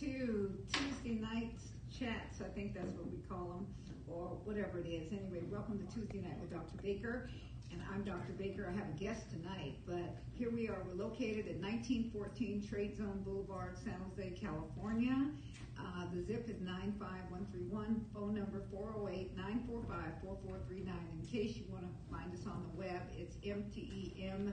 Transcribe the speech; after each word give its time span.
to 0.00 0.52
Tuesday 0.72 1.20
night 1.20 1.52
chats. 1.88 2.40
I 2.42 2.48
think 2.54 2.74
that's 2.74 2.92
what 2.92 3.10
we 3.10 3.18
call 3.28 3.48
them, 3.48 3.66
or 4.06 4.36
whatever 4.44 4.78
it 4.80 4.86
is. 4.86 5.10
Anyway, 5.10 5.40
welcome 5.50 5.78
to 5.78 5.86
Tuesday 5.94 6.18
night 6.18 6.38
with 6.38 6.52
Dr. 6.52 6.76
Baker. 6.82 7.30
And 7.72 7.80
I'm 7.92 8.04
Dr. 8.04 8.32
Baker. 8.38 8.70
I 8.70 8.74
have 8.76 8.88
a 8.88 8.98
guest 8.98 9.30
tonight, 9.30 9.78
but 9.86 10.18
here 10.34 10.50
we 10.50 10.68
are. 10.68 10.76
We're 10.86 11.02
located 11.02 11.48
at 11.48 11.56
1914 11.62 12.68
Trade 12.68 12.98
Zone 12.98 13.22
Boulevard, 13.24 13.78
San 13.82 13.94
Jose, 14.04 14.30
California. 14.38 15.30
Uh, 15.78 16.04
the 16.12 16.22
zip 16.22 16.46
is 16.48 16.60
95131. 16.60 18.04
Phone 18.12 18.34
number 18.34 18.64
408-945-4439. 18.74 20.86
In 20.86 21.26
case 21.26 21.56
you 21.56 21.64
want 21.72 21.84
to 21.84 21.90
find 22.12 22.34
us 22.34 22.46
on 22.46 22.62
the 22.68 22.74
web, 22.78 23.00
it's 23.16 23.36
mtem.org, 23.36 24.52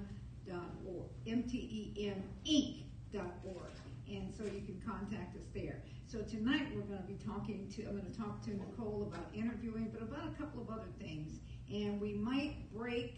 mteminc.org. 1.27 3.73
And 4.13 4.31
so 4.31 4.43
you 4.43 4.61
can 4.61 4.79
contact 4.85 5.35
us 5.35 5.45
there. 5.55 5.81
So 6.05 6.19
tonight 6.21 6.67
we're 6.75 6.83
going 6.83 7.01
to 7.01 7.07
be 7.07 7.17
talking 7.25 7.67
to, 7.75 7.83
I'm 7.85 7.97
going 7.97 8.11
to 8.11 8.17
talk 8.17 8.43
to 8.43 8.51
Nicole 8.51 9.09
about 9.11 9.25
interviewing, 9.33 9.89
but 9.91 10.03
about 10.03 10.27
a 10.27 10.37
couple 10.37 10.61
of 10.61 10.69
other 10.69 10.91
things. 10.99 11.39
And 11.73 11.99
we 11.99 12.13
might 12.13 12.71
break 12.71 13.17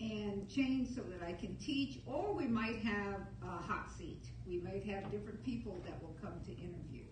and 0.00 0.46
change 0.50 0.94
so 0.94 1.00
that 1.02 1.26
I 1.26 1.32
can 1.32 1.56
teach, 1.56 2.00
or 2.06 2.34
we 2.34 2.46
might 2.46 2.80
have 2.80 3.20
a 3.42 3.62
hot 3.62 3.90
seat. 3.96 4.26
We 4.46 4.58
might 4.58 4.84
have 4.84 5.10
different 5.10 5.42
people 5.42 5.80
that 5.86 6.02
will 6.02 6.14
come 6.20 6.40
to 6.44 6.50
interview. 6.52 7.04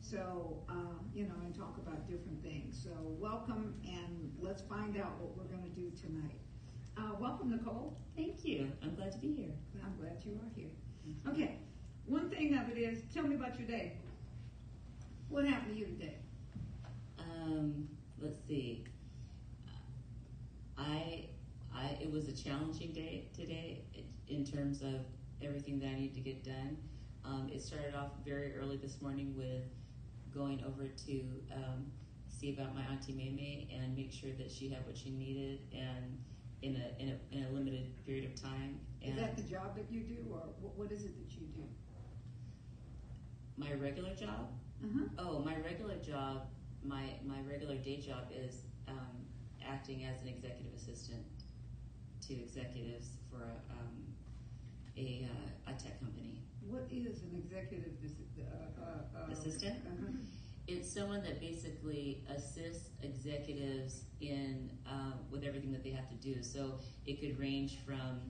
So, 0.00 0.62
uh, 0.70 0.96
you 1.14 1.24
know, 1.24 1.34
and 1.44 1.54
talk 1.54 1.76
about 1.76 2.08
different 2.08 2.42
things. 2.42 2.80
So, 2.82 2.90
welcome, 3.20 3.74
and 3.84 4.32
let's 4.40 4.62
find 4.62 4.96
out 4.96 5.20
what 5.20 5.36
we're 5.36 5.52
going 5.54 5.64
to 5.64 5.76
do 5.78 5.90
tonight. 6.00 6.40
Uh, 6.96 7.14
welcome, 7.20 7.50
Nicole. 7.50 7.98
Thank 8.16 8.44
you. 8.44 8.72
I'm 8.82 8.94
glad 8.94 9.12
to 9.12 9.18
be 9.18 9.34
here. 9.34 9.52
I'm 9.84 9.94
glad 10.00 10.24
you 10.24 10.32
are 10.32 10.50
here. 10.56 10.70
Okay, 11.28 11.58
one 12.08 12.30
thing 12.30 12.56
of 12.56 12.68
it 12.70 12.80
is, 12.80 13.02
tell 13.12 13.24
me 13.26 13.36
about 13.36 13.58
your 13.58 13.68
day. 13.68 13.92
What 15.28 15.44
happened 15.44 15.74
to 15.74 15.80
you 15.80 15.86
today? 15.86 16.16
Um, 17.18 17.88
let's 18.20 18.38
see. 18.46 18.84
I, 20.78 21.26
I, 21.74 21.98
it 22.00 22.10
was 22.10 22.28
a 22.28 22.32
challenging 22.32 22.92
day 22.92 23.28
today 23.36 23.82
in 24.28 24.44
terms 24.44 24.80
of 24.80 25.00
everything 25.42 25.78
that 25.80 25.88
I 25.88 25.94
need 25.94 26.14
to 26.14 26.20
get 26.20 26.44
done. 26.44 26.78
Um, 27.24 27.50
it 27.52 27.60
started 27.60 27.94
off 27.94 28.12
very 28.24 28.54
early 28.56 28.76
this 28.76 29.02
morning 29.02 29.34
with 29.36 29.64
going 30.32 30.62
over 30.66 30.88
to 31.06 31.20
um, 31.52 31.90
see 32.28 32.54
about 32.54 32.74
my 32.74 32.82
auntie 32.90 33.12
Meme 33.12 33.82
and 33.82 33.94
make 33.96 34.12
sure 34.12 34.30
that 34.38 34.50
she 34.50 34.68
had 34.70 34.86
what 34.86 34.96
she 34.96 35.10
needed 35.10 35.60
and 35.72 36.18
in 36.62 36.76
a 36.76 37.02
in 37.02 37.08
a, 37.10 37.36
in 37.36 37.44
a 37.44 37.50
limited 37.50 37.92
period 38.04 38.24
of 38.24 38.40
time. 38.40 38.80
And 39.02 39.14
is 39.14 39.20
that 39.20 39.36
the 39.36 39.42
job 39.42 39.76
that 39.76 39.86
you 39.90 40.00
do, 40.00 40.16
or 40.32 40.40
what 40.60 40.90
is 40.90 41.04
it 41.04 41.14
that 41.18 41.36
you 41.38 41.46
do? 41.48 41.62
My 43.58 43.72
regular 43.72 44.14
job. 44.14 44.52
Uh-huh. 44.84 45.04
Oh, 45.18 45.38
my 45.40 45.56
regular 45.56 45.96
job, 45.96 46.46
my 46.84 47.18
my 47.26 47.40
regular 47.50 47.74
day 47.76 48.00
job 48.00 48.30
is 48.32 48.62
um, 48.86 49.26
acting 49.66 50.04
as 50.04 50.22
an 50.22 50.28
executive 50.28 50.72
assistant 50.76 51.24
to 52.26 52.34
executives 52.34 53.08
for 53.30 53.42
a, 53.42 53.72
um, 53.72 53.96
a, 54.96 55.26
uh, 55.28 55.70
a, 55.70 55.72
tech 55.72 55.98
company. 56.00 56.42
What 56.68 56.86
is 56.90 57.22
an 57.22 57.34
executive 57.34 57.92
uh, 58.38 58.80
uh, 58.80 59.18
uh, 59.18 59.32
assistant? 59.32 59.78
Uh-huh. 59.86 60.12
It's 60.68 60.92
someone 60.92 61.22
that 61.22 61.40
basically 61.40 62.24
assists 62.28 62.90
executives 63.02 64.02
in 64.20 64.70
uh, 64.86 65.14
with 65.30 65.42
everything 65.42 65.72
that 65.72 65.82
they 65.82 65.90
have 65.90 66.08
to 66.10 66.16
do. 66.16 66.42
So 66.42 66.78
it 67.06 67.20
could 67.20 67.38
range 67.38 67.78
from 67.84 68.20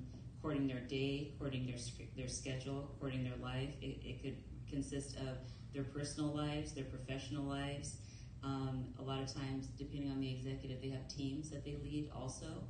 coordinating 0.40 0.74
their 0.74 0.86
day, 0.86 1.34
coordinating 1.38 1.74
their 1.74 2.06
their 2.16 2.28
schedule, 2.28 2.94
coordinating 2.98 3.30
their 3.30 3.40
life. 3.42 3.74
It, 3.82 4.00
it 4.04 4.22
could 4.22 4.36
consist 4.70 5.16
of 5.16 5.38
their 5.72 5.84
personal 5.84 6.34
lives, 6.34 6.72
their 6.72 6.84
professional 6.84 7.44
lives, 7.44 7.96
um, 8.42 8.84
a 8.98 9.02
lot 9.02 9.20
of 9.20 9.32
times, 9.32 9.66
depending 9.78 10.10
on 10.10 10.20
the 10.20 10.30
executive, 10.30 10.80
they 10.80 10.90
have 10.90 11.08
teams 11.08 11.50
that 11.50 11.64
they 11.64 11.76
lead 11.82 12.10
also. 12.14 12.62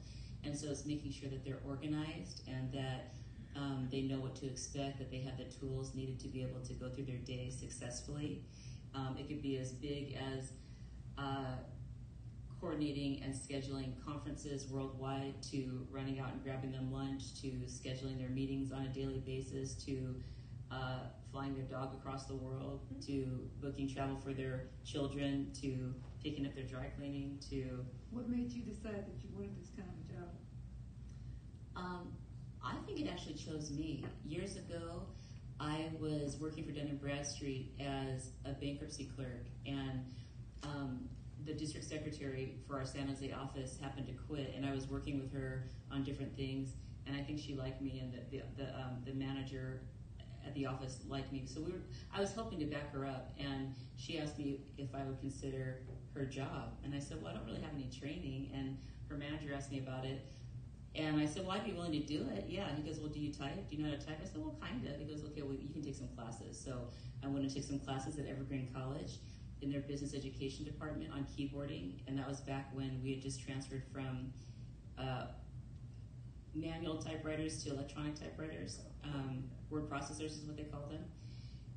And 0.44 0.56
so 0.56 0.68
it's 0.68 0.86
making 0.86 1.12
sure 1.12 1.28
that 1.28 1.44
they're 1.44 1.60
organized 1.66 2.42
and 2.48 2.72
that 2.72 3.14
um, 3.56 3.88
they 3.90 4.02
know 4.02 4.18
what 4.20 4.36
to 4.36 4.46
expect, 4.46 4.98
that 4.98 5.10
they 5.10 5.18
have 5.18 5.36
the 5.36 5.44
tools 5.44 5.94
needed 5.94 6.20
to 6.20 6.28
be 6.28 6.42
able 6.42 6.60
to 6.60 6.72
go 6.74 6.88
through 6.88 7.04
their 7.04 7.18
day 7.18 7.50
successfully. 7.50 8.44
Um, 8.94 9.16
it 9.18 9.28
could 9.28 9.42
be 9.42 9.58
as 9.58 9.72
big 9.72 10.16
as 10.36 10.52
uh, 11.18 11.56
coordinating 12.60 13.22
and 13.22 13.34
scheduling 13.34 13.92
conferences 14.04 14.68
worldwide 14.68 15.34
to 15.50 15.86
running 15.90 16.18
out 16.18 16.32
and 16.32 16.42
grabbing 16.42 16.72
them 16.72 16.92
lunch 16.92 17.40
to 17.40 17.48
scheduling 17.66 18.18
their 18.18 18.30
meetings 18.30 18.72
on 18.72 18.82
a 18.82 18.88
daily 18.88 19.22
basis 19.24 19.74
to 19.84 20.14
uh, 20.70 21.00
flying 21.30 21.54
their 21.54 21.64
dog 21.64 21.94
across 21.94 22.26
the 22.26 22.34
world, 22.34 22.80
to 23.06 23.48
booking 23.60 23.88
travel 23.88 24.16
for 24.16 24.32
their 24.32 24.68
children, 24.84 25.50
to 25.60 25.94
picking 26.22 26.46
up 26.46 26.54
their 26.54 26.64
dry 26.64 26.86
cleaning, 26.96 27.38
to. 27.50 27.84
What 28.10 28.28
made 28.28 28.52
you 28.52 28.62
decide 28.62 29.06
that 29.06 29.22
you 29.22 29.28
wanted 29.34 29.60
this 29.60 29.70
kind 29.76 29.88
of 29.88 30.08
job? 30.08 30.28
Um, 31.76 32.12
I 32.64 32.74
think 32.86 33.00
it 33.00 33.08
actually 33.08 33.34
chose 33.34 33.70
me. 33.70 34.04
Years 34.24 34.56
ago, 34.56 35.02
I 35.60 35.90
was 36.00 36.36
working 36.40 36.64
for 36.64 36.72
Dun 36.72 36.98
& 36.98 37.00
Bradstreet 37.00 37.72
as 37.80 38.30
a 38.44 38.52
bankruptcy 38.52 39.10
clerk, 39.14 39.46
and 39.66 40.04
um, 40.62 41.08
the 41.44 41.52
district 41.52 41.86
secretary 41.86 42.56
for 42.66 42.76
our 42.76 42.84
San 42.84 43.08
Jose 43.08 43.32
office 43.32 43.78
happened 43.80 44.06
to 44.06 44.12
quit, 44.12 44.52
and 44.56 44.66
I 44.66 44.72
was 44.72 44.88
working 44.88 45.18
with 45.18 45.32
her 45.32 45.68
on 45.90 46.02
different 46.04 46.36
things. 46.36 46.74
And 47.06 47.16
I 47.16 47.22
think 47.22 47.38
she 47.38 47.54
liked 47.54 47.80
me, 47.80 48.00
and 48.00 48.12
the 48.12 48.18
the, 48.30 48.42
the, 48.56 48.74
um, 48.74 49.02
the 49.06 49.14
manager 49.14 49.80
at 50.48 50.54
the 50.54 50.66
office 50.66 51.00
liked 51.08 51.32
me. 51.32 51.44
So 51.46 51.60
we 51.60 51.72
were, 51.72 51.82
I 52.14 52.20
was 52.20 52.32
helping 52.32 52.58
to 52.60 52.66
back 52.66 52.92
her 52.92 53.06
up, 53.06 53.30
and 53.38 53.74
she 53.96 54.18
asked 54.18 54.38
me 54.38 54.60
if 54.78 54.94
I 54.94 55.04
would 55.04 55.20
consider 55.20 55.82
her 56.14 56.24
job. 56.24 56.72
And 56.84 56.94
I 56.94 56.98
said, 56.98 57.22
well, 57.22 57.32
I 57.32 57.36
don't 57.36 57.46
really 57.46 57.60
have 57.60 57.74
any 57.74 57.90
training. 57.96 58.50
And 58.54 58.78
her 59.08 59.16
manager 59.16 59.52
asked 59.54 59.70
me 59.70 59.78
about 59.78 60.04
it. 60.04 60.26
And 60.94 61.20
I 61.20 61.26
said, 61.26 61.46
well, 61.46 61.52
I'd 61.52 61.64
be 61.64 61.72
willing 61.72 61.92
to 61.92 62.00
do 62.00 62.26
it. 62.34 62.46
Yeah. 62.48 62.66
And 62.68 62.78
he 62.78 62.82
goes, 62.82 62.98
well, 62.98 63.10
do 63.10 63.20
you 63.20 63.32
type? 63.32 63.68
Do 63.68 63.76
you 63.76 63.82
know 63.84 63.90
how 63.90 63.96
to 63.96 64.04
type? 64.04 64.18
I 64.20 64.24
said, 64.24 64.38
well, 64.38 64.56
kind 64.60 64.84
of. 64.86 64.98
He 64.98 65.04
goes, 65.04 65.22
okay, 65.26 65.42
well, 65.42 65.54
you 65.54 65.68
can 65.68 65.82
take 65.82 65.94
some 65.94 66.08
classes. 66.16 66.58
So 66.58 66.88
I 67.22 67.28
went 67.28 67.46
to 67.48 67.54
take 67.54 67.64
some 67.64 67.78
classes 67.78 68.18
at 68.18 68.26
Evergreen 68.26 68.68
College 68.74 69.18
in 69.60 69.70
their 69.70 69.82
business 69.82 70.14
education 70.14 70.64
department 70.64 71.12
on 71.12 71.26
keyboarding. 71.36 72.00
And 72.08 72.18
that 72.18 72.26
was 72.26 72.40
back 72.40 72.70
when 72.72 73.00
we 73.02 73.12
had 73.12 73.22
just 73.22 73.44
transferred 73.44 73.82
from 73.92 74.32
uh, 74.98 75.26
manual 76.54 76.98
typewriters 76.98 77.62
to 77.64 77.70
electronic 77.70 78.14
typewriters. 78.14 78.80
Um, 79.04 79.44
word 79.70 79.88
processors 79.88 80.32
is 80.32 80.44
what 80.44 80.56
they 80.56 80.64
call 80.64 80.86
them, 80.86 81.04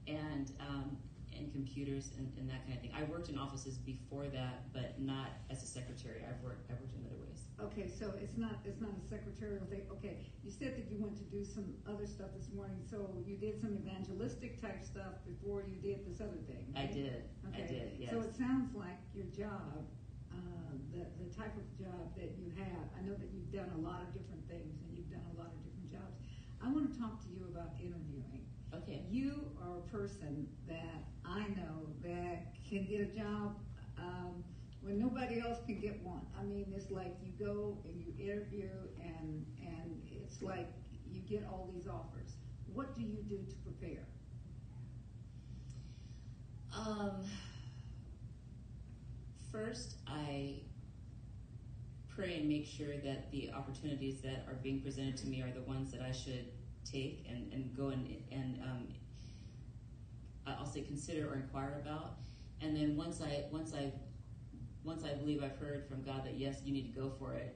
and 0.08 0.52
um, 0.60 0.98
and 1.38 1.52
computers 1.52 2.12
and, 2.18 2.32
and, 2.38 2.50
that 2.50 2.64
kind 2.66 2.76
of 2.76 2.82
thing. 2.82 2.92
I 2.96 3.04
worked 3.04 3.30
in 3.30 3.38
offices 3.38 3.78
before 3.78 4.28
that, 4.28 4.72
but 4.74 5.00
not 5.00 5.30
as 5.50 5.64
a 5.64 5.66
secretary. 5.66 6.22
I've 6.28 6.42
worked 6.44 6.70
I've 6.70 6.80
worked 6.80 6.94
in 6.94 7.06
other 7.06 7.18
ways. 7.18 7.48
Okay, 7.60 7.88
so 7.88 8.14
it's 8.22 8.38
not 8.38 8.60
it's 8.66 8.82
not 8.82 8.92
a 8.92 9.04
secretarial 9.10 9.66
thing. 9.66 9.84
Okay, 9.92 10.28
you 10.44 10.52
said 10.52 10.76
that 10.76 10.92
you 10.92 10.98
went 11.00 11.18
to 11.18 11.24
do 11.24 11.46
some 11.46 11.74
other 11.88 12.06
stuff 12.06 12.28
this 12.36 12.50
morning. 12.54 12.82
So 12.90 13.10
you 13.26 13.38
did 13.38 13.62
some 13.62 13.76
evangelistic 13.76 14.62
type 14.62 14.84
stuff 14.84 15.24
before 15.26 15.64
you 15.64 15.78
did 15.82 16.06
this 16.06 16.22
other 16.22 16.42
thing. 16.48 16.68
Right? 16.76 16.90
I 16.90 16.94
did. 16.94 17.24
Okay. 17.50 17.64
I 17.64 17.68
did. 17.68 17.92
Yes. 17.98 18.12
So 18.12 18.20
it 18.22 18.36
sounds 18.36 18.76
like 18.76 19.00
your 19.14 19.26
job 19.32 19.88
uh, 20.34 20.74
the, 20.92 21.04
the 21.24 21.30
type 21.36 21.54
of 21.56 21.66
job 21.78 22.16
that 22.16 22.36
you 22.40 22.52
have. 22.58 22.86
I 22.98 23.02
know 23.04 23.16
that 23.16 23.30
you've 23.32 23.52
done 23.52 23.70
a 23.76 23.82
lot 23.82 24.02
of 24.02 24.14
different 24.14 24.44
things 24.48 24.80
and 24.84 24.90
you've 24.96 25.12
done 25.12 25.26
a 25.34 25.38
lot 25.40 25.52
of 25.52 25.60
different 25.64 25.92
jobs. 25.92 26.16
I 26.64 26.72
want 26.72 26.92
to 26.92 26.96
talk 27.00 27.22
to 27.24 27.30
you 27.30 27.46
about 27.52 27.76
interviewing. 27.80 28.46
Okay. 28.74 29.04
You 29.10 29.52
are 29.62 29.80
a 29.80 29.86
person 29.92 30.48
that 30.68 31.04
I 31.26 31.48
know 31.56 31.92
that 32.04 32.54
can 32.70 32.86
get 32.86 33.02
a 33.02 33.06
job 33.06 33.60
um, 33.98 34.44
when 34.82 35.00
nobody 35.00 35.42
else 35.42 35.60
can 35.66 35.80
get 35.80 36.02
one. 36.04 36.22
I 36.40 36.44
mean, 36.44 36.74
it's 36.76 36.90
like 36.92 37.16
you 37.24 37.32
go 37.44 37.78
and 37.86 38.00
you 38.00 38.14
interview, 38.18 38.70
and 39.04 39.46
and 39.62 40.02
it's 40.12 40.42
like 40.42 40.68
you 41.12 41.20
get 41.22 41.46
all 41.50 41.70
these 41.74 41.88
offers. 41.88 42.32
What 42.74 42.96
do 42.96 43.02
you 43.02 43.18
do 43.28 43.38
to 43.38 43.56
prepare? 43.64 44.06
Um, 46.74 47.12
first, 49.52 49.96
I 50.08 50.62
pray 52.16 52.36
and 52.36 52.48
make 52.48 52.66
sure 52.66 52.98
that 53.04 53.32
the 53.32 53.52
opportunities 53.54 54.22
that 54.22 54.46
are 54.48 54.56
being 54.62 54.82
presented 54.82 55.18
to 55.18 55.28
me 55.28 55.42
are 55.42 55.52
the 55.52 55.62
ones 55.62 55.92
that 55.92 56.02
I 56.02 56.12
should 56.12 56.46
take 56.84 57.26
and, 57.30 57.52
and 57.54 57.76
go 57.76 57.90
and, 57.90 58.08
and 58.32 58.60
um, 58.64 58.88
I'll 60.46 60.66
say 60.66 60.82
consider 60.82 61.30
or 61.30 61.36
inquire 61.36 61.82
about. 61.84 62.18
And 62.62 62.76
then 62.76 62.96
once 62.96 63.22
I 63.22 63.46
once 63.52 63.74
I 63.74 63.92
once 64.84 65.04
I 65.04 65.14
believe 65.14 65.44
I've 65.44 65.58
heard 65.58 65.88
from 65.88 66.04
God 66.04 66.26
that 66.26 66.36
yes, 66.36 66.62
you 66.64 66.74
need 66.74 66.94
to 66.94 67.00
go 67.00 67.12
for 67.18 67.34
it, 67.34 67.56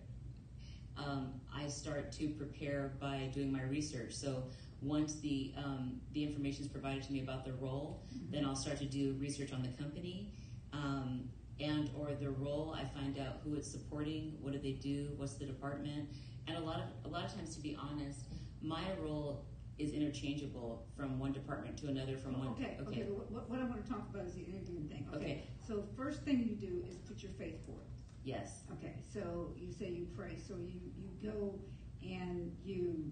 um, 0.97 1.33
I 1.53 1.67
start 1.67 2.11
to 2.13 2.29
prepare 2.29 2.93
by 2.99 3.29
doing 3.33 3.51
my 3.51 3.63
research. 3.63 4.13
So 4.13 4.43
once 4.81 5.19
the 5.19 5.53
um, 5.57 5.99
the 6.13 6.23
information 6.23 6.63
is 6.63 6.69
provided 6.69 7.03
to 7.03 7.11
me 7.11 7.21
about 7.21 7.45
the 7.45 7.53
role, 7.53 8.03
mm-hmm. 8.07 8.31
then 8.31 8.45
I'll 8.45 8.55
start 8.55 8.77
to 8.79 8.85
do 8.85 9.15
research 9.19 9.53
on 9.53 9.61
the 9.61 9.69
company. 9.69 10.31
Um, 10.73 11.29
and 11.59 11.89
or 11.97 12.13
their 12.13 12.31
role. 12.31 12.75
I 12.77 12.85
find 12.97 13.17
out 13.17 13.41
who 13.43 13.55
it's 13.55 13.69
supporting, 13.69 14.37
what 14.41 14.53
do 14.53 14.59
they 14.59 14.73
do, 14.73 15.09
what's 15.15 15.35
the 15.35 15.45
department, 15.45 16.09
and 16.47 16.57
a 16.57 16.61
lot 16.61 16.81
of 16.81 17.09
a 17.09 17.13
lot 17.13 17.25
of 17.25 17.33
times, 17.33 17.55
to 17.55 17.61
be 17.61 17.77
honest, 17.79 18.21
my 18.61 18.83
role 18.99 19.45
is 19.77 19.91
interchangeable 19.91 20.85
from 20.95 21.19
one 21.19 21.33
department 21.33 21.77
to 21.77 21.87
another. 21.87 22.17
From 22.17 22.39
one 22.39 22.47
okay, 22.49 22.77
okay. 22.81 23.01
okay. 23.01 23.01
What, 23.03 23.49
what, 23.49 23.59
I 23.59 23.65
want 23.65 23.85
to 23.85 23.91
talk 23.91 24.07
about 24.09 24.25
is 24.25 24.33
the 24.33 24.43
interviewing 24.43 24.87
thing. 24.87 25.07
Okay. 25.13 25.17
Okay. 25.17 25.43
So 25.67 25.83
first 25.97 26.23
thing 26.23 26.39
you 26.47 26.55
do 26.55 26.83
is 26.87 26.95
put 26.95 27.21
your 27.21 27.31
faith 27.33 27.65
forth. 27.65 27.83
Yes. 28.23 28.63
Okay. 28.73 28.93
So 29.13 29.53
you 29.57 29.71
say 29.71 29.89
you 29.89 30.07
pray. 30.15 30.37
So 30.37 30.55
you 30.55 30.79
you 30.97 31.31
go 31.31 31.59
and 32.01 32.55
you 32.63 33.11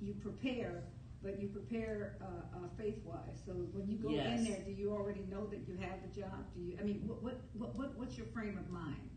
you 0.00 0.14
prepare, 0.14 0.84
but 1.22 1.40
you 1.40 1.48
prepare 1.48 2.16
uh, 2.22 2.56
uh, 2.56 2.68
faith 2.78 2.98
wise. 3.04 3.42
So 3.44 3.52
when 3.72 3.88
you 3.88 3.98
go 3.98 4.10
Yes. 4.10 4.38
in 4.38 4.44
there, 4.44 4.62
already 5.08 5.24
know 5.30 5.46
that 5.46 5.66
you 5.66 5.76
have 5.80 5.98
the 6.02 6.20
job? 6.20 6.44
Do 6.54 6.60
you? 6.60 6.76
I 6.78 6.84
mean, 6.84 7.02
what 7.06 7.22
what 7.22 7.40
what, 7.54 7.74
what 7.76 7.98
what's 7.98 8.16
your 8.16 8.26
frame 8.26 8.58
of 8.58 8.70
mind? 8.70 9.10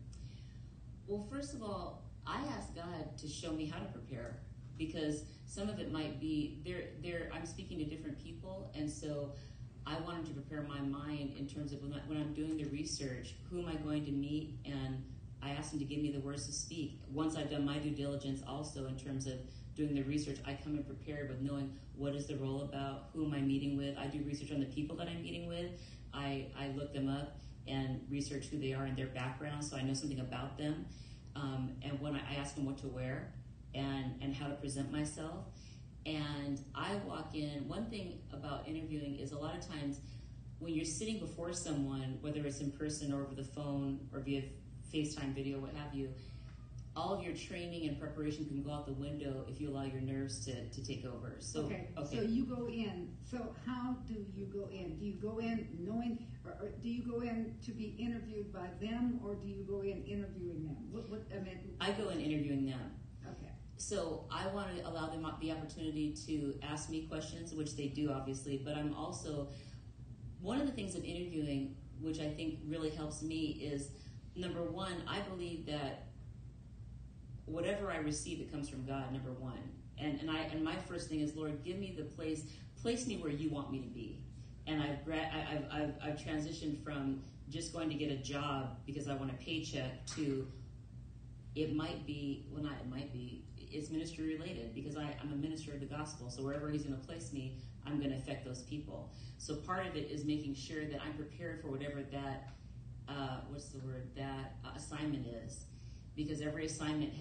Well, 1.06 1.26
first 1.30 1.54
of 1.54 1.62
all, 1.62 2.04
I 2.26 2.40
ask 2.56 2.74
God 2.74 3.18
to 3.18 3.28
show 3.28 3.52
me 3.52 3.66
how 3.66 3.78
to 3.78 3.86
prepare 3.86 4.38
because 4.78 5.24
some 5.44 5.68
of 5.68 5.78
it 5.78 5.92
might 5.92 6.18
be 6.20 6.62
there. 6.64 6.84
There, 7.02 7.30
I'm 7.32 7.44
speaking 7.44 7.78
to 7.78 7.84
different 7.84 8.18
people, 8.22 8.72
and 8.74 8.90
so 8.90 9.32
I 9.86 10.00
wanted 10.00 10.26
to 10.26 10.32
prepare 10.32 10.62
my 10.62 10.80
mind 10.80 11.34
in 11.38 11.46
terms 11.46 11.72
of 11.72 11.82
when, 11.82 11.92
I, 11.92 11.98
when 12.06 12.18
I'm 12.18 12.32
doing 12.32 12.56
the 12.56 12.66
research, 12.66 13.34
who 13.50 13.60
am 13.60 13.68
I 13.68 13.74
going 13.74 14.04
to 14.06 14.12
meet, 14.12 14.54
and 14.64 15.04
I 15.42 15.50
asked 15.50 15.74
Him 15.74 15.80
to 15.80 15.84
give 15.84 16.00
me 16.00 16.10
the 16.10 16.20
words 16.20 16.46
to 16.46 16.52
speak. 16.52 17.00
Once 17.12 17.36
I've 17.36 17.50
done 17.50 17.66
my 17.66 17.78
due 17.78 17.90
diligence, 17.90 18.42
also 18.48 18.86
in 18.86 18.96
terms 18.96 19.26
of 19.26 19.34
doing 19.74 19.94
the 19.94 20.02
research, 20.02 20.38
I 20.46 20.54
come 20.62 20.76
in 20.76 20.84
prepared 20.84 21.28
with 21.28 21.40
knowing 21.40 21.72
what 21.96 22.14
is 22.14 22.26
the 22.26 22.36
role 22.36 22.62
about, 22.62 23.10
who 23.14 23.24
am 23.24 23.34
I 23.34 23.40
meeting 23.40 23.76
with. 23.76 23.96
I 23.96 24.06
do 24.06 24.22
research 24.24 24.52
on 24.52 24.60
the 24.60 24.66
people 24.66 24.96
that 24.96 25.08
I'm 25.08 25.22
meeting 25.22 25.46
with. 25.46 25.70
I, 26.12 26.46
I 26.58 26.68
look 26.76 26.92
them 26.92 27.08
up 27.08 27.38
and 27.66 28.00
research 28.10 28.46
who 28.46 28.58
they 28.58 28.72
are 28.72 28.84
and 28.84 28.96
their 28.96 29.06
background, 29.06 29.64
so 29.64 29.76
I 29.76 29.82
know 29.82 29.94
something 29.94 30.20
about 30.20 30.58
them. 30.58 30.86
Um, 31.36 31.72
and 31.82 31.98
when 32.00 32.14
I, 32.14 32.20
I 32.32 32.34
ask 32.38 32.54
them 32.54 32.66
what 32.66 32.78
to 32.78 32.88
wear 32.88 33.32
and, 33.74 34.14
and 34.20 34.34
how 34.34 34.48
to 34.48 34.54
present 34.54 34.92
myself. 34.92 35.44
And 36.04 36.60
I 36.74 36.96
walk 37.06 37.34
in, 37.34 37.68
one 37.68 37.86
thing 37.86 38.18
about 38.32 38.66
interviewing 38.66 39.18
is 39.18 39.32
a 39.32 39.38
lot 39.38 39.56
of 39.56 39.66
times 39.66 40.00
when 40.58 40.74
you're 40.74 40.84
sitting 40.84 41.18
before 41.18 41.52
someone, 41.52 42.18
whether 42.20 42.44
it's 42.44 42.60
in 42.60 42.70
person 42.72 43.12
or 43.12 43.22
over 43.22 43.34
the 43.34 43.44
phone 43.44 44.00
or 44.12 44.20
via 44.20 44.42
FaceTime 44.92 45.34
video, 45.34 45.58
what 45.58 45.74
have 45.74 45.94
you, 45.94 46.08
all 46.94 47.14
of 47.14 47.22
your 47.22 47.34
training 47.34 47.88
and 47.88 47.98
preparation 47.98 48.44
can 48.44 48.62
go 48.62 48.70
out 48.70 48.86
the 48.86 48.92
window 48.92 49.46
if 49.48 49.60
you 49.60 49.70
allow 49.70 49.84
your 49.84 50.02
nerves 50.02 50.44
to, 50.44 50.68
to 50.68 50.84
take 50.84 51.04
over. 51.06 51.36
So, 51.38 51.60
okay. 51.62 51.88
okay. 51.96 52.16
So 52.16 52.22
you 52.22 52.44
go 52.44 52.68
in. 52.68 53.14
So 53.24 53.54
how 53.66 53.96
do 54.06 54.26
you 54.34 54.46
go 54.46 54.68
in? 54.70 54.98
Do 54.98 55.06
you 55.06 55.14
go 55.14 55.38
in 55.38 55.68
knowing, 55.78 56.26
or, 56.44 56.52
or 56.52 56.68
do 56.82 56.88
you 56.88 57.02
go 57.02 57.20
in 57.20 57.54
to 57.64 57.72
be 57.72 57.96
interviewed 57.98 58.52
by 58.52 58.68
them, 58.80 59.20
or 59.24 59.34
do 59.34 59.48
you 59.48 59.64
go 59.64 59.80
in 59.80 60.04
interviewing 60.04 60.64
them? 60.64 60.76
What? 60.90 61.08
What? 61.08 61.22
I 61.34 61.42
mean. 61.42 61.76
I 61.80 61.92
go 61.92 62.10
in 62.10 62.20
interviewing 62.20 62.66
them. 62.66 62.92
Okay. 63.26 63.52
So 63.76 64.26
I 64.30 64.46
want 64.48 64.76
to 64.76 64.86
allow 64.86 65.08
them 65.08 65.26
the 65.40 65.50
opportunity 65.50 66.14
to 66.26 66.54
ask 66.62 66.90
me 66.90 67.06
questions, 67.06 67.54
which 67.54 67.74
they 67.74 67.88
do 67.88 68.12
obviously, 68.12 68.60
but 68.62 68.76
I'm 68.76 68.94
also 68.94 69.48
one 70.42 70.60
of 70.60 70.66
the 70.66 70.72
things 70.72 70.94
of 70.94 71.04
interviewing, 71.04 71.76
which 72.00 72.20
I 72.20 72.28
think 72.28 72.58
really 72.66 72.90
helps 72.90 73.22
me, 73.22 73.60
is 73.62 73.90
number 74.34 74.62
one, 74.62 75.02
I 75.06 75.20
believe 75.20 75.66
that 75.66 76.11
whatever 77.52 77.90
I 77.90 77.98
receive, 77.98 78.40
it 78.40 78.50
comes 78.50 78.68
from 78.68 78.84
God. 78.84 79.12
Number 79.12 79.32
one, 79.32 79.60
and 79.98 80.20
and 80.20 80.30
I 80.30 80.40
and 80.52 80.64
my 80.64 80.76
first 80.76 81.08
thing 81.08 81.20
is, 81.20 81.36
Lord, 81.36 81.62
give 81.64 81.78
me 81.78 81.94
the 81.96 82.04
place, 82.04 82.44
place 82.80 83.06
me 83.06 83.16
where 83.16 83.32
you 83.32 83.50
want 83.50 83.70
me 83.70 83.80
to 83.80 83.88
be. 83.88 84.24
And 84.66 84.82
I've 84.82 84.98
I've, 85.10 85.64
I've 85.72 85.94
I've 86.02 86.18
transitioned 86.18 86.82
from 86.82 87.22
just 87.48 87.72
going 87.72 87.88
to 87.88 87.94
get 87.94 88.10
a 88.10 88.16
job 88.16 88.78
because 88.86 89.08
I 89.08 89.14
want 89.14 89.30
a 89.30 89.34
paycheck 89.34 90.06
to 90.16 90.46
it 91.54 91.74
might 91.74 92.06
be 92.06 92.46
well 92.50 92.62
not 92.62 92.72
it 92.72 92.90
might 92.90 93.12
be 93.12 93.44
it's 93.56 93.90
ministry 93.90 94.34
related 94.34 94.74
because 94.74 94.96
I, 94.96 95.14
I'm 95.22 95.32
a 95.32 95.36
minister 95.36 95.72
of 95.72 95.80
the 95.80 95.86
gospel 95.86 96.30
so 96.30 96.42
wherever 96.42 96.70
he's 96.70 96.82
going 96.82 96.98
to 96.98 97.06
place 97.06 97.32
me 97.32 97.58
i'm 97.86 97.98
going 97.98 98.10
to 98.10 98.16
affect 98.16 98.44
those 98.44 98.62
people 98.62 99.10
so 99.38 99.56
part 99.56 99.86
of 99.86 99.96
it 99.96 100.10
is 100.10 100.24
making 100.24 100.54
sure 100.54 100.84
that 100.86 101.00
i'm 101.04 101.14
prepared 101.14 101.60
for 101.60 101.68
whatever 101.68 102.02
that 102.12 102.50
uh, 103.08 103.40
what's 103.48 103.68
the 103.68 103.78
word 103.80 104.08
that 104.16 104.54
assignment 104.76 105.26
is 105.26 105.64
because 106.16 106.40
every 106.40 106.66
assignment 106.66 107.12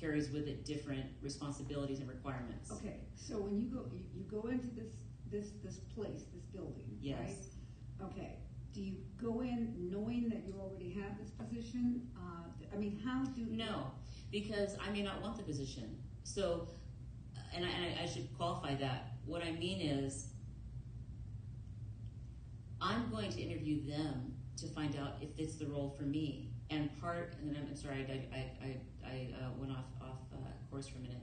carries 0.00 0.30
with 0.30 0.46
it 0.46 0.64
different 0.64 1.06
responsibilities 1.22 1.98
and 2.00 2.08
requirements 2.08 2.70
Okay. 2.72 3.00
So 3.14 3.38
when 3.38 3.58
you 3.58 3.66
go, 3.66 3.84
you, 3.92 4.00
you 4.14 4.22
go 4.30 4.48
into 4.48 4.68
this 4.68 4.92
this 5.30 5.50
this 5.62 5.78
place, 5.94 6.22
this 6.32 6.44
building, 6.52 6.96
yes 7.00 7.18
right? 7.18 8.10
Okay. 8.10 8.38
Do 8.72 8.80
you 8.80 8.96
go 9.20 9.40
in 9.40 9.74
knowing 9.90 10.28
that 10.28 10.46
you 10.46 10.54
already 10.60 10.90
have 10.92 11.18
this 11.18 11.30
position? 11.30 12.08
Uh, 12.16 12.48
I 12.72 12.76
mean, 12.76 13.00
how 13.04 13.24
do 13.24 13.40
you 13.40 13.46
No, 13.50 13.90
because 14.30 14.76
I 14.86 14.90
may 14.90 15.02
not 15.02 15.20
want 15.22 15.36
the 15.36 15.42
position. 15.42 15.96
So, 16.22 16.68
and 17.54 17.64
I, 17.64 17.68
and 17.68 18.00
I 18.00 18.06
should 18.06 18.28
qualify 18.36 18.74
that. 18.76 19.12
What 19.24 19.42
I 19.42 19.52
mean 19.52 19.80
is, 19.80 20.28
I'm 22.80 23.10
going 23.10 23.30
to 23.32 23.40
interview 23.40 23.84
them 23.86 24.34
to 24.58 24.66
find 24.68 24.96
out 24.96 25.14
if 25.20 25.30
it's 25.38 25.56
the 25.56 25.66
role 25.66 25.94
for 25.96 26.04
me. 26.04 26.47
And 26.70 26.90
part, 27.00 27.34
and 27.40 27.56
I'm, 27.56 27.74
sorry, 27.76 28.06
I, 28.08 28.36
I, 28.36 28.66
I, 28.66 28.76
I 29.06 29.44
uh, 29.44 29.50
went 29.58 29.72
off 29.72 29.86
off 30.02 30.20
uh, 30.34 30.36
course 30.70 30.86
for 30.86 30.98
a 30.98 31.00
minute. 31.02 31.16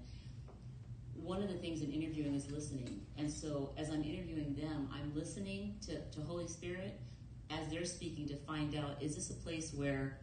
One 1.14 1.42
of 1.42 1.50
the 1.50 1.56
things 1.56 1.82
in 1.82 1.92
interviewing 1.92 2.34
is 2.34 2.50
listening, 2.52 3.02
and 3.18 3.32
so 3.32 3.74
as 3.78 3.90
I'm 3.90 4.04
interviewing 4.04 4.56
them, 4.56 4.90
I'm 4.94 5.14
listening 5.16 5.76
to, 5.86 6.02
to 6.02 6.22
Holy 6.22 6.48
Spirit 6.48 7.00
as 7.52 7.70
they're 7.70 7.86
speaking 7.86 8.28
to 8.28 8.36
find 8.38 8.76
out 8.76 9.02
is 9.02 9.16
this 9.16 9.30
a 9.30 9.36
place 9.36 9.72
where 9.74 10.20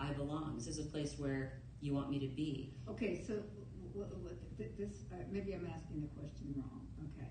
I 0.00 0.12
belong? 0.12 0.56
Is 0.58 0.66
this 0.66 0.78
a 0.78 0.88
place 0.88 1.14
where 1.18 1.60
you 1.80 1.92
want 1.94 2.10
me 2.10 2.18
to 2.20 2.26
be? 2.28 2.72
Okay, 2.88 3.22
so 3.26 3.34
w- 3.92 4.10
w- 4.10 4.36
th- 4.56 4.70
this 4.78 5.04
uh, 5.12 5.16
maybe 5.30 5.52
I'm 5.52 5.66
asking 5.74 6.00
the 6.00 6.08
question 6.08 6.54
wrong. 6.56 6.86
Okay. 7.14 7.28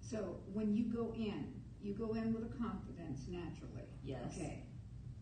So 0.00 0.38
when 0.52 0.74
you 0.74 0.84
go 0.84 1.14
in, 1.16 1.52
you 1.80 1.94
go 1.94 2.14
in 2.14 2.32
with 2.34 2.42
a 2.44 2.54
confidence 2.58 3.22
naturally. 3.28 3.86
Yes. 4.04 4.22
Okay. 4.34 4.64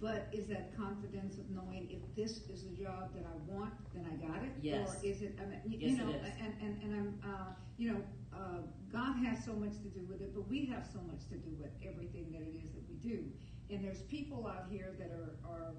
But 0.00 0.28
is 0.32 0.46
that 0.48 0.76
confidence 0.76 1.38
of 1.38 1.48
knowing 1.50 1.88
if 1.90 2.02
this 2.16 2.42
is 2.48 2.64
the 2.64 2.74
job 2.82 3.14
that 3.14 3.24
I 3.24 3.36
want, 3.50 3.72
then 3.94 4.06
I 4.10 4.16
got 4.26 4.42
it? 4.42 4.50
Yes. 4.60 4.88
Or 4.88 5.06
is 5.06 5.22
it? 5.22 5.38
I 5.40 5.46
mean, 5.46 5.60
you, 5.64 5.78
Yes, 5.80 5.90
you 5.90 5.96
know, 5.98 6.12
and 6.12 6.54
and 6.60 6.82
and 6.82 6.94
I'm, 6.94 7.30
uh, 7.30 7.52
you 7.78 7.92
know, 7.92 8.00
uh, 8.34 8.60
God 8.92 9.16
has 9.24 9.44
so 9.44 9.52
much 9.52 9.72
to 9.82 9.88
do 9.88 10.04
with 10.08 10.20
it, 10.20 10.34
but 10.34 10.48
we 10.48 10.66
have 10.66 10.84
so 10.92 11.00
much 11.06 11.28
to 11.30 11.36
do 11.36 11.50
with 11.60 11.70
everything 11.82 12.32
that 12.32 12.42
it 12.42 12.54
is 12.62 12.72
that 12.72 12.82
we 12.88 12.96
do. 12.96 13.24
And 13.70 13.84
there's 13.84 14.02
people 14.02 14.46
out 14.46 14.66
here 14.70 14.94
that 14.98 15.10
are 15.10 15.36
are. 15.48 15.72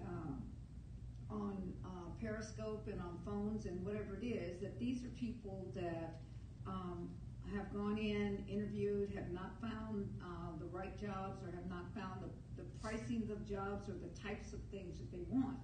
Um, 0.00 0.42
on 1.30 1.74
uh, 1.84 2.08
Periscope 2.20 2.88
and 2.90 3.00
on 3.00 3.18
phones 3.24 3.66
and 3.66 3.84
whatever 3.84 4.18
it 4.20 4.24
is, 4.24 4.60
that 4.60 4.78
these 4.78 5.04
are 5.04 5.08
people 5.08 5.70
that 5.74 6.20
um, 6.66 7.10
have 7.54 7.72
gone 7.72 7.98
in, 7.98 8.44
interviewed, 8.48 9.12
have 9.14 9.30
not 9.30 9.52
found 9.60 10.08
uh, 10.22 10.56
the 10.58 10.66
right 10.66 10.98
jobs 11.00 11.42
or 11.42 11.50
have 11.52 11.68
not 11.68 11.84
found 11.94 12.22
the 12.22 12.28
pricings 12.84 13.30
of 13.30 13.48
jobs 13.48 13.88
or 13.88 13.94
the 13.94 14.12
types 14.20 14.52
of 14.52 14.60
things 14.70 14.98
that 14.98 15.10
they 15.10 15.24
want. 15.28 15.58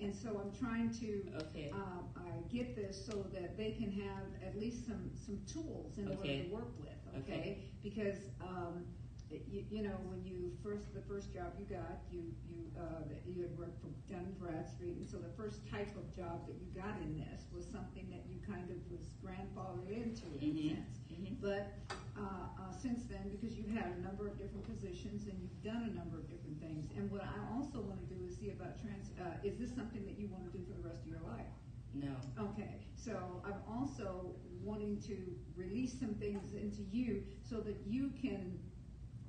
And 0.00 0.14
so 0.14 0.40
I'm 0.40 0.52
trying 0.58 0.90
to 1.00 1.22
Okay. 1.48 1.70
uh, 1.72 2.00
I 2.16 2.30
get 2.48 2.74
this 2.74 3.04
so 3.04 3.26
that 3.34 3.56
they 3.56 3.72
can 3.72 3.92
have 3.92 4.24
at 4.46 4.58
least 4.58 4.86
some, 4.86 5.10
some 5.14 5.38
tools 5.46 5.98
in 5.98 6.08
order 6.08 6.22
to 6.44 6.48
work 6.50 6.72
with, 6.80 6.96
okay? 7.22 7.32
Okay. 7.38 7.58
Because 7.82 8.16
um, 8.40 8.84
you, 9.30 9.62
you 9.70 9.82
know 9.82 9.94
when 10.10 10.24
you 10.26 10.50
first 10.62 10.90
the 10.94 11.02
first 11.06 11.32
job 11.32 11.54
you 11.58 11.66
got 11.70 12.02
you 12.10 12.34
you 12.50 12.66
uh, 12.74 13.06
you 13.26 13.42
had 13.42 13.54
worked 13.58 13.78
for 13.82 13.90
Dun 14.10 14.34
Bradstreet 14.42 14.96
and 14.98 15.06
so 15.06 15.18
the 15.18 15.30
first 15.38 15.62
type 15.70 15.90
of 15.94 16.06
job 16.14 16.46
that 16.50 16.56
you 16.58 16.66
got 16.74 16.98
in 17.02 17.14
this 17.18 17.46
was 17.54 17.62
something 17.66 18.06
that 18.10 18.26
you 18.26 18.38
kind 18.42 18.66
of 18.70 18.78
was 18.90 19.14
grandfathered 19.22 19.86
into 19.90 20.26
in 20.42 20.50
a 20.50 20.54
Mhm. 20.54 20.68
sense. 20.74 20.96
Mhm. 21.12 21.40
But 21.40 21.70
uh, 22.16 22.22
uh, 22.58 22.72
since 22.72 23.04
then, 23.04 23.30
because 23.30 23.56
you've 23.56 23.70
had 23.70 23.92
a 23.96 24.00
number 24.00 24.26
of 24.28 24.36
different 24.38 24.66
positions 24.66 25.26
and 25.26 25.38
you've 25.40 25.62
done 25.62 25.88
a 25.88 25.94
number 25.94 26.18
of 26.18 26.28
different 26.28 26.58
things, 26.60 26.90
and 26.96 27.10
what 27.10 27.22
I 27.22 27.38
also 27.54 27.80
want 27.80 28.00
to 28.02 28.14
do 28.14 28.24
is 28.26 28.36
see 28.36 28.50
about 28.50 28.80
trans. 28.82 29.10
Uh, 29.18 29.38
is 29.46 29.56
this 29.58 29.70
something 29.74 30.04
that 30.06 30.18
you 30.18 30.28
want 30.28 30.50
to 30.50 30.58
do 30.58 30.62
for 30.64 30.74
the 30.80 30.86
rest 30.88 31.02
of 31.02 31.08
your 31.08 31.20
life? 31.22 31.46
No. 31.94 32.14
Okay, 32.38 32.86
so 32.94 33.42
I'm 33.44 33.60
also 33.68 34.34
wanting 34.62 35.00
to 35.02 35.16
release 35.56 35.98
some 35.98 36.14
things 36.14 36.52
into 36.54 36.82
you 36.92 37.24
so 37.42 37.60
that 37.60 37.76
you 37.86 38.10
can 38.20 38.58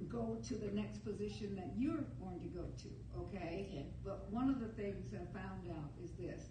go 0.03 0.37
to 0.47 0.55
the 0.55 0.71
next 0.71 1.03
position 1.03 1.55
that 1.55 1.71
you're 1.77 2.05
going 2.19 2.39
to 2.41 2.47
go 2.47 2.65
to, 2.83 2.89
okay? 3.19 3.67
Okay. 3.69 3.85
But 4.03 4.31
one 4.31 4.49
of 4.49 4.59
the 4.59 4.67
things 4.67 5.13
I 5.13 5.25
found 5.37 5.69
out 5.69 5.91
is 6.03 6.11
this. 6.11 6.49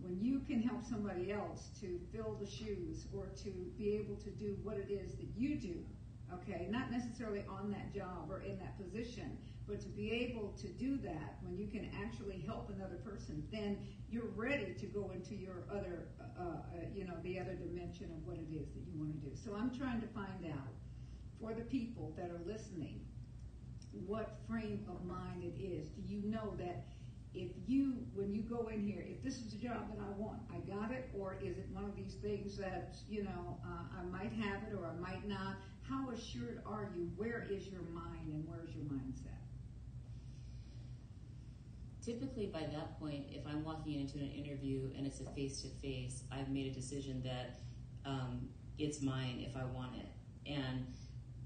When 0.00 0.18
you 0.20 0.40
can 0.40 0.62
help 0.62 0.82
somebody 0.84 1.30
else 1.30 1.68
to 1.80 2.00
fill 2.12 2.36
the 2.40 2.46
shoes 2.46 3.06
or 3.14 3.26
to 3.44 3.50
be 3.76 3.92
able 3.96 4.16
to 4.16 4.30
do 4.30 4.56
what 4.62 4.76
it 4.78 4.90
is 4.90 5.14
that 5.16 5.28
you 5.36 5.56
do, 5.56 5.84
okay, 6.32 6.68
not 6.70 6.90
necessarily 6.90 7.44
on 7.48 7.70
that 7.70 7.92
job 7.94 8.30
or 8.30 8.40
in 8.40 8.58
that 8.58 8.78
position, 8.78 9.36
but 9.68 9.80
to 9.80 9.88
be 9.88 10.10
able 10.10 10.48
to 10.60 10.68
do 10.68 10.96
that 10.98 11.36
when 11.42 11.56
you 11.56 11.66
can 11.66 11.90
actually 12.02 12.42
help 12.46 12.70
another 12.74 12.96
person, 12.96 13.46
then 13.52 13.78
you're 14.08 14.32
ready 14.34 14.74
to 14.78 14.86
go 14.86 15.10
into 15.14 15.34
your 15.34 15.64
other, 15.70 16.08
uh, 16.38 16.42
uh, 16.42 16.56
you 16.94 17.04
know, 17.04 17.14
the 17.22 17.38
other 17.38 17.54
dimension 17.54 18.10
of 18.10 18.26
what 18.26 18.36
it 18.36 18.48
is 18.52 18.68
that 18.72 18.82
you 18.86 18.98
want 18.98 19.12
to 19.12 19.28
do. 19.28 19.36
So 19.36 19.54
I'm 19.54 19.70
trying 19.70 20.00
to 20.00 20.08
find 20.08 20.46
out 20.50 20.68
for 21.40 21.54
the 21.54 21.62
people 21.62 22.12
that 22.16 22.30
are 22.30 22.40
listening 22.46 23.00
what 24.06 24.38
frame 24.48 24.86
of 24.88 25.04
mind 25.04 25.42
it 25.42 25.60
is. 25.60 25.88
Do 25.88 26.02
you 26.14 26.22
know 26.22 26.54
that 26.58 26.84
if 27.34 27.48
you, 27.66 27.94
when 28.14 28.32
you 28.32 28.42
go 28.42 28.68
in 28.72 28.86
here, 28.86 29.04
if 29.04 29.20
this 29.22 29.38
is 29.38 29.52
the 29.52 29.58
job 29.58 29.90
that 29.90 30.00
I 30.00 30.10
want, 30.16 30.38
I 30.48 30.58
got 30.60 30.92
it, 30.92 31.10
or 31.12 31.36
is 31.42 31.58
it 31.58 31.66
one 31.72 31.84
of 31.84 31.96
these 31.96 32.14
things 32.14 32.56
that 32.58 32.94
you 33.08 33.24
know 33.24 33.58
uh, 33.66 33.98
I 34.00 34.04
might 34.04 34.32
have 34.32 34.62
it 34.62 34.76
or 34.78 34.86
I 34.86 35.00
might 35.00 35.26
not? 35.26 35.56
how 35.90 36.08
assured 36.10 36.62
are 36.64 36.88
you? 36.94 37.10
Where 37.16 37.46
is 37.50 37.66
your 37.66 37.82
mind 37.92 38.32
and 38.32 38.44
where's 38.46 38.70
your 38.74 38.84
mindset? 38.84 39.26
Typically, 42.02 42.46
by 42.46 42.60
that 42.60 42.98
point, 42.98 43.24
if 43.30 43.46
I'm 43.46 43.64
walking 43.64 44.00
into 44.00 44.18
an 44.18 44.30
interview 44.30 44.90
and 44.96 45.06
it's 45.06 45.20
a 45.20 45.24
face 45.32 45.60
to 45.62 45.68
face, 45.68 46.22
I've 46.32 46.48
made 46.48 46.66
a 46.66 46.74
decision 46.74 47.22
that 47.24 47.60
um, 48.08 48.48
it's 48.78 49.02
mine 49.02 49.44
if 49.46 49.56
I 49.56 49.64
want 49.64 49.96
it, 49.96 50.06
and 50.50 50.86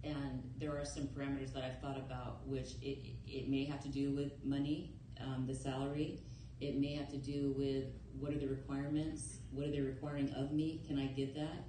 and 0.04 0.42
there 0.58 0.78
are 0.78 0.84
some 0.84 1.08
parameters 1.08 1.52
that 1.54 1.64
I've 1.64 1.80
thought 1.80 1.96
about, 1.96 2.46
which 2.46 2.73
it 2.82 2.99
it 3.26 3.49
may 3.49 3.64
have 3.64 3.82
to 3.82 3.88
do 3.88 4.12
with 4.14 4.32
money, 4.44 4.94
um, 5.20 5.46
the 5.46 5.54
salary. 5.54 6.20
It 6.61 6.78
may 6.78 6.94
have 6.94 7.08
to 7.11 7.16
do 7.16 7.54
with 7.56 7.84
what 8.18 8.32
are 8.32 8.38
the 8.38 8.46
requirements, 8.46 9.38
what 9.50 9.66
are 9.66 9.70
they 9.70 9.80
requiring 9.80 10.30
of 10.34 10.52
me? 10.52 10.82
Can 10.87 10.99
I 10.99 11.06
get 11.06 11.34
that? 11.34 11.64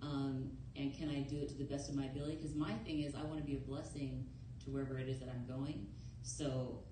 Um, 0.00 0.50
and 0.76 0.96
can 0.96 1.10
I 1.10 1.20
do 1.20 1.38
it 1.38 1.48
to 1.48 1.54
the 1.54 1.64
best 1.64 1.88
of 1.88 1.96
my 1.96 2.04
ability? 2.04 2.36
Because 2.36 2.54
my 2.54 2.72
thing 2.84 3.00
is, 3.00 3.14
I 3.14 3.22
want 3.24 3.38
to 3.38 3.44
be 3.44 3.54
a 3.54 3.60
blessing 3.60 4.26
to 4.64 4.70
wherever 4.70 4.98
it 4.98 5.08
is 5.08 5.18
that 5.18 5.28
I'm 5.28 5.44
going. 5.46 5.88
So 6.22 6.84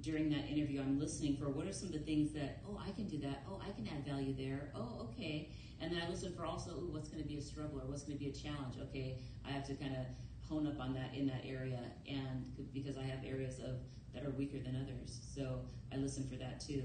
during 0.00 0.30
that 0.30 0.48
interview, 0.48 0.80
I'm 0.80 0.98
listening 0.98 1.36
for 1.36 1.48
what 1.48 1.66
are 1.66 1.72
some 1.72 1.88
of 1.88 1.92
the 1.92 2.00
things 2.00 2.32
that, 2.32 2.62
oh, 2.68 2.80
I 2.84 2.90
can 2.92 3.06
do 3.06 3.18
that. 3.18 3.44
Oh, 3.48 3.60
I 3.62 3.70
can 3.72 3.88
add 3.88 4.04
value 4.04 4.34
there. 4.34 4.72
Oh, 4.74 5.08
okay. 5.10 5.50
And 5.80 5.92
then 5.92 6.00
I 6.04 6.08
listen 6.08 6.34
for 6.34 6.44
also, 6.44 6.72
ooh, 6.72 6.88
what's 6.90 7.08
going 7.08 7.22
to 7.22 7.28
be 7.28 7.36
a 7.36 7.42
struggle 7.42 7.80
or 7.80 7.86
what's 7.86 8.02
going 8.02 8.18
to 8.18 8.24
be 8.24 8.30
a 8.30 8.32
challenge. 8.32 8.76
Okay, 8.88 9.18
I 9.46 9.50
have 9.50 9.66
to 9.68 9.74
kind 9.74 9.94
of 9.96 10.06
hone 10.50 10.66
up 10.66 10.80
on 10.80 10.92
that 10.94 11.14
in 11.14 11.26
that 11.28 11.42
area, 11.46 11.80
and 12.08 12.44
because 12.74 12.98
I 12.98 13.04
have 13.04 13.24
areas 13.24 13.58
of 13.60 13.76
that 14.12 14.24
are 14.24 14.30
weaker 14.30 14.58
than 14.58 14.76
others, 14.76 15.20
so 15.34 15.60
I 15.92 15.96
listen 15.96 16.26
for 16.28 16.36
that 16.36 16.60
too, 16.60 16.82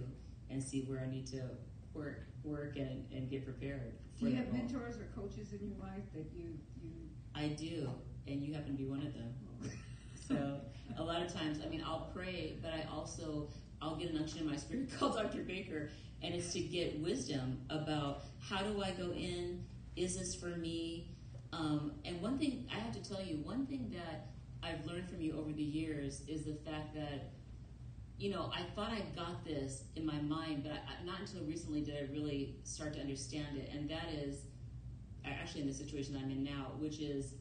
and 0.50 0.64
see 0.64 0.84
where 0.84 1.00
I 1.00 1.10
need 1.10 1.26
to 1.28 1.42
work, 1.94 2.28
work, 2.44 2.76
and, 2.78 3.06
and 3.12 3.30
get 3.30 3.44
prepared. 3.44 3.94
Do 4.20 4.30
you 4.30 4.36
have 4.36 4.46
role. 4.48 4.58
mentors 4.58 4.98
or 4.98 5.08
coaches 5.20 5.52
in 5.52 5.68
your 5.68 5.78
life 5.80 6.04
that 6.14 6.28
you 6.34 6.60
you? 6.82 6.92
I 7.34 7.48
do, 7.50 7.90
and 8.28 8.42
you 8.42 8.54
happen 8.54 8.74
to 8.74 8.78
be 8.78 8.86
one 8.86 9.00
of 9.00 9.14
them. 9.14 9.34
So 10.28 10.60
a 10.98 11.04
lot 11.04 11.22
of 11.22 11.32
times, 11.32 11.60
I 11.64 11.70
mean, 11.70 11.84
I'll 11.86 12.10
pray, 12.12 12.58
but 12.60 12.74
I 12.74 12.88
also 12.92 13.50
I'll 13.80 13.96
get 13.96 14.10
an 14.10 14.18
unction 14.18 14.40
in 14.40 14.48
my 14.50 14.56
spirit 14.56 14.90
called 15.00 15.16
Dr. 15.16 15.44
Baker, 15.44 15.92
and 16.24 16.34
it's 16.34 16.52
to 16.54 16.62
get 16.62 17.00
wisdom 17.00 17.60
about 17.70 18.24
how 18.40 18.64
do 18.64 18.82
I 18.82 18.90
go 18.92 19.12
in? 19.12 19.64
Is 19.96 20.18
this 20.18 20.34
for 20.34 20.58
me? 20.58 21.15
Um, 21.58 21.94
and 22.04 22.22
one 22.22 22.38
thing 22.38 22.68
I 22.72 22.80
have 22.80 22.92
to 22.94 23.04
tell 23.08 23.24
you, 23.24 23.38
one 23.38 23.66
thing 23.66 23.94
that 23.94 24.28
I've 24.62 24.86
learned 24.86 25.10
from 25.10 25.22
you 25.22 25.38
over 25.38 25.52
the 25.52 25.64
years 25.64 26.22
is 26.28 26.44
the 26.44 26.56
fact 26.56 26.94
that 26.96 27.32
you 28.18 28.32
know 28.32 28.52
I 28.54 28.62
thought 28.76 28.92
I 28.92 29.02
got 29.16 29.46
this 29.46 29.84
in 29.96 30.06
my 30.06 30.20
mind, 30.22 30.64
but 30.64 30.74
I, 30.74 31.06
not 31.06 31.22
until 31.22 31.44
recently 31.46 31.82
did 31.82 31.96
I 31.96 32.12
really 32.12 32.56
start 32.64 32.94
to 32.96 33.00
understand 33.00 33.58
it, 33.58 33.70
and 33.74 33.90
that 33.90 34.10
is 34.14 34.40
actually 35.24 35.62
in 35.62 35.68
the 35.68 35.74
situation 35.74 36.20
I'm 36.22 36.32
in 36.32 36.44
now, 36.44 36.72
which 36.78 37.00
is 37.00 37.34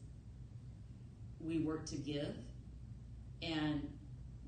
we 1.39 1.59
work 1.59 1.85
to 1.87 1.97
give. 1.97 2.35
And 3.41 3.87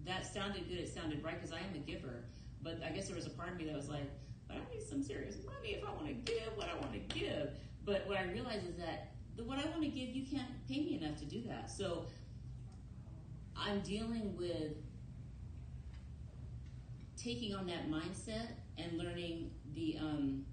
that 0.06 0.26
sounded 0.26 0.68
good, 0.70 0.80
it 0.80 0.90
sounded 0.94 1.24
right 1.24 1.36
because 1.36 1.52
I 1.52 1.60
am 1.60 1.76
a 1.76 1.80
giver. 1.80 2.24
But 2.64 2.80
I 2.86 2.90
guess 2.90 3.08
there 3.08 3.16
was 3.16 3.28
a 3.28 3.32
part 3.32 3.50
of 3.50 3.58
me 3.58 3.66
that 3.66 3.76
was 3.76 3.90
like, 3.90 4.10
but 4.48 4.58
I 4.58 4.74
need 4.74 4.82
some 4.82 5.04
serious 5.04 5.36
money 5.46 5.76
if 5.76 5.84
I 5.84 5.92
want 5.92 6.08
to 6.08 6.14
give 6.14 6.56
what 6.56 6.70
I 6.70 6.80
want 6.80 6.94
to 6.94 7.16
give. 7.16 7.50
But 7.86 8.08
what 8.08 8.18
I 8.18 8.24
realized 8.24 8.68
is 8.68 8.76
that 8.78 9.17
what 9.46 9.60
I 9.60 9.70
want 9.70 9.84
to 9.84 9.90
give, 9.90 10.10
you 10.10 10.26
can't 10.26 10.48
pay 10.68 10.82
me 10.82 11.00
enough 11.02 11.18
to 11.20 11.26
do 11.26 11.44
that. 11.48 11.70
So 11.70 12.06
I'm 13.56 13.82
dealing 13.82 14.36
with 14.38 14.74
taking 17.16 17.56
on 17.56 17.66
that 17.68 17.90
mindset 17.90 18.48
and 18.78 18.98
learning 18.98 19.52
the 19.74 19.98
um, 20.00 20.46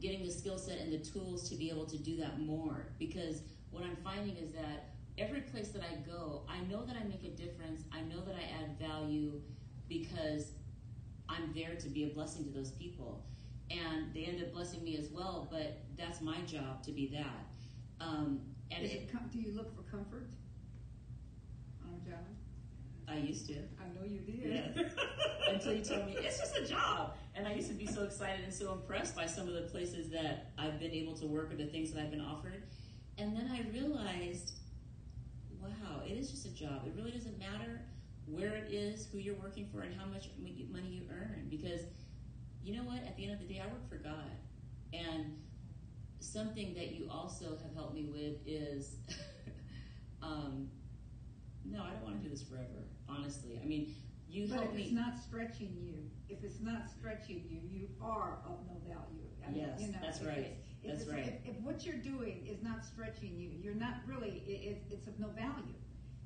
getting 0.00 0.24
the 0.24 0.30
skill 0.30 0.58
set 0.58 0.78
and 0.78 0.92
the 0.92 0.98
tools 0.98 1.48
to 1.50 1.56
be 1.56 1.68
able 1.70 1.86
to 1.86 1.98
do 1.98 2.16
that 2.16 2.40
more. 2.40 2.86
Because 2.98 3.42
what 3.70 3.82
i'm 3.82 3.96
finding 3.96 4.36
is 4.36 4.52
that 4.52 4.94
every 5.18 5.40
place 5.42 5.68
that 5.68 5.82
i 5.82 5.94
go 6.10 6.42
i 6.48 6.58
know 6.70 6.84
that 6.84 6.96
i 6.96 7.04
make 7.04 7.24
a 7.24 7.36
difference. 7.36 7.82
I 7.92 8.00
know 8.02 8.20
that 8.24 8.34
i 8.34 8.62
add 8.62 8.78
value 8.78 9.40
because 9.88 10.52
i'm 11.28 11.52
there 11.54 11.74
to 11.76 11.88
be 11.88 12.04
a 12.04 12.08
blessing 12.08 12.44
to 12.44 12.50
those 12.50 12.70
people 12.72 13.24
and 13.70 14.12
they 14.14 14.24
end 14.24 14.42
up 14.42 14.52
blessing 14.52 14.82
me 14.82 14.96
as 14.96 15.08
well 15.10 15.48
but 15.50 15.80
that's 15.96 16.20
my 16.20 16.40
job 16.42 16.82
to 16.82 16.92
be 16.92 17.06
that 17.08 17.46
um, 18.00 18.40
and 18.70 18.84
it, 18.84 18.92
it, 18.92 19.12
com- 19.12 19.28
do 19.32 19.38
you 19.38 19.52
look 19.52 19.74
for 19.74 19.82
comfort 19.90 20.28
on 21.84 21.94
a 21.94 22.08
job? 22.08 22.24
i 23.08 23.16
used 23.16 23.46
to 23.48 23.54
I 23.54 23.88
know 23.94 24.06
you 24.06 24.20
did. 24.20 24.72
Yeah. 24.76 24.82
Until 25.52 25.72
you 25.72 25.82
told 25.84 26.06
me 26.06 26.16
it's 26.18 26.38
just 26.38 26.56
a 26.56 26.66
job. 26.66 27.14
And 27.34 27.46
I 27.46 27.54
used 27.54 27.68
to 27.68 27.74
be 27.74 27.86
so 27.86 28.04
excited 28.04 28.44
and 28.44 28.52
so 28.52 28.72
impressed 28.72 29.16
by 29.16 29.26
some 29.26 29.48
of 29.48 29.54
the 29.54 29.62
places 29.62 30.10
that 30.10 30.52
I've 30.58 30.78
been 30.78 30.90
able 30.90 31.14
to 31.14 31.26
work 31.26 31.52
or 31.52 31.56
the 31.56 31.66
things 31.66 31.92
that 31.92 32.02
I've 32.02 32.10
been 32.10 32.20
offered. 32.20 32.64
And 33.16 33.34
then 33.36 33.50
I 33.50 33.68
realized, 33.72 34.52
wow, 35.60 36.02
it 36.06 36.12
is 36.12 36.30
just 36.30 36.46
a 36.46 36.50
job. 36.50 36.82
It 36.86 36.92
really 36.96 37.10
doesn't 37.10 37.38
matter 37.38 37.80
where 38.26 38.54
it 38.54 38.70
is, 38.70 39.06
who 39.10 39.18
you're 39.18 39.36
working 39.36 39.68
for, 39.72 39.80
and 39.80 39.98
how 39.98 40.06
much 40.06 40.28
money 40.38 40.88
you 40.88 41.02
earn. 41.10 41.46
Because 41.48 41.80
you 42.68 42.76
know 42.76 42.82
what? 42.84 42.98
At 43.06 43.16
the 43.16 43.24
end 43.24 43.32
of 43.32 43.38
the 43.38 43.46
day, 43.46 43.62
I 43.64 43.66
work 43.66 43.88
for 43.88 43.96
God. 43.96 44.30
And 44.92 45.38
something 46.20 46.74
that 46.74 46.92
you 46.92 47.08
also 47.10 47.56
have 47.62 47.74
helped 47.74 47.94
me 47.94 48.10
with 48.12 48.36
is 48.46 48.96
um, 50.22 50.68
no, 51.64 51.82
I 51.82 51.90
don't 51.90 52.02
want 52.02 52.22
to 52.22 52.22
do 52.22 52.28
this 52.28 52.42
forever, 52.42 52.84
honestly. 53.08 53.58
I 53.62 53.66
mean, 53.66 53.94
you 54.28 54.46
But 54.48 54.56
help 54.56 54.68
if 54.70 54.74
me. 54.74 54.82
it's 54.82 54.92
not 54.92 55.16
stretching 55.16 55.74
you, 55.80 55.94
if 56.28 56.44
it's 56.44 56.60
not 56.60 56.90
stretching 56.90 57.44
you, 57.48 57.60
you 57.70 57.88
are 58.02 58.40
of 58.44 58.58
no 58.66 58.76
value. 58.86 59.24
I 59.46 59.50
mean, 59.50 59.60
Yes, 59.60 59.80
you 59.80 59.88
know, 59.88 59.98
that's 60.02 60.20
right. 60.22 60.56
if 60.82 60.90
That's 60.98 61.08
right. 61.10 61.40
If, 61.44 61.56
if 61.56 61.62
what 61.62 61.86
you're 61.86 61.96
doing 61.96 62.46
is 62.46 62.62
not 62.62 62.84
stretching 62.84 63.38
you, 63.38 63.50
you're 63.62 63.74
not 63.74 63.94
really. 64.06 64.42
It, 64.46 64.68
it, 64.68 64.82
it's 64.90 65.06
of 65.06 65.18
no 65.18 65.28
value 65.28 65.74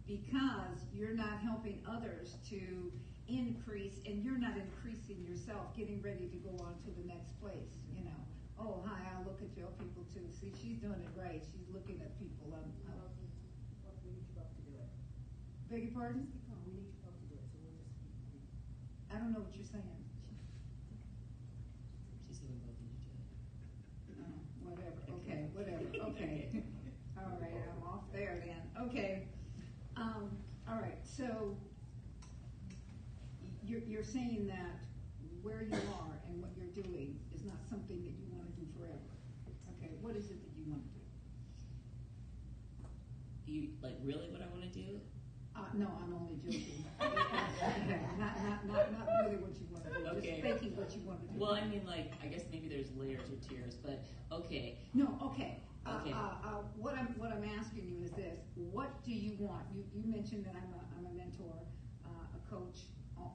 because 0.08 0.86
you're 0.92 1.14
not 1.14 1.38
helping 1.38 1.84
others 1.88 2.36
to 2.50 2.90
increase, 3.28 4.00
and 4.06 4.22
you're 4.22 4.38
not 4.38 4.56
increasing 4.56 5.22
yourself, 5.24 5.74
getting 5.76 6.02
ready 6.02 6.26
to 6.28 6.38
go 6.42 6.52
on 6.64 6.74
to 6.84 6.90
the 6.98 7.04
next 7.06 7.32
place. 7.40 7.78
You 7.94 8.04
know, 8.04 8.20
oh 8.58 8.82
hi, 8.86 9.00
I'll 9.14 9.24
look 9.24 9.40
at 9.42 9.52
your 9.56 9.70
people 9.78 10.04
too. 10.12 10.26
See, 10.30 10.52
she's 10.56 10.78
doing 10.78 11.00
it 11.00 11.12
right. 11.16 11.42
She's 11.42 11.66
looking 11.72 12.00
at 12.02 12.18
people. 12.18 12.52
Um, 12.54 12.66
um, 12.90 13.10
What 13.84 13.94
we 14.04 14.10
need 14.12 14.26
to 14.34 14.42
to 14.42 14.60
do 14.66 14.74
it. 14.76 14.90
beg 15.70 15.82
your 15.88 15.94
pardon? 15.94 16.26
We 16.66 16.72
need 16.74 16.90
to 16.90 16.98
help 17.06 17.16
to 17.20 17.26
do 17.30 17.34
it, 17.38 17.46
so 17.50 17.56
we'll 17.62 17.78
just. 17.78 17.96
I 19.12 19.18
don't 19.20 19.32
know 19.32 19.40
what 19.44 19.54
you're 19.54 19.66
saying. 19.66 20.02
She 22.26 22.32
said 22.34 22.48
we 22.50 22.58
both 22.64 22.78
need 22.82 22.96
to 22.96 23.06
do. 23.06 23.16
Oh, 24.66 24.74
whatever, 24.74 25.00
okay, 25.22 25.40
whatever, 25.54 25.86
okay. 26.12 26.48
All 27.18 27.38
right, 27.40 27.54
I'm 27.54 27.82
off 27.86 28.04
there 28.12 28.42
then, 28.44 28.62
okay. 28.88 29.28
Um, 29.96 30.30
all 30.68 30.80
right, 30.80 30.98
so 31.04 31.56
you're, 33.72 33.80
you're 33.88 34.04
saying 34.04 34.46
that 34.52 34.76
where 35.40 35.64
you 35.64 35.80
are 35.96 36.12
and 36.28 36.36
what 36.44 36.52
you're 36.54 36.68
doing 36.76 37.16
is 37.34 37.42
not 37.44 37.56
something 37.70 38.04
that 38.04 38.12
you 38.20 38.28
wanna 38.28 38.52
do 38.52 38.68
forever. 38.76 39.08
Okay, 39.72 39.88
what 40.04 40.14
is 40.14 40.28
it 40.28 40.44
that 40.44 40.52
you 40.52 40.68
wanna 40.68 40.84
do? 40.92 41.00
You 43.48 43.68
like 43.82 43.96
really 44.04 44.28
what 44.28 44.42
I 44.44 44.48
want 44.52 44.62
to 44.62 44.68
do? 44.76 45.00
Uh, 45.56 45.60
no, 45.74 45.88
I'm 46.04 46.12
only 46.14 46.36
joking. 46.44 46.84
Not, 48.18 48.36
not, 48.44 48.66
not, 48.66 48.92
not 48.92 49.06
really 49.24 49.36
what 49.36 49.52
you 49.58 49.66
wanna 49.72 49.90
do, 49.90 50.18
Okay. 50.18 50.40
just 50.40 50.42
thinking 50.42 50.76
what 50.76 50.94
you 50.94 51.02
wanna 51.04 51.20
do. 51.32 51.40
Well, 51.40 51.52
I 51.54 51.64
mean, 51.66 51.84
like 51.86 52.12
I 52.22 52.26
guess 52.26 52.42
maybe 52.52 52.68
there's 52.68 52.92
layers 52.96 53.28
or 53.28 53.36
tiers, 53.48 53.74
but 53.74 54.04
okay. 54.30 54.78
No, 54.94 55.18
okay. 55.32 55.58
Uh, 55.84 55.98
Okay. 56.00 56.12
Uh, 56.12 56.16
uh, 56.16 56.62
what 56.76 56.94
I'm 56.94 57.08
what 57.18 57.32
I'm 57.32 57.42
asking 57.58 57.88
you 57.88 58.04
is 58.04 58.12
this: 58.12 58.38
What 58.54 59.02
do 59.04 59.12
you 59.12 59.34
want? 59.40 59.64
You 59.74 59.82
you 59.92 60.04
mentioned 60.06 60.44
that 60.46 60.54
I'm 60.54 60.70
a 60.72 60.82
I'm 60.96 61.06
a 61.10 61.14
mentor, 61.18 61.56
uh, 62.06 62.38
a 62.38 62.40
coach, 62.48 62.86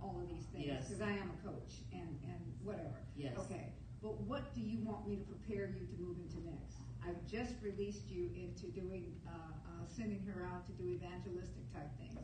all, 0.02 0.20
of 0.22 0.28
these 0.30 0.46
things 0.52 0.66
Yes. 0.68 0.88
because 0.88 1.02
I 1.02 1.12
am 1.12 1.32
a 1.32 1.40
coach 1.48 1.84
and 1.92 2.12
and 2.28 2.42
whatever. 2.64 3.00
Yes. 3.16 3.38
Okay. 3.48 3.74
But 4.02 4.20
what 4.30 4.54
do 4.54 4.62
you 4.62 4.80
want 4.86 5.08
me 5.08 5.16
to 5.18 5.26
prepare 5.26 5.74
you 5.74 5.86
to 5.88 5.96
move 6.00 6.18
into 6.22 6.40
next? 6.46 6.78
I've 7.02 7.20
just 7.26 7.54
released 7.64 8.10
you 8.10 8.30
into 8.36 8.68
doing 8.72 9.16
uh, 9.26 9.32
uh, 9.32 9.86
sending 9.88 10.22
her 10.28 10.46
out 10.46 10.66
to 10.68 10.74
do 10.74 10.86
evangelistic 10.90 11.66
type 11.74 11.90
things, 11.98 12.20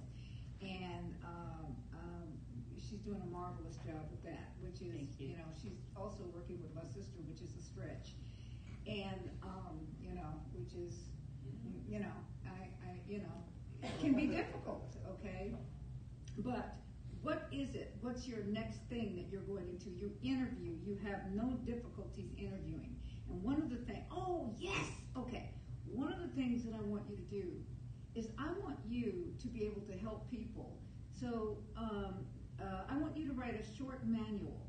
and 0.61 1.15
um, 1.25 1.71
um, 1.95 2.27
she's 2.77 2.99
doing 3.01 3.21
a 3.21 3.29
marvelous 3.31 3.77
job 3.87 4.05
with 4.11 4.23
that. 4.23 4.53
Which 4.61 4.81
is 4.81 4.93
Thank 4.93 5.19
you. 5.19 5.37
know 5.39 5.49
she's 5.61 5.79
also 5.95 6.23
working 6.33 6.61
with 6.61 6.73
my 6.75 6.85
sister, 6.85 7.19
which 7.27 7.41
is 7.41 7.55
a 7.57 7.63
stretch 7.63 8.13
and 8.87 9.29
um, 9.41 9.79
you 10.01 10.13
know, 10.13 10.33
which 10.53 10.73
is, 10.75 10.95
you 11.87 11.99
know, 11.99 12.15
I, 12.45 12.67
I, 12.85 12.91
you 13.07 13.19
know, 13.19 13.37
it 13.81 13.91
can 14.01 14.13
be 14.13 14.27
difficult, 14.27 14.95
okay? 15.19 15.53
But 16.39 16.75
what 17.23 17.47
is 17.51 17.73
it? 17.73 17.95
What's 18.01 18.27
your 18.27 18.43
next 18.43 18.79
thing 18.89 19.15
that 19.15 19.31
you're 19.31 19.47
going 19.47 19.67
into? 19.69 19.89
You 19.89 20.11
interview. 20.21 20.75
You 20.85 20.97
have 21.07 21.31
no 21.33 21.57
difficulties 21.65 22.31
interviewing. 22.37 22.95
And 23.29 23.41
one 23.41 23.61
of 23.61 23.69
the 23.69 23.77
things, 23.77 24.03
oh 24.11 24.53
yes, 24.57 24.85
okay. 25.17 25.49
One 25.85 26.11
of 26.11 26.19
the 26.21 26.27
things 26.35 26.63
that 26.65 26.73
I 26.73 26.83
want 26.83 27.03
you 27.09 27.15
to 27.15 27.23
do 27.23 27.51
is 28.15 28.27
I 28.37 28.47
want 28.61 28.77
you 28.87 29.33
to 29.41 29.47
be 29.47 29.63
able 29.63 29.81
to 29.81 29.97
help 29.97 30.29
people. 30.29 30.77
So 31.19 31.57
um, 31.77 32.25
uh, 32.61 32.83
I 32.89 32.97
want 32.97 33.15
you 33.15 33.27
to 33.27 33.33
write 33.33 33.59
a 33.59 33.77
short 33.77 34.05
manual 34.05 34.67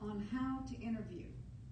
on 0.00 0.26
how 0.32 0.60
to 0.66 0.80
interview. 0.80 1.24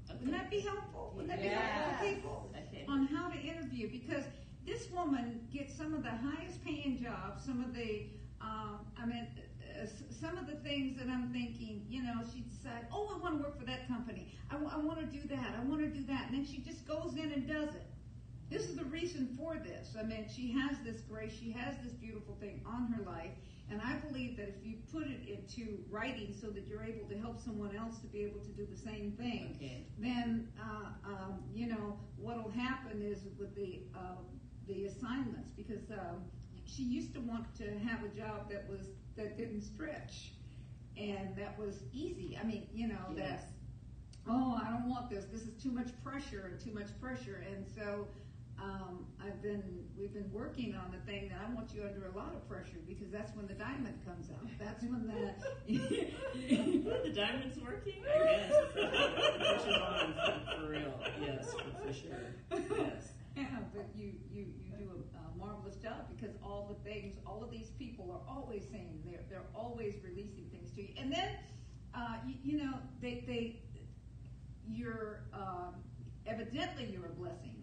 Wouldn't 0.08 0.32
that 0.32 0.50
be 0.50 0.60
helpful? 0.60 1.12
Wouldn't 1.16 1.30
that 1.30 1.42
be 1.42 1.48
helpful 1.48 2.06
to 2.06 2.14
people? 2.14 2.50
Okay. 2.68 2.84
On 2.88 3.06
how 3.06 3.28
to 3.28 3.38
interview 3.38 3.90
because 3.90 4.24
this 4.66 4.90
woman 4.90 5.46
gets 5.52 5.74
some 5.74 5.94
of 5.94 6.02
the 6.02 6.10
highest 6.10 6.64
paying 6.64 6.98
jobs, 7.02 7.44
some 7.44 7.62
of 7.64 7.74
the, 7.74 8.06
um, 8.40 8.80
I 9.00 9.06
mean, 9.06 9.26
some 10.20 10.36
of 10.38 10.46
the 10.46 10.56
things 10.56 10.98
that 10.98 11.08
I'm 11.08 11.30
thinking, 11.32 11.84
you 11.88 12.02
know, 12.02 12.20
she 12.32 12.40
decides, 12.40 12.86
oh, 12.92 13.12
I 13.14 13.18
want 13.18 13.38
to 13.38 13.42
work 13.42 13.58
for 13.58 13.66
that 13.66 13.86
company. 13.88 14.34
I, 14.50 14.56
want 14.78 14.98
to 15.00 15.06
do 15.06 15.26
that. 15.28 15.54
I 15.60 15.64
want 15.64 15.80
to 15.82 15.88
do 15.88 16.04
that. 16.06 16.26
And 16.30 16.38
then 16.38 16.46
she 16.46 16.58
just 16.58 16.86
goes 16.86 17.14
in 17.16 17.32
and 17.32 17.46
does 17.46 17.74
it. 17.74 17.86
This 18.50 18.62
is 18.62 18.76
the 18.76 18.84
reason 18.84 19.36
for 19.38 19.56
this. 19.56 19.94
I 19.98 20.02
mean, 20.04 20.26
she 20.34 20.50
has 20.52 20.78
this 20.84 21.02
grace, 21.02 21.32
she 21.38 21.52
has 21.52 21.74
this 21.84 21.92
beautiful 21.92 22.34
thing 22.40 22.62
on 22.66 22.90
her 22.92 23.04
life, 23.04 23.32
and 23.70 23.80
I 23.82 23.96
believe 23.96 24.38
that 24.38 24.48
if 24.48 24.64
you 24.64 24.76
put 24.90 25.02
it 25.06 25.20
into 25.28 25.78
writing 25.90 26.34
so 26.40 26.46
that 26.48 26.66
you're 26.66 26.82
able 26.82 27.06
to 27.08 27.18
help 27.18 27.38
someone 27.38 27.76
else 27.76 27.98
to 27.98 28.06
be 28.06 28.20
able 28.24 28.40
to 28.40 28.48
do 28.48 28.64
the 28.64 28.76
same 28.76 29.12
thing, 29.18 29.54
Okay. 29.56 29.84
then 29.98 30.48
uh, 30.58 30.88
um, 31.06 31.40
you 31.52 31.66
know 31.66 31.98
what'll 32.16 32.50
happen 32.50 33.02
is 33.02 33.18
with 33.38 33.54
the 33.54 33.80
uh, 33.94 34.16
the 34.66 34.86
assignments 34.86 35.50
because 35.54 35.90
um, 35.92 36.24
she 36.64 36.82
used 36.82 37.12
to 37.14 37.20
want 37.20 37.54
to 37.58 37.78
have 37.80 38.02
a 38.04 38.08
job 38.08 38.50
that 38.50 38.66
was 38.70 38.86
that 39.18 39.36
didn't 39.36 39.60
stretch 39.62 40.32
and 40.96 41.36
that 41.36 41.58
was 41.58 41.82
easy. 41.92 42.38
I 42.40 42.44
mean, 42.46 42.66
you 42.72 42.88
know 42.88 43.04
Yes. 43.14 43.42
that 43.42 43.50
oh 44.26 44.58
I 44.64 44.70
don't 44.70 44.88
want 44.88 45.10
this. 45.10 45.26
This 45.30 45.42
is 45.42 45.54
too 45.62 45.70
much 45.70 45.88
pressure 46.02 46.50
and 46.50 46.58
too 46.58 46.72
much 46.72 46.88
pressure, 47.00 47.44
and 47.50 47.66
so. 47.76 48.08
Um, 48.60 49.06
I've 49.24 49.40
been, 49.40 49.62
we've 49.96 50.12
been 50.12 50.32
working 50.32 50.74
on 50.74 50.90
the 50.90 50.98
thing 51.08 51.28
that 51.28 51.38
I 51.48 51.54
want 51.54 51.72
you 51.72 51.84
under 51.84 52.08
a 52.08 52.10
lot 52.18 52.34
of 52.34 52.42
pressure 52.48 52.80
because 52.88 53.08
that's 53.08 53.30
when 53.36 53.46
the 53.46 53.54
diamond 53.54 53.94
comes 54.04 54.30
out. 54.34 54.44
That's 54.58 54.82
when 54.82 55.06
the, 55.06 55.30
the 57.04 57.12
diamond's 57.14 57.56
working? 57.60 58.02
Yes. 58.04 58.52
Pressure's 58.74 59.76
on 59.76 60.14
for, 60.58 60.70
real. 60.70 60.92
Yes, 61.22 61.54
for, 61.54 61.92
sure. 61.92 62.34
Yes. 62.76 63.12
Yeah, 63.36 63.46
but 63.72 63.86
you, 63.94 64.14
you, 64.28 64.46
you 64.58 64.72
do 64.76 64.90
a 64.90 65.17
marvelous 65.38 65.76
job 65.76 66.06
because 66.14 66.34
all 66.42 66.68
the 66.68 66.90
things, 66.90 67.16
all 67.26 67.42
of 67.42 67.50
these 67.50 67.70
people 67.78 68.10
are 68.10 68.34
always 68.34 68.62
saying, 68.70 69.02
they're, 69.04 69.20
they're 69.30 69.48
always 69.54 69.94
releasing 70.04 70.44
things 70.50 70.70
to 70.72 70.82
you. 70.82 70.88
And 70.98 71.12
then, 71.12 71.30
uh, 71.94 72.16
you, 72.26 72.34
you 72.42 72.64
know, 72.64 72.74
they, 73.00 73.24
they, 73.26 73.60
you're, 74.66 75.24
um, 75.32 75.74
evidently 76.26 76.88
you're 76.92 77.06
a 77.06 77.14
blessing 77.14 77.54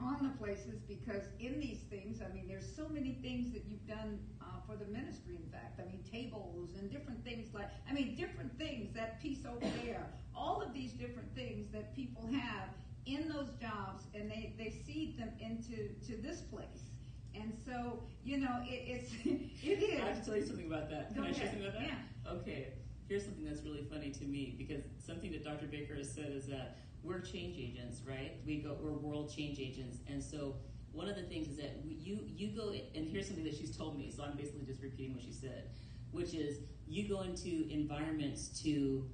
on 0.00 0.22
the 0.22 0.30
places 0.38 0.80
because 0.88 1.22
in 1.38 1.60
these 1.60 1.80
things, 1.90 2.20
I 2.22 2.32
mean, 2.34 2.48
there's 2.48 2.68
so 2.74 2.88
many 2.88 3.18
things 3.22 3.52
that 3.52 3.64
you've 3.66 3.86
done 3.86 4.18
uh, 4.40 4.44
for 4.66 4.76
the 4.76 4.90
ministry. 4.90 5.36
In 5.36 5.50
fact, 5.50 5.80
I 5.80 5.84
mean, 5.84 6.02
tables 6.10 6.70
and 6.78 6.90
different 6.90 7.24
things 7.24 7.54
like, 7.54 7.68
I 7.88 7.92
mean, 7.92 8.16
different 8.16 8.56
things. 8.58 8.92
That 8.94 9.22
piece 9.22 9.44
over 9.46 9.66
there, 9.84 10.06
all 10.34 10.60
of 10.60 10.74
these 10.74 10.92
different 10.92 11.34
things 11.34 11.70
that 11.72 11.94
people 11.94 12.28
have 12.32 12.68
in 13.06 13.28
those 13.28 13.50
jobs, 13.60 14.04
and 14.14 14.30
they 14.30 14.54
they 14.58 14.70
seed 14.70 15.18
them 15.18 15.30
into 15.40 15.88
to 16.06 16.20
this 16.22 16.40
place. 16.40 16.90
And 17.34 17.52
so, 17.64 18.02
you 18.24 18.38
know, 18.38 18.62
it, 18.64 18.82
it's 18.86 19.12
it 19.64 19.82
is. 19.82 20.00
I 20.00 20.06
have 20.06 20.20
to 20.20 20.24
tell 20.24 20.36
you 20.36 20.46
something 20.46 20.66
about 20.66 20.90
that. 20.90 21.14
Can 21.14 21.22
Go 21.22 21.28
I 21.28 21.32
share 21.32 21.46
something 21.46 21.66
about 21.66 21.80
that? 21.80 21.82
Yeah. 21.82 22.32
Okay. 22.32 22.68
Here's 23.08 23.24
something 23.24 23.44
that's 23.44 23.62
really 23.62 23.84
funny 23.90 24.10
to 24.10 24.24
me 24.24 24.54
because 24.56 24.82
something 25.04 25.32
that 25.32 25.44
Dr. 25.44 25.66
Baker 25.66 25.96
has 25.96 26.10
said 26.10 26.32
is 26.34 26.46
that 26.46 26.78
we're 27.02 27.20
change 27.20 27.58
agents, 27.58 28.00
right? 28.06 28.36
We 28.46 28.58
go, 28.62 28.76
we're 28.80 28.92
world 28.92 29.32
change 29.34 29.58
agents, 29.58 29.98
and 30.08 30.22
so 30.22 30.54
one 30.92 31.08
of 31.08 31.16
the 31.16 31.22
things 31.22 31.48
is 31.48 31.56
that 31.56 31.80
you 31.84 32.20
you 32.26 32.48
go 32.48 32.72
and 32.94 33.08
here's 33.08 33.26
something 33.26 33.44
that 33.44 33.56
she's 33.56 33.76
told 33.76 33.98
me. 33.98 34.10
So 34.14 34.22
I'm 34.22 34.36
basically 34.36 34.64
just 34.66 34.82
repeating 34.82 35.14
what 35.14 35.22
she 35.22 35.32
said, 35.32 35.70
which 36.12 36.34
is 36.34 36.58
you 36.86 37.08
go 37.08 37.22
into 37.22 37.66
environments 37.70 38.48
to 38.62 39.08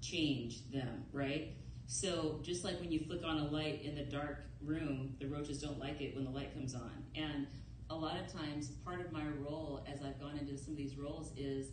change 0.00 0.70
them, 0.70 1.04
right? 1.12 1.54
So 1.92 2.38
just 2.44 2.62
like 2.62 2.78
when 2.78 2.92
you 2.92 3.00
flick 3.00 3.24
on 3.24 3.38
a 3.38 3.46
light 3.48 3.82
in 3.82 3.96
the 3.96 4.04
dark 4.04 4.44
room, 4.62 5.16
the 5.18 5.26
roaches 5.26 5.60
don't 5.60 5.80
like 5.80 6.00
it 6.00 6.14
when 6.14 6.22
the 6.22 6.30
light 6.30 6.54
comes 6.54 6.72
on. 6.72 7.02
And 7.16 7.48
a 7.90 7.94
lot 7.96 8.16
of 8.16 8.32
times, 8.32 8.68
part 8.84 9.00
of 9.00 9.10
my 9.10 9.24
role 9.40 9.84
as 9.92 10.00
I've 10.00 10.20
gone 10.20 10.38
into 10.38 10.56
some 10.56 10.74
of 10.74 10.76
these 10.76 10.96
roles 10.96 11.32
is, 11.36 11.72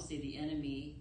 say 0.00 0.20
the 0.20 0.36
enemy 0.36 0.96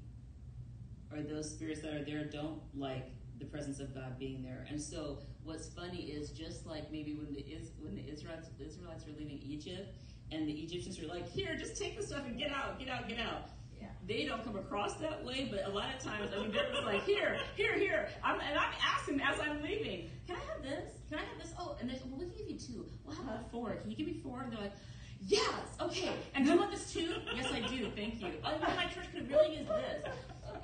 or 1.11 1.23
those 1.23 1.49
spirits 1.49 1.81
that 1.81 1.93
are 1.95 2.03
there 2.03 2.25
don't 2.25 2.59
like 2.75 3.09
the 3.39 3.45
presence 3.45 3.79
of 3.79 3.95
God 3.95 4.19
being 4.19 4.43
there. 4.43 4.67
And 4.69 4.79
so 4.79 5.17
what's 5.43 5.67
funny 5.67 6.03
is 6.03 6.29
just 6.29 6.67
like 6.67 6.91
maybe 6.91 7.15
when 7.15 7.33
the 7.33 7.43
when 7.81 7.95
the 7.95 8.07
Israelites, 8.07 8.49
Israelites 8.59 9.05
were 9.05 9.13
leaving 9.17 9.39
Egypt 9.39 9.95
and 10.31 10.47
the 10.47 10.53
Egyptians 10.53 10.99
were 11.01 11.07
like, 11.07 11.27
"Here, 11.27 11.55
just 11.57 11.81
take 11.81 11.99
the 11.99 12.05
stuff 12.05 12.25
and 12.27 12.37
get 12.37 12.51
out, 12.51 12.77
get 12.77 12.89
out, 12.89 13.07
get 13.07 13.19
out." 13.19 13.49
Yeah. 13.79 13.87
They 14.07 14.25
don't 14.25 14.43
come 14.43 14.55
across 14.55 14.95
that 14.95 15.23
way, 15.23 15.47
but 15.49 15.65
a 15.65 15.69
lot 15.69 15.93
of 15.95 16.01
times, 16.03 16.31
I 16.35 16.39
mean, 16.41 16.51
they're 16.51 16.81
like, 16.83 17.03
"Here, 17.03 17.37
here, 17.55 17.75
here," 17.77 18.09
I'm, 18.23 18.39
and 18.39 18.57
I'm 18.57 18.73
asking 18.83 19.21
as 19.21 19.39
I'm 19.39 19.61
leaving, 19.61 20.09
"Can 20.27 20.35
I 20.35 20.39
have 20.51 20.63
this? 20.63 20.93
Can 21.09 21.19
I 21.19 21.21
have 21.21 21.37
this?" 21.37 21.53
Oh, 21.59 21.75
and 21.79 21.89
they're 21.89 21.97
well, 22.05 22.19
we 22.19 22.25
can 22.25 22.37
give 22.37 22.49
you 22.49 22.57
two. 22.57 22.85
Well, 23.05 23.15
how 23.15 23.23
about 23.23 23.51
four? 23.51 23.75
Can 23.75 23.91
you 23.91 23.97
give 23.97 24.07
me 24.07 24.19
four? 24.23 24.41
And 24.41 24.51
they're 24.51 24.61
like. 24.61 24.73
Yes, 25.19 25.41
okay. 25.81 26.11
And 26.35 26.45
do 26.45 26.51
you 26.51 26.57
want 26.59 26.69
this 26.71 26.93
too? 26.93 27.15
Yes, 27.35 27.51
I 27.51 27.61
do. 27.61 27.89
Thank 27.95 28.21
you. 28.21 28.33
Oh, 28.45 28.55
my 28.59 28.85
church 28.85 29.05
could 29.11 29.27
really 29.27 29.57
use 29.57 29.67
this. 29.67 30.03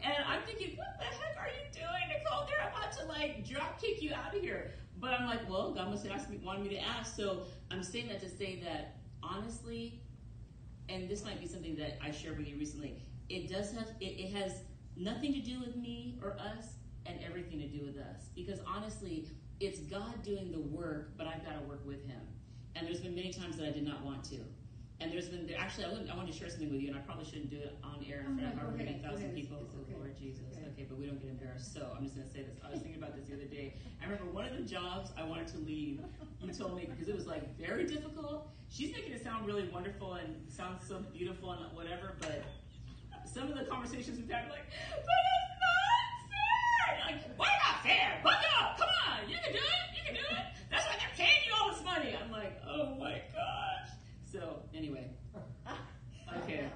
And 0.03 0.13
I'm 0.27 0.41
thinking, 0.43 0.77
what 0.77 0.95
the 0.99 1.05
heck 1.05 1.35
are 1.39 1.47
you 1.47 1.73
doing, 1.73 2.07
Nicole? 2.07 2.45
They're 2.47 2.69
about 2.69 2.91
to 2.99 3.05
like 3.05 3.47
drop 3.47 3.81
kick 3.81 4.01
you 4.01 4.13
out 4.13 4.35
of 4.35 4.41
here. 4.41 4.71
But 4.99 5.13
I'm 5.13 5.25
like, 5.25 5.49
well, 5.49 5.73
God 5.73 5.89
must 5.89 6.05
have 6.05 6.15
asked 6.15 6.29
me, 6.29 6.39
wanted 6.43 6.63
me 6.63 6.69
to 6.69 6.83
ask. 6.83 7.15
So 7.15 7.45
I'm 7.71 7.81
saying 7.81 8.09
that 8.09 8.21
to 8.21 8.29
say 8.29 8.61
that 8.63 8.97
honestly, 9.23 10.02
and 10.89 11.09
this 11.09 11.23
might 11.23 11.39
be 11.39 11.47
something 11.47 11.75
that 11.77 11.97
I 12.03 12.11
shared 12.11 12.37
with 12.37 12.47
you 12.47 12.57
recently. 12.57 13.01
It 13.29 13.49
does 13.49 13.71
have, 13.73 13.87
it, 13.99 14.05
it 14.19 14.33
has 14.33 14.61
nothing 14.95 15.33
to 15.33 15.39
do 15.39 15.59
with 15.59 15.75
me 15.75 16.19
or 16.21 16.33
us, 16.39 16.75
and 17.05 17.19
everything 17.25 17.59
to 17.59 17.67
do 17.67 17.85
with 17.85 17.97
us. 17.97 18.29
Because 18.35 18.59
honestly, 18.67 19.27
it's 19.59 19.79
God 19.79 20.23
doing 20.23 20.51
the 20.51 20.59
work, 20.59 21.17
but 21.17 21.27
I've 21.27 21.43
got 21.43 21.59
to 21.59 21.67
work 21.67 21.85
with 21.85 22.05
Him. 22.07 22.21
And 22.75 22.87
there's 22.87 23.01
been 23.01 23.15
many 23.15 23.31
times 23.33 23.57
that 23.57 23.67
I 23.67 23.71
did 23.71 23.83
not 23.85 24.03
want 24.05 24.23
to. 24.25 24.37
And 25.01 25.11
there's 25.11 25.27
been 25.27 25.45
there, 25.45 25.57
actually 25.59 25.85
I, 25.85 25.89
I 26.13 26.15
wanted 26.15 26.31
to 26.31 26.37
share 26.37 26.47
something 26.49 26.71
with 26.71 26.79
you, 26.79 26.87
and 26.87 26.95
I 26.97 27.01
probably 27.01 27.25
shouldn't 27.25 27.49
do 27.49 27.57
it 27.57 27.75
on 27.83 28.05
air 28.09 28.21
in 28.23 28.33
Oh, 28.33 28.39
front 28.39 28.53
of 28.53 28.59
oh, 28.59 28.61
however 28.61 28.77
go 28.77 28.83
many 28.85 28.97
thousand 29.03 29.23
ahead. 29.31 29.35
people. 29.35 29.57
It's 29.61 29.73
Oh, 29.75 29.81
okay. 29.83 29.93
Lord 29.99 30.15
Jesus. 30.17 30.43
Okay. 30.55 30.63
Okay. 30.71 30.85
but 30.87 30.97
we 30.97 31.05
don't 31.07 31.19
get 31.19 31.29
embarrassed. 31.31 31.73
So 31.73 31.91
I'm 31.91 32.03
just 32.03 32.15
going 32.15 32.27
to 32.27 32.33
say 32.33 32.43
this. 32.43 32.55
I 32.63 32.71
was 32.71 32.79
thinking 32.79 33.03
about 33.03 33.15
this 33.15 33.27
the 33.27 33.35
other 33.35 33.49
day. 33.51 33.75
I 33.99 34.05
remember 34.07 34.31
one 34.31 34.45
of 34.47 34.55
the 34.55 34.63
jobs 34.63 35.11
I 35.19 35.23
wanted 35.27 35.47
to 35.49 35.57
leave. 35.59 35.99
You 36.43 36.51
told 36.53 36.75
me 36.75 36.85
because 36.89 37.07
it 37.07 37.15
was 37.15 37.25
like 37.25 37.57
very 37.57 37.85
difficult. 37.85 38.49
She's 38.69 38.91
making 38.91 39.13
it 39.13 39.23
sound 39.23 39.47
really 39.47 39.69
wonderful 39.69 40.15
and 40.15 40.35
sounds 40.51 40.85
so 40.87 40.99
beautiful 41.13 41.51
and 41.51 41.73
whatever, 41.75 42.15
but 42.19 42.43
some 43.25 43.49
of 43.49 43.57
the 43.57 43.63
conversations 43.65 44.19
we've 44.19 44.29
had, 44.29 44.49
like, 44.49 44.65
but 44.91 44.99
it's 44.99 45.53
not 45.63 46.03
fair. 46.29 47.05
Like, 47.07 47.39
why 47.39 47.47
not 47.65 47.81
fair? 47.81 48.19
Buck 48.23 48.43
up! 48.59 48.77
Come 48.77 48.89
on, 49.07 49.29
you 49.29 49.37
can 49.43 49.53
do 49.53 49.59
it. 49.59 49.87
You 49.95 50.03
can 50.05 50.15
do 50.15 50.21
it. 50.21 50.45
That's 50.69 50.85
why 50.85 50.95
they're 50.99 51.15
paying 51.25 51.43
you 51.47 51.53
all 51.59 51.71
this 51.71 51.83
money. 51.83 52.15
I'm 52.21 52.31
like, 52.31 52.59
oh 52.67 52.95
my 52.99 53.21
gosh. 53.33 53.89
So 54.29 54.63
anyway, 54.75 55.09
okay. 56.43 56.67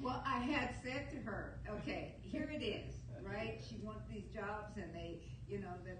Well, 0.00 0.22
I 0.24 0.38
had 0.38 0.74
said 0.82 1.10
to 1.10 1.16
her, 1.28 1.58
okay, 1.68 2.14
here 2.22 2.48
it 2.54 2.62
is, 2.62 2.94
right? 3.22 3.60
She 3.68 3.76
wants 3.82 4.04
these 4.08 4.26
jobs 4.32 4.76
and 4.76 4.94
they, 4.94 5.22
you 5.48 5.58
know, 5.58 5.74
that, 5.84 5.98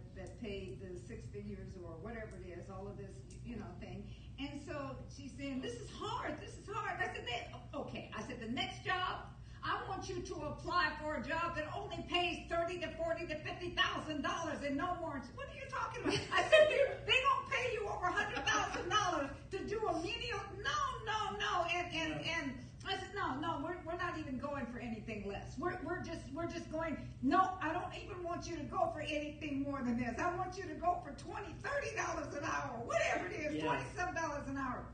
figures 1.48 1.72
or 1.82 1.92
whatever 2.02 2.36
it 2.44 2.58
is, 2.58 2.68
all 2.70 2.86
of 2.86 2.96
this, 2.96 3.10
you 3.44 3.56
know, 3.56 3.66
thing. 3.80 4.04
And 4.38 4.60
so 4.66 4.96
she's 5.16 5.32
saying, 5.38 5.60
this 5.62 5.74
is 5.74 5.90
hard, 5.98 6.34
this 6.40 6.50
is 6.58 6.68
hard. 6.70 7.00
I 7.00 7.06
said, 7.06 7.24
"Then- 7.26 7.60
okay. 7.74 8.10
I 8.16 8.22
said, 8.22 8.40
the 8.40 8.52
next 8.52 8.84
job, 8.84 9.24
I 9.64 9.80
want 9.88 10.08
you 10.08 10.20
to 10.20 10.34
apply 10.46 10.92
for 11.02 11.16
a 11.16 11.22
job 11.26 11.56
that 11.56 11.66
only 11.76 12.04
pays 12.08 12.46
thirty 12.48 12.78
to 12.78 12.88
forty 12.96 13.26
to 13.26 13.34
fifty 13.36 13.70
thousand 13.74 14.22
dollars 14.22 14.58
and 14.64 14.76
no 14.76 14.94
more. 15.00 15.20
What 15.34 15.48
are 15.48 15.54
you 15.58 15.66
talking 15.68 16.02
about? 16.04 16.14
I 16.32 16.42
said, 16.42 16.68
they, 16.70 17.12
they 17.12 17.18
don't 17.26 17.50
pay 17.50 17.72
you 17.74 17.88
over 17.88 18.06
a 18.06 18.12
hundred 18.12 18.46
thousand 18.46 18.88
dollars 18.88 19.30
to 19.50 19.58
do 19.66 19.78
a 19.88 19.94
menial. 19.94 20.40
No, 20.62 20.80
no, 21.04 21.36
no. 21.38 21.66
And 21.74 21.86
and 21.92 22.12
and 22.24 22.52
I 22.86 22.92
said, 22.92 23.08
no, 23.14 23.34
no, 23.40 23.60
we're, 23.62 23.76
we're 23.84 23.98
not 23.98 24.18
even 24.18 24.38
going 24.38 24.66
for 24.66 24.78
anything 24.78 25.28
less. 25.28 25.54
We're, 25.58 25.78
we're 25.84 26.02
just 26.02 26.22
we're 26.32 26.46
just 26.46 26.70
going. 26.70 26.96
No, 27.22 27.50
I 27.60 27.72
don't 27.72 27.92
even 28.02 28.22
want 28.22 28.48
you 28.48 28.56
to 28.56 28.62
go 28.62 28.90
for 28.94 29.00
anything 29.00 29.62
more 29.62 29.82
than 29.82 29.98
this. 29.98 30.18
I 30.18 30.34
want 30.36 30.56
you 30.56 30.62
to 30.64 30.74
go 30.74 30.98
for 31.04 31.12
twenty, 31.22 31.54
thirty 31.62 31.94
dollars 31.96 32.34
an 32.34 32.44
hour, 32.44 32.80
whatever 32.84 33.26
it 33.26 33.54
is, 33.54 33.62
seven 33.96 34.14
dollars 34.14 34.48
an 34.48 34.56
hour. 34.56 34.84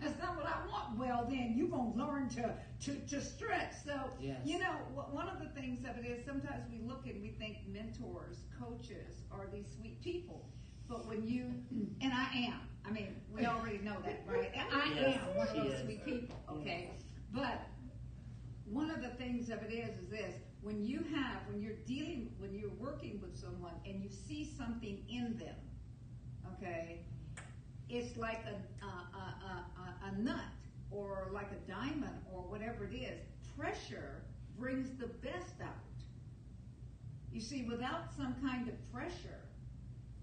That's 0.00 0.18
not 0.18 0.36
what 0.36 0.46
I 0.46 0.66
want. 0.66 0.98
Well, 0.98 1.26
then 1.28 1.54
you're 1.56 1.68
gonna 1.68 1.94
learn 1.94 2.28
to 2.30 2.54
to 2.84 2.94
to 3.08 3.20
stretch. 3.20 3.72
So 3.84 4.10
Yes. 4.20 4.40
you 4.44 4.58
know, 4.58 4.72
one 5.10 5.28
of 5.28 5.38
the 5.40 5.48
things 5.60 5.84
of 5.84 5.96
it 6.02 6.06
is 6.06 6.24
sometimes 6.24 6.64
we 6.70 6.86
look 6.86 7.06
and 7.06 7.22
we 7.22 7.28
think 7.38 7.58
mentors, 7.68 8.38
coaches 8.58 9.22
are 9.30 9.46
these 9.52 9.66
sweet 9.78 10.02
people, 10.02 10.48
but 10.88 11.06
when 11.06 11.26
you 11.26 11.52
and 12.00 12.12
I 12.12 12.48
am. 12.48 12.60
I 12.86 12.90
mean, 12.90 13.16
we 13.34 13.46
already 13.46 13.78
know 13.78 13.96
that, 14.04 14.22
right? 14.26 14.50
And 14.54 14.68
I 14.72 14.88
Yes, 14.94 15.18
am 15.18 15.36
one 15.36 15.48
of 15.48 15.56
those 15.56 15.72
is. 15.74 15.82
sweet 15.84 16.04
people. 16.04 16.36
Oh, 16.48 16.56
okay, 16.56 16.90
but 17.32 17.62
one 18.66 18.90
of 18.90 19.02
the 19.02 19.08
things 19.10 19.48
of 19.50 19.62
it 19.62 19.72
is 19.72 19.96
is 19.98 20.08
this 20.10 20.34
when 20.62 20.82
you 20.84 21.04
have 21.14 21.40
when 21.48 21.60
you're 21.60 21.76
dealing 21.86 22.30
when 22.38 22.54
you're 22.54 22.72
working 22.78 23.20
with 23.20 23.36
someone 23.38 23.74
and 23.86 24.02
you 24.02 24.08
see 24.08 24.50
something 24.56 25.04
in 25.10 25.36
them 25.38 25.54
okay 26.54 27.00
it's 27.90 28.16
like 28.16 28.40
a 28.46 28.84
a, 28.84 28.88
a, 28.88 29.66
a, 29.82 30.08
a 30.08 30.18
nut 30.22 30.40
or 30.90 31.28
like 31.32 31.50
a 31.52 31.70
diamond 31.70 32.18
or 32.32 32.40
whatever 32.42 32.86
it 32.86 32.94
is 32.94 33.20
pressure 33.58 34.22
brings 34.58 34.88
the 34.98 35.08
best 35.08 35.60
out 35.62 35.74
you 37.32 37.40
see 37.40 37.64
without 37.64 38.04
some 38.16 38.34
kind 38.42 38.66
of 38.68 38.92
pressure 38.92 39.43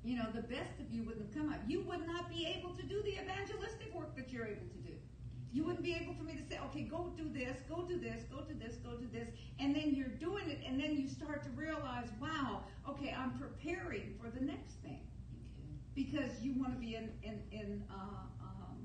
you 0.03 0.17
know, 0.17 0.25
the 0.33 0.41
best 0.41 0.79
of 0.79 0.89
you 0.91 1.03
wouldn't 1.03 1.27
have 1.27 1.35
come 1.35 1.53
out. 1.53 1.59
You 1.67 1.81
would 1.81 2.05
not 2.07 2.29
be 2.29 2.47
able 2.57 2.73
to 2.75 2.83
do 2.83 3.01
the 3.03 3.19
evangelistic 3.21 3.93
work 3.93 4.15
that 4.15 4.31
you're 4.31 4.47
able 4.47 4.67
to 4.67 4.77
do. 4.77 4.93
You 5.53 5.63
wouldn't 5.65 5.83
be 5.83 5.93
able 5.93 6.13
for 6.13 6.23
me 6.23 6.33
to 6.33 6.43
say, 6.49 6.59
okay, 6.65 6.83
go 6.83 7.11
do 7.17 7.27
this, 7.29 7.57
go 7.69 7.83
do 7.83 7.99
this, 7.99 8.23
go 8.31 8.41
do 8.41 8.53
this, 8.57 8.77
go 8.77 8.95
do 8.95 9.07
this, 9.11 9.27
and 9.59 9.75
then 9.75 9.93
you're 9.93 10.07
doing 10.07 10.49
it, 10.49 10.59
and 10.65 10.79
then 10.79 10.95
you 10.95 11.07
start 11.09 11.43
to 11.43 11.49
realize, 11.51 12.07
wow, 12.21 12.63
okay, 12.89 13.13
I'm 13.17 13.31
preparing 13.37 14.15
for 14.19 14.29
the 14.29 14.43
next 14.43 14.75
thing 14.81 15.01
because 15.93 16.39
you 16.41 16.53
want 16.57 16.73
to 16.73 16.79
be 16.79 16.95
in 16.95 17.09
in 17.21 17.41
in 17.51 17.83
uh, 17.91 18.23
um, 18.41 18.77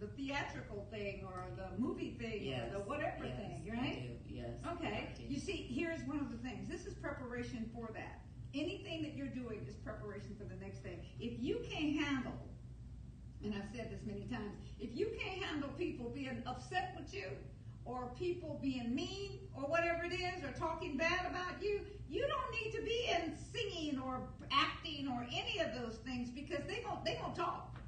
the 0.00 0.08
theatrical 0.08 0.86
thing 0.90 1.22
or 1.24 1.46
the 1.56 1.80
movie 1.80 2.16
thing 2.20 2.42
Yes. 2.42 2.62
or 2.68 2.78
the 2.78 2.84
whatever 2.84 3.24
yes, 3.24 3.36
thing, 3.36 3.72
right? 3.72 4.10
Yes. 4.28 4.50
Okay. 4.72 5.08
You 5.28 5.38
see, 5.38 5.68
here's 5.70 6.00
one 6.02 6.18
of 6.18 6.30
the 6.32 6.38
things. 6.38 6.68
This 6.68 6.84
is 6.86 6.94
preparation 6.94 7.70
for 7.72 7.90
that. 7.94 8.22
Anything 8.54 9.02
that 9.02 9.14
you're 9.16 9.26
doing 9.26 9.64
is 9.68 9.74
preparation 9.76 10.34
for 10.38 10.44
the 10.44 10.56
next 10.60 10.78
thing. 10.78 10.98
If 11.20 11.38
you 11.38 11.60
can't 11.70 11.96
handle, 11.96 12.38
and 13.44 13.54
I've 13.54 13.68
said 13.74 13.90
this 13.90 14.00
many 14.06 14.26
times, 14.26 14.52
if 14.80 14.96
you 14.96 15.08
can't 15.20 15.42
handle 15.42 15.70
people 15.78 16.10
being 16.10 16.42
upset 16.46 16.94
with 16.98 17.12
you, 17.12 17.26
or 17.84 18.10
people 18.18 18.58
being 18.60 18.94
mean, 18.94 19.38
or 19.56 19.62
whatever 19.62 20.04
it 20.04 20.12
is, 20.12 20.44
or 20.44 20.52
talking 20.58 20.96
bad 20.96 21.26
about 21.30 21.62
you, 21.62 21.80
you 22.08 22.26
don't 22.26 22.64
need 22.64 22.72
to 22.72 22.82
be 22.82 23.08
in 23.16 23.34
singing 23.52 23.98
or 24.00 24.20
acting 24.50 25.08
or 25.08 25.26
any 25.32 25.58
of 25.60 25.74
those 25.74 25.96
things 26.04 26.30
because 26.30 26.64
they 26.66 26.82
gon' 26.84 26.98
they 27.04 27.14
gonna 27.14 27.34
talk. 27.34 27.78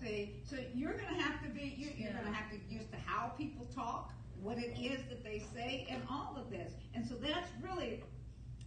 See, 0.00 0.40
so 0.48 0.56
you're 0.74 0.94
going 0.94 1.14
to 1.14 1.20
have 1.20 1.42
to 1.42 1.48
be, 1.50 1.74
you, 1.76 1.90
you're 1.94 2.12
going 2.12 2.24
to 2.24 2.32
have 2.32 2.50
to 2.50 2.56
get 2.56 2.70
used 2.70 2.90
to 2.90 2.96
how 3.04 3.32
people 3.36 3.66
talk, 3.74 4.12
what 4.40 4.56
it 4.56 4.74
is 4.80 5.02
that 5.10 5.22
they 5.22 5.42
say, 5.54 5.86
and 5.90 6.02
all 6.10 6.36
of 6.38 6.50
this. 6.50 6.72
And 6.94 7.06
so 7.06 7.16
that's 7.16 7.50
really 7.62 8.02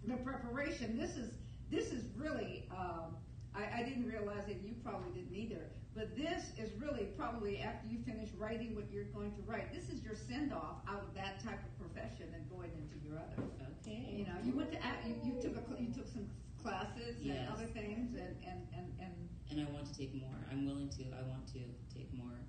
the 0.07 0.17
preparation. 0.17 0.97
This 0.97 1.15
is 1.17 1.31
this 1.71 1.91
is 1.91 2.05
really. 2.15 2.67
Um, 2.71 3.17
I, 3.55 3.81
I 3.81 3.83
didn't 3.83 4.07
realize 4.09 4.47
it. 4.47 4.61
You 4.65 4.73
probably 4.83 5.11
didn't 5.11 5.35
either. 5.35 5.69
But 5.93 6.17
this 6.17 6.41
is 6.57 6.73
really 6.81 7.13
probably 7.15 7.59
after 7.61 7.85
you 7.87 7.99
finish 8.01 8.29
writing 8.35 8.73
what 8.73 8.89
you're 8.91 9.05
going 9.13 9.31
to 9.33 9.41
write. 9.45 9.71
This 9.71 9.89
is 9.93 10.01
your 10.01 10.15
send 10.15 10.51
off 10.51 10.81
out 10.89 11.05
of 11.05 11.13
that 11.13 11.37
type 11.43 11.61
of 11.61 11.71
profession 11.77 12.33
and 12.33 12.49
going 12.49 12.71
into 12.73 12.97
your 13.05 13.21
other. 13.21 13.45
Okay. 13.85 14.09
You 14.09 14.25
know, 14.25 14.33
you 14.43 14.53
went 14.57 14.71
to 14.71 14.79
you, 15.05 15.15
you 15.21 15.41
took 15.41 15.53
a 15.53 15.61
you 15.79 15.93
took 15.93 16.07
some 16.09 16.25
classes 16.61 17.17
Yes. 17.21 17.37
and 17.37 17.49
other 17.53 17.67
things 17.69 18.17
and 18.17 18.33
and 18.41 18.65
and, 18.73 18.87
and 18.99 19.13
and 19.51 19.57
I 19.61 19.69
want 19.71 19.85
to 19.85 19.93
take 19.93 20.15
more. 20.17 20.33
I'm 20.49 20.65
willing 20.65 20.89
to. 20.97 21.03
I 21.13 21.21
want 21.29 21.45
to 21.53 21.61
take 21.93 22.09
more, 22.17 22.41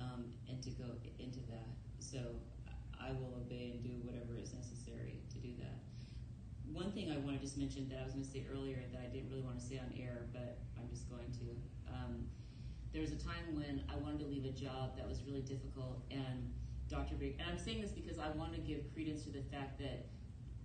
um, 0.00 0.28
and 0.50 0.60
to 0.62 0.70
go 0.76 0.84
into 1.18 1.40
that. 1.48 1.72
So 1.98 2.18
I 3.00 3.12
will 3.16 3.40
obey 3.40 3.72
and 3.72 3.80
do 3.82 4.04
whatever 4.04 4.36
is 4.36 4.52
necessary 4.52 5.16
to 5.32 5.38
do 5.40 5.56
that. 5.64 5.80
One 6.72 6.92
thing 6.92 7.12
I 7.12 7.18
want 7.18 7.36
to 7.36 7.42
just 7.42 7.58
mention 7.58 7.88
that 7.90 8.00
I 8.00 8.04
was 8.04 8.14
going 8.14 8.24
to 8.24 8.30
say 8.30 8.46
earlier 8.50 8.80
that 8.92 9.00
I 9.00 9.12
didn't 9.12 9.28
really 9.28 9.42
want 9.42 9.58
to 9.60 9.64
say 9.64 9.78
on 9.78 9.92
air, 9.98 10.26
but 10.32 10.58
I'm 10.78 10.88
just 10.88 11.08
going 11.08 11.30
to. 11.38 11.46
Um, 11.92 12.26
there 12.92 13.00
was 13.00 13.12
a 13.12 13.20
time 13.20 13.52
when 13.52 13.84
I 13.92 13.96
wanted 13.96 14.20
to 14.20 14.26
leave 14.26 14.44
a 14.44 14.52
job 14.56 14.96
that 14.96 15.08
was 15.08 15.22
really 15.24 15.40
difficult, 15.40 16.00
and 16.10 16.52
Dr. 16.88 17.14
Baker, 17.14 17.36
and 17.40 17.50
I'm 17.50 17.58
saying 17.58 17.80
this 17.80 17.92
because 17.92 18.18
I 18.18 18.28
want 18.30 18.52
to 18.54 18.60
give 18.60 18.92
credence 18.92 19.24
to 19.24 19.30
the 19.30 19.42
fact 19.52 19.78
that 19.80 20.08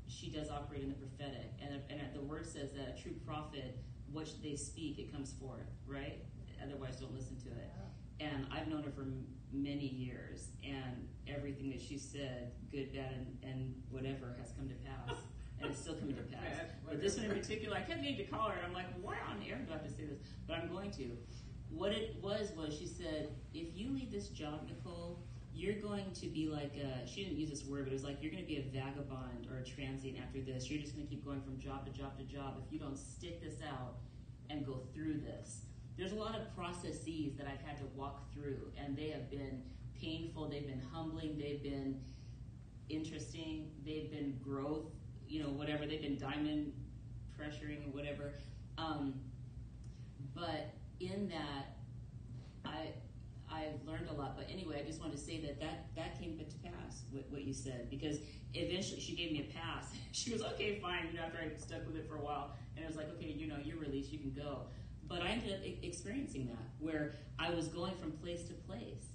she 0.07 0.29
does 0.29 0.49
operate 0.49 0.83
in 0.83 0.89
the 0.89 0.95
prophetic, 0.95 1.51
and, 1.61 1.81
and 1.89 2.01
the 2.13 2.21
word 2.21 2.45
says 2.45 2.71
that 2.73 2.97
a 2.97 3.01
true 3.01 3.13
prophet, 3.25 3.77
what 4.11 4.27
they 4.43 4.55
speak, 4.55 4.99
it 4.99 5.11
comes 5.11 5.33
forth, 5.33 5.71
right? 5.85 6.23
Otherwise, 6.63 6.99
don't 6.99 7.13
listen 7.13 7.37
to 7.37 7.49
it. 7.49 7.71
And 8.19 8.47
I've 8.51 8.67
known 8.67 8.83
her 8.83 8.91
for 8.91 9.05
many 9.53 9.87
years, 9.87 10.47
and 10.65 11.07
everything 11.27 11.69
that 11.69 11.81
she 11.81 11.97
said, 11.97 12.51
good, 12.71 12.93
bad, 12.93 13.11
and, 13.13 13.37
and 13.43 13.75
whatever, 13.89 14.35
has 14.39 14.51
come 14.51 14.67
to 14.67 14.75
pass, 14.75 15.17
and 15.61 15.71
it's 15.71 15.81
still 15.81 15.95
coming 15.95 16.15
to 16.15 16.21
pass. 16.23 16.65
But 16.85 17.01
this 17.01 17.17
one 17.17 17.25
in 17.25 17.31
particular, 17.31 17.75
I 17.75 17.81
kept 17.81 18.01
needing 18.01 18.25
to 18.25 18.31
call 18.31 18.49
her, 18.49 18.55
and 18.55 18.65
I'm 18.65 18.73
like, 18.73 18.87
why 19.01 19.15
on 19.29 19.41
air 19.47 19.57
do 19.57 19.71
I 19.71 19.77
have 19.77 19.83
to 19.83 19.89
say 19.89 20.05
this? 20.05 20.19
But 20.47 20.57
I'm 20.57 20.69
going 20.69 20.91
to. 20.91 21.17
What 21.69 21.91
it 21.91 22.15
was 22.21 22.51
was 22.55 22.77
she 22.77 22.85
said, 22.85 23.29
if 23.53 23.67
you 23.75 23.89
leave 23.89 24.11
this 24.11 24.29
job, 24.29 24.67
Nicole, 24.67 25.19
you're 25.53 25.81
going 25.81 26.11
to 26.13 26.27
be 26.27 26.47
like 26.47 26.75
a, 26.77 27.07
she 27.07 27.23
didn't 27.23 27.39
use 27.39 27.49
this 27.49 27.65
word, 27.65 27.85
but 27.85 27.91
it 27.91 27.93
was 27.93 28.03
like 28.03 28.21
you're 28.21 28.31
going 28.31 28.43
to 28.43 28.47
be 28.47 28.57
a 28.57 28.71
vagabond 28.71 29.47
or 29.51 29.57
a 29.57 29.65
transient 29.65 30.17
after 30.23 30.39
this. 30.39 30.69
You're 30.69 30.79
just 30.79 30.95
going 30.95 31.07
to 31.07 31.09
keep 31.09 31.25
going 31.25 31.41
from 31.41 31.59
job 31.59 31.85
to 31.85 31.91
job 31.91 32.17
to 32.19 32.23
job 32.23 32.61
if 32.63 32.71
you 32.71 32.79
don't 32.79 32.97
stick 32.97 33.41
this 33.41 33.55
out 33.67 33.95
and 34.49 34.65
go 34.65 34.81
through 34.93 35.15
this. 35.15 35.63
There's 35.97 36.11
a 36.11 36.15
lot 36.15 36.35
of 36.35 36.55
processes 36.55 37.35
that 37.37 37.47
I've 37.47 37.65
had 37.67 37.77
to 37.79 37.85
walk 37.95 38.31
through, 38.31 38.71
and 38.77 38.95
they 38.95 39.09
have 39.09 39.31
been 39.31 39.63
painful, 39.99 40.47
they've 40.47 40.67
been 40.67 40.83
humbling, 40.93 41.37
they've 41.39 41.63
been 41.63 41.99
interesting, 42.87 43.71
they've 43.83 44.11
been 44.11 44.37
growth, 44.43 44.85
you 45.27 45.43
know, 45.43 45.49
whatever, 45.49 45.85
they've 45.85 46.01
been 46.01 46.17
diamond 46.17 46.73
pressuring 47.39 47.85
or 47.87 47.91
whatever. 47.91 48.33
Um, 48.77 49.15
but 50.35 50.73
in 50.99 51.29
that, 51.29 51.77
I 52.65 52.89
I've 53.49 53.85
learned 53.87 54.09
a 54.09 54.13
lot. 54.13 54.35
But 54.35 54.47
anyway, 54.51 54.81
I 54.83 54.85
just 54.85 54.99
wanted 54.99 55.17
to 55.17 55.23
say 55.23 55.39
that 55.41 55.59
that, 55.61 55.87
that 55.95 56.19
came 56.19 56.37
to 56.37 56.43
pass, 56.67 57.03
what, 57.11 57.25
what 57.29 57.43
you 57.43 57.53
said, 57.53 57.89
because 57.89 58.17
eventually 58.53 58.99
she 58.99 59.15
gave 59.15 59.31
me 59.31 59.49
a 59.49 59.57
pass. 59.57 59.93
She 60.11 60.33
was 60.33 60.41
okay, 60.41 60.79
fine. 60.79 61.09
You 61.11 61.19
know, 61.19 61.25
after 61.25 61.37
I 61.37 61.55
stuck 61.59 61.85
with 61.85 61.95
it 61.95 62.09
for 62.09 62.15
a 62.15 62.21
while, 62.21 62.55
and 62.75 62.83
it 62.83 62.87
was 62.87 62.97
like, 62.97 63.07
okay, 63.15 63.27
you 63.27 63.45
know, 63.45 63.57
you're 63.63 63.77
released, 63.77 64.11
you 64.11 64.17
can 64.17 64.31
go. 64.31 64.61
But 65.07 65.21
I 65.21 65.29
ended 65.29 65.53
up 65.53 65.59
experiencing 65.83 66.47
that, 66.47 66.65
where 66.79 67.13
I 67.37 67.51
was 67.51 67.67
going 67.67 67.95
from 67.97 68.13
place 68.13 68.47
to 68.47 68.53
place, 68.53 69.05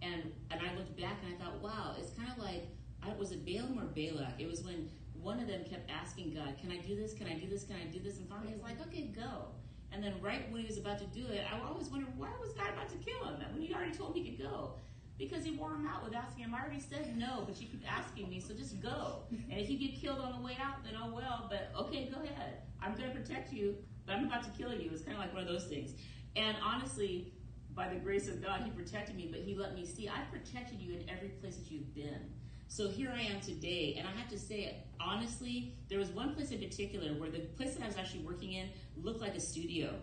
and 0.00 0.30
and 0.52 0.60
I 0.60 0.72
looked 0.76 0.96
back 0.96 1.16
and 1.24 1.34
I 1.34 1.44
thought, 1.44 1.60
wow, 1.60 1.96
it's 1.98 2.16
kind 2.16 2.30
of 2.30 2.38
like 2.38 2.68
I, 3.02 3.12
was 3.18 3.32
it 3.32 3.44
Balaam 3.44 3.80
or 3.80 3.86
Balak? 3.86 4.38
It 4.38 4.48
was 4.48 4.62
when 4.62 4.88
one 5.24 5.40
of 5.40 5.48
them 5.48 5.64
kept 5.64 5.90
asking 5.90 6.34
God, 6.34 6.56
"Can 6.60 6.70
I 6.70 6.78
do 6.78 6.94
this? 6.94 7.14
Can 7.14 7.26
I 7.26 7.34
do 7.34 7.48
this? 7.48 7.64
Can 7.64 7.76
I 7.76 7.86
do 7.90 7.98
this?" 7.98 8.18
And 8.18 8.28
finally, 8.28 8.52
he's 8.52 8.62
like, 8.62 8.80
"Okay, 8.86 9.06
go." 9.08 9.48
And 9.90 10.02
then 10.02 10.20
right 10.20 10.50
when 10.50 10.60
he 10.60 10.66
was 10.66 10.76
about 10.76 10.98
to 10.98 11.06
do 11.06 11.26
it, 11.28 11.44
I 11.50 11.66
always 11.66 11.88
wondered 11.88 12.16
why 12.18 12.28
was 12.40 12.52
God 12.52 12.68
about 12.70 12.88
to 12.90 12.96
kill 12.96 13.24
him 13.24 13.40
when 13.52 13.62
he 13.62 13.72
already 13.72 13.96
told 13.96 14.16
him 14.16 14.24
he 14.24 14.30
could 14.30 14.42
go? 14.44 14.74
Because 15.16 15.44
he 15.44 15.52
wore 15.52 15.70
him 15.70 15.86
out 15.86 16.02
with 16.04 16.14
asking 16.14 16.44
him. 16.44 16.54
I 16.54 16.60
already 16.60 16.80
said 16.80 17.16
no, 17.16 17.44
but 17.46 17.60
you 17.60 17.68
keep 17.68 17.84
asking 17.88 18.28
me, 18.28 18.40
so 18.40 18.52
just 18.52 18.82
go. 18.82 19.22
And 19.30 19.60
if 19.60 19.70
you 19.70 19.78
get 19.78 20.00
killed 20.00 20.18
on 20.18 20.32
the 20.32 20.44
way 20.44 20.56
out, 20.60 20.82
then 20.82 20.94
oh 21.00 21.14
well. 21.14 21.46
But 21.48 21.70
okay, 21.78 22.10
go 22.12 22.20
ahead. 22.22 22.62
I'm 22.82 22.94
going 22.96 23.08
to 23.08 23.16
protect 23.16 23.52
you, 23.52 23.76
but 24.04 24.16
I'm 24.16 24.26
about 24.26 24.42
to 24.42 24.50
kill 24.50 24.74
you. 24.74 24.90
It's 24.92 25.02
kind 25.02 25.16
of 25.16 25.22
like 25.22 25.32
one 25.32 25.42
of 25.42 25.48
those 25.48 25.66
things. 25.66 25.92
And 26.34 26.56
honestly, 26.62 27.32
by 27.74 27.88
the 27.88 27.96
grace 27.96 28.28
of 28.28 28.42
God, 28.42 28.62
He 28.64 28.70
protected 28.70 29.14
me, 29.14 29.28
but 29.30 29.40
He 29.40 29.54
let 29.54 29.74
me 29.74 29.86
see 29.86 30.08
I 30.08 30.22
protected 30.32 30.80
you 30.80 30.94
in 30.94 31.08
every 31.08 31.28
place 31.28 31.56
that 31.56 31.70
you've 31.70 31.94
been. 31.94 32.32
So 32.68 32.88
here 32.88 33.12
I 33.14 33.22
am 33.22 33.40
today, 33.40 33.96
and 33.98 34.08
I 34.08 34.10
have 34.18 34.28
to 34.30 34.38
say, 34.38 34.84
honestly, 35.00 35.74
there 35.88 35.98
was 35.98 36.08
one 36.10 36.34
place 36.34 36.50
in 36.50 36.58
particular 36.58 37.12
where 37.14 37.30
the 37.30 37.40
place 37.40 37.74
that 37.74 37.84
I 37.84 37.86
was 37.86 37.96
actually 37.96 38.24
working 38.24 38.52
in 38.52 38.68
looked 38.96 39.20
like 39.20 39.34
a 39.34 39.40
studio. 39.40 39.94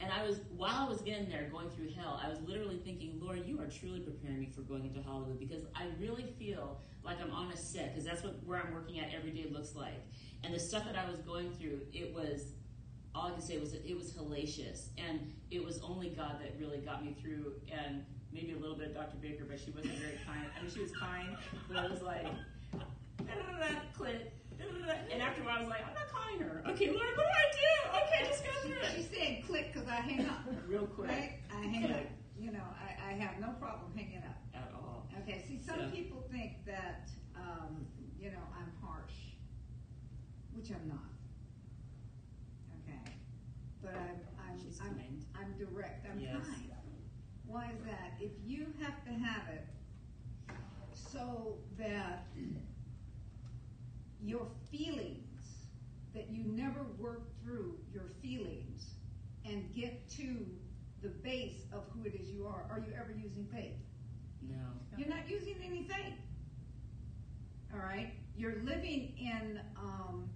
And 0.00 0.10
I 0.10 0.26
was, 0.26 0.40
while 0.56 0.86
I 0.86 0.88
was 0.88 1.02
getting 1.02 1.28
there 1.28 1.48
going 1.52 1.68
through 1.70 1.90
hell, 1.90 2.18
I 2.24 2.28
was 2.28 2.40
literally 2.40 2.78
thinking, 2.78 3.20
Lord, 3.20 3.44
you 3.44 3.60
are 3.60 3.66
truly 3.66 4.00
preparing 4.00 4.40
me 4.40 4.50
for 4.54 4.62
going 4.62 4.86
into 4.86 5.02
Hollywood 5.02 5.38
because 5.38 5.62
I 5.74 5.88
really 6.00 6.34
feel 6.38 6.80
like 7.04 7.20
I'm 7.20 7.30
on 7.32 7.52
a 7.52 7.56
set 7.56 7.92
because 7.92 8.06
that's 8.06 8.22
what 8.22 8.42
where 8.44 8.58
I'm 8.58 8.72
working 8.72 8.98
at 8.98 9.12
every 9.14 9.30
day 9.30 9.46
looks 9.50 9.74
like. 9.74 10.02
And 10.42 10.54
the 10.54 10.58
stuff 10.58 10.86
that 10.86 10.96
I 10.96 11.08
was 11.08 11.20
going 11.20 11.52
through, 11.52 11.80
it 11.92 12.14
was 12.14 12.54
all 13.14 13.26
I 13.28 13.32
can 13.32 13.42
say 13.42 13.58
was 13.58 13.74
it 13.74 13.94
was 13.96 14.12
hellacious, 14.12 14.88
and 14.96 15.32
it 15.50 15.62
was 15.62 15.80
only 15.82 16.10
God 16.10 16.36
that 16.40 16.54
really 16.58 16.78
got 16.78 17.04
me 17.04 17.14
through, 17.20 17.54
and 17.70 18.04
maybe 18.32 18.52
a 18.52 18.56
little 18.58 18.76
bit 18.76 18.88
of 18.88 18.94
Dr. 18.94 19.16
Baker, 19.20 19.44
but 19.48 19.58
she 19.60 19.70
wasn't 19.70 19.94
very 19.98 20.18
kind. 20.26 20.46
I 20.56 20.62
mean, 20.62 20.70
she 20.72 20.80
was 20.80 20.92
kind, 20.92 21.36
but 21.68 21.84
it 21.84 21.90
was 21.90 22.02
like 22.02 22.26
da-da-da-da, 23.18 24.14
And 25.12 25.22
after 25.22 25.42
a 25.42 25.44
while, 25.44 25.58
I 25.58 25.60
was 25.62 25.70
like, 25.70 25.84
I'm 25.86 25.94
not 25.94 26.08
calling 26.10 26.38
her. 26.40 26.62
Okay, 26.70 26.86
Lord, 26.90 27.10
what 27.16 27.26
do 27.26 27.34
I 27.34 27.48
do? 27.52 27.70
Okay, 28.06 28.28
just 28.30 28.44
go 28.44 28.50
through 28.62 28.76
She 28.96 29.02
said 29.02 29.42
click 29.46 29.72
because 29.72 29.88
I 29.88 29.96
hang 29.96 30.26
up. 30.26 30.40
Real 30.68 30.86
quick. 30.86 31.08
Right? 31.10 31.38
I 31.52 31.66
hang 31.66 31.90
up. 31.92 32.06
You 32.38 32.52
know, 32.52 32.64
I, 32.80 33.10
I 33.10 33.12
have 33.14 33.38
no 33.40 33.48
problem 33.58 33.92
hanging 33.94 34.22
up. 34.24 34.36
At 34.54 34.72
all. 34.74 35.06
Okay, 35.22 35.44
see, 35.46 35.60
some 35.60 35.78
So- 35.80 35.90
people 35.90 36.24
think 36.32 36.64
that, 36.66 37.08
um, 37.36 37.84
you 38.18 38.30
know, 38.30 38.44
I'm 38.56 38.70
harsh, 38.82 39.12
which 40.54 40.70
I'm 40.70 40.88
not. 40.88 41.10
Okay, 42.82 43.12
but 43.82 43.94
I'm, 43.94 44.20
I'm, 44.40 44.58
She's 44.62 44.80
I'm, 44.80 44.94
kind. 44.96 45.24
I'm 45.38 45.52
direct, 45.58 46.06
I'm 46.10 46.18
Yes. 46.20 46.32
kind. 46.46 46.69
Why 47.50 47.64
is 47.64 47.84
that? 47.84 48.12
If 48.20 48.30
you 48.46 48.66
have 48.80 49.04
to 49.04 49.10
have 49.10 49.42
it 49.52 49.66
so 50.94 51.58
that 51.78 52.28
your 54.22 54.46
feelings, 54.70 55.66
that 56.14 56.30
you 56.30 56.44
never 56.44 56.86
work 56.96 57.22
through 57.42 57.74
your 57.92 58.04
feelings 58.22 58.90
and 59.44 59.68
get 59.74 60.08
to 60.10 60.46
the 61.02 61.08
base 61.08 61.64
of 61.72 61.82
who 61.92 62.04
it 62.04 62.14
is 62.14 62.28
you 62.28 62.46
are, 62.46 62.66
are 62.70 62.78
you 62.78 62.92
ever 62.94 63.12
using 63.20 63.48
faith? 63.52 63.74
No. 64.48 64.56
You're 64.96 65.08
not 65.08 65.28
using 65.28 65.56
any 65.64 65.82
faith. 65.82 66.14
All 67.74 67.80
right? 67.80 68.12
You're 68.36 68.62
living 68.62 69.12
in 69.18 69.60
um, 69.76 70.30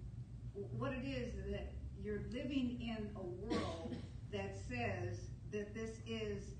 what 0.77 0.91
it 0.91 1.07
is 1.07 1.33
that 1.49 1.71
you're 2.03 2.23
living 2.33 2.77
in 2.81 3.09
a 3.15 3.23
world 3.23 3.95
that 4.33 4.57
says 4.67 5.29
that 5.53 5.73
this 5.73 5.91
is 6.05 6.54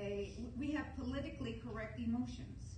a, 0.00 0.32
we 0.58 0.72
have 0.72 0.86
politically 0.98 1.60
correct 1.66 1.98
emotions. 1.98 2.76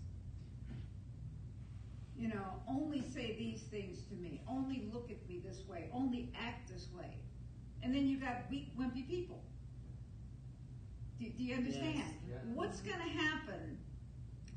You 2.17 2.29
know, 2.29 2.63
only 2.69 3.01
say 3.01 3.37
these 3.39 3.63
things 3.63 3.99
to 4.11 4.15
me, 4.15 4.43
only 4.49 4.89
look 4.93 5.11
at 5.11 5.27
me 5.29 5.41
this 5.45 5.61
way, 5.69 5.89
only 5.93 6.33
act 6.39 6.69
this 6.73 6.89
way. 6.97 7.17
and 7.83 7.95
then 7.95 8.07
you 8.09 8.19
got 8.19 8.45
weak, 8.51 8.69
wimpy 8.79 9.07
people. 9.09 9.43
Do, 11.19 11.27
do 11.31 11.43
you 11.43 11.55
understand? 11.57 11.97
Yes. 11.97 12.07
Yeah. 12.29 12.37
What's 12.55 12.81
going 12.81 12.99
to 12.99 13.09
happen? 13.09 13.79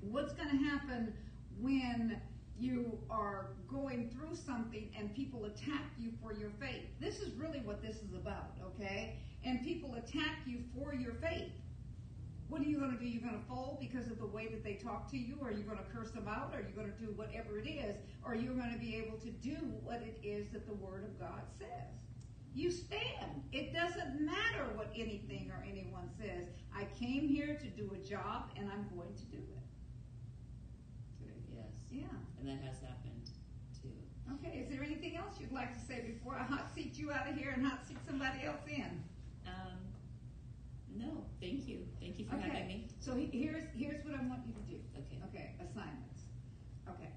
What's 0.01 0.33
going 0.33 0.49
to 0.49 0.57
happen 0.57 1.13
when 1.59 2.21
you 2.57 2.97
are 3.09 3.49
going 3.67 4.09
through 4.09 4.35
something 4.35 4.89
and 4.97 5.13
people 5.15 5.45
attack 5.45 5.83
you 5.97 6.11
for 6.21 6.33
your 6.33 6.51
faith? 6.59 6.83
This 6.99 7.19
is 7.19 7.33
really 7.33 7.59
what 7.59 7.81
this 7.81 7.97
is 7.97 8.13
about, 8.13 8.51
okay? 8.63 9.17
And 9.43 9.63
people 9.63 9.95
attack 9.95 10.37
you 10.45 10.59
for 10.75 10.93
your 10.93 11.13
faith. 11.13 11.51
What 12.47 12.61
are 12.61 12.65
you 12.65 12.77
going 12.77 12.91
to 12.91 12.97
do? 12.97 13.05
You're 13.05 13.23
going 13.23 13.39
to 13.39 13.47
fold 13.47 13.79
because 13.79 14.07
of 14.07 14.19
the 14.19 14.25
way 14.25 14.47
that 14.47 14.63
they 14.63 14.73
talk 14.73 15.09
to 15.11 15.17
you? 15.17 15.37
Or 15.41 15.49
are 15.49 15.51
you 15.51 15.63
going 15.63 15.79
to 15.79 15.83
curse 15.85 16.11
them 16.11 16.27
out? 16.27 16.51
Or 16.53 16.59
are 16.59 16.61
you 16.61 16.75
going 16.75 16.91
to 16.91 16.99
do 16.99 17.11
whatever 17.15 17.57
it 17.57 17.67
is? 17.67 17.95
Or 18.23 18.35
you're 18.35 18.53
going 18.53 18.71
to 18.71 18.79
be 18.79 18.95
able 18.97 19.17
to 19.17 19.29
do 19.29 19.57
what 19.83 20.01
it 20.01 20.19
is 20.23 20.49
that 20.53 20.67
the 20.67 20.73
Word 20.75 21.03
of 21.03 21.19
God 21.19 21.41
says? 21.57 21.95
You 22.53 22.71
stand. 22.71 23.43
It 23.51 23.73
doesn't 23.73 24.21
matter 24.21 24.69
what 24.75 24.89
anything 24.95 25.51
or 25.51 25.61
anyone 25.69 26.09
says. 26.17 26.47
I 26.73 26.85
came 26.97 27.27
here 27.27 27.57
to 27.59 27.67
do 27.67 27.91
a 27.93 28.07
job 28.07 28.51
and 28.55 28.69
I'm 28.71 28.87
going 28.95 29.13
to 29.15 29.25
do 29.25 29.37
it. 29.37 29.65
Yes. 31.53 31.73
Yeah. 31.91 32.03
And 32.39 32.47
that 32.47 32.63
has 32.65 32.79
happened 32.79 33.31
too. 33.81 33.89
Okay, 34.35 34.59
is 34.59 34.69
there 34.69 34.83
anything 34.83 35.17
else 35.17 35.35
you'd 35.39 35.51
like 35.51 35.73
to 35.73 35.85
say 35.85 36.01
before 36.01 36.35
I 36.35 36.43
hot 36.53 36.73
seat 36.73 36.97
you 36.97 37.11
out 37.11 37.27
of 37.27 37.35
here 37.35 37.51
and 37.51 37.65
hot 37.65 37.85
seat 37.87 37.97
somebody 38.07 38.45
else 38.45 38.61
in? 38.67 39.03
No, 40.95 41.25
thank 41.41 41.67
you. 41.67 41.85
Thank 41.99 42.17
you 42.19 42.25
for 42.25 42.37
having 42.37 42.51
Okay, 42.51 42.67
me. 42.67 42.87
so 42.99 43.15
he- 43.15 43.27
here's, 43.31 43.67
here's 43.75 44.03
what 44.05 44.15
I 44.15 44.23
want 44.23 44.47
you 44.47 44.53
to 44.53 44.61
do. 44.63 44.79
Okay. 44.97 45.19
Okay, 45.27 45.51
assignments. 45.59 46.23
Okay, 46.87 47.09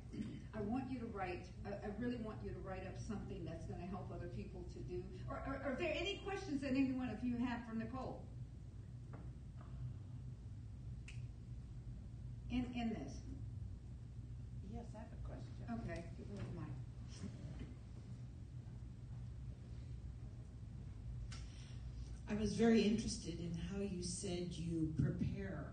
I 0.54 0.60
want 0.62 0.90
you 0.90 0.98
to 0.98 1.06
write, 1.06 1.44
I, 1.64 1.70
I 1.86 1.90
really 1.98 2.16
want 2.16 2.38
you 2.42 2.50
to 2.50 2.58
write 2.66 2.86
up 2.86 2.98
something 2.98 3.44
that's 3.44 3.64
gonna 3.66 3.86
help 3.86 4.10
other 4.12 4.28
people 4.34 4.64
to 4.72 4.78
do. 4.80 5.02
Or, 5.30 5.36
or, 5.46 5.54
are 5.64 5.76
there 5.78 5.92
any 5.94 6.20
questions 6.26 6.60
that 6.62 6.70
any 6.72 6.90
one 6.92 7.10
of 7.10 7.22
you 7.22 7.36
have 7.36 7.60
for 7.68 7.76
Nicole? 7.76 8.22
In, 12.50 12.64
in 12.74 12.88
this? 12.90 13.12
Yes, 14.72 14.84
I 14.96 14.98
have 14.98 15.12
a 15.12 15.28
question. 15.28 15.62
Okay, 15.84 16.02
give 16.16 16.26
her 16.28 16.36
the 16.42 16.60
mic. 16.60 16.72
I 22.30 22.34
was 22.34 22.54
very 22.54 22.82
interested 22.82 23.37
in 23.37 23.37
how 23.78 23.84
you 23.84 24.02
said 24.02 24.48
you 24.50 24.92
prepare 25.00 25.72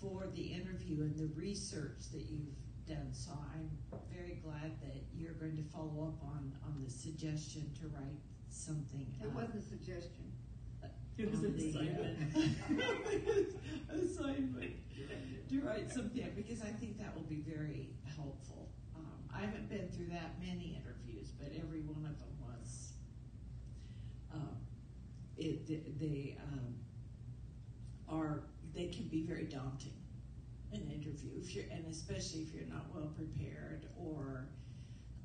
for 0.00 0.24
the 0.34 0.42
interview 0.42 1.02
and 1.02 1.18
the 1.18 1.28
research 1.36 2.10
that 2.12 2.22
you've 2.22 2.54
done. 2.86 3.08
So 3.12 3.32
I'm 3.54 3.70
very 4.14 4.40
glad 4.42 4.80
that 4.80 5.02
you're 5.14 5.34
going 5.34 5.56
to 5.56 5.62
follow 5.64 6.08
up 6.08 6.22
on, 6.24 6.52
on 6.64 6.82
the 6.82 6.90
suggestion 6.90 7.70
to 7.80 7.88
write 7.88 8.20
something. 8.48 9.06
It 9.20 9.26
up 9.26 9.34
wasn't 9.34 9.56
a 9.56 9.62
suggestion. 9.62 10.32
It 11.18 11.30
was 11.30 11.40
on 11.40 11.46
an 11.46 11.56
assignment. 11.56 12.16
uh, 13.90 13.94
assignment 14.04 14.72
to 15.50 15.60
write 15.60 15.90
something 15.90 16.22
up 16.22 16.36
because 16.36 16.62
I 16.62 16.70
think 16.70 16.98
that 16.98 17.14
will 17.14 17.28
be 17.28 17.42
very 17.46 17.90
helpful. 18.16 18.68
Um, 18.96 19.28
I 19.34 19.40
haven't 19.40 19.68
been 19.68 19.88
through 19.88 20.12
that 20.12 20.38
many 20.40 20.80
interviews, 20.80 21.30
but 21.38 21.48
every 21.58 21.80
one 21.80 22.08
of 22.08 22.18
them 22.20 22.30
was. 22.40 22.92
Um, 24.32 24.56
it 25.36 25.66
they, 25.66 25.82
they 25.98 26.38
um, 26.52 26.74
are 28.10 28.42
they 28.74 28.86
can 28.88 29.08
be 29.08 29.22
very 29.22 29.44
daunting 29.44 29.92
an 30.72 30.82
interview 30.90 31.30
if 31.36 31.54
you're 31.54 31.64
and 31.72 31.86
especially 31.90 32.40
if 32.40 32.52
you're 32.52 32.66
not 32.66 32.84
well 32.94 33.10
prepared 33.16 33.86
or 33.96 34.46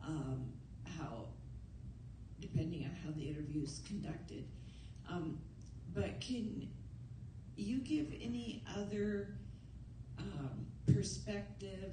um, 0.06 0.46
how 0.98 1.26
depending 2.40 2.84
on 2.84 2.92
how 3.04 3.12
the 3.16 3.28
interview 3.28 3.64
is 3.64 3.82
conducted. 3.88 4.46
Um, 5.10 5.40
but 5.94 6.20
can 6.20 6.68
you 7.56 7.78
give 7.80 8.08
any 8.22 8.64
other 8.76 9.36
um, 10.18 10.66
perspective 10.94 11.92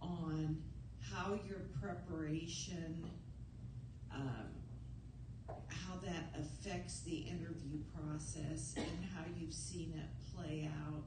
on 0.00 0.62
how 1.00 1.38
your 1.48 1.60
preparation, 1.80 3.06
um, 4.14 5.54
how 5.68 5.94
that 6.04 6.34
affects 6.38 7.00
the 7.00 7.16
interview 7.16 7.78
process, 7.96 8.74
and 8.76 9.04
how 9.14 9.24
you've 9.38 9.54
seen 9.54 9.94
it 9.96 10.17
play 10.38 10.70
out? 10.86 11.04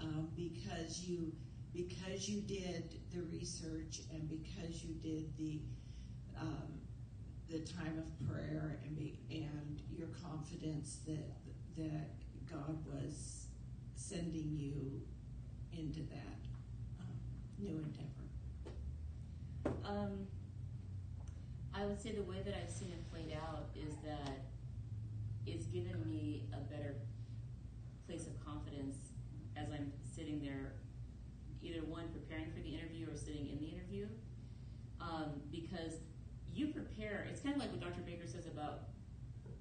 Um, 0.00 0.28
because 0.36 1.00
you 1.00 1.32
because 1.72 2.28
you 2.28 2.40
did 2.40 3.00
the 3.14 3.22
research 3.30 4.00
and 4.12 4.28
because 4.28 4.82
you 4.82 4.94
did 4.94 5.36
the 5.36 5.60
um, 6.40 6.80
the 7.48 7.58
time 7.60 7.98
of 7.98 8.28
prayer 8.28 8.80
and 8.84 8.96
be, 8.96 9.18
and 9.30 9.80
your 9.96 10.08
confidence 10.08 10.98
that 11.06 11.36
that 11.76 12.10
God 12.50 12.78
was 12.86 13.46
sending 13.94 14.56
you 14.56 15.02
into 15.76 16.00
that 16.10 16.38
um, 17.00 17.06
new 17.58 17.76
endeavor. 17.76 18.20
Um, 19.84 20.26
I 21.74 21.84
would 21.84 22.00
say 22.00 22.12
the 22.12 22.22
way 22.22 22.42
that 22.44 22.54
I've 22.60 22.70
seen 22.70 22.90
it 22.90 23.10
played 23.12 23.36
out 23.36 23.68
is 23.76 23.94
that 24.04 24.38
it's 25.46 25.66
given 25.66 26.02
me 26.06 26.44
a 26.52 26.60
better 26.72 26.94
place 28.10 28.26
of 28.26 28.34
confidence 28.44 29.14
as 29.56 29.70
I'm 29.70 29.92
sitting 30.02 30.42
there, 30.42 30.74
either 31.62 31.86
one 31.86 32.10
preparing 32.10 32.50
for 32.50 32.58
the 32.58 32.74
interview 32.74 33.06
or 33.06 33.14
sitting 33.14 33.46
in 33.46 33.62
the 33.62 33.70
interview, 33.70 34.10
um, 35.00 35.38
because 35.52 36.02
you 36.52 36.74
prepare. 36.74 37.28
It's 37.30 37.40
kind 37.40 37.54
of 37.54 37.62
like 37.62 37.70
what 37.70 37.78
Dr. 37.80 38.02
Baker 38.02 38.26
says 38.26 38.46
about 38.46 38.90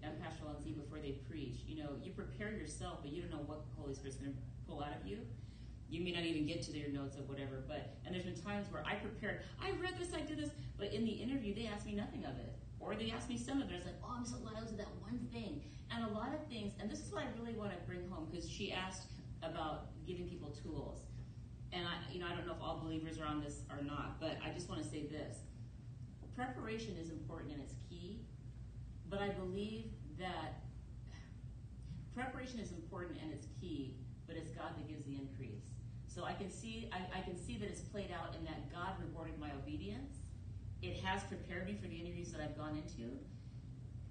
Pastor 0.01 0.49
Lindsay 0.49 0.73
before 0.73 0.97
they 0.97 1.21
preach. 1.29 1.61
You 1.67 1.83
know, 1.83 1.89
you 2.01 2.11
prepare 2.11 2.51
yourself, 2.51 2.99
but 3.03 3.13
you 3.13 3.21
don't 3.21 3.29
know 3.29 3.45
what 3.45 3.69
the 3.69 3.81
Holy 3.81 3.93
Spirit's 3.93 4.17
going 4.17 4.33
to 4.33 4.37
pull 4.65 4.81
out 4.81 4.97
of 4.99 5.05
you. 5.05 5.19
You 5.87 6.01
may 6.01 6.11
not 6.11 6.23
even 6.23 6.47
get 6.47 6.63
to 6.63 6.71
your 6.73 6.89
notes 6.89 7.17
of 7.17 7.29
whatever, 7.29 7.61
but 7.67 7.97
and 8.05 8.13
there's 8.13 8.25
been 8.25 8.41
times 8.41 8.65
where 8.71 8.81
I 8.85 8.95
prepared, 8.95 9.41
I 9.61 9.71
read 9.77 9.93
this, 9.99 10.09
I 10.13 10.21
did 10.21 10.37
this, 10.37 10.49
but 10.77 10.93
in 10.93 11.05
the 11.05 11.11
interview 11.11 11.53
they 11.53 11.65
asked 11.65 11.85
me 11.85 11.93
nothing 11.93 12.25
of 12.25 12.37
it, 12.37 12.53
or 12.79 12.95
they 12.95 13.11
asked 13.11 13.29
me 13.29 13.37
some 13.37 13.61
of 13.61 13.69
it. 13.69 13.73
I 13.73 13.77
was 13.77 13.85
like, 13.85 14.01
oh, 14.03 14.13
I'm 14.17 14.25
so 14.25 14.37
glad 14.37 14.53
I 14.57 14.61
was 14.61 14.71
that 14.73 14.93
one 15.01 15.17
thing, 15.33 15.61
and 15.91 16.05
a 16.05 16.09
lot 16.09 16.33
of 16.33 16.45
things. 16.47 16.73
And 16.79 16.89
this 16.89 16.99
is 16.99 17.11
what 17.11 17.23
I 17.23 17.27
really 17.39 17.57
want 17.57 17.71
to 17.71 17.77
bring 17.87 18.07
home 18.09 18.27
because 18.29 18.49
she 18.49 18.71
asked 18.71 19.07
about 19.43 19.87
giving 20.05 20.27
people 20.27 20.49
tools, 20.63 21.01
and 21.71 21.85
I, 21.85 22.11
you 22.11 22.19
know, 22.19 22.27
I 22.27 22.35
don't 22.35 22.45
know 22.45 22.53
if 22.53 22.61
all 22.61 22.79
believers 22.83 23.19
are 23.19 23.25
on 23.25 23.41
this 23.41 23.61
or 23.69 23.83
not, 23.83 24.19
but 24.19 24.37
I 24.43 24.49
just 24.51 24.69
want 24.69 24.81
to 24.81 24.87
say 24.87 25.03
this: 25.03 25.37
preparation 26.35 26.95
is 26.95 27.09
important 27.09 27.51
and 27.51 27.61
it's 27.61 27.75
key, 27.89 28.21
but 29.09 29.19
I 29.19 29.29
believe 29.29 29.91
that 30.17 30.63
preparation 32.15 32.59
is 32.59 32.71
important 32.71 33.17
and 33.21 33.33
it's 33.33 33.47
key, 33.59 33.95
but 34.25 34.35
it's 34.35 34.49
God 34.51 34.71
that 34.77 34.87
gives 34.87 35.05
the 35.05 35.15
increase. 35.15 35.67
So 36.07 36.23
I 36.23 36.33
can 36.33 36.49
see 36.49 36.89
I, 36.91 37.19
I 37.19 37.21
can 37.21 37.37
see 37.37 37.57
that 37.57 37.69
it's 37.69 37.81
played 37.81 38.09
out 38.11 38.35
in 38.35 38.43
that 38.45 38.71
God 38.71 38.93
rewarded 38.99 39.39
my 39.39 39.51
obedience. 39.51 40.17
It 40.81 40.97
has 41.03 41.23
prepared 41.23 41.65
me 41.65 41.75
for 41.81 41.87
the 41.87 41.95
interviews 41.95 42.31
that 42.31 42.41
I've 42.41 42.57
gone 42.57 42.75
into. 42.77 43.19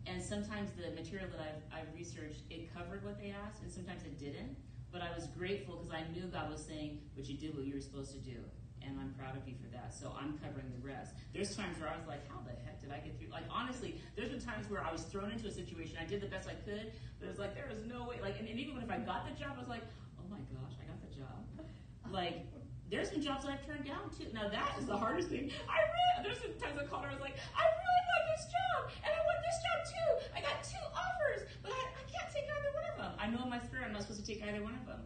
And 0.08 0.22
sometimes 0.22 0.72
the 0.72 0.90
material 0.96 1.28
that 1.36 1.40
I've, 1.40 1.84
I've 1.84 1.94
researched, 1.94 2.42
it 2.48 2.72
covered 2.72 3.04
what 3.04 3.20
they 3.20 3.30
asked, 3.30 3.62
and 3.62 3.70
sometimes 3.70 4.02
it 4.02 4.18
didn't. 4.18 4.56
But 4.90 5.02
I 5.02 5.12
was 5.14 5.26
grateful 5.36 5.76
because 5.76 5.92
I 5.92 6.08
knew 6.16 6.24
God 6.32 6.50
was 6.50 6.64
saying, 6.64 7.04
but 7.14 7.28
you 7.28 7.36
did 7.36 7.54
what 7.54 7.64
you 7.68 7.74
were 7.74 7.80
supposed 7.80 8.12
to 8.12 8.18
do. 8.18 8.40
And 8.80 8.96
I'm 8.98 9.12
proud 9.20 9.36
of 9.36 9.46
you 9.46 9.52
for 9.60 9.68
that. 9.76 9.92
So 9.92 10.16
I'm 10.16 10.40
covering 10.40 10.72
the 10.72 10.80
rest. 10.80 11.12
There's 11.34 11.54
times 11.54 11.76
where 11.76 11.92
I 11.92 11.96
was 12.00 12.08
like, 12.08 12.24
how 12.32 12.40
the 12.40 12.56
heck 12.64 12.80
did 12.80 12.88
I 12.88 13.04
get 13.04 13.20
through? 13.20 13.28
Like, 13.28 13.44
honestly, 13.52 14.00
there's 14.16 14.30
been 14.30 14.40
times 14.40 14.70
where 14.70 14.80
I 14.80 14.90
was 14.90 15.02
thrown 15.02 15.30
into 15.30 15.46
a 15.46 15.52
situation. 15.52 15.98
I 16.00 16.06
did 16.08 16.22
the 16.22 16.30
best 16.30 16.48
I 16.48 16.56
could, 16.64 16.88
but 17.20 17.26
it 17.26 17.28
was 17.28 17.38
like, 17.38 17.52
there 17.54 17.68
was 17.68 17.84
no 17.84 18.08
way. 18.08 18.16
Like, 18.22 18.40
and, 18.40 18.48
and 18.48 18.58
even 18.58 18.80
if 18.80 18.88
I 18.88 18.96
got 18.96 19.28
the 19.28 19.36
job, 19.36 19.54
I 19.56 19.60
was 19.60 19.68
like, 19.68 19.84
oh 20.16 20.24
my 20.30 20.40
gosh, 20.56 20.72
I 20.80 20.88
got 20.88 21.04
the 21.04 21.12
job. 21.12 21.68
Like, 22.08 22.48
there's 22.90 23.10
been 23.10 23.22
jobs 23.22 23.44
that 23.44 23.52
I've 23.52 23.66
turned 23.66 23.84
down 23.84 24.08
too. 24.16 24.26
Now 24.32 24.48
that 24.48 24.76
is 24.78 24.86
the 24.86 24.96
hardest 24.96 25.28
thing. 25.28 25.50
I 25.68 25.78
really, 25.84 26.16
there's 26.24 26.40
been 26.40 26.56
times 26.56 26.78
I 26.80 26.84
called 26.84 27.04
her, 27.04 27.10
I 27.10 27.14
was 27.14 27.20
like, 27.20 27.36
I 27.52 27.62
really 27.62 28.02
want 28.08 28.24
this 28.32 28.44
job, 28.48 28.80
and 29.04 29.10
I 29.12 29.20
want 29.28 29.40
this 29.44 29.58
job 29.60 29.78
too. 29.92 30.08
I 30.32 30.38
got 30.40 30.56
two 30.64 30.84
offers, 30.96 31.48
but 31.62 31.72
I, 31.72 31.82
I 31.92 32.02
can't 32.08 32.28
take 32.32 32.48
either 32.48 32.72
one 32.72 32.86
of 32.92 32.96
them. 32.96 33.12
I 33.20 33.26
know 33.28 33.44
in 33.44 33.50
my 33.50 33.60
spirit 33.60 33.84
I'm 33.86 33.92
not 33.92 34.02
supposed 34.02 34.24
to 34.24 34.26
take 34.26 34.42
either 34.42 34.62
one 34.62 34.74
of 34.74 34.86
them. 34.86 35.02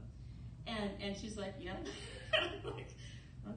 And 0.67 0.91
and 1.03 1.17
she's 1.17 1.37
like, 1.37 1.55
yeah. 1.59 1.75
I'm 2.39 2.63
like, 2.73 2.95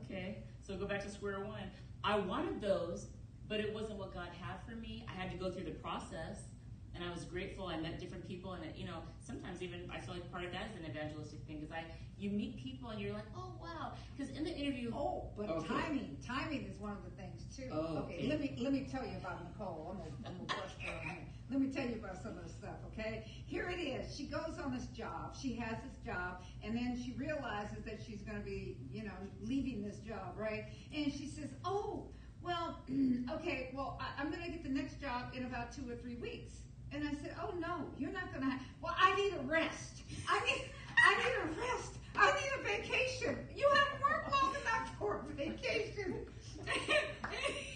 okay. 0.02 0.44
So 0.66 0.76
go 0.76 0.86
back 0.86 1.04
to 1.04 1.10
square 1.10 1.46
one. 1.46 1.70
I 2.04 2.18
wanted 2.18 2.62
those, 2.62 3.08
but 3.48 3.60
it 3.60 3.74
wasn't 3.74 4.00
what 4.00 4.14
God 4.14 4.30
had 4.42 4.58
for 4.66 4.76
me. 4.76 5.06
I 5.08 5.14
had 5.14 5.32
to 5.32 5.38
go 5.38 5.52
through 5.52 5.66
the 5.66 5.78
process, 5.78 6.50
and 6.96 7.04
I 7.04 7.12
was 7.14 7.26
grateful. 7.26 7.68
I 7.68 7.78
met 7.78 8.00
different 8.00 8.28
people, 8.28 8.54
and 8.54 8.64
you 8.76 8.86
know, 8.86 9.00
sometimes 9.20 9.62
even 9.62 9.90
I 9.94 10.00
feel 10.00 10.14
like 10.16 10.32
part 10.32 10.46
of 10.46 10.52
that 10.52 10.68
is 10.74 10.80
an 10.84 10.90
evangelistic 10.90 11.40
thing 11.46 11.60
because 11.60 11.74
I 11.74 11.84
you 12.18 12.30
meet 12.30 12.58
people 12.64 12.90
and 12.90 13.00
you're 13.02 13.14
like, 13.14 13.28
oh 13.36 13.52
wow, 13.62 13.92
because 14.16 14.36
in 14.36 14.44
the 14.46 14.56
interview, 14.56 14.92
Oh, 14.96 15.30
but 15.38 15.50
Okay. 15.50 15.68
timing, 15.68 16.18
timing 16.26 16.64
is 16.66 16.80
one 16.80 16.92
of 16.94 17.04
the 17.04 17.12
things 17.22 17.44
too. 17.56 17.70
Oh, 17.72 18.04
okay, 18.06 18.16
okay. 18.20 18.28
let 18.30 18.40
me 18.40 18.56
let 18.60 18.72
me 18.72 18.88
tell 18.90 19.04
you 19.04 19.18
about 19.18 19.44
Nicole. 19.44 19.92
I'm 19.92 19.98
gonna, 19.98 20.16
I'm 20.26 20.34
gonna 20.46 20.60
brush 20.60 20.74
her 20.86 21.10
on. 21.10 21.18
Let 21.52 21.62
me 21.62 21.68
tell 21.68 21.86
you 21.86 21.96
about 21.96 22.18
some 22.24 22.38
of 22.38 22.44
the 22.44 22.50
stuff. 22.50 22.78
Okay, 22.94 23.24
here 23.46 23.70
it 23.70 23.80
is. 23.80 24.16
She 24.16 24.26
goes 24.26 24.58
on 24.64 24.74
this 24.74 24.88
job. 24.88 25.36
She 25.40 25.54
has 25.56 25.78
this 25.84 25.98
job, 26.04 26.42
and 26.64 26.76
then 26.76 27.00
she 27.04 27.14
realizes 27.20 27.84
that 27.86 28.00
she's 28.06 28.22
going 28.24 28.40
to 28.40 28.44
be, 28.44 28.78
you 28.92 29.04
know, 29.04 29.14
leaving 29.44 29.84
this 29.84 30.00
job, 30.00 30.34
right? 30.38 30.66
And 30.96 31.14
she 31.14 31.28
says, 31.28 31.50
"Oh, 31.64 32.08
well, 32.42 32.80
okay, 33.36 33.70
well, 33.76 34.00
I, 34.02 34.20
I'm 34.20 34.32
going 34.32 34.44
to 34.44 34.50
get 34.50 34.64
the 34.64 34.70
next 34.70 35.00
job 35.00 35.34
in 35.36 35.46
about 35.46 35.72
two 35.72 35.84
or 35.90 35.96
three 35.96 36.16
weeks." 36.16 36.65
And 36.92 37.08
I 37.08 37.12
said, 37.22 37.36
oh 37.42 37.54
no, 37.60 37.86
you're 37.98 38.12
not 38.12 38.34
gonna 38.34 38.50
have, 38.52 38.62
well, 38.82 38.96
I 38.98 39.16
need 39.16 39.34
a 39.34 39.44
rest. 39.44 40.02
I 40.30 40.40
need, 40.46 40.70
I 41.06 41.16
need 41.18 41.36
a 41.44 41.62
rest. 41.62 41.92
I 42.18 42.32
need 42.32 42.52
a 42.60 42.64
vacation. 42.64 43.38
You 43.56 43.70
haven't 43.74 44.02
worked 44.02 44.32
long 44.32 44.52
enough 44.52 44.92
for 44.98 45.26
a 45.30 45.34
vacation. 45.36 46.26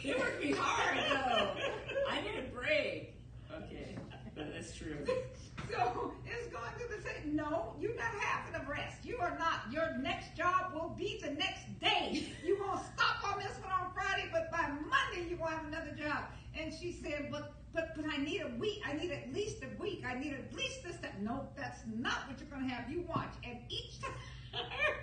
They 0.03 0.13
work 0.13 0.41
me 0.41 0.53
hard 0.55 0.97
though. 1.09 1.55
I 2.09 2.21
need 2.21 2.39
a 2.39 2.55
break. 2.55 3.15
Okay, 3.53 3.97
that's 4.35 4.75
true. 4.75 5.05
So 5.69 6.13
it's 6.25 6.47
going 6.47 6.71
to 6.79 6.95
the 6.95 7.01
say, 7.03 7.21
no, 7.25 7.75
you're 7.79 7.95
not 7.95 8.13
having 8.21 8.55
a 8.61 8.69
rest. 8.69 9.03
You 9.03 9.17
are 9.19 9.37
not. 9.37 9.71
Your 9.71 9.97
next 9.97 10.35
job 10.35 10.73
will 10.73 10.95
be 10.97 11.19
the 11.21 11.31
next 11.31 11.79
day. 11.79 12.25
You 12.45 12.57
won't 12.59 12.81
stop 12.95 13.33
on 13.33 13.39
this 13.39 13.57
one 13.61 13.71
on 13.73 13.91
Friday, 13.93 14.29
but 14.31 14.49
by 14.51 14.69
Monday 14.69 15.29
you 15.29 15.37
will 15.37 15.47
have 15.47 15.65
another 15.67 15.91
job. 15.91 16.23
And 16.57 16.73
she 16.73 16.93
said, 16.93 17.27
but 17.29 17.53
but 17.73 17.95
but 17.95 18.05
I 18.09 18.17
need 18.17 18.41
a 18.41 18.51
week. 18.59 18.81
I 18.85 18.93
need 18.93 19.11
at 19.11 19.33
least 19.33 19.63
a 19.63 19.81
week. 19.81 20.03
I 20.07 20.15
need 20.19 20.33
at 20.33 20.53
least 20.55 20.83
this. 20.83 20.97
That 20.97 21.21
no, 21.21 21.47
that's 21.55 21.81
not 21.87 22.27
what 22.27 22.39
you're 22.39 22.49
going 22.49 22.67
to 22.67 22.73
have. 22.73 22.89
You 22.91 23.01
watch. 23.07 23.33
And 23.43 23.57
each 23.69 23.99
time, 24.01 24.11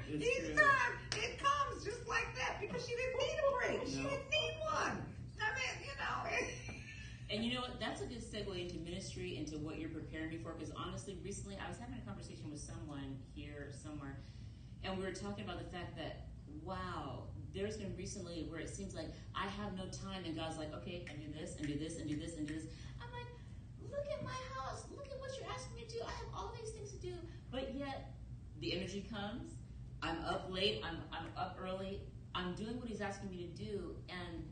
It's 0.08 0.24
each 0.24 0.44
true. 0.46 0.54
time 0.54 0.92
it 1.16 1.38
comes 1.38 1.84
just 1.84 2.06
like 2.08 2.26
that 2.36 2.60
because 2.60 2.86
she 2.86 2.94
didn't 2.96 3.18
need 3.18 3.38
a 3.38 3.50
break. 3.78 3.88
She 3.88 4.02
No. 4.02 4.10
didn't 4.10 4.30
need 4.30 4.54
one. 4.72 4.96
I 5.40 5.48
mean, 5.54 5.74
you 5.82 5.94
know. 5.98 6.74
And 7.28 7.44
you 7.44 7.54
know 7.54 7.60
what? 7.62 7.80
That's 7.80 8.00
a 8.02 8.06
good 8.06 8.22
segue 8.22 8.54
into 8.60 8.78
ministry, 8.88 9.36
into 9.36 9.58
what 9.58 9.80
you're 9.80 9.88
preparing 9.90 10.30
me 10.30 10.38
for. 10.38 10.52
Because 10.52 10.72
honestly, 10.76 11.18
recently 11.24 11.58
I 11.58 11.68
was 11.68 11.76
having 11.76 11.96
a 12.00 12.06
conversation 12.06 12.48
with 12.52 12.60
someone 12.60 13.18
here 13.34 13.72
somewhere, 13.82 14.18
and 14.84 14.96
we 14.96 15.02
were 15.02 15.10
talking 15.10 15.44
about 15.44 15.58
the 15.58 15.68
fact 15.76 15.96
that 15.96 16.28
wow, 16.62 17.24
there's 17.56 17.78
been 17.78 17.96
recently 17.96 18.46
where 18.50 18.60
it 18.60 18.68
seems 18.68 18.94
like 18.94 19.08
I 19.34 19.46
have 19.48 19.72
no 19.76 19.84
time, 19.88 20.24
and 20.26 20.36
God's 20.36 20.58
like, 20.58 20.72
okay, 20.74 21.06
and 21.08 21.18
do 21.18 21.32
this, 21.32 21.56
and 21.56 21.66
do 21.66 21.78
this, 21.78 21.98
and 21.98 22.08
do 22.08 22.16
this, 22.16 22.36
and 22.36 22.46
do 22.46 22.54
this. 22.54 22.64
I'm 23.00 23.10
like, 23.10 23.26
look 23.90 24.04
at 24.12 24.22
my 24.22 24.36
house, 24.54 24.84
look 24.94 25.06
at 25.10 25.18
what 25.18 25.30
you're 25.40 25.50
asking 25.50 25.76
me 25.76 25.84
to 25.88 25.96
do. 25.96 26.00
I 26.06 26.12
have 26.12 26.28
all 26.36 26.52
these 26.60 26.70
things 26.70 26.92
to 26.92 26.98
do, 26.98 27.14
but 27.50 27.74
yet 27.74 28.12
the 28.60 28.76
energy 28.76 29.06
comes. 29.10 29.54
I'm 30.02 30.18
up 30.24 30.48
late. 30.52 30.82
I'm 30.84 30.98
I'm 31.10 31.26
up 31.36 31.58
early. 31.60 32.02
I'm 32.34 32.54
doing 32.54 32.78
what 32.78 32.88
He's 32.88 33.00
asking 33.00 33.30
me 33.30 33.48
to 33.48 33.64
do, 33.64 33.96
and 34.10 34.44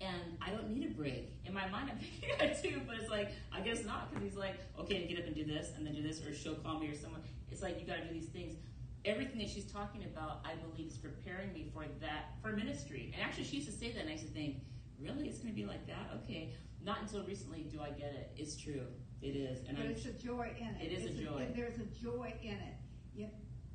and 0.00 0.38
I 0.40 0.50
don't 0.50 0.70
need 0.70 0.90
a 0.90 0.94
break. 0.94 1.32
In 1.44 1.52
my 1.52 1.68
mind, 1.68 1.90
I'm 1.90 1.98
thinking 2.20 2.38
that 2.38 2.62
too, 2.62 2.80
but 2.86 2.96
it's 2.96 3.10
like, 3.10 3.32
I 3.52 3.60
guess 3.60 3.84
not, 3.84 4.10
because 4.10 4.24
he's 4.24 4.38
like, 4.38 4.54
okay, 4.78 5.06
get 5.06 5.18
up 5.18 5.26
and 5.26 5.34
do 5.34 5.44
this, 5.44 5.72
and 5.76 5.86
then 5.86 5.94
do 5.94 6.02
this, 6.02 6.24
or 6.24 6.32
she'll 6.32 6.54
call 6.54 6.78
me 6.78 6.88
or 6.88 6.94
someone. 6.94 7.22
It's 7.50 7.62
like, 7.62 7.80
you 7.80 7.86
got 7.86 7.96
to 7.96 8.04
do 8.06 8.12
these 8.12 8.28
things. 8.28 8.54
Everything 9.04 9.38
that 9.38 9.48
she's 9.48 9.64
talking 9.70 10.04
about, 10.04 10.44
I 10.44 10.54
believe, 10.54 10.90
is 10.92 10.96
preparing 10.96 11.52
me 11.52 11.66
for 11.74 11.84
that, 12.00 12.34
for 12.40 12.52
ministry. 12.52 13.12
And 13.14 13.22
actually, 13.22 13.44
she 13.44 13.56
used 13.56 13.68
to 13.68 13.74
say 13.74 13.90
that, 13.92 14.00
and 14.00 14.08
I 14.08 14.12
used 14.12 14.26
to 14.26 14.32
think, 14.32 14.58
really? 15.00 15.26
It's 15.28 15.38
going 15.38 15.52
to 15.52 15.60
be 15.60 15.66
like 15.66 15.86
that? 15.88 16.10
Okay. 16.22 16.52
Not 16.84 17.00
until 17.02 17.24
recently 17.24 17.62
do 17.70 17.80
I 17.80 17.90
get 17.90 18.12
it. 18.14 18.30
It's 18.36 18.56
true. 18.56 18.82
It 19.20 19.36
is. 19.36 19.58
And, 19.68 19.76
But 19.76 19.86
I, 19.86 19.88
it's 19.90 20.04
a 20.04 20.12
joy 20.12 20.50
in 20.60 20.66
it. 20.68 20.92
It 20.92 20.92
is 20.92 21.04
a 21.04 21.08
It's 21.08 21.20
joy. 21.20 21.46
there's 21.54 21.78
a 21.78 21.86
joy 22.02 22.32
in 22.42 22.52
it. 22.52 22.74
You, 23.14 23.28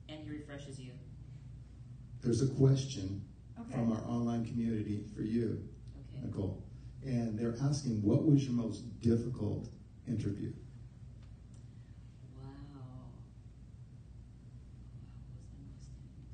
and 0.10 0.20
he 0.24 0.30
refreshes 0.30 0.80
you. 0.80 0.92
There's 2.22 2.42
a 2.42 2.48
question 2.48 3.22
okay. 3.60 3.74
from 3.74 3.92
our 3.92 4.02
online 4.08 4.46
community 4.46 5.04
for 5.16 5.22
you, 5.22 5.68
Okay. 6.14 6.26
Nicole. 6.26 6.64
And 7.06 7.38
they're 7.38 7.56
asking, 7.64 8.02
what 8.02 8.26
was 8.26 8.44
your 8.46 8.54
most 8.54 9.00
difficult 9.02 9.70
interview? 10.08 10.52
Wow. 12.36 12.44
Wow, 12.44 13.12
what 15.56 15.70
was 15.78 15.88
my 15.88 15.88
most 15.88 15.88
difficult? 15.96 16.28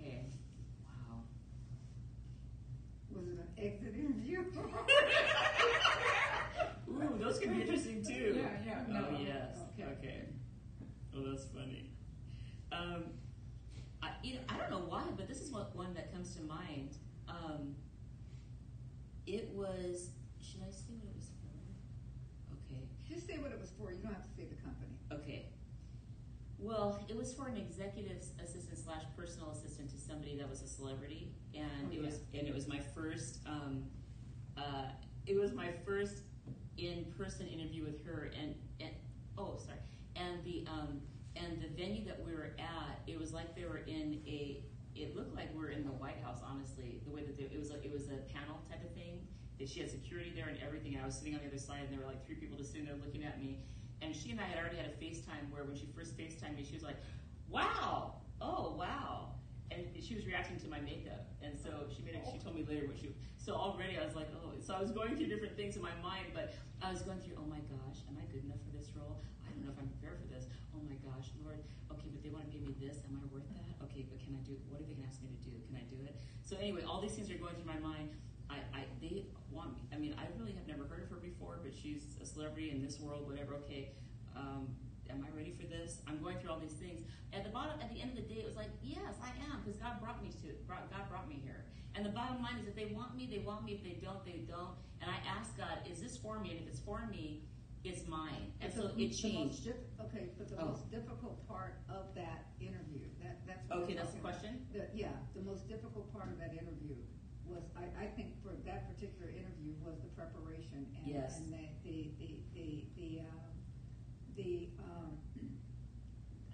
Okay. 0.00 0.26
Wow. 0.84 1.22
Was 3.14 3.28
it 3.28 3.38
an 3.38 3.48
exit 3.58 3.94
interview? 3.94 4.40
Ooh, 6.90 7.18
those 7.18 7.38
could 7.38 7.52
be 7.54 7.60
interesting 7.62 8.04
too. 8.04 8.36
Yeah, 8.36 8.48
yeah, 8.66 8.84
Oh 8.88 8.92
no, 9.12 9.18
yes. 9.18 9.56
okay. 9.78 9.88
Okay. 9.98 10.20
Oh, 11.16 11.22
that's 11.30 11.44
funny. 11.46 11.90
Um, 12.70 13.04
I 14.02 14.10
you 14.22 14.34
know 14.34 14.40
I 14.48 14.56
don't 14.56 14.70
know 14.70 14.84
why, 14.88 15.04
but 15.16 15.28
this 15.28 15.40
is 15.40 15.50
what 15.50 15.74
one 15.76 15.94
that 15.94 16.12
comes 16.12 16.34
to 16.36 16.42
mind. 16.42 16.96
Um, 17.28 17.74
it 19.26 19.50
was. 19.54 20.10
Should 20.40 20.62
I 20.68 20.70
say 20.72 20.92
what 21.00 21.08
it 21.10 21.16
was 21.16 21.30
for? 21.40 22.54
Okay. 22.66 22.82
Just 23.08 23.26
say 23.26 23.38
what 23.38 23.52
it 23.52 23.60
was 23.60 23.70
for. 23.78 23.92
You 23.92 23.98
don't 24.02 24.12
have 24.12 24.24
to 24.24 24.34
say 24.36 24.44
the 24.44 24.56
company. 24.62 24.96
Okay. 25.12 25.46
Well, 26.58 27.00
it 27.08 27.16
was 27.16 27.32
for 27.34 27.46
an 27.48 27.56
executive 27.56 28.18
assistant 28.42 28.78
slash 28.78 29.02
personal 29.16 29.50
assistant 29.50 29.90
to 29.90 29.98
somebody 29.98 30.36
that 30.38 30.48
was 30.48 30.62
a 30.62 30.66
celebrity, 30.68 31.32
and 31.54 31.88
Oh, 31.90 31.92
it 31.94 32.02
was 32.02 32.20
and 32.34 32.46
it 32.48 32.54
was 32.54 32.66
my 32.68 32.78
first. 32.94 33.38
Um, 33.46 33.84
uh, 34.56 34.86
it 35.26 35.36
was 35.36 35.52
my 35.52 35.70
first 35.86 36.22
in-person 36.78 37.46
interview 37.48 37.84
with 37.84 38.04
her, 38.06 38.30
and 38.40 38.54
and 38.80 38.90
oh 39.38 39.56
sorry, 39.64 39.78
and 40.16 40.42
the 40.44 40.64
um, 40.70 41.00
and 41.36 41.60
the 41.62 41.68
venue 41.68 42.04
that 42.06 42.22
we 42.24 42.32
were 42.32 42.54
at, 42.58 43.00
it 43.06 43.18
was 43.18 43.32
like 43.32 43.54
they 43.56 43.64
were 43.64 43.78
in 43.86 44.20
a. 44.26 44.62
It 44.94 45.16
looked 45.16 45.34
like 45.34 45.50
we 45.54 45.58
were 45.60 45.70
in 45.70 45.84
the 45.84 45.90
White 45.92 46.21
House, 46.32 46.40
honestly. 46.48 47.00
The 47.04 47.12
way 47.12 47.22
that 47.28 47.36
they, 47.36 47.44
it 47.44 47.60
was 47.60 47.68
like 47.68 47.84
it 47.84 47.92
was 47.92 48.08
a 48.08 48.16
panel 48.32 48.56
type 48.72 48.80
of 48.80 48.92
thing. 48.96 49.20
That 49.60 49.68
she 49.68 49.80
had 49.84 49.90
security 49.92 50.32
there 50.34 50.48
and 50.48 50.56
everything. 50.64 50.96
I 50.96 51.04
was 51.04 51.14
sitting 51.14 51.36
on 51.36 51.44
the 51.44 51.48
other 51.52 51.60
side, 51.60 51.84
and 51.84 51.92
there 51.92 52.00
were 52.00 52.08
like 52.08 52.24
three 52.24 52.40
people 52.40 52.56
just 52.56 52.72
sitting 52.72 52.88
there 52.88 52.96
looking 52.96 53.22
at 53.22 53.36
me. 53.36 53.60
And 54.00 54.16
she 54.16 54.32
and 54.32 54.40
I 54.40 54.48
had 54.48 54.58
already 54.58 54.80
had 54.80 54.88
a 54.88 54.96
FaceTime 54.96 55.52
where 55.52 55.62
when 55.62 55.76
she 55.76 55.86
first 55.94 56.16
FaceTimed 56.16 56.56
me, 56.56 56.64
she 56.64 56.74
was 56.74 56.82
like, 56.82 56.96
"Wow, 57.52 58.16
oh 58.40 58.74
wow," 58.74 59.36
and 59.70 59.84
she 60.00 60.16
was 60.16 60.24
reacting 60.26 60.58
to 60.64 60.68
my 60.72 60.80
makeup. 60.80 61.28
And 61.44 61.54
so 61.54 61.86
she 61.92 62.02
made 62.02 62.16
it. 62.16 62.24
She 62.32 62.40
told 62.40 62.56
me 62.56 62.64
later 62.64 62.88
what 62.88 62.96
she. 62.96 63.12
So 63.36 63.52
already 63.52 64.00
I 64.00 64.04
was 64.08 64.16
like, 64.16 64.32
"Oh," 64.40 64.56
so 64.58 64.72
I 64.72 64.80
was 64.80 64.90
going 64.90 65.14
through 65.20 65.28
different 65.28 65.54
things 65.54 65.76
in 65.76 65.82
my 65.84 65.94
mind, 66.02 66.32
but 66.32 66.56
I 66.80 66.90
was 66.90 67.04
going 67.04 67.20
through, 67.20 67.36
"Oh 67.38 67.46
my 67.46 67.60
gosh, 67.68 68.00
am 68.08 68.16
I 68.16 68.24
good 68.32 68.42
enough 68.42 68.58
for 68.64 68.72
this 68.72 68.88
role? 68.96 69.20
I 69.44 69.52
don't 69.52 69.62
know 69.68 69.70
if 69.70 69.78
I'm 69.78 69.92
prepared 70.00 70.16
for 70.18 70.26
this. 70.32 70.48
Oh 70.74 70.80
my 70.82 70.96
gosh, 71.06 71.30
Lord. 71.44 71.60
Okay, 71.92 72.08
but 72.10 72.24
they 72.24 72.32
want 72.32 72.48
to 72.48 72.50
pay 72.50 72.58
me 72.64 72.74
this. 72.80 72.98
Am 73.06 73.20
I 73.20 73.24
worth 73.30 73.46
that? 73.54 73.68
Okay, 73.86 74.02
but 74.10 74.18
can 74.18 74.34
I 74.34 74.42
do? 74.42 74.58
What 74.66 74.80
are 74.80 74.86
they 74.88 74.96
going 74.96 75.06
to 75.06 75.10
ask 75.12 75.22
me 75.22 75.30
to 75.30 75.42
do? 75.46 75.54
Can 75.70 75.78
I 75.78 75.86
do 75.86 76.02
it?" 76.02 76.18
So 76.42 76.51
anyway, 76.62 76.82
all 76.86 77.00
these 77.00 77.12
things 77.12 77.30
are 77.30 77.34
going 77.38 77.54
through 77.54 77.66
my 77.66 77.78
mind. 77.78 78.10
I, 78.50 78.56
I 78.72 78.80
they 79.00 79.26
want 79.50 79.74
me. 79.74 79.82
I 79.92 79.96
mean, 79.98 80.14
I 80.18 80.24
really 80.38 80.52
have 80.52 80.66
never 80.66 80.84
heard 80.84 81.02
of 81.04 81.10
her 81.10 81.16
before, 81.16 81.58
but 81.62 81.72
she's 81.74 82.16
a 82.22 82.26
celebrity 82.26 82.70
in 82.70 82.82
this 82.82 83.00
world, 83.00 83.26
whatever. 83.28 83.54
Okay, 83.66 83.92
um, 84.36 84.68
am 85.10 85.24
I 85.26 85.36
ready 85.36 85.52
for 85.52 85.66
this? 85.66 86.00
I'm 86.06 86.18
going 86.22 86.38
through 86.38 86.50
all 86.50 86.58
these 86.60 86.72
things. 86.78 87.02
At 87.32 87.44
the 87.44 87.50
bottom, 87.50 87.80
at 87.80 87.92
the 87.92 88.00
end 88.00 88.10
of 88.10 88.16
the 88.16 88.28
day, 88.34 88.40
it 88.40 88.46
was 88.46 88.56
like, 88.56 88.70
yes, 88.82 89.14
I 89.22 89.28
am, 89.50 89.60
because 89.64 89.78
God 89.80 90.00
brought 90.00 90.22
me 90.22 90.30
to. 90.42 90.52
Brought, 90.66 90.90
God 90.90 91.08
brought 91.10 91.28
me 91.28 91.40
here. 91.42 91.64
And 91.94 92.04
the 92.06 92.10
bottom 92.10 92.42
line 92.42 92.56
is, 92.60 92.66
if 92.68 92.74
they 92.76 92.86
want 92.94 93.16
me, 93.16 93.28
they 93.30 93.38
want 93.44 93.64
me. 93.64 93.72
If 93.72 93.82
they 93.84 93.98
don't, 94.04 94.24
they 94.24 94.44
don't. 94.48 94.72
And 95.02 95.10
I 95.10 95.16
asked 95.28 95.56
God, 95.58 95.78
is 95.90 96.00
this 96.00 96.16
for 96.16 96.38
me? 96.40 96.50
And 96.52 96.60
if 96.60 96.66
it's 96.68 96.80
for 96.80 97.06
me, 97.10 97.42
it's 97.84 98.06
mine. 98.06 98.52
And 98.60 98.72
But 98.72 98.82
so 98.82 98.88
the- 98.88 99.04
it 99.04 99.10
changed. 99.10 99.64
diff- 99.64 99.76
okay, 100.00 100.30
but 100.38 100.48
the 100.48 100.56
Oh. 100.60 100.68
most 100.68 100.90
difficult 100.90 101.46
part 101.48 101.80
of 101.90 102.14
that 102.14 102.46
interview, 102.60 103.00
that, 103.00 103.08
that's 103.08 103.10
what 103.10 103.11
Okay, 103.74 103.94
that's 103.94 104.12
the 104.12 104.20
question. 104.20 104.66
The, 104.72 104.86
yeah, 104.94 105.08
the 105.34 105.42
most 105.42 105.68
difficult 105.68 106.12
part 106.12 106.28
of 106.28 106.38
that 106.38 106.52
interview 106.52 106.96
was, 107.46 107.62
I, 107.76 108.04
I 108.04 108.06
think 108.06 108.36
for 108.42 108.52
that 108.66 108.88
particular 108.94 109.30
interview 109.30 109.72
was 109.82 109.96
the 110.00 110.08
preparation 110.14 110.86
and, 111.04 111.14
Yes. 111.14 111.38
and 111.38 111.52
the, 111.52 111.64
the, 111.84 112.10
the, 112.18 112.30
the, 112.54 112.84
the, 112.96 113.20
um, 113.20 113.52
the, 114.36 114.68
um, 114.78 115.10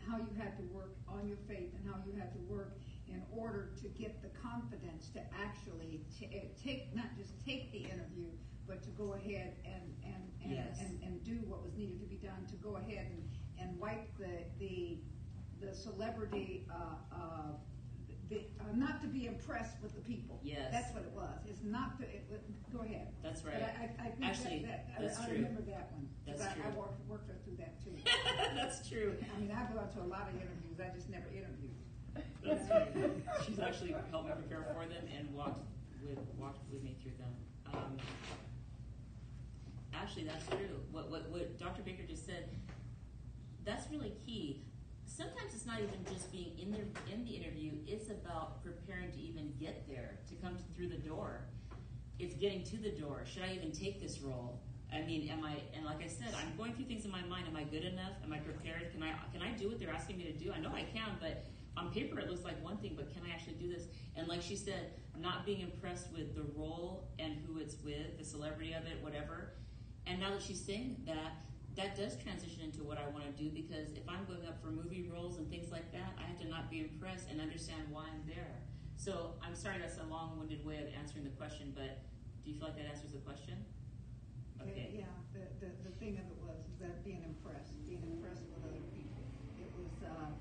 how 0.09 0.19
you 0.19 0.31
had 0.39 0.57
to 0.57 0.63
work 0.73 0.95
on 1.09 1.27
your 1.29 1.39
faith 1.49 1.75
and 1.77 1.83
how 1.87 1.99
you 2.07 2.19
had 2.19 2.33
to 2.33 2.39
work 2.49 2.79
in 3.09 3.23
order 3.35 3.71
to 3.83 3.89
get 3.89 4.23
the 4.23 4.29
confidence 4.39 5.09
to 5.11 5.21
actually 5.35 6.05
ta- 6.19 6.27
eh, 6.33 6.49
take, 6.63 6.95
not 6.95 7.07
just 7.17 7.33
take 7.45 7.73
the 7.73 7.79
interview, 7.85 8.29
but 8.67 8.83
to 8.83 8.91
go 8.91 9.15
ahead 9.15 9.57
and, 9.65 9.85
and, 10.05 10.23
and, 10.45 10.53
Yes. 10.53 10.79
and, 10.81 11.03
and 11.03 11.25
do 11.25 11.37
what 11.49 11.63
was 11.65 11.75
needed 11.77 12.01
to 12.01 12.07
be 12.07 12.17
done, 12.17 12.47
to 12.51 12.57
go 12.57 12.77
ahead 12.77 13.07
and, 13.11 13.23
and 13.59 13.79
wipe 13.81 14.07
the, 14.19 14.45
the, 14.59 14.99
the 15.61 15.75
celebrity, 15.75 16.67
uh, 16.71 17.15
uh, 17.15 17.19
the, 18.31 18.43
uh, 18.61 18.65
not 18.75 19.01
to 19.01 19.07
be 19.09 19.27
impressed 19.27 19.77
with 19.83 19.95
the 19.95 20.01
people. 20.03 20.39
Yes. 20.43 20.69
That's 20.71 20.93
what 20.95 21.03
it 21.05 21.13
was. 21.15 21.39
It's 21.49 21.63
not 21.65 21.99
to, 21.99 22.05
it, 22.05 22.27
it- 22.31 22.73
go 22.73 22.81
ahead. 22.85 23.09
That's 23.23 23.41
But 23.41 23.55
right. 23.55 23.63
I, 23.63 24.05
I, 24.05 24.07
I 24.07 24.11
think 24.11 24.25
Actually, 24.31 24.59
that, 24.69 24.87
that, 24.93 25.01
that's 25.01 25.19
I, 25.19 25.23
I 25.23 25.27
true. 25.27 25.37
remember 25.37 25.63
that 25.63 25.91
one. 25.93 26.09
That's 26.27 26.43
I, 26.43 26.53
I 26.67 26.71
worked, 26.77 27.01
worked 27.09 27.29
her 27.29 27.37
through 27.45 27.57
that 27.57 27.83
too. 27.83 27.97
that's 28.55 28.87
true. 28.87 29.17
I 29.35 29.41
mean, 29.41 29.51
I've 29.51 29.75
gone 29.75 29.89
to 29.97 30.01
a 30.03 30.09
lot 30.09 30.29
of 30.29 30.37
interviews, 30.37 30.77
I 30.79 30.95
just 30.95 31.09
never 31.09 31.25
interviewed. 31.33 31.73
That's 32.45 32.69
true. 32.93 33.23
She's 33.47 33.59
actually 33.59 33.95
helped 34.11 34.29
me 34.29 34.35
prepare 34.35 34.67
for 34.75 34.85
them 34.87 35.05
and 35.17 35.33
walked 35.35 35.65
with 36.05 36.19
walked 36.39 36.59
with 36.71 36.83
me 36.83 36.97
through 37.03 37.13
them. 37.19 37.33
Um, 37.73 37.97
actually, 39.95 40.25
that's 40.25 40.47
true. 40.49 40.81
What, 40.91 41.11
what 41.11 41.29
what 41.31 41.59
Dr. 41.59 41.83
Baker 41.83 42.03
just 42.09 42.27
said, 42.27 42.49
that's 43.65 43.91
really 43.91 44.13
key. 44.27 44.63
Sometimes 45.19 45.53
it's 45.53 45.67
not 45.67 45.81
even 45.81 45.99
just 46.15 46.31
being 46.31 46.53
in 46.63 46.71
the 46.71 46.79
in 47.13 47.25
the 47.25 47.33
interview. 47.33 47.73
It's 47.89 48.09
about 48.09 48.63
preparing 48.63 49.11
to 49.11 49.19
even 49.19 49.53
get 49.59 49.85
there, 49.89 50.21
to 50.29 50.37
come 50.37 50.57
through 50.77 50.91
the 50.91 51.03
door. 51.03 51.41
It's 52.21 52.35
getting 52.35 52.63
to 52.67 52.77
the 52.77 52.93
door. 52.93 53.25
Should 53.25 53.43
I 53.43 53.53
even 53.53 53.73
take 53.73 54.01
this 54.01 54.21
role? 54.21 54.61
I 54.93 55.01
mean, 55.01 55.29
am 55.29 55.45
I? 55.45 55.57
And 55.75 55.85
like 55.85 56.05
I 56.05 56.07
said, 56.07 56.33
I'm 56.41 56.57
going 56.57 56.73
through 56.73 56.85
things 56.85 57.05
in 57.05 57.11
my 57.11 57.23
mind. 57.23 57.49
Am 57.49 57.57
I 57.57 57.65
good 57.65 57.83
enough? 57.83 58.13
Am 58.23 58.33
I 58.33 58.39
prepared? 58.39 58.93
Can 58.93 59.03
I 59.03 59.13
can 59.33 59.43
I 59.43 59.51
do 59.59 59.67
what 59.67 59.81
they're 59.81 59.91
asking 59.91 60.19
me 60.19 60.25
to 60.31 60.33
do? 60.33 60.53
I 60.53 60.61
know 60.61 60.71
I 60.71 60.85
can, 60.85 61.19
but 61.21 61.47
on 61.77 61.91
paper 61.91 62.21
it 62.21 62.31
looks 62.31 62.45
like 62.45 62.63
one 62.63 62.77
thing, 62.77 62.95
but 62.95 63.13
can 63.13 63.25
I 63.29 63.35
actually 63.35 63.55
do 63.55 63.69
this? 63.69 63.87
And 64.15 64.29
like 64.29 64.41
she 64.41 64.55
said, 64.55 64.93
not 65.19 65.45
being 65.45 65.63
impressed 65.63 66.13
with 66.13 66.37
the 66.37 66.45
role 66.57 67.09
and 67.19 67.35
who 67.45 67.59
it's 67.59 67.75
with, 67.85 68.19
the 68.19 68.25
celebrity 68.25 68.73
of 68.73 68.87
it, 68.87 69.03
whatever. 69.03 69.55
And 70.07 70.21
now 70.21 70.31
that 70.31 70.43
she's 70.43 70.65
saying 70.65 71.03
that, 71.07 71.43
that 71.79 71.95
does 71.95 72.19
transition 72.19 72.67
into 72.67 72.83
what 72.83 72.99
I 72.99 73.07
want 73.15 73.23
to 73.23 73.31
do 73.39 73.55
because 73.55 73.95
if 73.95 74.03
I'm 74.11 74.27
going 74.27 74.43
up 74.51 74.59
for 74.59 74.67
movie 74.75 75.07
roles 75.07 75.39
and 75.39 75.47
things 75.47 75.71
like 75.71 75.95
that, 75.95 76.11
I 76.19 76.27
have 76.27 76.35
to 76.43 76.49
not 76.51 76.67
be 76.67 76.83
impressed 76.83 77.31
and 77.31 77.39
understand 77.41 77.87
why 77.95 78.11
I'm 78.11 78.27
there. 78.27 78.59
So 78.99 79.39
I'm 79.39 79.55
sorry 79.55 79.79
that's 79.79 80.03
a 80.03 80.09
long-winded 80.11 80.67
way 80.67 80.83
of 80.83 80.91
answering 80.99 81.23
the 81.23 81.31
question, 81.39 81.71
but 81.79 82.03
do 82.43 82.51
you 82.51 82.59
feel 82.59 82.75
like 82.75 82.83
that 82.83 82.91
answers 82.91 83.15
the 83.15 83.23
question? 83.23 83.55
Okay. 84.59 84.91
Yeah, 84.91 85.07
the, 85.31 85.47
the, 85.63 85.71
the 85.87 85.95
thing 86.03 86.19
of 86.19 86.27
it 86.27 86.39
was, 86.43 86.67
that 86.83 87.07
being 87.07 87.23
impressed, 87.23 87.79
being 87.87 88.03
impressed 88.11 88.43
with 88.51 88.59
other 88.67 88.83
people. 88.91 89.23
It 89.55 89.71
was, 89.79 89.95
uh, 90.03 90.35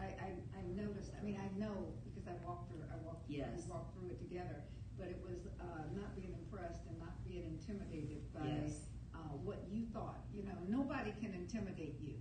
I, 0.00 0.16
I, 0.16 0.28
I 0.56 0.62
noticed, 0.72 1.12
I 1.12 1.20
mean, 1.20 1.36
I 1.36 1.52
know, 1.60 1.92
because 2.08 2.24
I 2.24 2.36
walked 2.48 2.72
through, 2.72 2.88
I 2.88 2.96
walked, 3.04 3.28
we 3.28 3.44
Yes. 3.44 3.68
walked 3.68 3.92
through 3.92 4.16
it 4.16 4.20
together, 4.24 4.64
but 4.96 5.12
it 5.12 5.20
was, 5.20 5.44
uh, 5.60 5.84
not 5.92 6.16
being 6.16 6.32
impressed 6.32 6.88
and 6.88 6.96
not 6.96 7.12
being 7.28 7.44
intimidated 7.44 8.24
by, 8.32 8.48
Yes. 8.48 8.88
uh, 9.12 9.36
what 9.44 9.68
you 9.68 9.84
thought. 9.92 10.24
You 10.38 10.44
know, 10.44 10.58
nobody 10.68 11.12
can 11.20 11.34
intimidate 11.34 11.96
you 12.00 12.14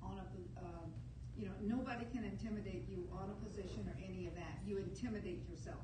on 0.00 0.20
a, 0.20 0.60
um, 0.60 0.94
you 1.36 1.46
know, 1.46 1.54
nobody 1.60 2.04
can 2.14 2.22
intimidate 2.22 2.86
you 2.88 3.08
on 3.12 3.30
a 3.30 3.44
position 3.44 3.88
or 3.88 3.96
any 3.98 4.28
of 4.28 4.34
that. 4.36 4.60
You 4.64 4.78
intimidate 4.78 5.42
yourself. 5.50 5.82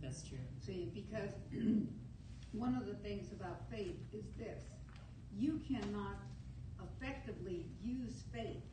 That's 0.00 0.22
true. 0.22 0.38
See, 0.58 0.90
because 0.94 1.30
one 2.52 2.74
of 2.74 2.86
the 2.86 2.94
things 2.94 3.30
about 3.32 3.68
faith 3.70 3.96
is 4.14 4.24
this 4.38 4.62
you 5.36 5.60
cannot 5.68 6.16
effectively 6.80 7.66
use 7.82 8.24
faith 8.32 8.64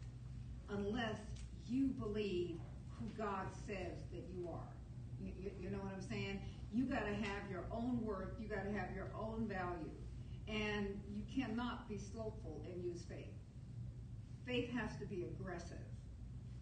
unless 0.69 1.19
you 1.67 1.87
believe 1.87 2.59
who 2.99 3.05
God 3.17 3.47
says 3.67 3.99
that 4.13 4.23
you 4.33 4.47
are. 4.47 4.71
You, 5.19 5.31
you, 5.37 5.51
you 5.59 5.69
know 5.69 5.79
what 5.79 5.93
I'm 5.93 6.09
saying? 6.09 6.39
You 6.71 6.85
got 6.85 7.05
to 7.05 7.13
have 7.13 7.51
your 7.51 7.65
own 7.69 7.99
worth, 8.01 8.29
you 8.39 8.47
got 8.47 8.63
to 8.63 8.71
have 8.71 8.95
your 8.95 9.09
own 9.13 9.45
value, 9.47 9.91
and 10.47 10.99
you 11.23 11.43
cannot 11.43 11.87
be 11.89 11.97
slothful 11.97 12.63
and 12.65 12.83
use 12.83 13.03
faith. 13.07 13.33
Faith 14.45 14.69
has 14.71 14.97
to 14.97 15.05
be 15.05 15.23
aggressive. 15.23 15.77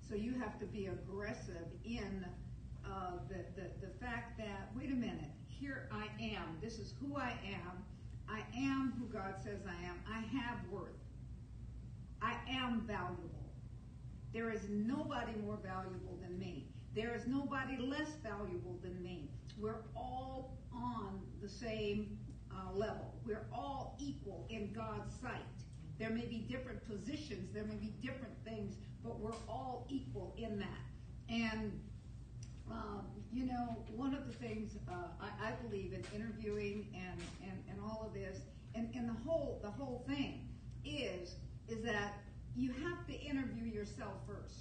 So 0.08 0.16
you 0.16 0.34
have 0.40 0.60
to 0.60 0.66
be 0.66 0.88
aggressive 0.88 1.68
in 1.86 2.26
uh, 2.86 3.12
the, 3.30 3.46
the, 3.56 3.88
the 3.88 3.94
fact 4.00 4.38
that, 4.38 4.72
wait 4.76 4.92
a 4.92 4.96
minute, 4.96 5.32
here 5.48 5.90
I 5.92 6.08
am. 6.24 6.58
This 6.62 6.80
is 6.80 6.94
who 7.00 7.18
I 7.18 7.34
am. 7.46 7.84
I 8.30 8.42
am 8.58 8.94
who 9.00 9.06
God 9.06 9.36
says 9.44 9.60
I 9.68 9.86
am. 9.86 10.00
I 10.10 10.22
have 10.38 10.60
worth. 10.72 10.92
I 12.22 12.36
am 12.50 12.82
valuable. 12.88 13.30
There 14.34 14.52
is 14.52 14.62
nobody 14.70 15.34
more 15.44 15.58
valuable 15.64 16.18
than 16.22 16.38
me. 16.40 16.68
There 16.96 17.16
is 17.16 17.26
nobody 17.26 17.78
less 17.78 18.10
valuable 18.24 18.80
than 18.82 19.02
me. 19.02 19.30
We're 19.58 19.84
all 19.96 20.58
on 20.74 21.22
the 21.42 21.50
same 21.50 22.18
uh, 22.56 22.78
level. 22.78 23.14
We're 23.26 23.46
all 23.54 23.98
equal 24.00 24.46
in 24.50 24.74
God's 24.74 25.14
sight. 25.22 25.42
There 26.00 26.10
may 26.10 26.26
be 26.26 26.46
different 26.50 26.84
positions, 26.88 27.54
there 27.54 27.66
may 27.66 27.76
be 27.76 27.94
different 28.02 28.34
things, 28.44 28.76
but 29.04 29.20
we're 29.20 29.38
all 29.48 29.86
equal 29.90 30.34
in 30.38 30.60
that. 30.60 30.80
And 31.30 31.80
um, 32.70 33.06
you 33.32 33.46
know, 33.46 33.84
one 33.96 34.14
of 34.14 34.28
the 34.28 34.34
things 34.34 34.78
uh, 34.90 34.94
I, 35.20 35.50
I 35.50 35.52
believe 35.64 35.94
in 35.94 36.04
interviewing 36.16 36.88
and, 36.96 37.20
and, 37.44 37.64
and 37.70 37.80
all 37.82 38.04
of 38.06 38.14
this, 38.14 38.38
and, 38.76 38.90
and 38.96 39.10
the 39.10 39.20
whole 39.26 39.60
the 39.62 39.70
whole 39.70 40.04
thing 40.08 40.48
is 40.86 41.36
is 41.68 41.84
that 41.84 42.14
you 42.56 42.72
have 42.72 43.06
to 43.08 43.14
interview 43.14 43.66
yourself 43.66 44.14
first. 44.28 44.56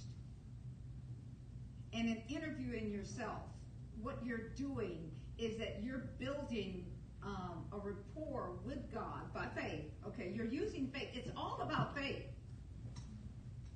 And 1.93 2.07
in 2.07 2.21
interviewing 2.29 2.89
yourself, 2.91 3.41
what 4.01 4.19
you're 4.23 4.49
doing 4.55 5.11
is 5.37 5.57
that 5.57 5.81
you're 5.83 6.05
building 6.19 6.85
um, 7.23 7.65
a 7.71 7.77
rapport 7.77 8.51
with 8.65 8.91
God 8.93 9.33
by 9.33 9.45
faith. 9.55 9.85
Okay, 10.07 10.31
you're 10.35 10.45
using 10.45 10.87
faith. 10.87 11.09
It's 11.13 11.29
all 11.35 11.59
about 11.61 11.95
faith. 11.95 12.23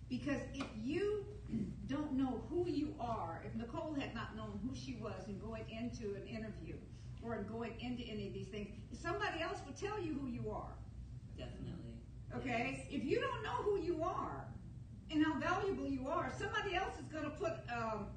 Because 0.09 0.41
if 0.53 0.67
you 0.81 1.25
don't 1.87 2.13
know 2.13 2.43
who 2.49 2.67
you 2.69 2.93
are, 2.99 3.41
if 3.45 3.55
Nicole 3.55 3.93
had 3.93 4.13
not 4.13 4.35
known 4.35 4.59
who 4.63 4.75
she 4.75 4.97
was 5.01 5.27
in 5.27 5.39
going 5.39 5.65
into 5.69 6.15
an 6.15 6.27
interview 6.27 6.75
or 7.23 7.35
in 7.35 7.47
going 7.47 7.73
into 7.79 8.03
any 8.03 8.27
of 8.27 8.33
these 8.33 8.47
things, 8.47 8.69
somebody 8.91 9.41
else 9.41 9.59
would 9.65 9.77
tell 9.77 10.01
you 10.01 10.13
who 10.13 10.27
you 10.27 10.49
are. 10.51 10.73
Definitely. 11.37 11.95
Okay? 12.35 12.85
If 12.89 13.03
you 13.03 13.19
don't 13.19 13.43
know 13.43 13.63
who 13.63 13.79
you 13.79 14.03
are 14.03 14.45
and 15.11 15.23
how 15.23 15.39
valuable 15.39 15.87
you 15.87 16.07
are, 16.07 16.31
somebody 16.37 16.75
else 16.75 16.93
is 16.99 17.05
going 17.11 17.23
to 17.23 17.29
put, 17.31 17.53
um, 17.73 18.07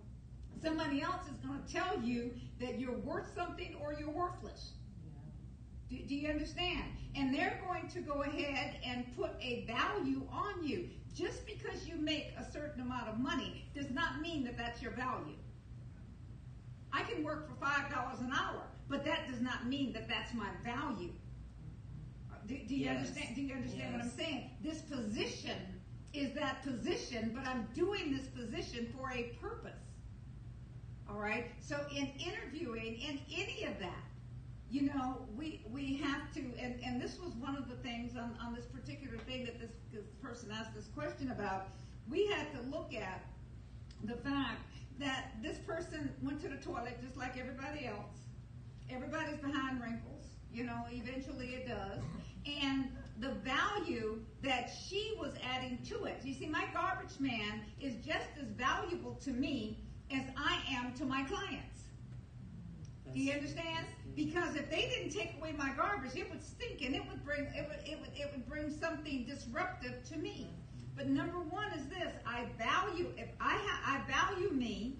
somebody 0.62 1.02
else 1.02 1.22
is 1.26 1.46
going 1.46 1.62
to 1.62 1.72
tell 1.72 2.00
you 2.00 2.32
that 2.60 2.78
you're 2.78 2.98
worth 2.98 3.32
something 3.34 3.76
or 3.80 3.94
you're 3.98 4.10
worthless. 4.10 4.72
Do, 5.90 5.96
do 6.06 6.14
you 6.14 6.28
understand? 6.28 6.84
And 7.16 7.34
they're 7.34 7.60
going 7.66 7.88
to 7.88 8.00
go 8.00 8.22
ahead 8.22 8.76
and 8.84 9.04
put 9.16 9.30
a 9.40 9.64
value 9.66 10.22
on 10.30 10.66
you. 10.66 10.88
Just 11.14 11.46
because 11.46 11.86
you 11.88 11.96
make 11.96 12.32
a 12.38 12.44
certain 12.52 12.80
amount 12.82 13.08
of 13.08 13.18
money 13.18 13.64
does 13.74 13.90
not 13.90 14.20
mean 14.20 14.44
that 14.44 14.56
that's 14.56 14.80
your 14.82 14.92
value. 14.92 15.34
I 16.92 17.02
can 17.02 17.24
work 17.24 17.48
for 17.48 17.64
$5 17.64 18.20
an 18.20 18.32
hour, 18.32 18.62
but 18.88 19.04
that 19.04 19.28
does 19.30 19.40
not 19.40 19.66
mean 19.66 19.92
that 19.94 20.08
that's 20.08 20.32
my 20.34 20.48
value. 20.64 21.12
Do, 22.46 22.56
do 22.66 22.74
you 22.74 22.84
Yes. 22.86 22.98
understand? 22.98 23.34
Do 23.34 23.42
you 23.42 23.54
understand 23.54 23.92
what 23.94 24.02
I'm 24.02 24.10
saying? 24.10 24.50
This 24.62 24.80
position 24.82 25.58
is 26.14 26.32
that 26.34 26.62
position, 26.62 27.32
but 27.34 27.46
I'm 27.46 27.66
doing 27.74 28.10
this 28.16 28.26
position 28.28 28.92
for 28.96 29.10
a 29.12 29.24
purpose. 29.40 29.72
All 31.10 31.18
right. 31.18 31.46
So 31.60 31.78
in 31.94 32.06
interviewing, 32.18 33.00
in 33.00 33.18
any 33.30 33.64
of 33.64 33.78
that, 33.80 34.02
you 34.70 34.82
know, 34.82 35.26
we 35.36 35.62
we 35.70 35.96
have 35.96 36.32
to, 36.34 36.40
and, 36.60 36.78
and 36.84 37.00
this 37.00 37.18
was 37.18 37.32
one 37.34 37.56
of 37.56 37.68
the 37.68 37.76
things 37.76 38.16
on, 38.16 38.36
on 38.44 38.54
this 38.54 38.66
particular 38.66 39.16
thing 39.18 39.44
that 39.46 39.58
this, 39.58 39.70
this 39.92 40.06
person 40.22 40.50
asked 40.50 40.74
this 40.74 40.88
question 40.94 41.30
about. 41.30 41.68
We 42.08 42.26
had 42.26 42.52
to 42.52 42.60
look 42.70 42.94
at 42.94 43.22
the 44.04 44.16
fact 44.16 44.62
that 44.98 45.32
this 45.42 45.58
person 45.58 46.10
went 46.22 46.40
to 46.40 46.48
the 46.48 46.56
toilet 46.56 46.98
just 47.02 47.16
like 47.16 47.38
everybody 47.38 47.86
else. 47.86 48.16
Everybody's 48.90 49.36
behind 49.36 49.80
wrinkles, 49.80 50.24
you 50.52 50.64
know, 50.64 50.84
eventually 50.90 51.48
it 51.48 51.68
does. 51.68 52.00
And 52.46 52.90
the 53.20 53.32
value 53.44 54.20
that 54.42 54.70
she 54.88 55.14
was 55.18 55.34
adding 55.44 55.78
to 55.88 56.04
it. 56.04 56.20
You 56.24 56.34
see, 56.34 56.46
my 56.46 56.64
garbage 56.72 57.18
man 57.18 57.62
is 57.80 57.94
just 57.96 58.28
as 58.40 58.48
valuable 58.48 59.14
to 59.24 59.30
me 59.30 59.78
as 60.10 60.22
I 60.36 60.60
am 60.70 60.94
to 60.94 61.04
my 61.04 61.24
clients. 61.24 61.77
Do 63.14 63.20
you 63.20 63.32
That's- 63.32 63.50
understand? 63.50 63.86
Because 64.16 64.56
if 64.56 64.68
they 64.70 64.88
didn't 64.88 65.10
take 65.12 65.36
away 65.38 65.52
my 65.56 65.70
garbage, 65.76 66.16
it 66.16 66.28
would 66.30 66.42
stink 66.42 66.82
and 66.82 66.94
it 66.94 67.02
would 67.08 67.24
bring 67.24 67.44
it 67.54 67.68
would 67.68 67.86
it 67.88 68.00
would 68.00 68.10
it 68.16 68.30
would 68.32 68.46
bring 68.48 68.68
something 68.70 69.24
disruptive 69.24 70.02
to 70.10 70.18
me. 70.18 70.48
But 70.96 71.06
number 71.08 71.38
one 71.38 71.70
is 71.72 71.86
this: 71.86 72.12
I 72.26 72.46
value 72.58 73.12
if 73.16 73.28
I 73.40 73.56
ha- 73.64 73.82
I 73.86 74.00
value 74.10 74.50
me. 74.50 74.96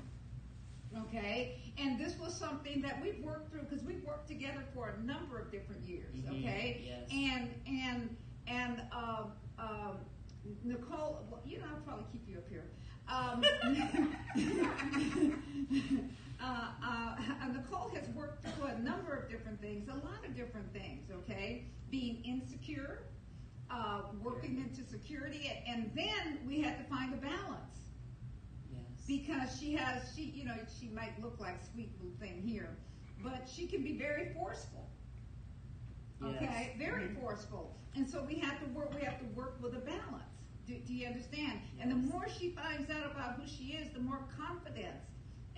Okay, 0.96 1.56
and 1.76 1.98
this 1.98 2.16
was 2.18 2.32
something 2.34 2.80
that 2.82 3.02
we've 3.02 3.18
worked 3.24 3.50
through 3.50 3.62
because 3.62 3.84
we've 3.84 4.02
worked 4.04 4.28
together 4.28 4.62
for 4.72 4.90
a 4.98 5.02
number 5.04 5.38
of 5.38 5.50
different 5.50 5.82
years. 5.84 6.14
Mhm, 6.14 6.38
Okay, 6.38 6.80
yes. 6.86 7.10
and 7.12 7.50
and 7.66 8.16
and 8.46 8.82
um, 8.92 9.32
um, 9.58 9.96
Nicole, 10.64 11.26
well, 11.30 11.42
you 11.44 11.58
know, 11.58 11.64
I'll 11.74 11.80
probably 11.82 12.06
keep 12.12 12.26
you 12.28 12.38
up 12.38 12.48
here. 12.48 12.70
Um, 13.08 13.42
uh, 16.42 16.68
uh, 16.84 17.48
Nicole 17.52 17.90
has 17.94 18.08
worked 18.10 18.44
through 18.46 18.66
a 18.66 18.78
number 18.78 19.12
of 19.14 19.28
different 19.30 19.60
things, 19.60 19.88
a 19.88 19.94
lot 19.94 20.24
of 20.26 20.36
different 20.36 20.72
things, 20.72 21.10
okay? 21.10 21.64
Being 21.90 22.22
insecure, 22.24 23.02
uh, 23.70 24.02
working 24.22 24.58
into 24.58 24.88
security, 24.88 25.50
and 25.66 25.90
then 25.94 26.38
we 26.46 26.60
had 26.60 26.78
to 26.78 26.84
find 26.84 27.12
a 27.14 27.16
balance 27.18 27.88
Yes. 28.72 28.82
because 29.06 29.58
she 29.58 29.74
has, 29.74 30.12
she, 30.14 30.22
you 30.34 30.44
know, 30.44 30.54
she 30.78 30.88
might 30.88 31.20
look 31.22 31.38
like 31.40 31.56
sweet 31.72 31.90
little 32.00 32.16
thing 32.18 32.42
here, 32.46 32.76
but 33.22 33.48
she 33.52 33.66
can 33.66 33.82
be 33.82 33.98
very 33.98 34.32
forceful. 34.34 34.88
Okay, 36.22 36.74
Yes. 36.76 36.90
very 36.90 37.08
forceful, 37.20 37.76
and 37.94 38.08
so 38.08 38.24
we 38.24 38.34
have 38.40 38.58
to 38.58 38.66
work. 38.70 38.92
We 38.92 39.02
have 39.02 39.18
to 39.20 39.26
work 39.36 39.56
with 39.62 39.74
a 39.76 39.78
balance. 39.80 40.24
Do, 40.66 40.74
do 40.74 40.92
you 40.92 41.06
understand? 41.06 41.60
And 41.80 41.90
the 41.90 41.94
more 41.96 42.26
she 42.28 42.50
finds 42.50 42.90
out 42.90 43.08
about 43.12 43.34
who 43.40 43.46
she 43.46 43.74
is, 43.74 43.92
the 43.92 44.00
more 44.00 44.26
confidence 44.36 45.04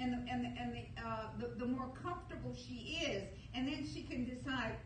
and 0.00 0.12
the, 0.12 0.32
and 0.32 0.44
the, 0.44 0.60
and 0.60 0.74
the, 0.74 1.02
uh, 1.06 1.26
the 1.38 1.64
the 1.64 1.66
more 1.66 1.88
comfortable 2.02 2.54
she 2.54 2.98
is, 3.06 3.24
and 3.54 3.68
then 3.68 3.86
she 3.92 4.02
can 4.02 4.24
decide. 4.24 4.76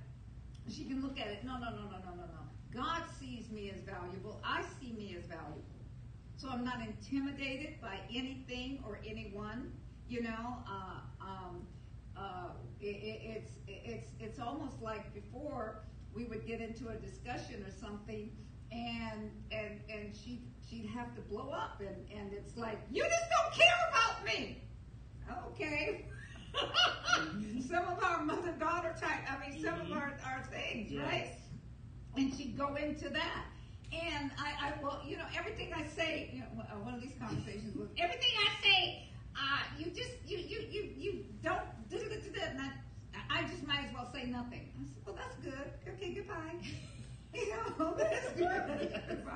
She 0.69 0.85
can 0.85 1.03
look 1.03 1.21
at 1.21 1.27
it. 1.27 1.45
No, 1.45 1.59
no, 1.59 1.71
no, 1.71 1.83
no, 1.83 1.99
no, 2.07 2.15
no, 2.17 2.25
no. 2.25 2.45
God 2.75 3.03
sees 3.21 3.51
me 3.51 3.71
as 3.71 3.83
valuable. 3.83 4.41
I 4.43 4.65
see 4.81 4.93
me 4.93 5.15
as 5.19 5.27
valuable. 5.27 5.63
So 6.37 6.49
I'm 6.49 6.65
not 6.65 6.81
intimidated 6.81 7.81
by 7.81 7.99
anything 8.11 8.83
or 8.87 8.99
anyone. 9.07 9.73
You 10.09 10.23
know, 10.23 10.57
uh, 10.67 11.25
um, 11.25 11.67
uh, 12.17 12.49
it, 12.81 12.87
it, 12.87 13.21
it's 13.25 13.51
it's 13.67 14.07
it's 14.21 14.39
almost 14.39 14.81
like 14.83 15.15
before 15.15 15.83
we 16.15 16.25
would 16.25 16.47
get 16.47 16.61
into 16.61 16.89
a 16.89 16.97
discussion 16.97 17.65
or 17.65 17.71
something, 17.71 18.31
and 18.73 19.31
and 19.53 19.81
and 19.89 20.17
she 20.17 20.43
she'd 20.69 20.87
have 20.87 21.15
to 21.15 21.21
blow 21.23 21.51
up, 21.51 21.81
and 21.81 21.97
and 22.11 22.33
it's 22.33 22.57
like 22.57 22.79
you 22.91 23.03
just 23.03 23.25
don't 23.31 23.55
care 23.55 23.79
about 23.91 24.25
me. 24.27 24.63
Okay. 25.31 26.05
some 27.69 27.85
of 27.87 28.03
our 28.03 28.23
mother 28.25 28.53
daughter 28.53 28.95
type. 29.01 29.21
I 29.31 29.39
mean, 29.49 29.63
some 29.63 29.81
of 29.81 29.87
Mhm. 29.89 29.97
our 29.97 30.19
our 30.25 30.43
things, 30.51 30.91
Yes. 30.91 31.03
right? 31.05 31.31
And 32.17 32.35
she'd 32.35 32.57
go 32.57 32.75
into 32.77 33.09
that. 33.11 33.47
And 33.93 34.31
I, 34.39 34.69
I, 34.69 34.83
well, 34.83 35.01
you 35.07 35.17
know, 35.17 35.27
everything 35.37 35.73
I 35.73 35.87
say, 35.87 36.31
you 36.33 36.41
know, 36.41 36.63
uh, 36.63 36.79
one 36.81 36.95
of 36.95 37.01
these 37.01 37.15
conversations 37.19 37.77
was, 37.77 37.89
everything 37.97 38.31
I 38.39 38.63
say, 38.63 39.09
uh, 39.37 39.63
you 39.79 39.91
just, 39.93 40.13
you, 40.27 40.39
you, 40.39 40.67
you, 40.71 40.83
you 40.97 41.25
don't, 41.43 41.63
da, 41.91 41.99
da, 41.99 42.09
da, 42.09 42.31
da, 42.33 42.51
and 42.51 42.61
I, 42.61 42.73
I 43.31 43.43
just 43.49 43.65
might 43.67 43.85
as 43.87 43.95
well 43.95 44.11
say 44.13 44.27
nothing. 44.27 44.69
I 44.75 44.85
said, 44.93 45.03
well, 45.07 45.15
that's 45.15 45.37
good. 45.37 45.71
Okay, 45.95 46.13
goodbye. 46.15 46.59
you 47.37 47.51
know, 47.51 47.95
that's 47.99 48.31
good. 48.33 49.03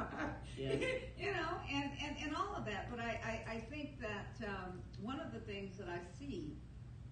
Yes. 0.59 0.83
you 1.15 1.31
know, 1.31 1.55
and, 1.71 1.87
and, 2.03 2.17
and 2.19 2.35
all 2.35 2.57
of 2.59 2.67
that. 2.67 2.91
But 2.91 2.99
I, 2.99 3.15
I, 3.23 3.35
I 3.47 3.59
think 3.71 4.01
that 4.03 4.35
um, 4.43 4.83
one 5.01 5.21
of 5.21 5.31
the 5.31 5.39
things 5.39 5.79
that 5.79 5.87
I 5.87 6.03
see, 6.19 6.59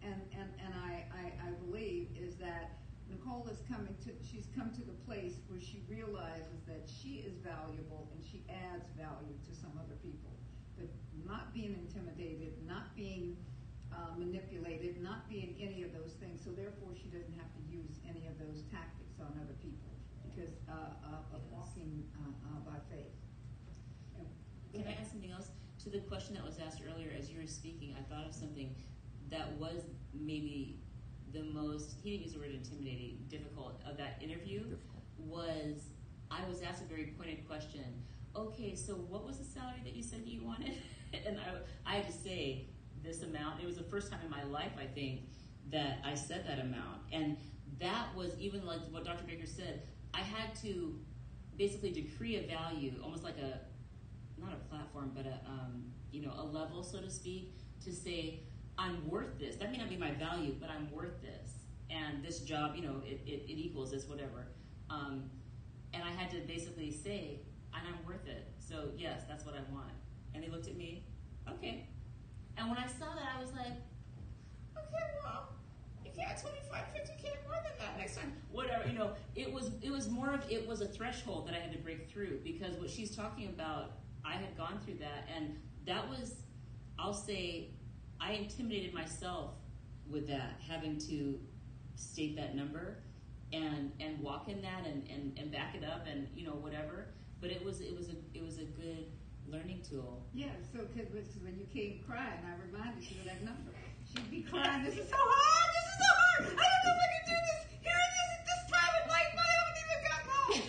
and, 0.02 0.18
and, 0.34 0.50
and 0.58 0.74
I, 0.74 1.06
I, 1.14 1.30
I 1.46 1.50
believe, 1.62 2.10
is 2.18 2.34
that 2.42 2.74
Nicole 3.06 3.46
is 3.46 3.62
coming 3.70 3.94
to, 4.02 4.10
she's 4.18 4.50
come 4.58 4.74
to 4.74 4.82
the 4.82 4.98
place 5.06 5.38
where 5.46 5.62
she 5.62 5.86
realizes 5.86 6.58
that 6.66 6.90
she 6.90 7.22
is 7.22 7.38
valuable 7.38 8.10
and 8.10 8.18
she 8.18 8.42
adds 8.50 8.90
value 8.98 9.38
to 9.46 9.52
some 9.54 9.70
other 9.78 9.94
people. 10.02 10.34
But 10.74 10.90
not 11.22 11.54
being 11.54 11.78
intimidated, 11.78 12.58
not 12.66 12.98
being 12.98 13.36
uh, 13.94 14.10
manipulated, 14.18 14.98
not 14.98 15.30
being 15.30 15.54
any 15.62 15.86
of 15.86 15.94
those 15.94 16.18
things. 16.18 16.42
So 16.42 16.50
therefore, 16.50 16.98
she 16.98 17.06
doesn't 17.14 17.38
have 17.38 17.54
to 17.54 17.62
use 17.70 18.02
any 18.10 18.26
of 18.26 18.34
those 18.42 18.66
tactics 18.74 19.22
on 19.22 19.30
other 19.38 19.54
people 19.62 19.85
because 20.36 20.52
uh, 20.68 20.72
uh, 20.72 21.34
of 21.34 21.40
Yes. 21.50 21.52
walking 21.52 22.04
uh, 22.14 22.28
uh, 22.28 22.70
by 22.70 22.78
faith. 22.90 23.12
Can 24.72 24.84
I 24.86 25.00
ask 25.00 25.10
something 25.10 25.30
else? 25.30 25.48
To 25.84 25.90
the 25.90 26.00
question 26.00 26.34
that 26.34 26.44
was 26.44 26.58
asked 26.58 26.82
earlier 26.84 27.10
as 27.18 27.30
you 27.30 27.40
were 27.40 27.46
speaking, 27.46 27.96
I 27.98 28.02
thought 28.02 28.26
of 28.26 28.34
something 28.34 28.74
that 29.30 29.52
was 29.52 29.82
maybe 30.12 30.80
the 31.32 31.42
most, 31.42 31.96
he 32.02 32.10
didn't 32.10 32.24
use 32.24 32.32
the 32.34 32.38
word 32.40 32.50
intimidating, 32.50 33.24
difficult 33.28 33.80
of 33.88 33.96
that 33.96 34.20
interview 34.20 34.64
was 35.18 35.88
I 36.30 36.46
was 36.48 36.60
asked 36.62 36.82
a 36.82 36.86
very 36.86 37.14
pointed 37.16 37.46
question. 37.46 37.84
Okay, 38.34 38.74
so 38.74 38.94
what 38.94 39.24
was 39.24 39.38
the 39.38 39.44
salary 39.44 39.80
that 39.84 39.94
you 39.94 40.02
said 40.02 40.22
you 40.26 40.44
wanted? 40.44 40.74
and 41.26 41.38
I, 41.38 41.90
I 41.90 41.96
had 41.96 42.06
to 42.06 42.12
say 42.12 42.66
this 43.02 43.22
amount. 43.22 43.62
It 43.62 43.66
was 43.66 43.76
the 43.76 43.84
first 43.84 44.10
time 44.10 44.20
in 44.24 44.30
my 44.30 44.42
life, 44.44 44.72
I 44.78 44.86
think, 44.86 45.20
that 45.70 46.00
I 46.04 46.14
said 46.14 46.44
that 46.46 46.58
amount. 46.58 47.00
And 47.12 47.36
that 47.78 48.14
was 48.14 48.38
even 48.38 48.66
like 48.66 48.80
what 48.90 49.04
Dr. 49.04 49.24
Baker 49.24 49.46
said. 49.46 49.82
I 50.16 50.20
had 50.20 50.54
to 50.62 50.98
basically 51.58 51.92
decree 51.92 52.36
a 52.36 52.46
value, 52.46 52.94
almost 53.02 53.22
like 53.22 53.38
a 53.38 53.60
not 54.40 54.52
a 54.52 54.68
platform, 54.68 55.12
but 55.14 55.26
a 55.26 55.40
um, 55.48 55.84
you 56.10 56.22
know 56.22 56.32
a 56.36 56.44
level, 56.44 56.82
so 56.82 57.00
to 57.00 57.10
speak, 57.10 57.54
to 57.84 57.92
say 57.92 58.40
I'm 58.78 59.08
worth 59.08 59.38
this. 59.38 59.56
That 59.56 59.70
may 59.72 59.78
not 59.78 59.88
be 59.88 59.96
my 59.96 60.12
value, 60.12 60.54
but 60.58 60.70
I'm 60.70 60.90
worth 60.90 61.20
this, 61.22 61.50
and 61.90 62.24
this 62.24 62.40
job, 62.40 62.76
you 62.76 62.82
know, 62.82 63.02
it, 63.04 63.20
it, 63.26 63.44
it 63.48 63.58
equals 63.58 63.90
this, 63.90 64.06
whatever. 64.08 64.48
Um, 64.90 65.30
and 65.92 66.02
I 66.02 66.10
had 66.10 66.30
to 66.30 66.38
basically 66.46 66.90
say, 66.90 67.40
and 67.74 67.82
I'm 67.86 68.06
worth 68.06 68.26
it. 68.26 68.48
So 68.58 68.90
yes, 68.96 69.22
that's 69.28 69.44
what 69.44 69.54
I 69.54 69.72
want. 69.72 69.92
And 70.34 70.42
they 70.42 70.48
looked 70.48 70.68
at 70.68 70.76
me, 70.76 71.04
okay. 71.48 71.88
And 72.58 72.68
when 72.68 72.78
I 72.78 72.86
saw 72.86 73.14
that, 73.14 73.28
I 73.36 73.40
was 73.40 73.52
like, 73.52 73.76
okay, 74.76 75.04
well, 75.22 75.48
can't 76.16 76.40
25, 76.40 76.84
50 76.94 77.12
k 77.22 77.30
more 77.44 77.54
than 77.54 77.72
that 77.78 77.98
next 77.98 78.16
time. 78.16 78.32
Whatever, 78.50 78.88
you 78.88 78.98
know, 78.98 79.12
it 79.34 79.52
was 79.52 79.70
it 79.82 79.90
was 79.90 80.08
more 80.08 80.32
of 80.32 80.50
it 80.50 80.66
was 80.66 80.80
a 80.80 80.86
threshold 80.86 81.46
that 81.48 81.54
I 81.54 81.58
had 81.58 81.72
to 81.72 81.78
break 81.78 82.10
through 82.10 82.40
because 82.44 82.76
what 82.76 82.90
she's 82.90 83.14
talking 83.14 83.48
about, 83.48 83.92
I 84.24 84.32
had 84.32 84.56
gone 84.56 84.80
through 84.84 84.98
that, 85.00 85.28
and 85.34 85.56
that 85.86 86.08
was, 86.08 86.42
I'll 86.98 87.14
say, 87.14 87.70
I 88.20 88.32
intimidated 88.32 88.94
myself 88.94 89.52
with 90.10 90.26
that, 90.28 90.60
having 90.66 90.98
to 90.98 91.38
state 91.96 92.36
that 92.36 92.54
number 92.54 92.98
and 93.52 93.92
and 94.00 94.18
walk 94.20 94.48
in 94.48 94.60
that 94.62 94.86
and, 94.86 95.08
and, 95.08 95.38
and 95.38 95.52
back 95.52 95.74
it 95.74 95.84
up 95.84 96.06
and 96.10 96.28
you 96.34 96.44
know 96.46 96.52
whatever. 96.52 97.06
But 97.40 97.50
it 97.50 97.64
was 97.64 97.80
it 97.80 97.96
was 97.96 98.08
a 98.08 98.16
it 98.34 98.42
was 98.42 98.58
a 98.58 98.64
good 98.64 99.06
learning 99.50 99.82
tool. 99.88 100.22
Yeah, 100.34 100.54
so 100.72 100.80
because 100.94 101.28
when 101.42 101.56
you 101.58 101.66
came 101.72 102.00
crying, 102.06 102.42
I 102.42 102.54
reminded 102.66 103.02
you 103.06 103.20
of 103.20 103.26
that 103.26 103.42
number. 103.44 103.72
She'd 104.10 104.30
be 104.30 104.42
crying, 104.42 104.84
this 104.84 104.94
is 104.98 105.08
so 105.08 105.18
hard, 105.18 105.68
this 105.74 105.86
is 105.86 105.98
so 105.98 106.10
hard, 106.14 106.40
I 106.46 106.66
don't 106.66 106.82
know 106.86 106.94
if 106.94 107.00
I 107.02 107.08
can 107.14 107.24
do 107.26 107.38
this. 107.46 107.60
Here 107.82 107.98
it 107.98 108.12
is 108.22 108.28
at 108.36 108.42
this 108.46 108.62
time 108.70 108.92
in 109.02 109.04
life, 109.10 109.32
I 109.34 109.48
haven't 109.56 109.78
even 109.82 110.00
got 110.06 110.22
home. 110.30 110.62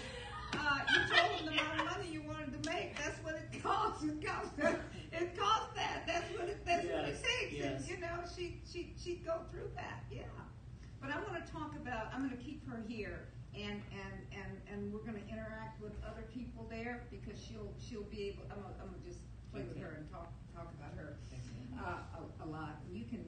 Uh, 0.58 0.80
you 0.90 1.00
told 1.10 1.30
them 1.38 1.46
the 1.46 1.56
amount 1.58 1.78
of 1.78 1.86
money 1.98 2.08
you 2.10 2.22
wanted 2.26 2.52
to 2.58 2.62
make, 2.70 2.98
that's 2.98 3.20
what 3.26 3.36
it 3.38 3.50
costs. 3.62 4.04
It 4.04 4.18
costs, 4.26 4.54
it 4.58 5.30
costs 5.38 5.72
that, 5.78 6.06
that's 6.06 6.30
what 6.38 6.50
it, 6.50 6.60
that's 6.66 6.86
what 6.86 7.06
it 7.06 7.18
Yes, 7.18 7.26
takes. 7.26 7.66
And, 7.66 7.78
you 7.88 7.98
know, 8.02 8.18
she, 8.30 8.62
she, 8.66 8.94
she'd 8.98 9.26
go 9.26 9.42
through 9.52 9.70
that, 9.76 10.06
yeah. 10.12 10.30
But 11.02 11.12
I 11.14 11.18
want 11.22 11.38
to 11.38 11.46
talk 11.52 11.74
about, 11.78 12.10
I'm 12.14 12.26
going 12.26 12.38
to 12.38 12.44
keep 12.44 12.68
her 12.70 12.82
here 12.88 13.30
and, 13.56 13.82
and, 13.92 14.14
and, 14.32 14.52
and 14.72 14.94
we're 14.94 15.00
going 15.06 15.18
to 15.22 15.28
interact 15.30 15.82
with 15.82 15.94
other 16.06 16.24
people 16.34 16.68
there 16.70 17.04
because 17.12 17.40
she'll, 17.40 17.72
she'll 17.80 18.08
be 18.10 18.30
able, 18.30 18.44
I'm 18.52 18.62
going 18.62 18.74
I'm 18.82 18.94
to 18.94 19.02
just 19.08 19.20
play 19.52 19.64
with 19.64 19.80
her 19.82 19.96
and 19.98 20.10
talk, 20.12 20.32
talk 20.56 20.70
about 20.80 20.94
her 20.98 21.18
uh, 21.80 22.20
a, 22.20 22.46
a 22.46 22.48
lot. 22.48 22.78
You 22.92 23.06
can 23.06 23.26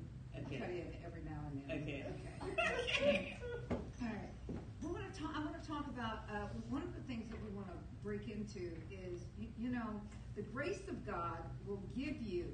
Okay. 0.48 0.60
cut 0.60 0.70
in 0.70 0.88
every 1.06 1.22
now 1.26 1.42
and 1.52 1.62
then. 1.68 1.84
Okay. 1.84 2.06
Okay. 2.54 3.38
All 3.72 4.08
right. 4.08 4.60
We 4.82 4.88
want 4.88 5.14
to 5.14 5.20
talk. 5.20 5.32
I 5.36 5.40
want 5.40 5.62
to 5.62 5.68
talk 5.68 5.88
about 5.88 6.20
uh, 6.32 6.48
one 6.70 6.82
of 6.84 6.94
the 6.96 7.02
things 7.08 7.28
that 7.30 7.38
we 7.44 7.50
want 7.56 7.68
to 7.68 7.74
break 8.04 8.30
into 8.30 8.72
is 8.92 9.26
you, 9.38 9.48
you 9.58 9.70
know 9.70 10.00
the 10.36 10.44
grace 10.44 10.88
of 10.88 11.06
God 11.06 11.40
will 11.68 11.82
give 11.96 12.22
you 12.22 12.46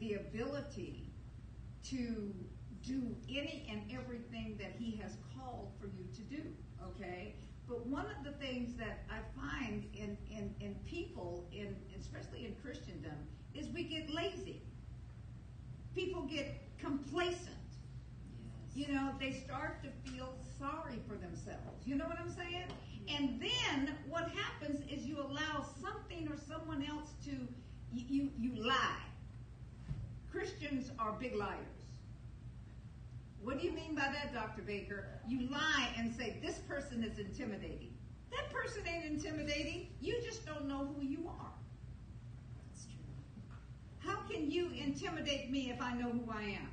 the 0.00 0.14
ability 0.14 1.04
to 1.90 2.34
do 2.86 3.14
any 3.28 3.66
and 3.70 3.82
everything 3.92 4.56
that 4.58 4.72
He 4.78 5.00
has 5.02 5.16
called 5.36 5.70
for 5.80 5.86
you 5.86 6.04
to 6.14 6.22
do. 6.22 6.42
Okay. 6.82 7.34
But 7.68 7.86
one 7.86 8.06
of 8.06 8.24
the 8.24 8.32
things 8.44 8.76
that 8.78 9.04
I 9.08 9.18
find 9.40 9.84
in, 9.94 10.16
in, 10.30 10.54
in 10.60 10.74
people, 10.86 11.46
in 11.52 11.76
especially 12.00 12.46
in 12.46 12.56
Christendom, 12.62 13.14
is 13.54 13.68
we 13.68 13.84
get 13.84 14.12
lazy. 14.12 14.62
People 15.94 16.22
get 16.22 16.60
complacent. 16.78 17.46
Yes. 18.74 18.88
You 18.88 18.94
know, 18.94 19.14
they 19.20 19.32
start 19.32 19.84
to 19.84 20.10
feel 20.10 20.34
sorry 20.58 20.98
for 21.06 21.14
themselves. 21.14 21.86
You 21.86 21.94
know 21.94 22.06
what 22.06 22.18
I'm 22.18 22.32
saying? 22.32 22.66
Mm-hmm. 22.66 23.16
And 23.16 23.40
then 23.40 23.94
what 24.08 24.30
happens 24.30 24.80
is 24.90 25.06
you 25.06 25.18
allow 25.20 25.64
something 25.80 26.28
or 26.28 26.36
someone 26.48 26.84
else 26.84 27.12
to 27.26 27.30
you 27.92 28.04
you, 28.08 28.30
you 28.38 28.62
lie. 28.62 29.02
Christians 30.30 30.90
are 30.98 31.12
big 31.12 31.34
liars. 31.34 31.79
What 33.42 33.58
do 33.58 33.66
you 33.66 33.72
mean 33.72 33.94
by 33.94 34.08
that, 34.12 34.34
Dr. 34.34 34.62
Baker? 34.62 35.08
You 35.26 35.48
lie 35.48 35.88
and 35.96 36.14
say 36.14 36.38
this 36.42 36.58
person 36.58 37.02
is 37.02 37.18
intimidating. 37.18 37.94
That 38.30 38.50
person 38.52 38.82
ain't 38.86 39.04
intimidating. 39.06 39.88
You 40.00 40.20
just 40.22 40.44
don't 40.46 40.68
know 40.68 40.94
who 40.94 41.04
you 41.04 41.26
are. 41.28 41.52
That's 42.68 42.84
true. 42.84 44.10
How 44.10 44.20
can 44.28 44.50
you 44.50 44.70
intimidate 44.70 45.50
me 45.50 45.70
if 45.70 45.80
I 45.80 45.94
know 45.94 46.10
who 46.10 46.30
I 46.30 46.42
am? 46.42 46.68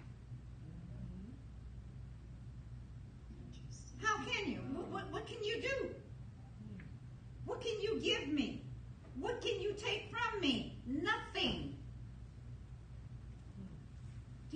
How 4.03 4.17
can 4.25 4.51
you? 4.51 4.59
What, 4.73 4.87
what, 4.89 5.11
what 5.11 5.27
can 5.27 5.43
you 5.43 5.61
do? 5.61 5.89
What 7.45 7.61
can 7.61 7.81
you 7.81 7.99
give 8.01 8.27
me? 8.27 8.63
What 9.19 9.41
can 9.41 9.59
you 9.59 9.73
take 9.73 10.11
from 10.11 10.41
me? 10.41 10.77
Nothing. 10.85 11.76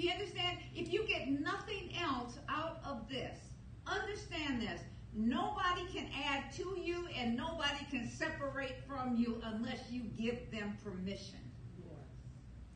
You 0.02 0.10
understand? 0.10 0.58
If 0.74 0.92
you 0.92 1.06
get 1.08 1.30
nothing 1.30 1.94
else 2.02 2.40
out 2.50 2.80
of 2.84 3.08
this, 3.08 3.38
understand 3.86 4.60
this. 4.60 4.82
Nobody 5.14 5.86
can 5.94 6.08
add 6.26 6.52
to 6.54 6.76
you 6.76 7.08
and 7.16 7.38
nobody 7.38 7.86
can 7.92 8.10
separate 8.10 8.78
from 8.88 9.16
you 9.16 9.40
unless 9.44 9.92
you 9.92 10.02
give 10.18 10.50
them 10.50 10.76
permission. 10.84 11.38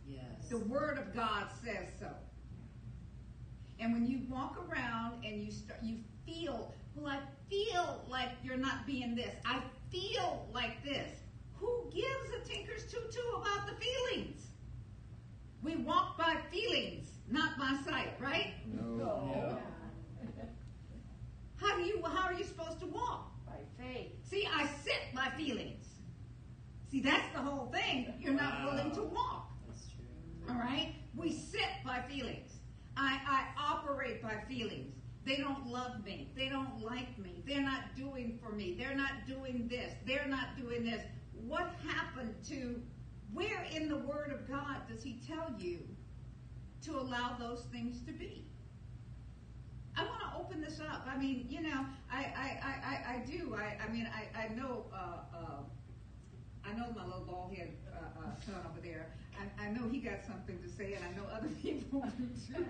Yes. 0.07 0.49
The 0.51 0.59
Word 0.59 0.99
of 0.99 1.15
God 1.15 1.47
says 1.63 1.87
so. 1.99 2.11
And 3.79 3.91
when 3.91 4.05
you 4.05 4.21
walk 4.29 4.63
around 4.69 5.25
and 5.25 5.41
you 5.41 5.51
start, 5.51 5.79
you 5.81 5.97
feel, 6.27 6.75
well, 6.93 7.11
I 7.11 7.19
feel 7.49 8.05
like 8.07 8.29
you're 8.43 8.55
not 8.55 8.85
being 8.85 9.15
this. 9.15 9.33
I 9.45 9.63
feel 9.91 10.47
like 10.53 10.83
this. 10.83 11.09
Who 11.55 11.89
gives 11.91 12.35
a 12.39 12.47
tinker's 12.47 12.83
tutu 12.83 13.19
about 13.35 13.65
the 13.65 13.73
feelings? 13.83 14.45
We 15.63 15.77
walk 15.77 16.19
by 16.19 16.35
feelings, 16.51 17.09
not 17.29 17.57
by 17.57 17.75
sight, 17.89 18.13
right? 18.19 18.53
No. 18.71 19.57
How 21.57 21.75
do 21.77 21.83
you? 21.83 22.01
How 22.03 22.27
are 22.27 22.33
you 22.33 22.43
supposed 22.43 22.79
to 22.81 22.85
walk? 22.85 23.31
By 23.45 23.57
faith. 23.83 24.11
See, 24.23 24.47
I 24.53 24.67
sit 24.83 25.13
by 25.13 25.29
feelings. 25.37 25.85
See, 26.91 27.01
that's 27.01 27.31
the 27.33 27.39
whole 27.41 27.67
thing. 27.67 28.13
You're 28.19 28.33
not 28.33 28.59
Wow. 28.65 28.71
willing 28.73 28.91
to 28.95 29.03
walk. 29.03 29.51
That's 29.67 29.85
true. 29.87 30.05
All 30.53 30.59
right? 30.59 30.93
We 31.15 31.31
sit 31.31 31.69
by 31.85 32.01
feelings. 32.01 32.51
I, 32.97 33.19
I 33.27 33.45
operate 33.73 34.21
by 34.21 34.35
feelings. 34.47 34.93
They 35.25 35.37
don't 35.37 35.65
love 35.67 36.03
me. 36.05 36.31
They 36.35 36.49
don't 36.49 36.81
like 36.83 37.17
me. 37.17 37.43
They're 37.47 37.63
not 37.63 37.95
doing 37.95 38.37
for 38.41 38.51
me. 38.51 38.75
They're 38.77 38.95
not 38.95 39.25
doing 39.27 39.67
this. 39.67 39.93
They're 40.05 40.27
not 40.27 40.55
doing 40.57 40.85
this. 40.85 41.01
what 41.33 41.73
happened 41.87 42.35
to, 42.49 42.81
where 43.33 43.65
in 43.75 43.89
the 43.89 43.97
Word 43.97 44.31
of 44.31 44.47
God 44.47 44.77
does 44.87 45.01
He 45.03 45.19
tell 45.27 45.51
you 45.57 45.79
to 46.85 46.99
allow 46.99 47.35
those 47.39 47.63
things 47.71 47.99
to 48.05 48.11
be? 48.11 48.45
I 49.97 50.03
want 50.05 50.21
to 50.21 50.39
open 50.39 50.61
this 50.61 50.79
up. 50.79 51.07
I 51.09 51.17
mean, 51.17 51.47
you 51.49 51.61
know, 51.61 51.85
I, 52.11 52.17
I, 52.17 52.59
I, 52.61 53.13
I, 53.15 53.17
do. 53.25 53.55
I, 53.55 53.77
I 53.83 53.91
mean, 53.91 54.07
I, 54.13 54.45
I 54.45 54.53
know, 54.53 54.85
uh, 54.93 55.35
uh, 55.35 56.67
I 56.69 56.73
know 56.77 56.93
my 56.95 57.05
little 57.05 57.25
bald 57.25 57.55
head 57.55 57.71
uh, 57.91 58.19
uh, 58.19 58.29
son 58.45 58.55
over 58.69 58.81
there. 58.83 59.07
I, 59.39 59.65
I 59.65 59.69
know 59.69 59.89
he 59.89 59.99
got 59.99 60.25
something 60.25 60.59
to 60.61 60.69
say, 60.69 60.93
and 60.93 61.03
I 61.03 61.11
know 61.17 61.27
other 61.33 61.47
people 61.61 62.01
do 62.17 62.27
too. 62.53 62.65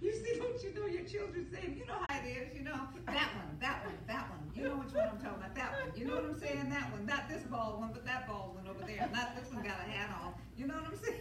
You 0.00 0.12
see, 0.12 0.38
don't 0.38 0.62
you 0.62 0.72
know 0.74 0.86
your 0.86 1.04
children 1.04 1.46
say, 1.52 1.74
you 1.76 1.84
know 1.86 1.98
how 2.08 2.16
it 2.18 2.24
is, 2.26 2.54
you 2.56 2.62
know, 2.64 2.88
that 3.06 3.30
one, 3.36 3.52
that 3.60 3.84
one, 3.84 3.94
that 4.08 4.30
one. 4.30 4.40
You 4.54 4.64
know 4.64 4.76
which 4.76 4.94
one 4.94 5.08
I'm 5.12 5.18
talking 5.20 5.36
about, 5.44 5.54
that 5.54 5.72
one. 5.72 5.92
You 5.98 6.06
know 6.06 6.14
what 6.16 6.24
I'm 6.24 6.40
saying, 6.40 6.70
that 6.70 6.90
one. 6.90 7.04
Not 7.06 7.28
this 7.28 7.42
bald 7.44 7.80
one, 7.80 7.90
but 7.92 8.04
that 8.06 8.26
bald 8.26 8.54
one 8.56 8.66
over 8.66 8.84
there. 8.86 9.08
Not 9.12 9.36
this 9.36 9.52
one 9.52 9.62
got 9.62 9.76
a 9.86 9.90
hat 9.90 10.08
on. 10.22 10.32
You 10.56 10.66
know 10.68 10.74
what 10.74 10.92
I'm 10.92 10.98
saying? 11.04 11.20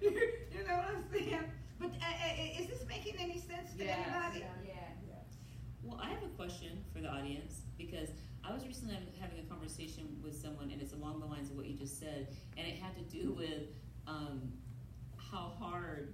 you 0.02 0.64
know 0.68 0.74
what 0.76 0.88
I'm 0.96 1.04
saying? 1.12 1.44
But 1.78 1.90
uh, 1.90 2.04
uh, 2.04 2.60
is 2.60 2.68
this 2.68 2.84
making 2.86 3.16
any 3.18 3.38
sense 3.38 3.72
to 3.78 3.84
Yes. 3.84 3.98
anybody? 4.04 4.44
Yeah. 4.66 4.74
Well, 5.82 5.98
I 6.02 6.10
have 6.10 6.22
a 6.22 6.28
question 6.36 6.84
for 6.92 7.00
the 7.00 7.08
audience 7.08 7.62
because 7.78 8.10
I 8.44 8.52
was 8.52 8.66
recently 8.66 8.98
having 9.18 9.38
a 9.38 9.48
conversation 9.48 10.20
with 10.22 10.36
someone, 10.36 10.70
and 10.70 10.80
it's 10.82 10.92
along 10.92 11.20
the 11.20 11.26
lines 11.26 11.50
of 11.50 11.56
what 11.56 11.64
you 11.66 11.74
just 11.74 11.98
said, 11.98 12.28
and 12.58 12.66
it 12.66 12.76
had 12.76 12.94
to 12.96 13.02
do 13.04 13.32
with 13.32 13.72
um, 14.06 14.52
how 15.16 15.52
hard 15.58 16.12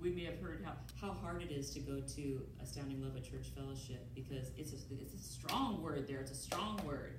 we 0.00 0.10
may 0.10 0.24
have 0.24 0.40
heard 0.40 0.64
how, 0.64 0.72
how 1.00 1.12
hard 1.14 1.42
it 1.42 1.50
is 1.50 1.70
to 1.70 1.80
go 1.80 2.00
to 2.00 2.42
Astounding 2.62 3.02
Love 3.02 3.16
at 3.16 3.24
Church 3.24 3.48
Fellowship 3.56 4.06
because 4.14 4.50
it's 4.56 4.72
a, 4.72 4.76
it's 5.00 5.14
a 5.14 5.18
strong 5.18 5.82
word 5.82 6.06
there. 6.08 6.20
It's 6.20 6.30
a 6.30 6.34
strong 6.34 6.80
word, 6.86 7.18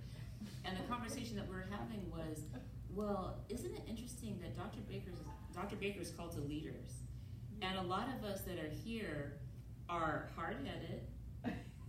and 0.65 0.77
the 0.77 0.83
conversation 0.83 1.35
that 1.35 1.47
we 1.47 1.55
were 1.55 1.67
having 1.69 2.09
was, 2.11 2.43
well, 2.93 3.39
isn't 3.49 3.73
it 3.73 3.81
interesting 3.87 4.39
that 4.41 4.55
Dr. 4.55 4.79
Baker's 4.87 5.19
Dr. 5.53 5.75
Baker's 5.75 6.11
called 6.11 6.33
to 6.33 6.41
leaders, 6.41 7.01
and 7.61 7.77
a 7.77 7.83
lot 7.83 8.07
of 8.17 8.23
us 8.23 8.41
that 8.41 8.59
are 8.59 8.69
here 8.69 9.33
are 9.89 10.29
hard-headed 10.35 11.01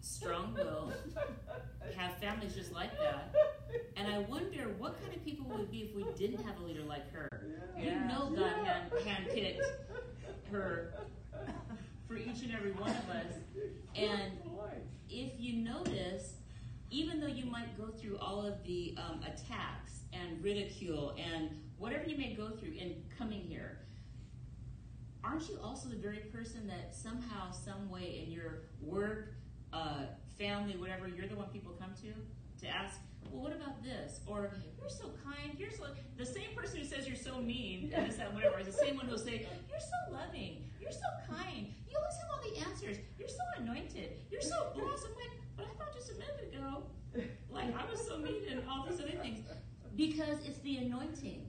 strong-willed, 0.01 0.95
have 1.97 2.17
families 2.19 2.55
just 2.55 2.73
like 2.73 2.97
that. 2.99 3.35
And 3.97 4.13
I 4.13 4.21
wonder 4.21 4.75
what 4.79 5.01
kind 5.03 5.15
of 5.15 5.25
people 5.25 5.47
we 5.47 5.57
would 5.57 5.71
be 5.71 5.79
if 5.81 5.95
we 5.95 6.05
didn't 6.17 6.45
have 6.45 6.59
a 6.61 6.65
leader 6.65 6.83
like 6.83 7.13
her. 7.13 7.29
You 7.77 7.91
know 7.91 8.33
God 8.35 8.67
hand, 8.67 8.91
handpicked 9.05 9.61
her 10.51 10.95
for 12.07 12.17
each 12.17 12.43
and 12.43 12.53
every 12.55 12.73
one 12.73 12.91
of 12.91 13.11
us. 13.11 13.35
And 13.95 14.33
if 15.11 15.33
you 15.39 15.65
notice, 15.65 16.35
even 16.91 17.21
though 17.21 17.27
you 17.27 17.45
might 17.45 17.77
go 17.77 17.89
through 17.89 18.19
all 18.19 18.45
of 18.45 18.63
the 18.65 18.97
um, 18.97 19.21
attacks 19.23 20.01
and 20.13 20.43
ridicule 20.43 21.15
and 21.19 21.51
whatever 21.79 22.05
you 22.09 22.17
may 22.17 22.35
go 22.35 22.51
through 22.51 22.73
in 22.73 23.03
coming 23.17 23.41
here, 23.41 23.81
aren't 25.23 25.49
you 25.49 25.59
also 25.63 25.89
the 25.89 25.97
very 25.97 26.19
person 26.33 26.67
that 26.67 26.95
somehow, 26.95 27.51
some 27.51 27.91
way 27.91 28.25
in 28.25 28.33
your 28.33 28.63
work, 28.81 29.35
uh, 29.73 30.05
family, 30.39 30.77
whatever, 30.77 31.09
you're 31.09 31.27
the 31.27 31.35
one 31.35 31.49
people 31.49 31.73
come 31.79 31.93
to 32.03 32.13
to 32.65 32.73
ask, 32.73 32.99
well, 33.31 33.43
what 33.43 33.53
about 33.53 33.83
this? 33.83 34.21
Or 34.27 34.51
you're 34.79 34.89
so 34.89 35.11
kind. 35.25 35.59
You're 35.59 35.71
so 35.71 35.85
the 36.17 36.27
same 36.27 36.55
person 36.57 36.79
who 36.79 36.85
says 36.85 37.07
you're 37.07 37.17
so 37.17 37.39
mean 37.39 37.93
and 37.97 38.09
this 38.09 38.17
that 38.17 38.33
whatever 38.35 38.59
is 38.59 38.67
the 38.67 38.73
same 38.73 38.97
one 38.97 39.07
who'll 39.07 39.19
say 39.19 39.47
you're 39.69 39.81
so 39.81 40.13
loving. 40.13 40.65
You're 40.81 40.93
so 40.93 41.09
kind. 41.29 41.69
You 41.89 41.97
always 41.97 42.17
have 42.21 42.31
all 42.33 42.43
the 42.43 42.71
answers. 42.71 42.97
You're 43.19 43.29
so 43.29 43.45
anointed. 43.59 44.13
You're 44.31 44.41
so 44.41 44.73
blessed. 44.75 45.07
I'm 45.07 45.15
like, 45.17 45.35
but 45.57 45.67
I 45.67 45.79
thought 45.79 45.95
just 45.95 46.11
a 46.11 46.15
minute 46.15 46.55
ago, 46.55 46.85
like 47.51 47.75
I 47.77 47.91
was 47.91 48.07
so 48.07 48.19
mean 48.19 48.43
and 48.51 48.63
all 48.69 48.87
these 48.89 49.01
other 49.01 49.19
things, 49.23 49.41
because 49.97 50.39
it's 50.47 50.61
the 50.61 50.77
anointing, 50.77 51.47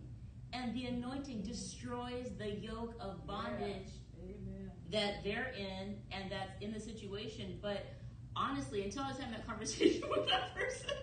and 0.54 0.76
the 0.76 0.86
anointing 0.86 1.44
destroys 1.44 2.32
the 2.38 2.50
yoke 2.50 2.96
of 3.00 3.26
bondage 3.28 3.90
Amen. 4.18 4.72
that 4.92 5.24
they're 5.24 5.54
in 5.58 5.98
and 6.12 6.32
that's 6.32 6.52
in 6.62 6.74
the 6.74 6.80
situation. 6.80 7.60
But 7.62 7.86
honestly, 8.36 8.84
until 8.84 9.04
I 9.04 9.10
was 9.10 9.18
having 9.18 9.34
that 9.34 9.48
conversation 9.48 10.04
with 10.10 10.28
that 10.28 10.56
person, 10.56 10.96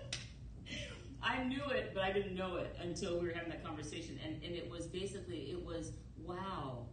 I 1.27 1.43
knew 1.43 1.65
it, 1.71 1.91
but 1.93 2.05
I 2.05 2.13
didn't 2.13 2.37
know 2.37 2.57
it 2.57 2.77
until 2.81 3.19
we 3.19 3.27
were 3.27 3.35
having 3.35 3.51
that 3.51 3.65
conversation. 3.65 4.19
And, 4.25 4.41
and 4.45 4.55
it 4.55 4.71
was 4.71 4.87
basically, 4.87 5.51
it 5.51 5.61
was, 5.65 5.93
wow. 6.25 6.87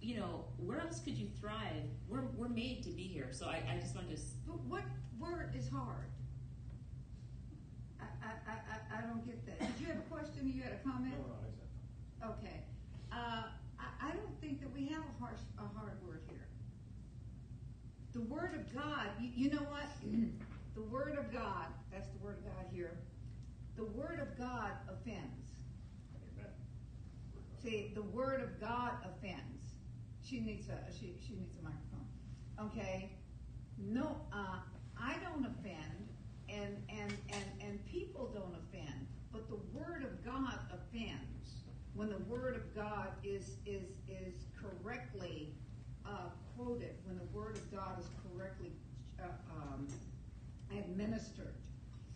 You 0.00 0.20
know, 0.20 0.44
where 0.56 0.80
else 0.80 1.00
could 1.00 1.18
you 1.18 1.26
thrive? 1.40 1.82
We're, 2.08 2.22
we're 2.36 2.48
made 2.48 2.84
to 2.84 2.90
be 2.90 3.02
here. 3.02 3.28
So 3.32 3.46
I, 3.46 3.60
I 3.68 3.80
just 3.80 3.96
wanted 3.96 4.16
to. 4.16 4.22
But 4.46 4.60
what 4.66 4.82
word 5.18 5.52
is 5.58 5.68
hard? 5.68 6.06
I, 8.00 8.04
I, 8.24 8.52
I, 8.52 8.52
I- 8.52 8.98
I 8.98 9.00
don't 9.02 9.26
get 9.26 9.44
that. 9.46 9.58
Did 9.58 9.80
you 9.80 9.86
have 9.92 9.98
a 9.98 10.08
question? 10.14 10.50
You 10.54 10.62
had 10.62 10.72
a 10.72 10.88
comment? 10.88 11.14
Okay. 12.24 12.62
Uh, 13.12 13.42
I, 13.78 14.08
I 14.08 14.10
don't 14.12 14.40
think 14.40 14.60
that 14.60 14.72
we 14.72 14.86
have 14.86 15.02
a 15.02 15.22
harsh, 15.24 15.40
a 15.58 15.78
hard 15.78 15.98
word 16.06 16.20
here. 16.30 16.46
The 18.14 18.20
Word 18.22 18.54
of 18.54 18.72
God, 18.74 19.08
you, 19.20 19.30
you 19.34 19.50
know 19.50 19.66
what? 19.68 19.86
the 20.74 20.82
Word 20.82 21.18
of 21.18 21.30
God, 21.32 21.66
that's 21.92 22.08
the 22.08 22.18
Word 22.18 22.38
of 22.38 22.44
God 22.44 22.64
here. 22.72 22.98
The 23.76 23.84
Word 23.84 24.20
of 24.20 24.38
God 24.38 24.70
offends. 24.88 25.50
See, 27.62 27.90
the 27.94 28.02
Word 28.02 28.42
of 28.42 28.60
God 28.60 28.92
offends. 29.04 29.74
She 30.22 30.40
needs 30.40 30.68
a 30.68 30.92
she, 30.92 31.14
she 31.26 31.34
needs 31.34 31.54
a 31.60 31.64
microphone. 31.64 32.06
Okay. 32.60 33.10
No, 33.78 34.16
uh, 34.32 34.58
I 34.98 35.16
don't 35.22 35.44
offend, 35.46 36.08
and 36.48 36.76
and 36.88 37.12
and 37.28 37.44
and 37.60 37.86
people 37.86 38.30
don't 38.32 38.54
offend, 38.54 39.06
but 39.32 39.48
the 39.48 39.58
Word 39.78 40.04
of 40.04 40.24
God 40.24 40.58
offends 40.70 41.64
when 41.94 42.08
the 42.10 42.18
Word 42.28 42.56
of 42.56 42.74
God 42.74 43.08
is 43.24 43.56
is 43.66 43.84
is 44.08 44.44
correctly 44.60 45.54
uh, 46.06 46.30
quoted, 46.56 46.94
when 47.04 47.18
the 47.18 47.36
Word 47.36 47.56
of 47.56 47.74
God 47.74 47.98
is 47.98 48.08
correctly 48.22 48.72
uh, 49.20 49.26
um, 49.50 49.88
administered, 50.70 51.54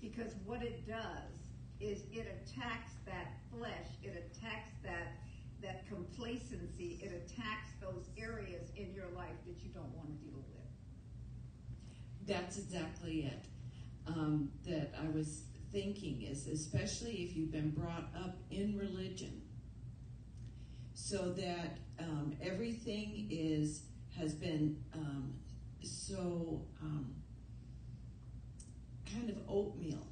because 0.00 0.34
what 0.44 0.62
it 0.62 0.86
does 0.86 1.40
is 1.80 2.02
it 2.12 2.26
attacks 2.26 2.92
that 3.06 3.32
flesh, 3.50 3.88
it 4.02 4.30
attacks 4.32 4.70
that 4.82 5.16
that 5.62 5.86
complacency, 5.88 6.98
it 7.02 7.12
attacks 7.12 7.68
those 7.82 8.08
areas 8.16 8.70
in 8.76 8.94
your 8.94 9.08
life 9.14 9.36
that 9.46 9.62
you 9.62 9.68
don't 9.74 9.94
want 9.94 10.08
to 10.08 10.26
deal 10.26 10.42
with. 10.48 12.26
That's 12.26 12.56
exactly 12.58 13.26
it. 13.26 13.44
Um, 14.06 14.50
that 14.66 14.94
I 14.98 15.08
was 15.10 15.42
thinking 15.70 16.22
is 16.22 16.48
especially 16.48 17.12
if 17.12 17.36
you've 17.36 17.52
been 17.52 17.70
brought 17.70 18.08
up 18.16 18.38
in 18.50 18.76
religion, 18.78 19.42
so 20.94 21.30
that 21.32 21.78
um, 21.98 22.36
everything 22.42 23.28
is 23.30 23.82
has 24.18 24.34
been 24.34 24.82
um, 24.94 25.34
so 25.82 26.62
um, 26.82 27.14
kind 29.14 29.30
of 29.30 29.36
oatmeal, 29.48 30.06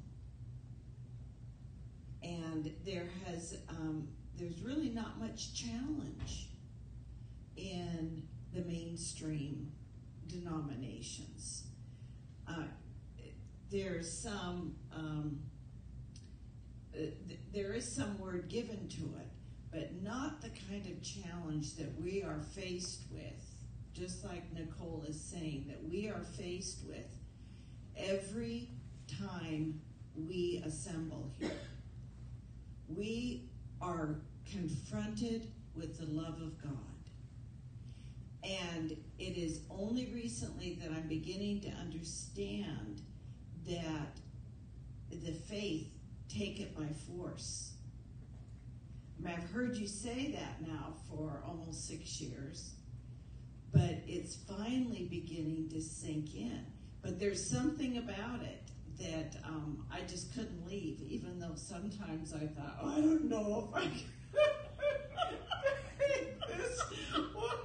and 2.23 2.71
there 2.85 3.07
has 3.25 3.57
um, 3.69 4.07
there's 4.37 4.61
really 4.61 4.89
not 4.89 5.19
much 5.19 5.53
challenge 5.53 6.49
in 7.57 8.23
the 8.53 8.61
mainstream 8.61 9.71
denominations. 10.27 11.65
Uh, 12.47 12.63
there's 13.69 14.11
some, 14.11 14.75
um, 14.95 15.39
uh, 16.93 16.97
th- 17.27 17.39
there 17.53 17.73
is 17.73 17.95
some 17.95 18.17
word 18.17 18.47
given 18.49 18.87
to 18.87 19.03
it, 19.19 19.27
but 19.71 20.01
not 20.01 20.41
the 20.41 20.49
kind 20.69 20.85
of 20.87 21.01
challenge 21.03 21.75
that 21.75 21.93
we 22.01 22.23
are 22.23 22.39
faced 22.55 23.03
with, 23.11 23.45
just 23.93 24.23
like 24.23 24.51
Nicole 24.53 25.03
is 25.07 25.21
saying, 25.21 25.65
that 25.67 25.83
we 25.83 26.07
are 26.07 26.23
faced 26.37 26.83
with 26.87 27.05
every 27.97 28.69
time 29.17 29.81
we 30.15 30.61
assemble 30.65 31.31
here. 31.39 31.51
We 32.87 33.49
are 33.81 34.21
confronted 34.51 35.51
with 35.75 35.97
the 35.97 36.05
love 36.05 36.41
of 36.41 36.61
God. 36.61 36.73
And 38.43 38.91
it 39.17 39.37
is 39.37 39.61
only 39.69 40.11
recently 40.13 40.79
that 40.81 40.91
I'm 40.91 41.07
beginning 41.07 41.61
to 41.61 41.69
understand 41.69 43.01
that 43.67 44.17
the 45.11 45.31
faith 45.31 45.87
take 46.29 46.59
it 46.59 46.75
by 46.75 46.87
force. 47.07 47.73
I 49.19 49.27
mean, 49.27 49.35
I've 49.37 49.49
heard 49.51 49.75
you 49.75 49.87
say 49.87 50.31
that 50.31 50.67
now 50.67 50.93
for 51.09 51.43
almost 51.45 51.87
six 51.87 52.21
years, 52.21 52.71
but 53.73 53.97
it's 54.07 54.35
finally 54.35 55.07
beginning 55.09 55.69
to 55.73 55.81
sink 55.81 56.35
in. 56.35 56.65
But 57.01 57.19
there's 57.19 57.49
something 57.49 57.97
about 57.97 58.41
it 58.41 58.69
that 58.99 59.35
um, 59.45 59.85
I 59.91 60.01
just 60.01 60.33
couldn't 60.33 60.65
leave, 60.67 61.01
even 61.07 61.39
though 61.39 61.55
sometimes 61.55 62.33
I 62.33 62.47
thought, 62.47 62.77
oh, 62.81 62.91
I 62.91 62.95
don't 63.01 63.25
know 63.29 63.69
if 63.69 63.75
I 63.75 63.81
can 63.87 64.01
this 66.57 66.81
one 67.11 67.33
more 67.33 67.43
time. 67.43 67.57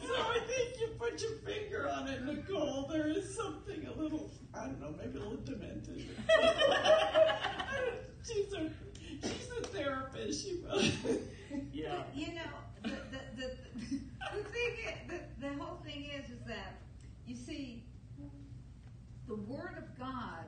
so 0.06 0.14
I 0.14 0.38
think 0.46 0.80
you 0.80 0.86
put 0.98 1.20
your 1.20 1.32
finger 1.44 1.88
on 1.90 2.08
it, 2.08 2.24
Nicole. 2.24 2.88
There 2.90 3.08
is 3.08 3.34
something 3.34 3.86
a 3.86 3.92
little, 4.00 4.30
I 4.54 4.56
I 4.66 4.68
don't 4.68 4.80
know, 4.80 4.94
maybe 4.98 5.18
a 5.18 5.20
little 5.20 5.36
demented. 5.44 6.08
she's 8.26 8.52
a 8.52 8.70
she's 9.22 9.50
a 9.60 9.62
therapist. 9.66 10.42
She 10.42 10.60
Yeah. 11.72 12.02
You 12.14 12.34
know, 12.34 12.42
the, 12.82 12.88
the, 12.88 13.20
the, 13.36 13.50
the 14.34 14.42
thing 14.44 14.72
is, 14.86 14.94
the, 15.08 15.20
the 15.46 15.52
whole 15.62 15.78
thing 15.84 16.02
is, 16.18 16.30
is 16.30 16.40
that, 16.46 16.80
you 17.26 17.36
see, 17.36 17.84
the 19.28 19.36
Word 19.36 19.76
of 19.78 19.98
God 19.98 20.44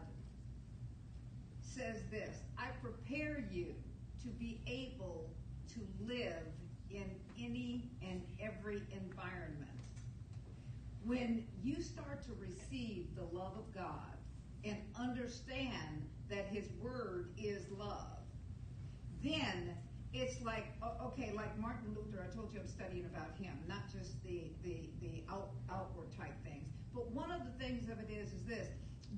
says 1.60 2.02
this, 2.10 2.36
I 2.56 2.66
prepare 2.82 3.44
you 3.50 3.74
to 4.22 4.28
be 4.28 4.60
able 4.66 5.30
to 5.74 5.80
live 6.06 6.44
in 6.90 7.04
any 7.38 7.90
and 8.02 8.22
every 8.40 8.82
environment. 8.92 9.68
When 11.04 11.46
you 11.62 11.80
start 11.82 12.22
to 12.24 12.32
receive 12.40 13.06
the 13.16 13.36
love 13.36 13.54
of 13.56 13.74
God 13.74 14.16
and 14.64 14.76
understand 14.98 16.06
that 16.30 16.46
His 16.46 16.68
Word 16.80 17.30
is 17.38 17.64
love, 17.78 18.18
then 19.22 19.74
it's 20.12 20.40
like 20.42 20.66
okay, 21.02 21.32
like 21.34 21.58
Martin 21.58 21.94
Luther. 21.94 22.26
I 22.28 22.34
told 22.34 22.52
you 22.52 22.60
I'm 22.60 22.66
studying 22.66 23.04
about 23.04 23.36
him, 23.38 23.52
not 23.68 23.82
just 23.92 24.22
the 24.22 24.44
the 24.62 24.88
the 25.00 25.22
out, 25.30 25.50
outward 25.70 26.10
type 26.16 26.34
things. 26.44 26.47
But 26.98 27.12
one 27.12 27.30
of 27.30 27.42
the 27.44 27.64
things 27.64 27.88
of 27.88 28.00
it 28.00 28.10
is 28.10 28.32
is 28.32 28.42
this. 28.42 28.66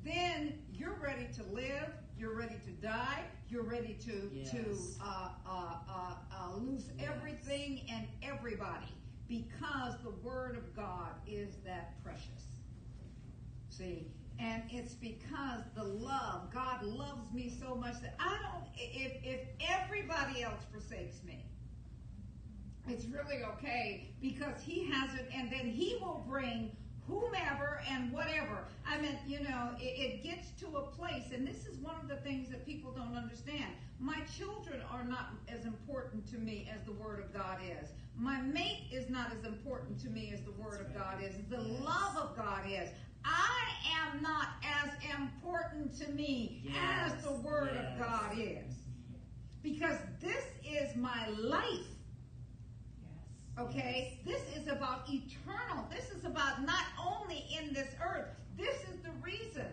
Then 0.05 0.53
you're 0.70 0.99
ready 1.03 1.28
to 1.37 1.43
live. 1.45 1.89
You're 2.18 2.37
ready 2.37 2.57
to 2.66 2.70
die. 2.72 3.24
You're 3.49 3.62
ready 3.62 3.95
to 4.05 4.28
to 4.51 4.68
Yes. 4.68 4.99
uh, 5.03 5.31
uh, 5.47 5.78
uh, 5.89 6.14
uh, 6.31 6.57
lose 6.57 6.91
Yes. 6.99 7.09
everything 7.11 7.87
and 7.91 8.07
everybody 8.22 8.93
because 9.28 9.95
the 10.03 10.11
Word 10.11 10.59
of 10.59 10.76
God 10.76 11.14
is 11.26 11.57
that 11.64 12.03
precious. 12.05 12.61
See, 13.70 14.12
and 14.39 14.62
it's 14.70 14.93
because 14.93 15.62
the 15.74 15.85
love 15.85 16.53
God 16.53 16.83
loves 16.83 17.33
me 17.33 17.49
so 17.49 17.74
much 17.74 17.99
that 18.03 18.14
I 18.20 18.37
don't. 18.43 18.68
If 18.76 19.24
if 19.24 19.49
everybody 19.70 20.43
else 20.43 20.64
forsakes 20.70 21.22
me, 21.24 21.47
it's 22.89 23.07
really 23.07 23.43
okay 23.55 24.12
because 24.20 24.61
He 24.62 24.85
has 24.91 25.14
it, 25.14 25.31
and 25.35 25.51
then 25.51 25.66
He 25.66 25.97
will 26.03 26.22
bring 26.28 26.76
whomever 27.11 27.81
and 27.91 28.13
whatever. 28.13 28.65
I 28.87 29.01
mean, 29.01 29.19
you 29.27 29.41
know, 29.41 29.71
it, 29.79 29.85
it 29.99 30.23
gets 30.23 30.51
to 30.61 30.67
a 30.77 30.83
place, 30.83 31.33
and 31.35 31.47
this 31.47 31.67
is 31.67 31.79
one 31.79 31.97
of 32.01 32.09
the 32.09 32.17
things 32.17 32.49
that 32.51 32.65
people 32.65 32.93
don't 32.93 33.17
understand. 33.17 33.73
My 33.99 34.21
children 34.39 34.81
are 34.91 35.05
not 35.05 35.31
as 35.49 35.65
important 35.65 36.27
to 36.31 36.39
me 36.39 36.71
as 36.75 36.85
the 36.87 36.93
Word 36.93 37.21
of 37.21 37.33
God 37.35 37.59
is. 37.63 37.89
My 38.17 38.41
mate 38.41 38.85
is 38.93 39.11
not 39.11 39.33
as 39.33 39.45
important 39.45 40.01
to 40.03 40.09
me 40.11 40.31
as 40.33 40.41
the 40.43 40.53
Word 40.53 40.81
of 40.81 40.95
God 40.95 41.23
is. 41.23 41.35
The 41.49 41.63
Yes. 41.63 41.83
love 41.85 42.17
of 42.17 42.37
God 42.37 42.63
is. 42.69 42.89
I 43.25 43.61
am 44.03 44.23
not 44.23 44.49
as 44.65 44.91
important 45.19 45.95
to 46.01 46.11
me 46.13 46.63
as 46.79 47.13
the 47.23 47.33
Word 47.33 47.71
Yes. 47.75 47.85
of 47.93 47.99
God 47.99 48.39
is. 48.39 48.75
Because 49.63 49.99
this 50.21 50.45
is 50.65 50.97
my 50.97 51.29
life. 51.29 51.87
Okay? 53.61 54.19
This 54.25 54.41
is 54.57 54.69
about 54.69 55.09
eternal. 55.09 55.87
This 55.91 56.11
is 56.11 56.25
about 56.25 56.65
not 56.65 56.85
only 56.99 57.45
in 57.59 57.75
this 57.75 57.89
earth. 58.03 58.29
This 58.57 58.77
is 58.89 59.01
the 59.03 59.11
reasons 59.23 59.67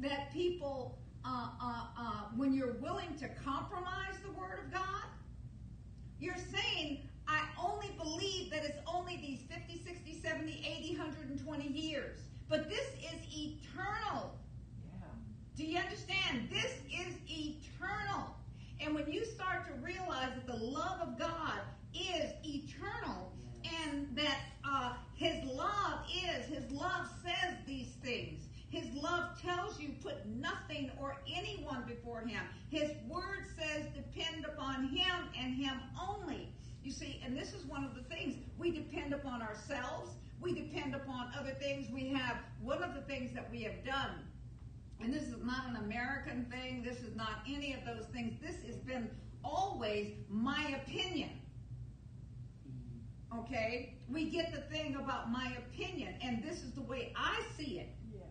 that 0.00 0.32
people, 0.32 0.98
uh, 1.24 1.48
uh, 1.62 1.84
uh, 1.96 2.02
when 2.36 2.52
you're 2.52 2.74
willing 2.80 3.16
to 3.18 3.28
compromise 3.28 4.14
the 4.24 4.32
Word 4.32 4.58
of 4.64 4.72
God, 4.72 5.04
you're 6.18 6.36
saying, 6.36 7.00
I 7.28 7.40
only 7.62 7.90
believe 7.96 8.50
that 8.50 8.64
it's 8.64 8.78
only 8.86 9.16
these 9.16 9.40
50, 9.48 9.80
60, 9.84 10.20
70, 10.20 10.66
80, 10.66 10.96
120 10.96 11.68
years. 11.68 12.18
But 12.48 12.68
this 12.68 12.86
is 12.98 13.20
eternal. 13.32 14.34
Yeah. 14.82 15.06
Do 15.56 15.64
you 15.64 15.78
understand? 15.78 16.48
This 16.50 16.72
is 16.90 17.14
eternal. 17.28 18.34
And 18.80 18.94
when 18.94 19.12
you 19.12 19.24
start 19.24 19.66
to 19.66 19.72
realize 19.74 20.30
that 20.34 20.46
the 20.46 20.64
love 20.64 21.00
of 21.00 21.18
God 21.18 21.60
is 21.94 22.32
eternal 22.44 23.32
and 23.84 24.08
that 24.16 24.40
uh, 24.64 24.94
His 25.14 25.44
love 25.44 26.00
is, 26.08 26.46
His 26.46 26.70
love 26.70 27.08
says 27.24 27.54
these 27.66 27.92
things. 28.02 28.44
His 28.70 28.86
love 28.94 29.40
tells 29.40 29.80
you 29.80 29.90
put 30.02 30.26
nothing 30.26 30.90
or 31.00 31.16
anyone 31.34 31.84
before 31.86 32.20
Him. 32.20 32.42
His 32.70 32.90
word 33.08 33.46
says 33.58 33.86
depend 33.94 34.44
upon 34.44 34.88
Him 34.88 35.28
and 35.38 35.54
Him 35.54 35.80
only. 36.08 36.52
You 36.82 36.92
see, 36.92 37.20
and 37.24 37.36
this 37.36 37.54
is 37.54 37.64
one 37.64 37.84
of 37.84 37.94
the 37.94 38.02
things 38.02 38.36
we 38.58 38.70
depend 38.70 39.12
upon 39.12 39.42
ourselves. 39.42 40.10
We 40.40 40.54
depend 40.54 40.94
upon 40.94 41.32
other 41.38 41.52
things. 41.52 41.90
We 41.92 42.08
have 42.08 42.36
one 42.62 42.82
of 42.82 42.94
the 42.94 43.00
things 43.02 43.32
that 43.34 43.50
we 43.50 43.62
have 43.62 43.84
done 43.84 44.22
and 45.00 45.12
this 45.12 45.24
is 45.24 45.42
not 45.44 45.68
an 45.68 45.76
American 45.76 46.46
thing. 46.50 46.82
This 46.82 46.98
is 46.98 47.14
not 47.14 47.42
any 47.48 47.72
of 47.72 47.84
those 47.84 48.06
things. 48.06 48.34
This 48.42 48.56
has 48.66 48.76
been 48.76 49.08
always 49.44 50.12
my 50.28 50.80
opinion. 50.82 51.30
Okay? 53.36 53.94
We 54.08 54.30
get 54.30 54.52
the 54.52 54.60
thing 54.74 54.96
about 54.96 55.30
my 55.30 55.52
opinion, 55.58 56.14
and 56.22 56.42
this 56.42 56.62
is 56.62 56.72
the 56.72 56.82
way 56.82 57.12
I 57.16 57.42
see 57.56 57.80
it. 57.80 57.90
Yeah. 58.12 58.22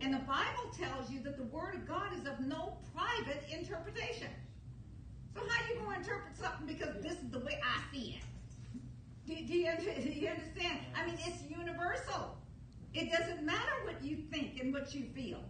And 0.00 0.14
the 0.14 0.18
Bible 0.18 0.70
tells 0.76 1.10
you 1.10 1.20
that 1.22 1.36
the 1.36 1.44
Word 1.44 1.74
of 1.74 1.86
God 1.86 2.12
is 2.18 2.26
of 2.26 2.40
no 2.40 2.76
private 2.94 3.42
interpretation. 3.50 4.28
So 5.34 5.40
how 5.48 5.64
are 5.64 5.68
you 5.68 5.80
going 5.80 5.94
to 5.94 6.00
interpret 6.00 6.36
something 6.36 6.66
because 6.66 7.02
this 7.02 7.14
is 7.14 7.30
the 7.30 7.38
way 7.38 7.58
I 7.62 7.94
see 7.94 8.18
it? 8.18 8.24
Do, 9.26 9.34
do, 9.46 9.54
you, 9.54 9.70
do 10.02 10.08
you 10.10 10.28
understand? 10.28 10.80
I 10.94 11.06
mean, 11.06 11.16
it's 11.20 11.42
universal. 11.48 12.36
It 12.94 13.10
doesn't 13.10 13.44
matter 13.44 13.72
what 13.84 14.02
you 14.02 14.16
think 14.30 14.60
and 14.60 14.72
what 14.72 14.94
you 14.94 15.04
feel. 15.14 15.40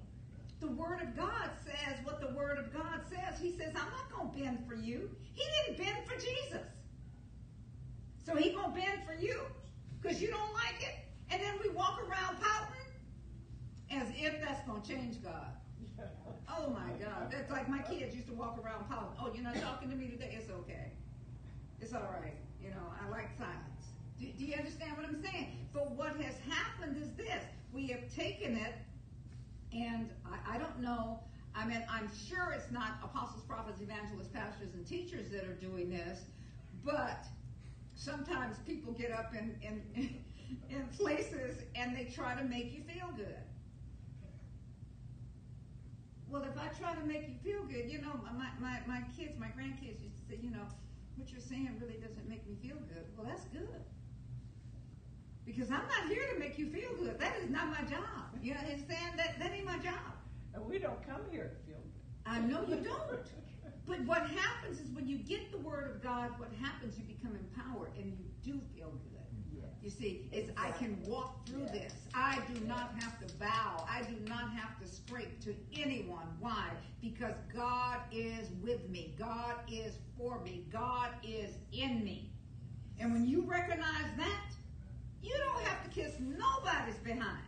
The 0.61 0.69
Word 0.69 1.03
of 1.03 1.17
God 1.17 1.51
says 1.65 1.97
what 2.05 2.21
the 2.21 2.33
Word 2.37 2.59
of 2.59 2.73
God 2.73 3.01
says. 3.11 3.41
He 3.41 3.51
says, 3.59 3.71
I'm 3.75 3.91
not 3.91 4.13
going 4.17 4.31
to 4.31 4.39
bend 4.39 4.65
for 4.69 4.75
you. 4.75 5.11
He 5.35 5.43
didn't 5.67 5.85
bend 5.85 6.07
for 6.07 6.15
Jesus. 6.15 6.63
So 8.25 8.37
he 8.37 8.51
to 8.51 8.75
bend 8.75 9.03
for 9.07 9.15
you 9.15 9.41
because 10.01 10.23
you 10.23 10.29
don't 10.29 10.53
like 10.55 10.81
it. 10.81 10.95
And 11.31 11.43
then 11.43 11.55
we 11.63 11.71
walk 11.71 11.99
around 12.01 12.37
pouting 12.41 12.83
as 13.91 14.09
if 14.17 14.41
that's 14.41 14.61
to 14.67 14.89
change 14.89 15.23
God. 15.23 15.53
Oh 16.49 16.71
my 16.71 16.93
God. 17.05 17.31
That's 17.31 17.51
like 17.51 17.69
my 17.69 17.79
kids 17.79 18.15
used 18.15 18.29
to 18.29 18.35
walk 18.35 18.59
around 18.63 18.89
pouting. 18.89 19.17
Oh, 19.21 19.31
you're 19.35 19.43
not 19.43 19.57
talking 19.57 19.91
to 19.91 19.97
me 19.97 20.09
today? 20.09 20.37
It's 20.39 20.51
okay. 20.51 20.93
It's 21.81 21.93
all 21.93 22.09
right. 22.23 22.37
You 22.63 22.71
know, 22.71 22.93
I 23.01 23.09
like 23.11 23.31
silence. 23.39 23.87
Do, 24.21 24.27
do 24.39 24.45
you 24.45 24.55
understand 24.55 24.97
what 24.97 25.07
I'm 25.07 25.23
saying? 25.23 25.49
But 25.73 25.93
what 25.93 26.15
has 26.21 26.35
happened 26.49 26.97
is 26.97 27.11
this. 27.17 27.43
We 27.73 27.87
have 27.89 28.15
taken 28.15 28.57
it, 28.57 28.75
and 29.73 30.11
I, 30.27 30.57
I 30.57 30.59
don't 30.59 30.81
know. 30.81 31.21
I 31.55 31.67
mean, 31.67 31.83
I'm 31.91 32.11
sure 32.29 32.53
it's 32.53 32.71
not 32.71 32.99
apostles, 33.03 33.43
prophets, 33.49 33.81
evangelists, 33.81 34.29
pastors, 34.29 34.75
and 34.75 34.87
teachers 34.87 35.31
that 35.31 35.45
are 35.45 35.55
doing 35.55 35.91
this, 35.91 36.21
but 36.85 37.25
sometimes 38.03 38.57
people 38.67 38.93
get 38.93 39.13
up 39.13 39.33
in, 39.35 39.55
in, 39.63 39.83
in 40.71 40.87
places 40.99 41.59
and 41.75 41.97
they 41.97 42.05
try 42.05 42.35
to 42.35 42.45
make 42.45 42.75
you 42.75 42.83
feel 42.83 43.09
good. 43.17 43.43
Well, 46.29 46.43
if 46.43 46.59
I 46.59 46.69
try 46.81 46.95
to 46.95 47.07
make 47.07 47.29
you 47.29 47.35
feel 47.45 47.63
good, 47.65 47.91
you 47.91 48.01
know, 48.01 48.19
my, 48.37 48.49
my, 48.59 48.79
my 48.87 49.03
kids, 49.17 49.39
my 49.39 49.49
grandkids 49.49 50.03
used 50.03 50.17
to 50.17 50.25
say, 50.29 50.39
you 50.43 50.51
know, 50.51 50.67
what 51.17 51.31
you're 51.31 51.41
saying 51.41 51.77
really 51.81 52.01
doesn't 52.01 52.29
make 52.29 52.47
me 52.49 52.57
feel 52.63 52.79
good. 52.89 53.05
Well, 53.17 53.27
that's 53.27 53.45
good. 53.53 53.85
Because 55.45 55.71
I'm 55.71 55.87
not 55.87 56.09
here 56.09 56.25
to 56.33 56.39
make 56.41 56.59
you 56.59 56.71
feel 56.71 56.91
good. 56.99 57.19
That 57.21 57.37
is 57.43 57.51
not 57.51 57.69
my 57.69 57.83
job. 57.83 58.33
You 58.41 58.55
understand? 58.55 59.19
That, 59.19 59.39
that 59.39 59.53
ain't 59.53 59.67
my 59.67 59.79
job. 59.79 60.17
And 60.55 60.65
we 60.65 60.79
don't 60.79 61.07
come 61.07 61.21
here 61.31 61.53
to 61.53 61.71
feel 61.71 61.81
good. 61.81 61.93
I 62.25 62.41
know 62.41 62.65
you 62.67 62.77
don't. 62.77 63.42
But 63.87 64.01
what 64.03 64.23
happens 64.29 64.81
is 64.81 64.91
when 64.93 65.09
you 65.09 65.19
get 65.19 65.51
the 65.51 65.59
word 65.59 65.91
of 65.91 66.03
God, 66.03 66.31
what 66.39 66.51
happens, 66.61 66.97
you 66.99 67.05
become 67.05 67.37
empowered 67.37 67.91
and 67.97 68.07
you 68.07 68.25
do 68.43 68.61
feel 68.75 68.91
good. 68.91 69.09
Yes. 69.55 69.67
You 69.83 69.91
see, 69.91 70.29
it's 70.33 70.51
I 70.57 70.71
can 70.71 71.03
walk 71.05 71.47
through 71.47 71.65
Yeah. 71.65 71.73
this. 71.73 71.95
I 72.15 72.41
do 72.53 72.61
not 72.67 72.95
have 73.01 73.19
to 73.27 73.35
bow. 73.37 73.85
I 73.89 74.03
do 74.03 74.17
not 74.29 74.51
have 74.53 74.79
to 74.81 74.87
scrape 74.87 75.41
to 75.41 75.55
anyone. 75.77 76.27
Why? 76.39 76.71
Because 77.01 77.35
God 77.55 78.01
is 78.13 78.51
with 78.63 78.89
me. 78.89 79.15
God 79.19 79.57
is 79.69 79.95
for 80.17 80.41
me. 80.41 80.67
God 80.71 81.11
is 81.25 81.51
in 81.73 82.05
me. 82.05 82.31
And 83.01 83.13
when 83.13 83.27
you 83.27 83.43
recognize 83.43 84.17
that, 84.17 84.47
you 85.23 85.37
don't 85.37 85.65
have 85.65 85.83
to 85.85 85.91
kiss 85.91 86.15
nobody's 86.21 86.99
behind. 86.99 87.43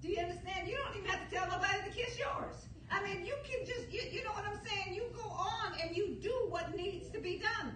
Do 0.00 0.08
you 0.08 0.18
understand? 0.18 0.68
You 0.68 0.76
don't 0.76 0.96
even 0.96 1.10
have 1.10 1.28
to 1.28 1.34
tell 1.34 1.46
nobody 1.48 1.78
to 1.84 1.90
kiss 1.90 2.18
yours. 2.18 2.54
I 2.90 3.02
mean, 3.04 3.24
you 3.24 3.34
can 3.44 3.66
just, 3.66 3.92
you, 3.92 4.02
you 4.10 4.24
know 4.24 4.32
what 4.32 4.44
I'm 4.44 4.58
saying? 4.66 4.94
You 4.94 5.04
go 5.14 5.28
on 5.28 5.72
and 5.82 5.96
you 5.96 6.16
do 6.20 6.34
what 6.48 6.76
needs 6.76 7.08
to 7.10 7.20
be 7.20 7.38
done. 7.38 7.74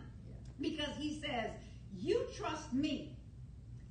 Because 0.60 0.96
he 0.98 1.20
says, 1.20 1.50
you 1.96 2.26
trust 2.36 2.72
me. 2.72 3.16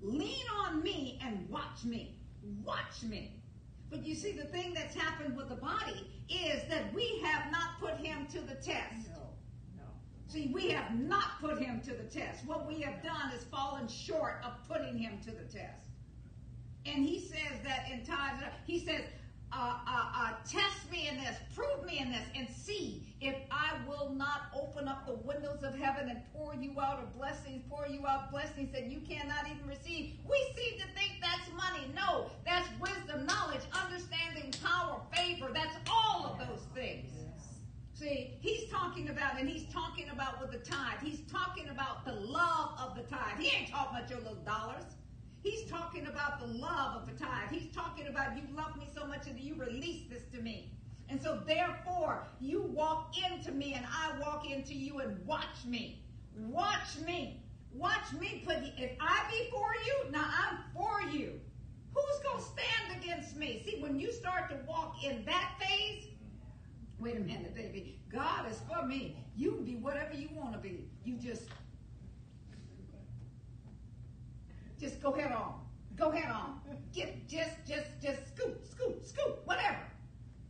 Lean 0.02 0.46
on 0.66 0.84
me 0.84 1.20
and 1.24 1.48
watch 1.50 1.86
me. 1.86 2.18
Watch 2.64 3.04
me. 3.04 3.32
But 3.90 4.06
you 4.06 4.16
see, 4.16 4.32
the 4.34 4.46
thing 4.46 4.74
that's 4.74 4.96
happened 4.96 5.38
with 5.38 5.50
the 5.50 5.56
body 5.56 6.08
is 6.28 6.64
that 6.70 6.94
we 6.94 7.22
have 7.24 7.52
not 7.52 7.80
put 7.80 7.96
him 7.98 8.28
to 8.32 8.42
the 8.42 8.56
test. 8.56 9.08
No, 9.10 9.30
no. 9.78 9.84
See, 10.28 10.52
we 10.54 10.70
have 10.72 11.00
not 11.00 11.40
put 11.40 11.60
him 11.60 11.80
to 11.86 11.92
the 11.92 12.04
test. 12.04 12.46
What 12.46 12.68
we 12.68 12.82
have 12.82 13.02
done 13.04 13.32
is 13.38 13.44
fallen 13.46 13.88
short 13.88 14.42
of 14.44 14.54
putting 14.68 14.98
him 14.98 15.20
to 15.26 15.32
the 15.32 15.44
test. 15.44 15.88
And 16.86 17.06
he 17.06 17.20
says 17.20 17.62
that 17.64 17.86
in 17.92 18.04
times, 18.04 18.42
he 18.66 18.80
says, 18.80 19.04
uh, 19.56 19.78
uh, 19.88 20.06
uh, 20.16 20.30
test 20.50 20.92
me 20.92 21.08
in 21.08 21.18
this, 21.18 21.38
prove 21.56 21.86
me 21.86 22.00
in 22.00 22.12
this, 22.12 22.26
and 22.36 22.48
see 22.50 23.16
if 23.22 23.36
I 23.52 23.74
will 23.88 24.10
not 24.10 24.44
open 24.56 24.88
up 24.88 25.06
the 25.06 25.14
windows 25.14 25.64
of 25.64 25.76
heaven 25.76 26.10
and 26.10 26.22
pour 26.34 26.56
you 26.56 26.80
out 26.82 27.00
of 27.00 27.16
blessings, 27.16 27.62
pour 27.70 27.88
you 27.88 28.06
out 28.08 28.32
blessings 28.32 28.72
that 28.74 28.86
you 28.86 29.00
cannot 29.02 29.46
even 29.48 29.68
receive. 29.68 30.16
We 30.28 30.38
seem 30.58 30.80
to 30.80 30.88
think 30.96 31.22
that's 31.22 31.50
money. 31.56 31.88
No, 31.96 32.32
that's 32.46 32.68
wisdom, 32.80 33.26
knowledge, 33.26 33.62
understanding, 33.72 34.54
power, 34.64 35.00
favor. 35.16 35.52
That's 35.54 35.76
all 35.90 36.26
of 36.26 36.48
those 36.48 36.66
things. 36.74 37.12
See, 37.94 38.34
he's 38.42 38.70
talking 38.72 39.10
about, 39.10 39.40
and 39.40 39.48
he's 39.48 39.72
talking 39.72 40.10
about 40.10 40.42
with 40.42 40.52
the 40.52 40.58
tithe. 40.58 41.00
He's 41.02 41.22
talking 41.32 41.70
about 41.70 42.06
the 42.06 42.14
love 42.14 42.72
of 42.80 42.98
the 42.98 43.04
tithe. 43.04 43.40
He 43.40 43.56
ain't 43.56 43.70
talking 43.70 43.98
about 43.98 44.10
your 44.10 44.20
little 44.20 44.44
dollars. 44.44 44.84
Talking 45.74 46.06
about 46.06 46.40
the 46.40 46.46
love 46.46 47.02
of 47.02 47.08
the 47.08 47.14
tithe. 47.18 47.50
He's 47.50 47.74
talking 47.74 48.06
about 48.06 48.38
you 48.38 48.44
love 48.56 48.78
me 48.78 48.88
so 48.94 49.08
much 49.08 49.26
that 49.26 49.40
you 49.40 49.56
release 49.56 50.04
this 50.08 50.22
to 50.32 50.40
me. 50.40 50.72
And 51.10 51.20
so 51.20 51.42
therefore, 51.48 52.28
you 52.40 52.62
walk 52.62 53.16
into 53.18 53.52
me 53.52 53.74
and 53.74 53.84
I 53.88 54.20
walk 54.20 54.48
into 54.48 54.76
you 54.76 55.00
and 55.00 55.26
watch 55.26 55.66
me. 55.66 56.04
Watch 56.36 57.00
me. 57.04 57.42
Watch 57.74 58.14
me 58.20 58.44
put, 58.46 58.58
if 58.78 58.92
I 59.00 59.24
be 59.32 59.50
for 59.50 59.74
you, 59.86 60.12
now 60.12 60.28
I'm 60.28 60.60
for 60.76 61.10
you. 61.12 61.40
Who's 61.96 62.20
to 62.20 62.52
stand 62.52 63.02
against 63.02 63.36
me? 63.36 63.64
See, 63.66 63.82
when 63.82 64.00
you 64.00 64.12
start 64.12 64.52
to 64.52 64.58
walk 64.68 65.04
in 65.04 65.26
that 65.26 65.56
phase, 65.60 66.06
wait 67.00 67.18
a 67.18 67.20
minute, 67.20 67.56
baby. 67.56 68.00
God 68.12 68.50
is 68.50 68.62
for 68.70 68.86
me. 68.86 69.18
You 69.36 69.54
can 69.54 69.66
be 69.66 69.76
whatever 69.76 70.14
you 70.14 70.30
want 70.36 70.54
to 70.54 70.60
be. 70.60 70.88
You 71.04 71.16
just 71.16 71.44
just 74.84 75.02
go 75.02 75.14
head 75.14 75.32
on. 75.32 75.54
Go 75.96 76.12
head 76.12 76.30
on. 76.30 76.60
Get 76.94 77.28
just 77.30 77.56
just 77.66 77.88
just 78.02 78.20
scoop, 78.28 78.62
scoop, 78.70 79.06
scoop, 79.06 79.40
whatever. 79.46 79.80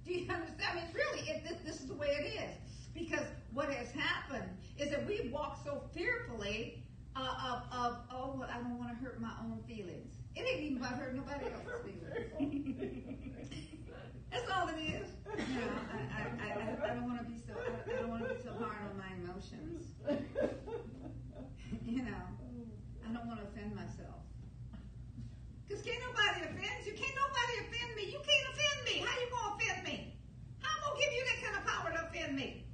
Do 0.06 0.14
you 0.14 0.22
understand? 0.34 0.72
I 0.72 0.76
mean, 0.76 0.86
really, 0.94 1.30
it, 1.30 1.44
this, 1.48 1.60
this 1.64 1.82
is 1.82 1.88
the 1.88 1.94
way 1.94 2.08
it 2.08 2.42
is. 2.42 2.58
Because 2.96 3.26
what 3.54 3.70
has 3.70 3.92
happened 3.92 4.50
is 4.78 4.90
that 4.90 5.08
we 5.08 5.30
walk 5.32 5.60
so 5.64 5.84
fearfully 5.94 6.84
uh, 7.16 7.62
of, 7.72 7.80
of, 7.80 7.98
oh, 8.12 8.36
well, 8.38 8.50
I 8.52 8.58
don't 8.58 8.78
want 8.78 8.90
to 8.90 9.04
hurt 9.04 9.22
my 9.22 9.32
own 9.42 9.60
feelings. 9.68 10.14
It 10.36 10.48
ain't 10.48 10.62
even 10.62 10.78
about 10.78 10.94
hurting 10.94 11.18
nobody 11.18 11.46
else's 11.46 11.82
feelings. 11.86 12.80
That's 14.32 14.52
all 14.52 14.68
it 14.68 14.80
is. 14.82 15.10
You 15.38 15.60
know, 15.62 15.72
I, 15.94 16.22
I, 16.22 16.50
I, 16.50 16.92
I 16.92 16.94
don't 16.96 17.06
want 17.06 17.20
to 17.20 17.26
be 17.26 17.38
so 17.38 17.54
I, 17.54 17.92
I 17.92 18.02
don't 18.02 18.10
want 18.10 18.28
to 18.28 18.34
be 18.34 18.42
so 18.42 18.52
hard 18.60 18.78
on 18.90 18.98
my 18.98 19.14
emotions. 19.24 19.94
you 21.86 22.02
know, 22.04 22.24
I 23.08 23.14
don't 23.14 23.28
want 23.28 23.40
to 23.42 23.48
offend 23.48 23.76
myself. 23.76 24.03
Cause 25.74 25.82
can't 25.82 26.02
nobody 26.02 26.46
offend 26.46 26.86
you. 26.86 26.94
Can't 26.94 27.18
nobody 27.18 27.54
offend 27.66 27.96
me. 27.96 28.04
You 28.06 28.22
can't 28.22 28.46
offend 28.54 28.80
me. 28.86 29.02
How 29.02 29.20
you 29.20 29.28
gonna 29.32 29.56
offend 29.58 29.84
me? 29.84 30.14
How 30.62 30.70
I'm 30.70 30.82
gonna 30.86 31.00
give 31.02 31.14
you 31.14 31.24
that 31.26 31.40
kind 31.42 31.56
of 31.58 31.66
power 31.66 31.90
to 31.90 32.08
offend 32.10 32.36
me? 32.36 32.68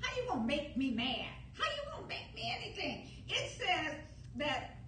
How 0.00 0.16
you 0.16 0.26
gonna 0.28 0.44
make 0.44 0.76
me 0.76 0.90
mad? 0.90 1.30
How 1.54 1.64
you 1.70 1.82
gonna 1.94 2.08
make 2.08 2.34
me 2.34 2.52
anything? 2.58 3.06
It 3.28 3.50
says 3.54 3.94
that 4.34 4.78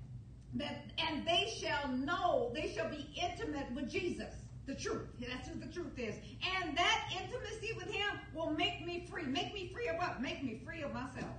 that 0.55 0.91
and 0.99 1.25
they 1.25 1.55
shall 1.57 1.87
know, 1.87 2.51
they 2.53 2.73
shall 2.75 2.91
be 2.91 3.09
intimate 3.15 3.71
with 3.77 3.89
Jesus. 3.89 4.35
The 4.67 4.75
truth. 4.75 5.07
That's 5.21 5.49
who 5.49 5.61
the 5.61 5.73
truth 5.73 5.97
is. 5.99 6.17
And 6.43 6.77
that 6.77 7.13
intimacy 7.13 7.75
with 7.77 7.93
him 7.93 8.19
will 8.35 8.51
make 8.51 8.85
me 8.85 9.07
free. 9.09 9.25
Make 9.25 9.55
me 9.55 9.71
free 9.73 9.87
of 9.87 9.97
what? 9.99 10.21
Make 10.21 10.43
me 10.43 10.61
free 10.65 10.83
of 10.83 10.93
myself. 10.93 11.37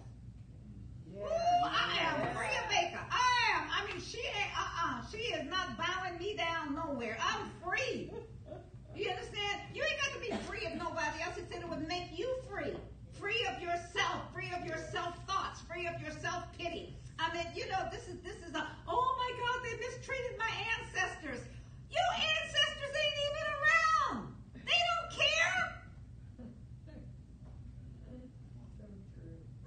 Ooh, 1.15 1.65
I 1.65 1.97
am 2.01 2.35
free 2.35 2.55
of 2.57 2.69
Baker. 2.69 2.99
I 3.11 3.29
am. 3.55 3.69
I 3.71 3.85
mean, 3.91 4.01
she 4.01 4.19
ain't, 4.19 4.53
uh-uh. 4.57 5.01
She 5.11 5.17
is 5.33 5.49
not 5.49 5.77
bowing 5.77 6.17
me 6.19 6.35
down 6.35 6.75
nowhere. 6.75 7.17
I'm 7.21 7.51
free. 7.63 8.11
You 8.95 9.09
understand? 9.09 9.61
You 9.73 9.83
ain't 9.83 9.99
got 10.01 10.13
to 10.13 10.19
be 10.19 10.31
free 10.45 10.65
of 10.65 10.73
nobody 10.77 11.21
else. 11.23 11.35
Said 11.35 11.61
it 11.61 11.69
would 11.69 11.87
make 11.87 12.17
you 12.17 12.27
free. 12.49 12.73
Free 13.19 13.45
of 13.53 13.61
yourself. 13.61 14.31
Free 14.33 14.51
of 14.57 14.65
your 14.65 14.77
self-thoughts. 14.91 15.61
Free 15.69 15.87
of 15.87 15.99
your 16.01 16.11
self-pity. 16.11 16.95
I 17.19 17.33
mean, 17.33 17.45
you 17.55 17.67
know, 17.69 17.85
this 17.91 18.07
is, 18.07 18.19
this 18.23 18.37
is 18.47 18.53
a, 18.55 18.67
oh 18.87 19.15
my 19.17 19.31
God, 19.39 19.61
they 19.63 19.77
mistreated 19.85 20.37
my 20.37 20.49
ancestors. 20.77 21.41
Your 21.89 22.09
ancestors 22.17 22.93
ain't 22.93 23.19
even 23.29 23.45
around. 23.53 24.33
They 24.65 24.79
don't 24.89 25.09
care. 25.13 25.57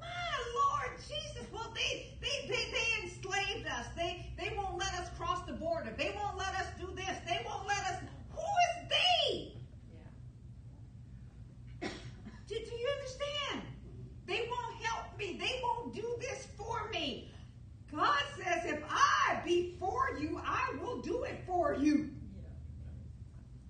My 0.00 0.32
Lord 0.54 0.98
Jesus, 1.08 1.46
well, 1.52 1.72
they, 1.74 2.14
they, 2.20 2.48
they, 2.48 2.64
they 2.70 2.88
enslaved 3.04 3.66
us. 3.68 3.86
They, 3.96 4.32
they 4.38 4.54
won't 4.56 4.78
let 4.78 4.92
us 4.94 5.08
cross 5.16 5.42
the 5.46 5.52
border. 5.54 5.92
They 5.96 6.12
won't 6.16 6.36
let 6.36 6.54
us 6.56 6.66
do 6.78 6.88
this. 6.94 7.16
They 7.26 7.40
won't 7.46 7.66
let 7.66 7.84
us. 7.86 8.00
Who 8.32 8.42
is 8.42 8.88
they? 8.90 9.52
Do, 12.48 12.54
do 12.54 12.74
you 12.74 12.88
understand? 12.96 13.62
They 14.26 14.48
won't 14.50 14.82
help 14.82 15.18
me. 15.18 15.36
They 15.40 15.60
won't 15.62 15.94
do 15.94 16.16
this 16.20 16.46
for 16.56 16.88
me. 16.92 17.32
God 17.94 18.22
says, 18.36 18.64
if 18.66 18.82
I 18.88 19.40
be 19.44 19.76
for 19.80 20.16
you, 20.20 20.40
I 20.44 20.74
will 20.80 21.00
do 21.00 21.22
it 21.24 21.42
for 21.46 21.74
you. 21.74 22.10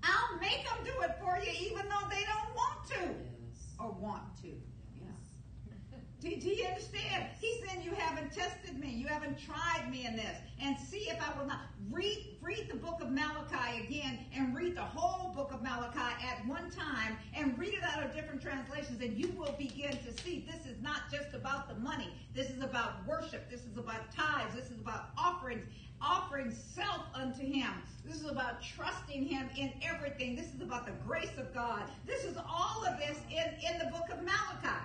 I'll 0.02 0.38
make 0.40 0.64
them 0.64 0.78
do 0.84 0.92
it 1.02 1.16
for 1.20 1.38
you, 1.38 1.52
even 1.70 1.88
though 1.88 2.08
they 2.10 2.22
don't 2.24 2.54
want 2.54 2.86
to 2.88 3.00
Yes. 3.00 3.74
or 3.78 3.92
want 3.92 4.22
to. 4.42 4.48
Yeah. 4.48 5.98
Do, 6.20 6.36
do 6.36 6.48
you 6.48 6.66
understand? 6.66 7.26
He 7.40 7.60
said, 7.66 7.84
You 7.84 7.92
haven't 7.92 8.25
tested 8.36 8.78
me. 8.78 8.90
You 8.90 9.06
haven't 9.06 9.38
tried 9.38 9.90
me 9.90 10.06
in 10.06 10.14
this. 10.14 10.36
And 10.60 10.78
see 10.78 11.08
if 11.08 11.20
I 11.20 11.36
will 11.38 11.46
not. 11.46 11.60
Read, 11.90 12.36
read 12.42 12.68
the 12.70 12.76
book 12.76 13.00
of 13.00 13.10
Malachi 13.10 13.84
again 13.84 14.18
and 14.34 14.54
read 14.54 14.76
the 14.76 14.82
whole 14.82 15.32
book 15.32 15.52
of 15.52 15.62
Malachi 15.62 15.98
at 15.98 16.46
one 16.46 16.70
time 16.70 17.16
and 17.34 17.58
read 17.58 17.74
it 17.74 17.82
out 17.82 18.02
of 18.02 18.14
different 18.14 18.42
translations, 18.42 19.00
and 19.00 19.16
you 19.16 19.28
will 19.36 19.54
begin 19.58 19.92
to 19.92 20.22
see 20.22 20.46
this 20.46 20.66
is 20.66 20.80
not 20.82 21.02
just 21.10 21.34
about 21.34 21.68
the 21.68 21.74
money. 21.76 22.12
This 22.34 22.50
is 22.50 22.62
about 22.62 23.06
worship. 23.06 23.50
This 23.50 23.60
is 23.60 23.76
about 23.78 24.12
tithes. 24.12 24.54
This 24.54 24.66
is 24.66 24.80
about 24.80 25.10
offerings, 25.16 25.64
offering 26.00 26.50
self 26.50 27.02
unto 27.14 27.42
Him. 27.42 27.70
This 28.04 28.16
is 28.16 28.28
about 28.30 28.62
trusting 28.62 29.24
Him 29.24 29.48
in 29.56 29.72
everything. 29.82 30.36
This 30.36 30.52
is 30.54 30.60
about 30.60 30.86
the 30.86 30.92
grace 31.06 31.36
of 31.38 31.54
God. 31.54 31.82
This 32.06 32.24
is 32.24 32.36
all 32.36 32.84
of 32.86 32.98
this 32.98 33.18
in, 33.30 33.72
in 33.72 33.78
the 33.78 33.86
book 33.86 34.08
of 34.10 34.22
Malachi. 34.22 34.84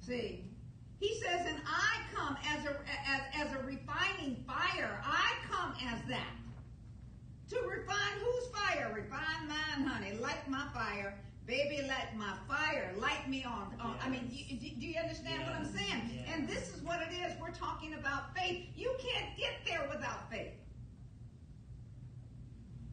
See, 0.00 0.47
he 1.00 1.14
says, 1.20 1.46
and 1.46 1.58
I 1.66 2.00
come 2.14 2.36
as 2.56 2.64
a 2.64 2.70
as, 3.08 3.22
as 3.34 3.52
a 3.54 3.62
refining 3.64 4.44
fire. 4.46 5.00
I 5.04 5.32
come 5.50 5.74
as 5.92 6.00
that. 6.08 6.34
To 7.50 7.56
refine 7.66 8.18
whose 8.20 8.48
fire? 8.48 8.92
Refine 8.94 9.48
mine, 9.48 9.86
honey. 9.86 10.18
Light 10.18 10.48
my 10.48 10.66
fire. 10.74 11.14
Baby, 11.46 11.86
light 11.88 12.14
my 12.16 12.34
fire. 12.46 12.92
Light 12.98 13.28
me 13.30 13.42
on. 13.44 13.72
on. 13.80 13.96
I 14.04 14.10
mean, 14.10 14.26
do, 14.28 14.56
do- 14.56 14.80
do 14.80 14.86
you 14.86 14.98
understand 15.00 15.44
what 15.44 15.54
I'm 15.54 15.64
saying? 15.64 16.10
yes. 16.12 16.28
And 16.34 16.46
this 16.48 16.74
is 16.74 16.82
what 16.82 17.00
it 17.00 17.14
is. 17.14 17.32
We're 17.40 17.52
talking 17.52 17.94
about 17.94 18.36
faith. 18.36 18.66
You 18.76 18.94
can't 18.98 19.34
get 19.38 19.52
there 19.66 19.88
without 19.90 20.30
faith. 20.30 20.52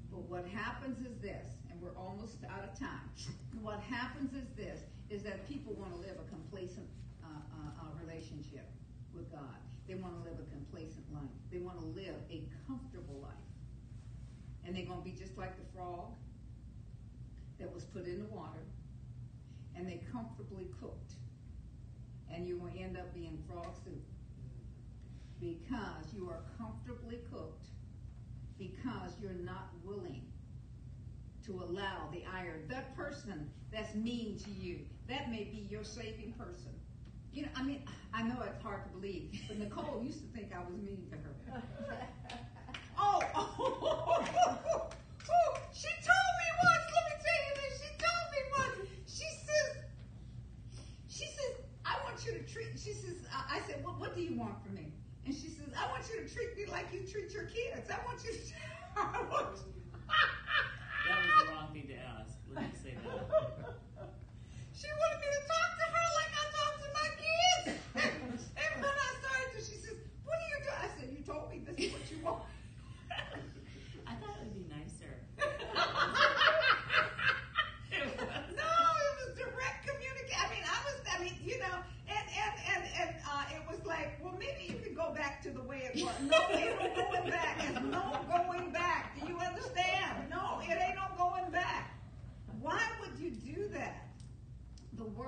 But 0.09 0.21
what 0.29 0.45
happens 0.47 1.05
is 1.05 1.17
this, 1.21 1.47
and 1.69 1.81
we're 1.81 1.97
almost 1.97 2.37
out 2.49 2.63
of 2.63 2.79
time. 2.79 3.09
What 3.61 3.81
happens 3.81 4.31
is 4.33 4.47
this, 4.55 4.81
is 5.09 5.23
that 5.23 5.47
people 5.49 5.73
want 5.73 5.93
to 5.95 5.99
live 5.99 6.15
a 6.23 6.29
complacent 6.29 6.87
relationship 8.15 8.67
with 9.13 9.31
God. 9.31 9.59
They 9.87 9.95
want 9.95 10.13
to 10.23 10.29
live 10.29 10.39
a 10.39 10.49
complacent 10.51 11.05
life. 11.13 11.23
They 11.51 11.59
want 11.59 11.79
to 11.79 11.85
live 11.85 12.15
a 12.31 12.43
comfortable 12.67 13.19
life. 13.21 13.31
And 14.65 14.75
they're 14.75 14.85
going 14.85 14.99
to 14.99 15.05
be 15.05 15.11
just 15.11 15.37
like 15.37 15.55
the 15.57 15.77
frog 15.77 16.13
that 17.59 17.71
was 17.73 17.83
put 17.85 18.05
in 18.05 18.19
the 18.19 18.25
water, 18.25 18.65
and 19.75 19.87
they 19.87 20.01
comfortably 20.11 20.67
cooked. 20.81 21.13
And 22.33 22.47
you 22.47 22.57
will 22.57 22.71
end 22.77 22.97
up 22.97 23.13
being 23.13 23.37
frog 23.47 23.75
soup. 23.83 24.03
Because 25.39 26.13
you 26.13 26.29
are 26.29 26.41
comfortably 26.57 27.19
cooked 27.31 27.67
because 28.57 29.11
you're 29.21 29.33
not 29.33 29.69
willing 29.83 30.23
to 31.45 31.61
allow 31.61 32.09
the 32.11 32.23
iron. 32.33 32.63
That 32.69 32.95
person 32.95 33.51
that's 33.71 33.93
mean 33.93 34.39
to 34.39 34.49
you, 34.49 34.79
that 35.07 35.29
may 35.29 35.43
be 35.43 35.67
your 35.69 35.83
saving 35.83 36.33
person. 36.37 36.71
You 37.35 37.43
know, 37.43 37.49
I 37.55 37.63
mean, 37.63 37.83
I 38.13 38.23
know 38.23 38.37
it's 38.47 38.63
hard 38.63 38.85
to 38.85 38.89
believe, 38.97 39.29
but 39.49 39.59
Nicole 39.59 40.01
used 40.01 40.21
to 40.21 40.27
think 40.31 40.55
I 40.55 40.59
was 40.63 40.79
mean 40.81 41.05
to 41.11 41.51
her. 41.51 41.61
Oh, 42.97 43.19
oh, 43.35 43.51
oh, 44.47 45.59
she 45.73 45.91
told 45.99 46.33
me 46.39 46.47
once, 46.63 46.85
let 46.95 47.03
me 47.11 47.15
tell 47.19 47.39
you 47.43 47.53
this, 47.59 47.73
she 47.83 47.91
told 47.99 48.25
me 48.31 48.39
once, 48.57 48.89
she 49.05 49.27
says, 49.43 49.83
she 51.09 51.25
says, 51.27 51.59
I 51.85 51.99
want 52.05 52.25
you 52.25 52.31
to 52.39 52.43
treat, 52.47 52.79
she 52.79 52.93
says, 52.93 53.27
I, 53.35 53.57
I 53.57 53.59
said, 53.67 53.83
well, 53.83 53.95
what 53.99 54.15
do 54.15 54.21
you 54.21 54.39
want 54.39 54.63
from 54.63 54.75
me? 54.75 54.93
And 55.25 55.35
she 55.35 55.49
says, 55.49 55.67
I 55.77 55.91
want 55.91 56.07
you 56.07 56.23
to 56.23 56.33
treat 56.33 56.55
me 56.55 56.71
like 56.71 56.87
you 56.93 57.01
treat 57.01 57.33
your 57.33 57.51
kids. 57.51 57.91
I 57.91 57.99
want 58.07 58.23
you 58.23 58.31
to, 58.31 58.39
I 58.95 59.21
want 59.29 59.59
That 60.07 61.19
was 61.19 61.47
the 61.47 61.51
wrong 61.51 61.67
thing 61.73 61.87
to 61.91 61.99
ask. 61.99 62.31
Let 62.55 62.63
me 62.63 62.79
say 62.81 62.95
that. 62.95 63.75
She 64.75 64.87
wanted 64.87 65.19
me 65.23 65.27
to 65.31 65.41
talk 65.47 65.69
to 65.79 65.85
her 65.87 66.07
like 66.19 66.33
I 66.35 66.43
talk 66.51 66.73
to 66.83 66.89
my 66.99 67.09
kids. 67.15 67.79
and 67.95 68.71
when 68.83 68.91
I 68.91 69.09
started 69.23 69.49
to, 69.55 69.59
she 69.63 69.79
says, 69.79 69.95
what 70.25 70.35
do 70.35 70.45
you 70.51 70.59
do? 70.67 70.71
I 70.75 70.87
said, 70.99 71.07
you 71.15 71.23
told 71.23 71.49
me 71.49 71.63
this 71.63 71.79
is 71.79 71.93
what 71.93 72.03
you 72.11 72.19
want. 72.19 72.43
I 74.05 74.13
thought 74.19 74.35
it 74.35 74.43
would 74.43 74.53
be 74.53 74.67
nicer. 74.67 75.15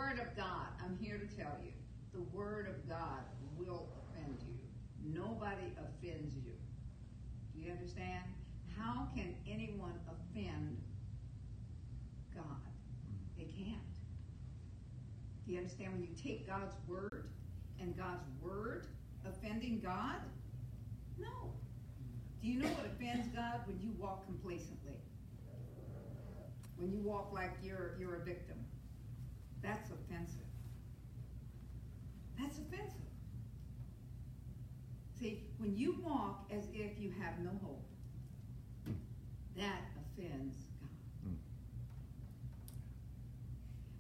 Word 0.08 0.20
of 0.20 0.38
God, 0.38 0.68
I'm 0.82 0.98
here 1.02 1.18
to 1.18 1.36
tell 1.36 1.58
you, 1.62 1.74
the 2.14 2.22
Word 2.34 2.70
of 2.70 2.88
God 2.88 3.24
will 3.58 3.90
offend 4.00 4.38
you. 4.48 4.56
Nobody 5.04 5.74
offends 5.78 6.34
you. 6.34 6.54
Do 7.54 7.60
you 7.60 7.74
understand? 7.74 8.24
How 8.78 9.10
can 9.14 9.36
anyone 9.46 10.00
offend 10.08 10.82
God? 12.34 12.72
They 13.38 13.44
can't. 13.44 13.82
Do 15.46 15.52
you 15.52 15.58
understand 15.58 15.92
when 15.92 16.04
you 16.04 16.16
take 16.16 16.48
God's 16.48 16.76
Word 16.88 17.28
and 17.82 17.98
God's 17.98 18.24
Word 18.42 18.88
offending 19.26 19.82
God? 19.84 20.22
No. 21.20 21.52
Do 22.42 22.48
you 22.48 22.62
know 22.62 22.70
what 22.70 22.86
offends 22.86 23.28
God? 23.36 23.60
When 23.66 23.78
you 23.82 23.92
walk 24.00 24.26
complacently. 24.26 25.02
When 26.78 26.94
you 26.94 27.00
walk 27.00 27.34
like 27.34 27.58
you're 27.62 27.98
you're 28.00 28.16
a 28.16 28.24
victim. 28.24 28.56
That's 29.62 29.90
offensive. 29.90 30.48
That's 32.40 32.58
offensive. 32.58 32.94
See, 35.20 35.44
when 35.58 35.76
you 35.76 35.98
walk 36.04 36.46
as 36.52 36.66
if 36.74 37.00
you 37.00 37.12
have 37.20 37.40
no 37.40 37.52
hope, 37.64 37.84
that 39.58 39.82
offends 39.98 40.56
God. 40.80 41.28
Mm. 41.28 41.38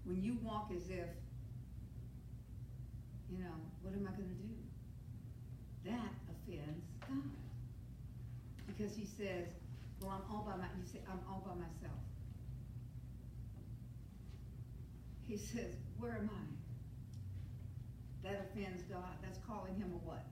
When 0.05 0.21
you 0.21 0.37
walk 0.43 0.69
as 0.75 0.89
if, 0.89 1.09
you 3.31 3.39
know, 3.39 3.57
what 3.81 3.93
am 3.95 4.07
I 4.07 4.11
going 4.15 4.29
to 4.29 4.35
do? 4.35 4.53
That 5.85 6.13
offends 6.29 6.85
God. 7.01 7.33
Because 8.67 8.95
he 8.95 9.05
says, 9.05 9.47
well, 10.01 10.11
I'm 10.11 10.35
all 10.35 10.43
by 10.43 10.55
my, 10.55 10.65
you 10.79 10.85
say, 10.85 10.99
I'm 11.09 11.19
all 11.27 11.41
by 11.41 11.55
myself. 11.55 11.76
He 15.27 15.35
says, 15.35 15.75
where 15.99 16.15
am 16.15 16.29
I? 16.31 16.47
That 18.27 18.47
offends 18.49 18.83
God. 18.83 19.19
That's 19.21 19.39
calling 19.45 19.75
him 19.75 19.91
a 19.91 19.99
what? 20.07 20.25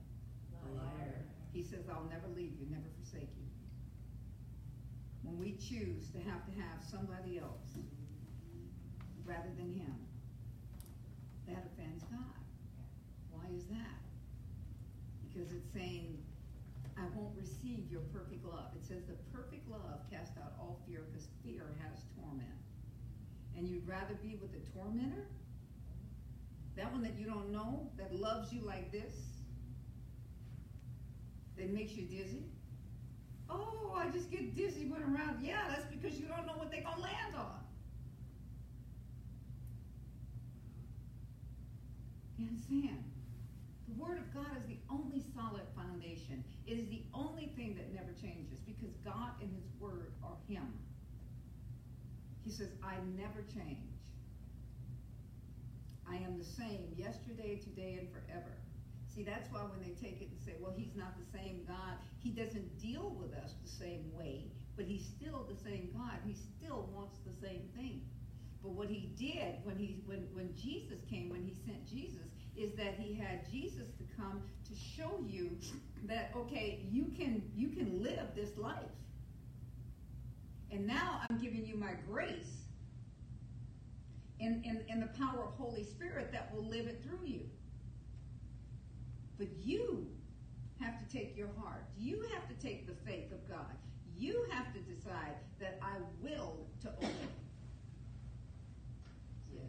A 0.64 0.72
liar. 0.74 1.26
He 1.52 1.62
says, 1.64 1.84
I'll 1.92 2.08
never 2.10 2.28
leave 2.36 2.56
you, 2.60 2.66
never 2.72 2.88
forsake 3.04 3.30
you. 3.36 3.48
When 5.24 5.38
we 5.38 5.60
choose 5.60 6.10
to 6.16 6.20
have 6.24 6.46
to 6.48 6.54
have 6.62 6.80
somebody 6.80 7.40
else 7.40 7.76
rather 9.26 9.52
than 9.58 9.74
him, 9.74 9.96
that 11.48 11.66
offends 11.74 12.04
God. 12.06 12.40
Why 13.32 13.52
is 13.56 13.66
that? 13.66 14.00
Because 15.28 15.52
it's 15.52 15.68
saying, 15.74 16.24
I 16.98 17.04
won't 17.14 17.36
receive 17.36 17.92
your 17.92 18.02
perfect 18.16 18.46
love. 18.46 18.72
It 18.80 18.86
says 18.88 19.04
the 19.08 19.20
perfect 19.36 19.68
love 19.70 20.08
casts 20.10 20.38
out 20.40 20.54
all 20.58 20.80
fear 20.88 21.04
because 21.12 21.28
fear 21.44 21.76
has. 21.84 22.05
And 23.58 23.68
you'd 23.68 23.88
rather 23.88 24.16
be 24.22 24.38
with 24.42 24.52
a 24.54 24.78
tormentor? 24.78 25.28
That 26.76 26.92
one 26.92 27.04
that 27.04 27.18
you 27.18 27.26
don't 27.26 27.52
know, 27.52 27.90
that 27.98 28.14
loves 28.14 28.52
you 28.52 28.62
like 28.62 28.92
this? 28.92 29.14
That 31.58 31.74
makes 31.74 31.94
you 31.94 32.04
dizzy? 32.06 32.44
Oh, 33.50 33.96
I 33.96 34.10
just 34.10 34.30
get 34.30 34.56
dizzy 34.56 34.86
when 34.86 35.02
around. 35.04 35.42
Yeah, 35.42 35.62
that's 35.70 35.86
because 35.86 36.20
you 36.20 36.28
don't 36.28 36.46
know 36.46 36.54
what 36.58 36.72
they're 36.72 36.82
going 36.82 36.96
to 36.96 37.02
land 37.02 37.36
on. 37.38 37.60
You 42.38 42.48
understand? 42.48 43.04
The 43.88 44.04
Word 44.04 44.18
of 44.18 44.34
God 44.34 44.58
is 44.60 44.66
the 44.68 44.78
only 44.90 45.24
solid 45.34 45.64
foundation. 45.76 46.44
It 46.68 46.74
is 46.74 46.90
the 46.90 47.04
only 47.14 47.54
thing 47.56 47.76
that 47.76 47.94
never 47.94 48.12
changes 48.22 48.60
because 48.66 48.94
God 49.06 49.32
and 49.42 49.50
His 49.54 49.64
Word 49.80 50.12
are 50.24 50.36
Him. 50.50 50.68
He 52.46 52.52
says, 52.52 52.70
I 52.84 52.94
never 53.18 53.42
change. 53.54 53.98
I 56.08 56.18
am 56.18 56.38
the 56.38 56.46
same 56.46 56.94
yesterday, 56.96 57.58
today, 57.58 57.98
and 58.00 58.08
forever. 58.14 58.54
See, 59.14 59.24
that's 59.24 59.52
why 59.52 59.62
when 59.62 59.82
they 59.82 59.96
take 60.00 60.22
it 60.22 60.30
and 60.30 60.40
say, 60.46 60.54
well, 60.62 60.74
he's 60.78 60.96
not 60.96 61.18
the 61.18 61.26
same 61.38 61.62
God, 61.68 61.98
he 62.20 62.30
doesn't 62.30 62.80
deal 62.80 63.16
with 63.20 63.34
us 63.34 63.54
the 63.64 63.70
same 63.70 64.12
way, 64.14 64.52
but 64.78 64.86
he's 64.86 65.06
still 65.06 65.48
the 65.50 65.58
same 65.58 65.90
God. 65.98 66.20
He 66.28 66.36
still 66.36 66.88
wants 66.94 67.18
the 67.26 67.34
same 67.42 67.64
thing. 67.76 68.02
But 68.62 68.74
what 68.74 68.90
he 68.90 69.10
did 69.18 69.64
when 69.64 69.78
he 69.78 70.02
when, 70.06 70.28
when 70.34 70.54
Jesus 70.56 71.00
came, 71.10 71.30
when 71.30 71.44
he 71.44 71.54
sent 71.66 71.88
Jesus, 71.88 72.28
is 72.58 72.74
that 72.74 72.96
he 72.98 73.14
had 73.14 73.50
Jesus 73.52 73.90
to 73.98 74.04
come 74.18 74.42
to 74.68 74.76
show 74.76 75.24
you 75.26 75.58
that 76.06 76.32
okay, 76.36 76.86
you 76.92 77.06
can 77.18 77.42
you 77.56 77.70
can 77.70 78.04
live 78.04 78.28
this 78.36 78.58
life. 78.58 78.92
And 80.76 80.86
now 80.86 81.22
I'm 81.30 81.38
giving 81.38 81.66
you 81.66 81.78
my 81.78 81.94
grace 82.06 82.66
in, 84.42 84.62
in, 84.66 84.84
in 84.90 85.00
the 85.00 85.08
power 85.18 85.46
of 85.46 85.54
Holy 85.54 85.86
Spirit 85.86 86.34
that 86.34 86.54
will 86.54 86.68
live 86.68 86.88
it 86.88 87.02
through 87.02 87.26
you. 87.26 87.50
But 89.38 89.48
you 89.64 90.06
have 90.82 91.00
to 91.00 91.18
take 91.18 91.38
your 91.38 91.48
heart. 91.58 91.86
You 91.98 92.26
have 92.34 92.50
to 92.50 92.56
take 92.56 92.88
the 92.88 93.10
faith 93.10 93.32
of 93.32 93.48
God. 93.48 93.72
You 94.18 94.46
have 94.52 94.74
to 94.74 94.80
decide 94.80 95.36
that 95.62 95.80
I 95.82 95.96
will 96.22 96.68
to 96.82 96.90
obey. 96.90 97.10
Yes. 99.54 99.64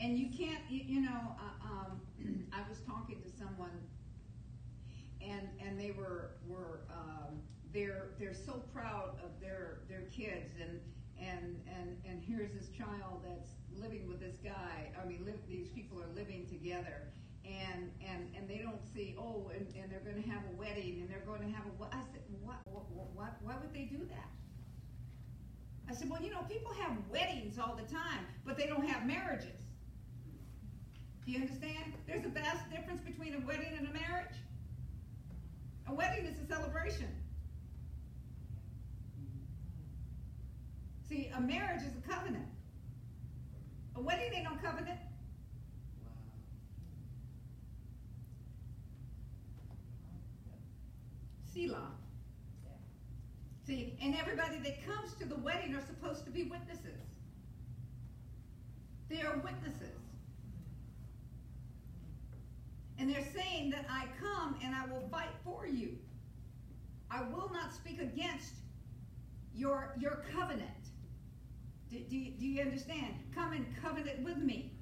And 0.00 0.18
you 0.18 0.30
can't, 0.34 0.62
you, 0.70 0.80
you 0.86 1.00
know, 1.02 1.36
uh, 1.38 1.66
um, 1.68 2.00
I 2.54 2.66
was 2.66 2.78
talking 2.86 3.20
to 3.20 3.28
someone, 3.38 3.78
and 5.20 5.48
and 5.60 5.78
they 5.78 5.90
were 5.90 6.30
were 6.46 6.80
um, 6.90 7.40
they're 7.76 8.08
they're 8.18 8.34
so 8.34 8.64
proud 8.72 9.20
of 9.22 9.38
their 9.38 9.84
their 9.88 10.08
kids, 10.08 10.56
and 10.58 10.80
and 11.20 11.60
and 11.68 11.96
and 12.08 12.22
here's 12.24 12.50
this 12.52 12.68
child 12.72 13.20
that's 13.22 13.50
living 13.76 14.08
with 14.08 14.18
this 14.18 14.36
guy. 14.42 14.90
I 14.96 15.06
mean, 15.06 15.22
live, 15.26 15.36
these 15.46 15.68
people 15.68 16.00
are 16.00 16.08
living 16.16 16.46
together, 16.48 17.12
and 17.44 17.92
and 18.00 18.32
and 18.34 18.48
they 18.48 18.64
don't 18.64 18.80
see 18.94 19.14
oh, 19.20 19.52
and, 19.54 19.68
and 19.76 19.92
they're 19.92 20.00
going 20.00 20.22
to 20.22 20.28
have 20.30 20.40
a 20.50 20.56
wedding, 20.56 21.02
and 21.02 21.10
they're 21.10 21.26
going 21.26 21.42
to 21.42 21.52
have 21.54 21.66
a. 21.68 21.94
I 21.94 22.00
said, 22.12 22.22
what, 22.42 22.56
what, 22.64 22.84
what, 23.14 23.36
why 23.42 23.54
would 23.60 23.74
they 23.74 23.84
do 23.84 23.98
that? 24.08 24.30
I 25.88 25.94
said, 25.94 26.08
well, 26.08 26.22
you 26.22 26.32
know, 26.32 26.42
people 26.48 26.72
have 26.80 26.96
weddings 27.10 27.58
all 27.58 27.76
the 27.76 27.86
time, 27.92 28.26
but 28.44 28.56
they 28.56 28.66
don't 28.66 28.88
have 28.88 29.06
marriages. 29.06 29.60
Do 31.24 31.32
you 31.32 31.40
understand? 31.40 31.92
There's 32.08 32.24
a 32.24 32.28
vast 32.28 32.70
difference 32.70 33.02
between 33.02 33.34
a 33.34 33.46
wedding 33.46 33.74
and 33.76 33.86
a 33.86 33.92
marriage. 33.92 34.34
A 35.88 35.94
wedding 35.94 36.24
is 36.24 36.38
a 36.40 36.46
celebration. 36.46 37.08
See, 41.08 41.30
a 41.36 41.40
marriage 41.40 41.82
is 41.82 41.92
a 41.96 42.08
covenant. 42.08 42.46
A 43.94 44.00
wedding 44.00 44.32
ain't 44.34 44.44
no 44.44 44.56
covenant. 44.62 44.98
Selah. 51.54 51.90
See, 53.66 53.96
and 54.02 54.14
everybody 54.14 54.58
that 54.58 54.86
comes 54.86 55.14
to 55.14 55.24
the 55.26 55.36
wedding 55.36 55.74
are 55.74 55.80
supposed 55.80 56.24
to 56.24 56.30
be 56.30 56.44
witnesses. 56.44 57.00
They 59.08 59.22
are 59.22 59.36
witnesses. 59.36 60.00
And 62.98 63.10
they're 63.10 63.26
saying 63.34 63.70
that 63.70 63.86
I 63.90 64.06
come 64.20 64.56
and 64.62 64.74
I 64.74 64.86
will 64.86 65.08
fight 65.08 65.30
for 65.44 65.66
you. 65.66 65.98
I 67.10 67.22
will 67.22 67.50
not 67.52 67.72
speak 67.72 68.00
against 68.00 68.54
your, 69.54 69.94
your 69.98 70.24
covenant. 70.32 70.85
Do, 71.90 71.98
do, 71.98 72.24
do 72.38 72.46
you 72.46 72.62
understand? 72.62 73.14
Come 73.34 73.52
and 73.52 73.66
covenant 73.82 74.24
with 74.24 74.38
me. 74.38 74.72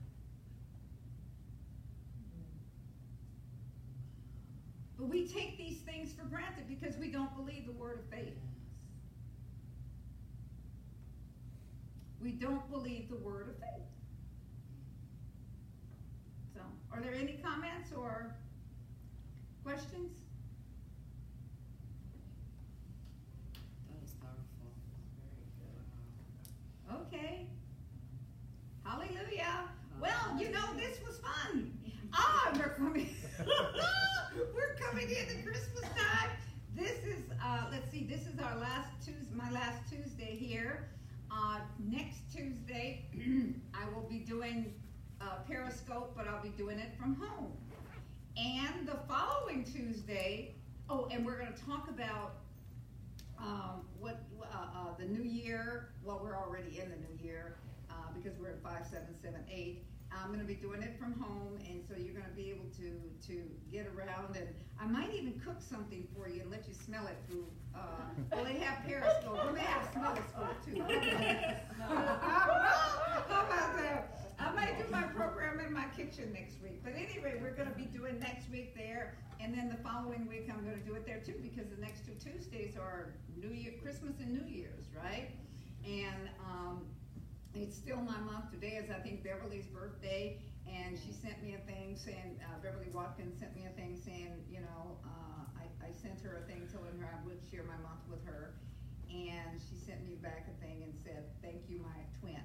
But 4.99 5.09
we 5.09 5.29
take 5.29 5.59
these 5.59 5.79
things 5.81 6.13
for 6.13 6.25
granted 6.25 6.65
because 6.69 6.97
we 6.97 7.11
don't 7.11 7.35
believe 7.37 7.67
the 7.67 7.73
word 7.73 7.99
of 7.99 8.19
faith. 8.19 8.39
We 12.23 12.31
don't 12.31 12.71
believe 12.71 13.11
the 13.11 13.17
word 13.17 13.51
of 13.51 13.57
faith. 13.57 13.85
So, 16.55 16.61
are 16.91 17.01
there 17.03 17.13
any 17.15 17.39
comments 17.45 17.91
or 17.95 18.35
questions? 19.63 20.11
That 23.89 24.01
was 24.01 24.13
powerful. 24.23 24.73
Very 25.21 25.45
good. 25.61 25.85
Okay. 26.95 27.47
Hallelujah. 28.84 29.68
Well, 30.01 30.38
you 30.38 30.51
know, 30.51 30.74
this 30.76 30.99
was 31.07 31.18
fun. 31.18 31.72
Ah, 32.12 32.53
we're 32.57 32.74
coming. 32.74 33.14
we're 34.55 34.74
coming 34.78 35.09
into 35.09 35.42
Christmas 35.42 35.82
time. 35.97 36.30
This 36.76 36.99
is, 37.05 37.22
uh, 37.42 37.64
let's 37.70 37.90
see, 37.90 38.05
this 38.05 38.26
is 38.26 38.38
our 38.38 38.57
last 38.59 38.90
Tuesday, 39.05 39.34
my 39.34 39.51
last 39.51 39.90
Tuesday 39.90 40.36
here. 40.36 40.88
Uh, 41.30 41.61
next 41.78 42.32
Tuesday, 42.32 43.07
I 43.74 43.92
will 43.92 44.07
be 44.09 44.18
doing 44.18 44.72
uh, 45.20 45.38
Periscope, 45.49 46.14
but 46.16 46.28
I'll 46.28 46.42
be 46.42 46.51
doing 46.51 46.78
it 46.78 46.95
from 46.99 47.16
home. 47.16 47.53
And 48.36 48.86
the 48.86 48.99
following 49.09 49.64
Tuesday, 49.64 50.55
oh, 50.88 51.09
and 51.11 51.24
we're 51.24 51.38
going 51.38 51.53
to 51.53 51.64
talk 51.64 51.88
about 51.88 52.34
um, 53.39 53.87
what 53.99 54.22
uh, 54.43 54.57
uh, 54.57 54.97
the 54.99 55.05
new 55.05 55.22
year. 55.22 55.91
Well, 56.03 56.20
we're 56.22 56.37
already 56.37 56.80
in 56.80 56.91
the 56.91 56.97
new 56.97 57.16
year 57.22 57.57
uh, 57.91 57.95
because 58.14 58.39
we're 58.39 58.51
in 58.51 58.61
5778. 58.61 59.85
I'm 60.12 60.28
going 60.28 60.41
to 60.41 60.47
be 60.47 60.55
doing 60.55 60.82
it 60.82 60.97
from 60.99 61.18
home, 61.20 61.59
and 61.68 61.82
so 61.89 61.97
you're 61.97 62.14
going 62.14 62.26
to 62.26 62.37
be 62.37 62.51
able 62.51 62.66
to 62.78 63.01
to 63.26 63.43
get 63.72 63.87
around, 63.87 64.37
and 64.37 64.49
I 64.80 64.87
might 64.87 65.12
even 65.12 65.41
cook 65.45 65.61
something 65.61 66.07
for 66.14 66.28
you 66.28 66.43
and 66.43 66.51
let 66.51 66.68
you 66.68 66.74
smell 66.74 67.07
it 67.07 67.16
through. 67.26 67.47
Uh, 67.74 67.78
well, 68.32 68.45
they 68.45 68.59
have 68.61 68.85
Periscope. 68.87 69.47
We 69.47 69.53
may 69.55 69.61
have 69.61 69.93
Smelliscope 69.93 70.64
too. 70.64 70.82
How 71.78 73.47
about 73.47 73.76
that? 73.76 74.24
I 74.45 74.53
might 74.53 74.76
do 74.76 74.84
my 74.90 75.03
program 75.03 75.59
in 75.61 75.72
my 75.72 75.86
kitchen 75.97 76.32
next 76.32 76.61
week. 76.62 76.84
But 76.84 76.92
anyway, 76.92 77.40
we're 77.40 77.57
going 77.57 77.68
to 77.68 77.74
be 77.74 77.86
doing 77.86 78.20
next 78.20 78.51
week 78.51 78.76
there, 78.76 79.16
and 79.40 79.57
then 79.57 79.70
the 79.70 79.80
following 79.80 80.28
week 80.28 80.51
I'm 80.53 80.62
going 80.64 80.76
to 80.78 80.84
do 80.84 80.95
it 80.95 81.07
there 81.07 81.20
too, 81.24 81.40
because 81.40 81.70
the 81.72 81.80
next 81.80 82.05
two 82.05 82.12
Tuesdays 82.20 82.76
are 82.76 83.14
New 83.40 83.49
Year, 83.49 83.72
Christmas, 83.82 84.20
and 84.20 84.32
New 84.32 84.45
Year's, 84.45 84.84
right? 84.92 85.30
And 85.86 86.28
um, 86.45 86.84
it's 87.55 87.74
still 87.74 88.05
my 88.05 88.20
month. 88.20 88.53
Today 88.53 88.76
is, 88.76 88.90
I 88.90 89.01
think, 89.01 89.24
Beverly's 89.24 89.66
birthday, 89.66 90.36
and 90.68 90.99
she 90.99 91.12
sent 91.12 91.40
me 91.42 91.57
a 91.57 91.62
thing 91.64 91.97
saying, 91.97 92.36
uh, 92.45 92.61
Beverly 92.62 92.92
Watkins 92.92 93.40
sent 93.40 93.57
me 93.57 93.64
a 93.64 93.72
thing 93.80 93.97
saying, 93.97 94.45
you 94.51 94.61
know, 94.61 95.01
uh, 95.09 95.45
I, 95.57 95.88
I 95.88 95.90
sent 95.92 96.20
her 96.20 96.45
a 96.45 96.53
thing 96.53 96.68
telling 96.68 97.01
her 97.01 97.09
I 97.09 97.24
would 97.24 97.40
share 97.51 97.64
my 97.64 97.80
month 97.80 98.05
with 98.11 98.20
her, 98.28 98.53
and 99.09 99.57
she 99.57 99.76
sent 99.76 100.05
me 100.05 100.16
back 100.20 100.45
a 100.53 100.57
thing 100.61 100.84
and 100.84 100.92
said, 101.01 101.24
thank 101.40 101.64
you, 101.68 101.80
my 101.80 102.05
twin. 102.20 102.45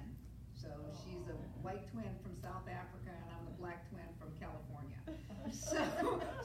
So 0.60 0.68
she's 1.00 1.24
a 1.32 1.36
white 1.64 1.88
twin 1.90 2.12
from 2.20 2.36
South 2.36 2.68
Africa, 2.68 3.08
and 3.08 3.28
I'm 3.32 3.44
the 3.48 3.56
black 3.56 3.88
twin 3.88 4.04
from 4.20 4.28
California. 4.36 5.00
So, 5.50 5.82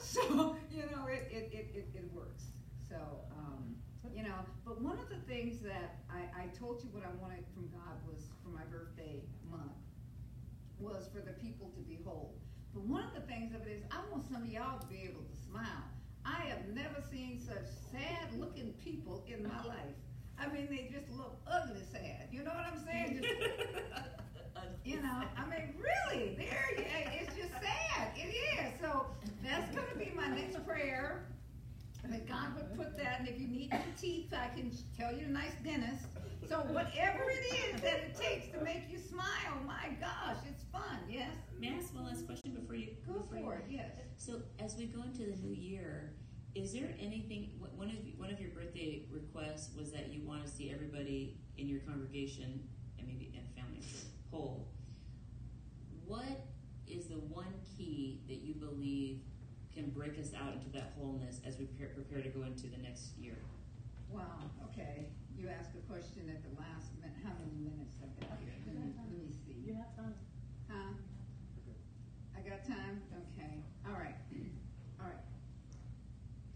so 0.00 0.56
you 0.72 0.82
know, 0.90 1.06
it, 1.06 1.28
it, 1.30 1.52
it, 1.52 1.86
it, 1.94 2.10
works. 2.12 2.44
So, 2.88 2.96
um, 3.38 3.76
you 4.12 4.24
know, 4.24 4.40
but 4.64 4.82
one 4.82 4.98
of 4.98 5.08
the 5.08 5.20
things 5.28 5.60
that 5.60 6.00
I, 6.10 6.26
I 6.34 6.46
told 6.58 6.82
you 6.82 6.88
what 6.90 7.04
I 7.04 7.12
wanted 7.22 7.44
from 7.54 7.68
God 7.68 8.02
was 8.08 8.26
for 8.42 8.48
my 8.48 8.64
birthday 8.64 9.22
month 9.48 9.78
was 10.80 11.08
for 11.12 11.20
the 11.20 11.34
people 11.34 11.70
to 11.76 11.82
be 11.82 12.00
whole. 12.04 12.34
But 12.74 12.82
one 12.84 13.04
of 13.04 13.14
the 13.14 13.20
things 13.20 13.54
of 13.54 13.62
it 13.66 13.70
is 13.78 13.82
I 13.92 14.00
want 14.10 14.24
some 14.32 14.42
of 14.42 14.48
y'all 14.48 14.80
to 14.80 14.86
be 14.86 15.02
able 15.04 15.22
to 15.22 15.36
smile. 15.46 15.86
I 16.24 16.42
have 16.50 16.66
never 16.74 17.04
seen 17.10 17.38
such 17.38 17.68
sad 17.92 18.34
looking 18.40 18.74
people 18.82 19.24
in 19.28 19.44
my 19.44 19.62
life. 19.64 19.94
I 20.38 20.52
mean, 20.52 20.68
they 20.68 20.90
just 20.92 21.10
look 21.16 21.36
ugly 21.46 21.82
sad. 21.90 22.28
You 22.30 22.42
know 22.44 22.50
what 22.50 22.66
I'm 22.72 22.84
saying? 22.84 23.22
Just, 23.22 23.34
you 24.84 24.96
know, 25.02 25.22
I 25.36 25.44
mean, 25.48 25.74
really, 25.78 26.34
there, 26.36 26.66
yeah, 26.76 27.20
it's 27.20 27.34
just 27.34 27.52
sad. 27.52 28.10
It 28.16 28.34
is. 28.34 28.80
So 28.80 29.06
that's 29.42 29.74
going 29.74 29.88
to 29.92 29.98
be 29.98 30.12
my 30.14 30.28
next 30.28 30.64
prayer. 30.66 31.26
That 32.08 32.28
God 32.28 32.54
would 32.54 32.76
put 32.76 32.96
that, 32.98 33.18
and 33.18 33.28
if 33.28 33.40
you 33.40 33.48
need 33.48 33.72
new 33.72 33.78
teeth, 34.00 34.32
I 34.32 34.46
can 34.54 34.70
tell 34.96 35.12
you 35.12 35.26
a 35.26 35.28
nice 35.28 35.54
dentist. 35.64 36.06
So 36.48 36.58
whatever 36.70 37.28
it 37.28 37.74
is 37.74 37.80
that 37.80 37.94
it 37.94 38.14
takes 38.14 38.56
to 38.56 38.62
make 38.62 38.84
you 38.88 38.98
smile, 38.98 39.58
my 39.66 39.88
gosh, 39.98 40.36
it's 40.48 40.62
fun. 40.70 41.00
Yes. 41.08 41.30
May 41.58 41.70
I 41.70 41.78
ask 41.78 41.92
one 41.92 42.06
last 42.06 42.24
question 42.24 42.52
before 42.52 42.76
you 42.76 42.90
Go 43.04 43.14
before 43.14 43.40
for 43.40 43.54
it. 43.54 43.64
Yes. 43.68 43.90
So 44.18 44.42
as 44.60 44.76
we 44.76 44.86
go 44.86 45.02
into 45.02 45.22
the 45.22 45.36
new 45.42 45.52
year, 45.52 46.12
is 46.56 46.72
there 46.72 46.88
anything? 46.98 47.50
One 47.76 47.90
of 47.90 47.96
one 48.16 48.30
of 48.32 48.40
your 48.40 48.50
birthday 48.50 49.04
requests 49.10 49.76
was 49.76 49.92
that 49.92 50.08
you 50.08 50.22
want 50.26 50.44
to 50.44 50.50
see 50.50 50.72
everybody 50.72 51.36
in 51.58 51.68
your 51.68 51.80
congregation 51.80 52.66
and 52.98 53.06
maybe 53.06 53.30
and 53.36 53.44
family 53.54 53.84
whole. 54.30 54.66
What 56.06 56.48
is 56.88 57.08
the 57.08 57.20
one 57.28 57.52
key 57.76 58.22
that 58.28 58.40
you 58.40 58.54
believe 58.54 59.20
can 59.74 59.90
break 59.90 60.18
us 60.18 60.32
out 60.32 60.54
into 60.54 60.70
that 60.72 60.94
wholeness 60.96 61.40
as 61.44 61.58
we 61.58 61.66
prepare, 61.66 61.92
prepare 61.92 62.22
to 62.22 62.30
go 62.30 62.42
into 62.46 62.68
the 62.68 62.80
next 62.80 63.18
year? 63.18 63.36
Wow. 64.08 64.48
Okay. 64.72 65.10
You 65.36 65.48
asked 65.52 65.76
a 65.76 65.84
question 65.92 66.32
at 66.32 66.40
the 66.40 66.56
last 66.56 66.96
minute. 66.96 67.12
How 67.20 67.36
many 67.36 67.60
minutes 67.60 68.00
have 68.00 68.08
I 68.16 68.32
got 68.32 68.38
here? 68.40 68.56
Let 68.64 69.12
me 69.12 69.28
see. 69.44 69.60
You 69.60 69.74
have 69.74 69.92
time. 69.94 70.14
Huh? 70.70 70.96
I 72.32 72.48
got 72.48 72.64
time? 72.64 73.02
Okay. 73.12 73.60
All 73.84 73.92
right. 73.92 74.16
All 74.98 75.06
right. 75.06 75.26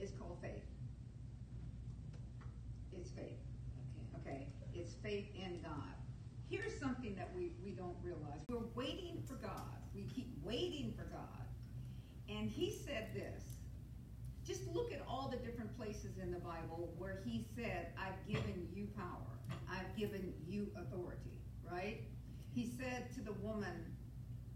It's 0.00 0.12
called 0.12 0.38
faith. 0.40 0.64
It's 2.92 3.10
faith. 3.10 3.38
Okay. 4.16 4.30
Okay? 4.32 4.46
It's 4.72 4.94
faith 5.02 5.26
in 5.36 5.60
God. 5.62 5.92
Here's 6.48 6.76
something 6.80 7.14
that 7.16 7.30
we, 7.36 7.52
we 7.62 7.72
don't 7.72 7.96
realize. 8.02 8.40
We're 8.48 8.66
waiting 8.74 9.22
for 9.28 9.34
God. 9.34 9.76
We 9.94 10.02
keep 10.14 10.32
waiting 10.42 10.94
for 10.96 11.04
God. 11.04 11.46
And 12.28 12.50
he 12.50 12.72
said 12.72 13.08
this. 13.14 13.42
Just 14.44 14.66
look 14.74 14.90
at 14.92 15.00
all 15.06 15.28
the 15.28 15.36
different 15.36 15.76
places 15.76 16.18
in 16.20 16.32
the 16.32 16.39
Bible 16.50 16.92
where 16.98 17.20
he 17.24 17.46
said, 17.56 17.92
I've 17.96 18.26
given 18.26 18.66
you 18.74 18.88
power. 18.96 19.56
I've 19.70 19.96
given 19.96 20.32
you 20.46 20.68
authority, 20.76 21.38
right? 21.70 22.00
He 22.52 22.66
said 22.78 23.12
to 23.14 23.20
the 23.20 23.32
woman 23.34 23.94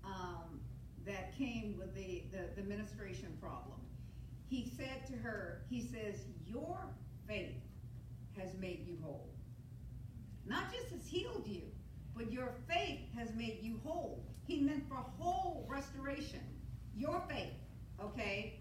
um, 0.05 0.61
that 1.07 1.37
came 1.39 1.77
with 1.79 1.95
the, 1.95 2.25
the, 2.33 2.61
the 2.61 2.69
menstruation 2.69 3.37
problem, 3.41 3.79
he 4.49 4.73
said 4.77 5.07
to 5.07 5.13
her, 5.19 5.63
he 5.71 5.81
says, 5.81 6.17
your 6.47 6.79
faith 7.29 7.63
has 8.37 8.51
made 8.59 8.85
you 8.87 8.99
whole. 9.03 9.31
Not 10.47 10.73
just 10.73 10.93
has 10.93 11.07
healed 11.07 11.45
you, 11.47 11.63
but 12.17 12.33
your 12.33 12.51
faith 12.69 13.01
has 13.17 13.33
made 13.35 13.59
you 13.63 13.81
whole. 13.85 14.25
He 14.47 14.61
meant 14.61 14.89
for 14.89 14.97
whole 15.19 15.67
restoration. 15.69 16.41
Your 16.97 17.23
faith, 17.29 17.55
okay? 18.01 18.61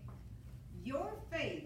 Your 0.84 1.14
faith 1.32 1.66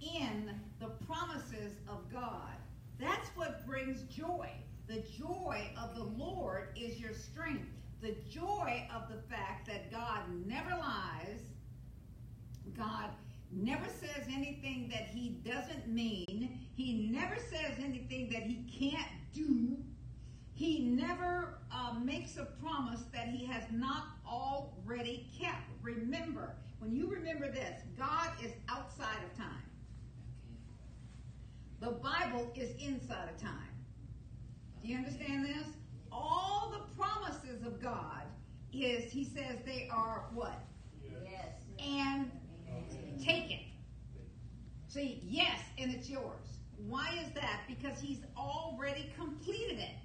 in 0.00 0.54
the 0.80 0.88
promises 1.06 1.74
of 1.88 2.10
God. 2.12 2.56
That's 3.00 3.28
what 3.36 3.66
brings 3.66 4.02
joy. 4.02 4.50
The 4.88 5.02
joy 5.18 5.70
of 5.80 5.94
the 5.94 6.04
Lord 6.04 6.68
is 6.76 6.98
your 6.98 7.12
strength. 7.12 7.68
The 8.00 8.16
joy 8.30 8.88
of 8.94 9.08
the 9.08 9.20
fact 9.28 9.66
that 9.68 9.90
God 9.90 10.20
never 10.46 10.70
lies. 10.70 11.40
God 12.76 13.10
never 13.50 13.86
says 13.86 14.24
anything 14.32 14.88
that 14.90 15.06
he 15.06 15.40
doesn't 15.44 15.88
mean. 15.88 16.60
He 16.74 17.08
never 17.10 17.36
says 17.36 17.72
anything 17.78 18.30
that 18.30 18.42
he 18.42 18.64
can't 18.70 19.08
do. 19.34 19.76
He 20.54 20.80
never 20.80 21.58
uh, 21.72 21.94
makes 22.02 22.36
a 22.36 22.44
promise 22.60 23.02
that 23.12 23.28
he 23.28 23.46
has 23.46 23.62
not 23.70 24.06
already 24.26 25.28
kept. 25.40 25.70
Remember, 25.82 26.54
when 26.80 26.94
you 26.94 27.08
remember 27.08 27.50
this, 27.50 27.80
God 27.96 28.30
is 28.42 28.52
outside 28.68 29.18
of 29.24 29.36
time. 29.36 29.57
The 31.80 31.90
Bible 31.90 32.50
is 32.54 32.70
inside 32.80 33.28
of 33.28 33.40
time. 33.40 33.52
Do 34.82 34.88
you 34.88 34.96
understand 34.96 35.46
this? 35.46 35.66
All 36.10 36.72
the 36.72 37.00
promises 37.00 37.64
of 37.66 37.80
God 37.80 38.22
is, 38.72 39.10
he 39.12 39.24
says, 39.24 39.58
they 39.64 39.88
are 39.92 40.26
what? 40.34 40.58
Yes. 41.24 41.52
And 41.78 42.30
taken. 43.22 43.60
See, 44.88 45.22
yes, 45.24 45.60
and 45.78 45.92
it's 45.92 46.08
yours. 46.08 46.58
Why 46.86 47.08
is 47.24 47.32
that? 47.34 47.62
Because 47.68 48.00
he's 48.00 48.20
already 48.36 49.12
completed 49.16 49.78
it. 49.78 49.96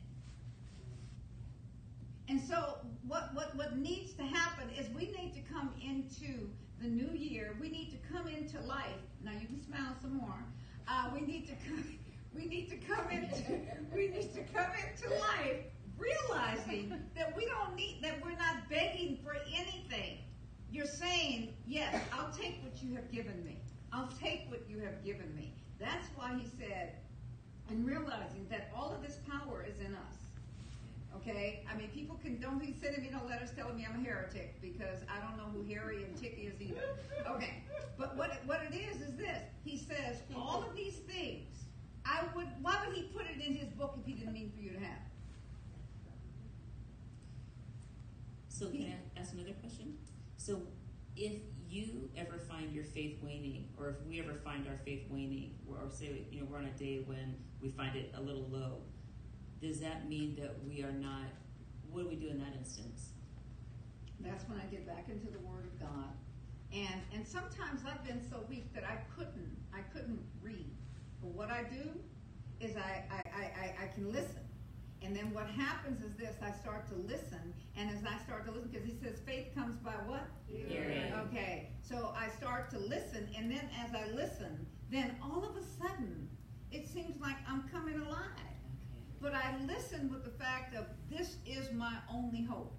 And 2.29 2.41
so 2.41 2.77
what, 3.07 3.29
what, 3.33 3.55
what 3.55 3.77
needs 3.77 4.13
to 4.13 4.23
happen 4.23 4.69
is 4.77 4.87
we 4.95 5.11
need 5.17 5.33
to 5.35 5.53
come 5.53 5.71
into 5.83 6.49
the 6.81 6.87
new 6.87 7.11
year. 7.15 7.55
We 7.59 7.69
need 7.69 7.91
to 7.91 8.13
come 8.13 8.27
into 8.27 8.59
life. 8.61 8.85
Now 9.23 9.31
you 9.31 9.47
can 9.47 9.63
smile 9.63 9.95
some 10.01 10.17
more. 10.17 10.43
Uh, 10.87 11.09
we 11.13 11.21
need 11.21 11.47
to 11.47 11.53
come, 11.67 11.97
we 12.35 12.45
need 12.45 12.69
to 12.69 12.77
come 12.77 13.09
into 13.09 13.59
we 13.93 14.07
need 14.09 14.33
to 14.33 14.41
come 14.53 14.71
into 14.71 15.09
life 15.19 15.63
realizing 15.97 16.93
that 17.15 17.35
we 17.35 17.45
don't 17.45 17.75
need 17.75 17.99
that 18.01 18.23
we're 18.23 18.31
not 18.31 18.69
begging 18.69 19.17
for 19.23 19.35
anything. 19.53 20.17
You're 20.71 20.85
saying, 20.85 21.53
Yes, 21.67 21.95
I'll 22.11 22.31
take 22.31 22.63
what 22.63 22.81
you 22.81 22.95
have 22.95 23.11
given 23.11 23.43
me. 23.45 23.59
I'll 23.91 24.09
take 24.21 24.47
what 24.49 24.67
you 24.67 24.79
have 24.79 25.03
given 25.05 25.33
me. 25.35 25.53
That's 25.79 26.07
why 26.15 26.35
he 26.37 26.47
said, 26.59 26.95
and 27.69 27.85
realizing 27.85 28.47
that 28.49 28.71
all 28.75 28.91
of 28.91 29.01
this 29.03 29.19
power 29.29 29.65
is 29.67 29.79
in 29.79 29.93
us. 29.93 30.22
Okay? 31.17 31.65
I 31.71 31.77
mean, 31.77 31.89
people 31.89 32.19
can 32.23 32.39
don't 32.39 32.59
be 32.59 32.75
sending 32.81 33.01
me 33.03 33.09
no 33.11 33.25
letters 33.27 33.49
telling 33.55 33.77
me 33.77 33.87
I'm 33.89 33.99
a 33.99 34.03
heretic 34.03 34.61
because 34.61 34.99
I 35.09 35.19
don't 35.25 35.37
know 35.37 35.49
who 35.53 35.63
Harry 35.73 36.03
and 36.03 36.15
Tick 36.17 36.37
is 36.41 36.59
either. 36.61 36.81
Okay. 37.29 37.63
But 37.97 38.17
what 38.17 38.31
it, 38.31 38.39
what 38.45 38.61
it 38.69 38.75
is 38.75 39.01
is 39.01 39.15
this. 39.15 39.41
He 39.63 39.77
says 39.77 40.17
all 40.35 40.63
of 40.67 40.75
these 40.75 40.95
things. 40.95 41.65
I 42.05 42.23
would. 42.35 42.47
Why 42.61 42.77
would 42.85 42.95
he 42.95 43.03
put 43.03 43.23
it 43.25 43.43
in 43.45 43.55
his 43.55 43.69
book 43.69 43.97
if 43.99 44.05
he 44.05 44.13
didn't 44.13 44.33
mean 44.33 44.51
for 44.55 44.61
you 44.61 44.71
to 44.71 44.79
have? 44.79 44.99
So 48.49 48.69
can 48.69 48.93
I 48.93 49.19
ask 49.19 49.33
another 49.33 49.53
question? 49.61 49.97
So 50.37 50.61
if 51.15 51.33
you 51.69 52.09
ever 52.15 52.37
find 52.37 52.71
your 52.71 52.83
faith 52.83 53.17
waning, 53.21 53.67
or 53.79 53.89
if 53.89 53.95
we 54.07 54.19
ever 54.19 54.35
find 54.43 54.67
our 54.67 54.77
faith 54.85 55.03
waning, 55.09 55.55
or, 55.67 55.77
or 55.77 55.89
say 55.89 56.25
you 56.31 56.41
know 56.41 56.47
we're 56.49 56.57
on 56.57 56.65
a 56.65 56.77
day 56.77 57.03
when 57.05 57.35
we 57.61 57.69
find 57.69 57.95
it 57.95 58.13
a 58.15 58.21
little 58.21 58.47
low, 58.49 58.81
does 59.63 59.79
that 59.79 60.09
mean 60.09 60.35
that 60.41 60.53
we 60.67 60.83
are 60.83 60.91
not? 60.91 61.31
What 61.89 62.03
do 62.03 62.09
we 62.09 62.15
do 62.15 62.27
in 62.27 62.37
that 62.39 62.53
instance? 62.57 63.09
That's 64.19 64.47
when 64.49 64.59
I 64.59 64.65
get 64.65 64.85
back 64.85 65.07
into 65.09 65.31
the 65.31 65.39
Word 65.39 65.65
of 65.65 65.79
God. 65.79 66.11
And 66.73 67.01
and 67.13 67.25
sometimes 67.25 67.81
I've 67.87 68.03
been 68.05 68.21
so 68.29 68.43
weak 68.49 68.73
that 68.73 68.83
I 68.83 68.97
couldn't 69.15 69.57
I 69.73 69.81
couldn't 69.93 70.19
read. 70.41 70.69
But 71.21 71.31
what 71.31 71.49
I 71.49 71.63
do 71.63 71.89
is 72.59 72.75
I 72.75 73.05
I, 73.09 73.15
I, 73.15 73.43
I, 73.43 73.75
I 73.83 73.87
can 73.95 74.11
listen. 74.11 74.43
And 75.01 75.15
then 75.15 75.33
what 75.33 75.47
happens 75.47 76.01
is 76.01 76.15
this, 76.15 76.35
I 76.41 76.51
start 76.51 76.87
to 76.87 76.95
listen, 76.95 77.53
and 77.75 77.89
as 77.89 78.05
I 78.05 78.23
start 78.23 78.45
to 78.45 78.51
listen, 78.51 78.69
because 78.71 78.87
he 78.87 78.95
says 79.03 79.19
faith 79.25 79.47
comes 79.53 79.75
by 79.77 79.91
what? 80.07 80.25
Hearing. 80.47 81.11
Okay, 81.27 81.71
so 81.81 82.13
I 82.15 82.29
start 82.29 82.69
to 82.71 82.79
listen, 82.79 83.27
and 83.37 83.51
then 83.51 83.69
as 83.83 83.93
I 83.93 84.07
listen, 84.15 84.65
then 84.89 85.17
all 85.21 85.43
of 85.43 85.57
a 85.57 85.63
sudden, 85.83 86.29
it 86.71 86.87
seems 86.87 87.19
like 87.19 87.35
I'm 87.49 87.63
coming 87.69 87.99
alive. 87.99 88.52
But 89.23 89.33
I 89.33 89.55
listen 89.65 90.11
with 90.11 90.25
the 90.25 90.31
fact 90.31 90.75
of 90.75 90.85
this 91.09 91.37
is 91.45 91.71
my 91.71 91.95
only 92.13 92.43
hope. 92.43 92.73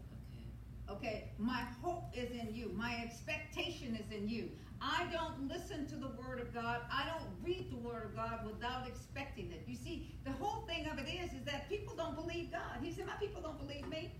Okay. 0.91 0.97
Okay, 0.97 1.33
my 1.39 1.63
hope 1.83 2.05
is 2.13 2.31
in 2.33 2.55
you. 2.55 2.71
My 2.77 3.01
expectation 3.03 3.97
is 3.97 4.15
in 4.15 4.29
you. 4.29 4.51
I 4.79 5.07
don't 5.11 5.49
listen 5.49 5.87
to 5.87 5.97
the 5.97 6.09
Word 6.09 6.41
of 6.41 6.53
God. 6.53 6.83
I 6.93 7.07
don't 7.07 7.31
read 7.43 7.71
the 7.71 7.79
Word 7.79 8.05
of 8.05 8.15
God 8.15 8.45
without 8.45 8.87
expecting 8.87 9.51
it. 9.53 9.65
You 9.67 9.77
see, 9.77 10.15
the 10.27 10.33
whole 10.33 10.67
thing 10.67 10.87
of 10.87 10.99
it 10.99 11.09
is, 11.09 11.33
is 11.33 11.45
that 11.47 11.71
people 11.71 11.97
don't 11.97 12.15
believe 12.15 12.53
God. 12.53 12.83
He 12.83 12.93
said, 12.93 13.07
my 13.07 13.15
people 13.15 13.41
don't 13.41 13.59
believe 13.59 13.89
me. 13.89 14.13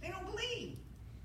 They 0.00 0.10
don't 0.10 0.24
believe. 0.24 0.78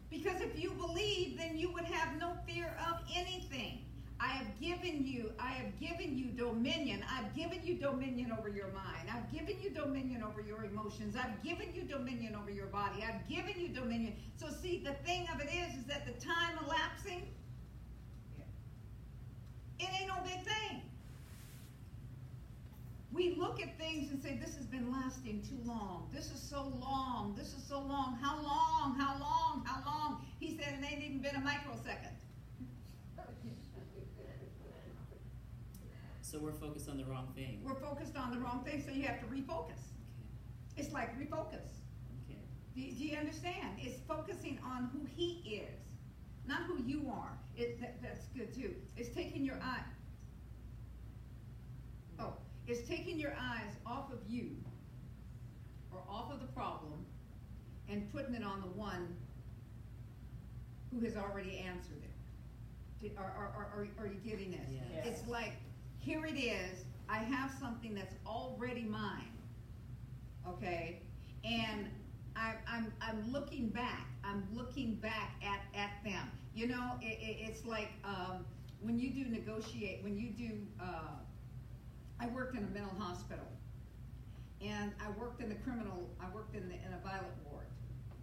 Because 0.10 0.41
if 0.41 0.57
you 0.57 0.72
believe, 0.72 1.38
then 1.38 1.56
you 1.56 1.72
would 1.72 1.85
have 1.85 2.19
no 2.19 2.34
fear 2.47 2.76
of 2.89 2.97
anything. 3.15 3.85
I 4.21 4.27
have 4.27 4.59
given 4.59 5.05
you, 5.07 5.31
I 5.39 5.51
have 5.51 5.79
given 5.79 6.17
you 6.17 6.25
dominion. 6.25 7.05
I've 7.09 7.33
given 7.35 7.61
you 7.63 7.75
dominion 7.75 8.33
over 8.37 8.49
your 8.49 8.67
mind. 8.67 9.07
I've 9.09 9.31
given 9.31 9.55
you 9.61 9.69
dominion 9.69 10.23
over 10.23 10.41
your 10.41 10.65
emotions. 10.65 11.15
I've 11.15 11.41
given 11.41 11.73
you 11.73 11.83
dominion 11.83 12.35
over 12.35 12.51
your 12.51 12.65
body. 12.65 13.03
I've 13.07 13.25
given 13.29 13.53
you 13.57 13.69
dominion. 13.69 14.15
So 14.35 14.47
see, 14.61 14.83
the 14.83 14.93
thing 15.05 15.27
of 15.33 15.39
it 15.39 15.47
is, 15.47 15.77
is 15.77 15.85
that 15.85 16.05
the 16.05 16.13
time 16.19 16.59
elapsing, 16.65 17.21
it 19.79 19.87
ain't 19.97 20.09
no 20.09 20.21
big 20.25 20.43
thing. 20.43 20.81
We 23.13 23.35
look 23.35 23.61
at 23.61 23.77
things 23.79 24.11
and 24.11 24.21
say, 24.21 24.37
this 24.43 24.55
has 24.57 24.65
been 24.65 24.91
lasting 24.91 25.43
too 25.49 25.65
long. 25.65 26.09
This 26.13 26.25
is 26.31 26.41
so 26.41 26.73
long. 26.81 27.35
This 27.37 27.53
is 27.53 27.63
so 27.67 27.79
long. 27.79 28.19
How 28.21 28.35
long? 28.35 28.99
How 28.99 29.17
long? 29.17 29.63
How 29.65 29.81
long? 29.85 30.25
He 30.39 30.57
said 30.57 30.77
it 30.77 30.85
ain't 30.85 31.03
even 31.03 31.19
been 31.19 31.35
a 31.35 31.39
microsecond. 31.39 32.15
So 36.30 36.38
we're 36.38 36.51
focused 36.51 36.88
on 36.88 36.97
the 36.97 37.06
wrong 37.06 37.27
thing. 37.35 37.61
We're 37.64 37.73
focused 37.73 38.15
on 38.15 38.31
the 38.31 38.38
wrong 38.38 38.64
thing, 38.64 38.84
so 38.85 38.91
you 38.91 39.01
have 39.03 39.19
to 39.19 39.26
refocus. 39.26 39.81
Okay. 39.81 40.77
It's 40.77 40.91
like 40.93 41.18
refocus. 41.19 41.81
Okay. 42.23 42.39
Do, 42.76 42.81
do 42.81 43.03
you 43.03 43.18
understand? 43.18 43.80
It's 43.80 43.99
focusing 44.07 44.60
on 44.64 44.91
who 44.93 45.07
he 45.15 45.64
is, 45.65 45.80
not 46.45 46.61
who 46.68 46.84
you 46.84 47.10
are. 47.11 47.31
It, 47.57 47.81
that, 47.81 47.99
that's 48.03 48.27
good 48.27 48.53
too. 48.53 48.76
It's 48.95 49.10
taking 49.10 49.43
your 49.43 49.56
eye. 49.56 49.81
Mm-hmm. 52.14 52.26
Oh, 52.26 52.34
it's 52.68 52.88
taking 52.88 53.18
your 53.18 53.34
eyes 53.34 53.73
off 53.88 54.11
of 54.14 54.19
you 54.27 54.51
or 55.91 56.03
off 56.07 56.31
of 56.31 56.41
the 56.41 56.47
problem 56.47 57.07
and 57.89 58.07
putting 58.14 58.35
it 58.35 58.43
on 58.43 58.61
the 58.61 58.68
one 58.68 59.15
who 60.91 60.99
has 60.99 61.15
already 61.18 61.57
answered 61.57 62.03
it. 62.03 63.18
Are, 63.18 63.23
are, 63.23 63.51
are, 63.56 63.72
are, 63.73 63.88
are 64.03 64.07
you 64.07 64.19
getting 64.23 64.51
this? 64.51 64.69
Yes. 64.69 65.07
It's 65.07 65.27
like, 65.27 65.53
here 66.10 66.26
it 66.26 66.40
is. 66.40 66.86
I 67.07 67.18
have 67.18 67.52
something 67.60 67.94
that's 67.94 68.15
already 68.26 68.84
mine 68.84 69.30
okay? 70.48 71.02
And 71.44 71.88
I, 72.36 72.53
I'm, 72.68 72.91
I'm 73.02 73.31
looking 73.31 73.69
back. 73.69 74.07
I'm 74.23 74.48
looking 74.53 74.95
back 74.95 75.34
at, 75.44 75.61
at 75.77 75.91
them. 76.03 76.30
You 76.53 76.68
know, 76.68 76.94
it, 77.02 77.18
it, 77.22 77.38
it's 77.49 77.65
like 77.65 77.91
um, 78.03 78.45
when 78.81 78.99
you 78.99 79.11
do 79.11 79.30
negotiate, 79.30 80.03
when 80.03 80.18
you 80.18 80.30
do, 80.30 80.52
uh, 80.81 81.18
I 82.19 82.27
worked 82.27 82.56
in 82.56 82.64
a 82.64 82.68
mental 82.68 82.94
hospital. 82.98 83.45
And 84.61 84.91
I 84.99 85.10
worked 85.18 85.41
in 85.41 85.48
the 85.48 85.56
criminal, 85.56 86.10
I 86.19 86.34
worked 86.36 86.53
in, 86.53 86.68
the, 86.68 86.76
in 86.76 86.94
a 86.94 87.02
violent 87.02 87.31
ward 87.49 87.68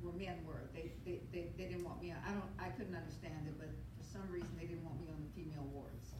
where 0.02 0.12
men 0.12 0.36
were. 0.46 0.68
They, 0.74 0.92
they, 1.04 1.20
they, 1.32 1.46
they 1.56 1.64
didn't 1.64 1.84
want 1.84 2.02
me 2.02 2.10
on, 2.10 2.18
I 2.28 2.32
don't, 2.32 2.50
I 2.58 2.68
couldn't 2.76 2.94
understand 2.94 3.46
it, 3.46 3.54
but 3.58 3.68
for 3.96 4.04
some 4.04 4.28
reason 4.30 4.50
they 4.60 4.66
didn't 4.66 4.84
want 4.84 5.00
me 5.00 5.08
on 5.08 5.16
the 5.24 5.32
female 5.32 5.66
wards. 5.72 6.12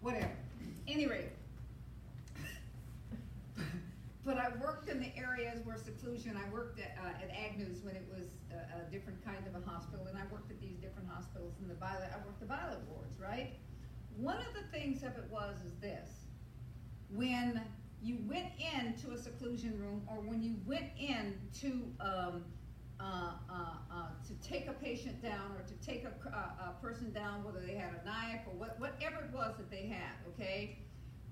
Whatever. 0.00 0.32
Any 0.88 1.06
rate, 1.06 1.30
but 4.24 4.36
I 4.36 4.48
worked 4.60 4.88
in 4.88 5.00
the 5.00 5.16
areas 5.16 5.64
where 5.64 5.76
seclusion, 5.76 6.36
I 6.36 6.50
worked 6.52 6.80
at, 6.80 6.96
uh, 7.02 7.22
at 7.22 7.30
Agnews 7.30 7.82
when 7.82 7.94
it 7.94 8.04
was 8.10 8.26
a, 8.50 8.80
a 8.80 8.90
different 8.90 9.24
kind 9.24 9.46
of 9.46 9.54
a 9.60 9.64
hospital, 9.68 10.06
and 10.06 10.18
I 10.18 10.22
worked 10.30 10.50
at 10.50 10.60
these 10.60 10.76
different 10.78 11.08
hospitals 11.08 11.54
in 11.60 11.68
the 11.68 11.74
violet, 11.74 12.10
I 12.12 12.18
worked 12.26 12.40
the 12.40 12.46
violet 12.46 12.80
wards, 12.88 13.18
right? 13.20 13.52
One 14.16 14.38
of 14.38 14.54
the 14.54 14.66
things 14.76 15.02
of 15.02 15.16
it 15.16 15.24
was 15.30 15.54
is 15.64 15.72
this, 15.80 16.08
when 17.14 17.60
you 18.02 18.18
went 18.28 18.48
into 18.58 19.12
a 19.12 19.18
seclusion 19.18 19.78
room, 19.80 20.02
or 20.08 20.16
when 20.16 20.42
you 20.42 20.56
went 20.66 20.90
in 20.98 21.38
to, 21.60 21.82
um, 22.00 22.44
uh, 23.02 23.32
uh, 23.50 23.54
uh, 23.90 24.06
to 24.26 24.48
take 24.48 24.68
a 24.68 24.72
patient 24.72 25.20
down, 25.22 25.50
or 25.58 25.62
to 25.66 25.74
take 25.84 26.04
a, 26.04 26.28
a, 26.28 26.70
a 26.70 26.82
person 26.82 27.12
down, 27.12 27.42
whether 27.42 27.60
they 27.60 27.74
had 27.74 27.90
a 28.00 28.04
knife, 28.04 28.40
or 28.46 28.52
what, 28.54 28.78
whatever 28.78 29.24
it 29.24 29.34
was 29.34 29.56
that 29.56 29.70
they 29.70 29.86
had, 29.86 30.14
okay? 30.28 30.78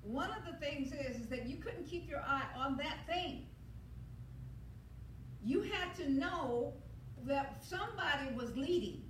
One 0.03 0.31
of 0.31 0.45
the 0.45 0.59
things 0.59 0.93
is, 0.93 1.21
is 1.21 1.27
that 1.29 1.47
you 1.47 1.57
couldn't 1.57 1.87
keep 1.87 2.09
your 2.09 2.21
eye 2.21 2.47
on 2.57 2.77
that 2.79 3.07
thing. 3.07 3.47
You 5.45 5.63
had 5.63 5.95
to 5.97 6.11
know 6.11 6.73
that 7.27 7.63
somebody 7.63 8.35
was 8.35 8.57
leading. 8.57 9.03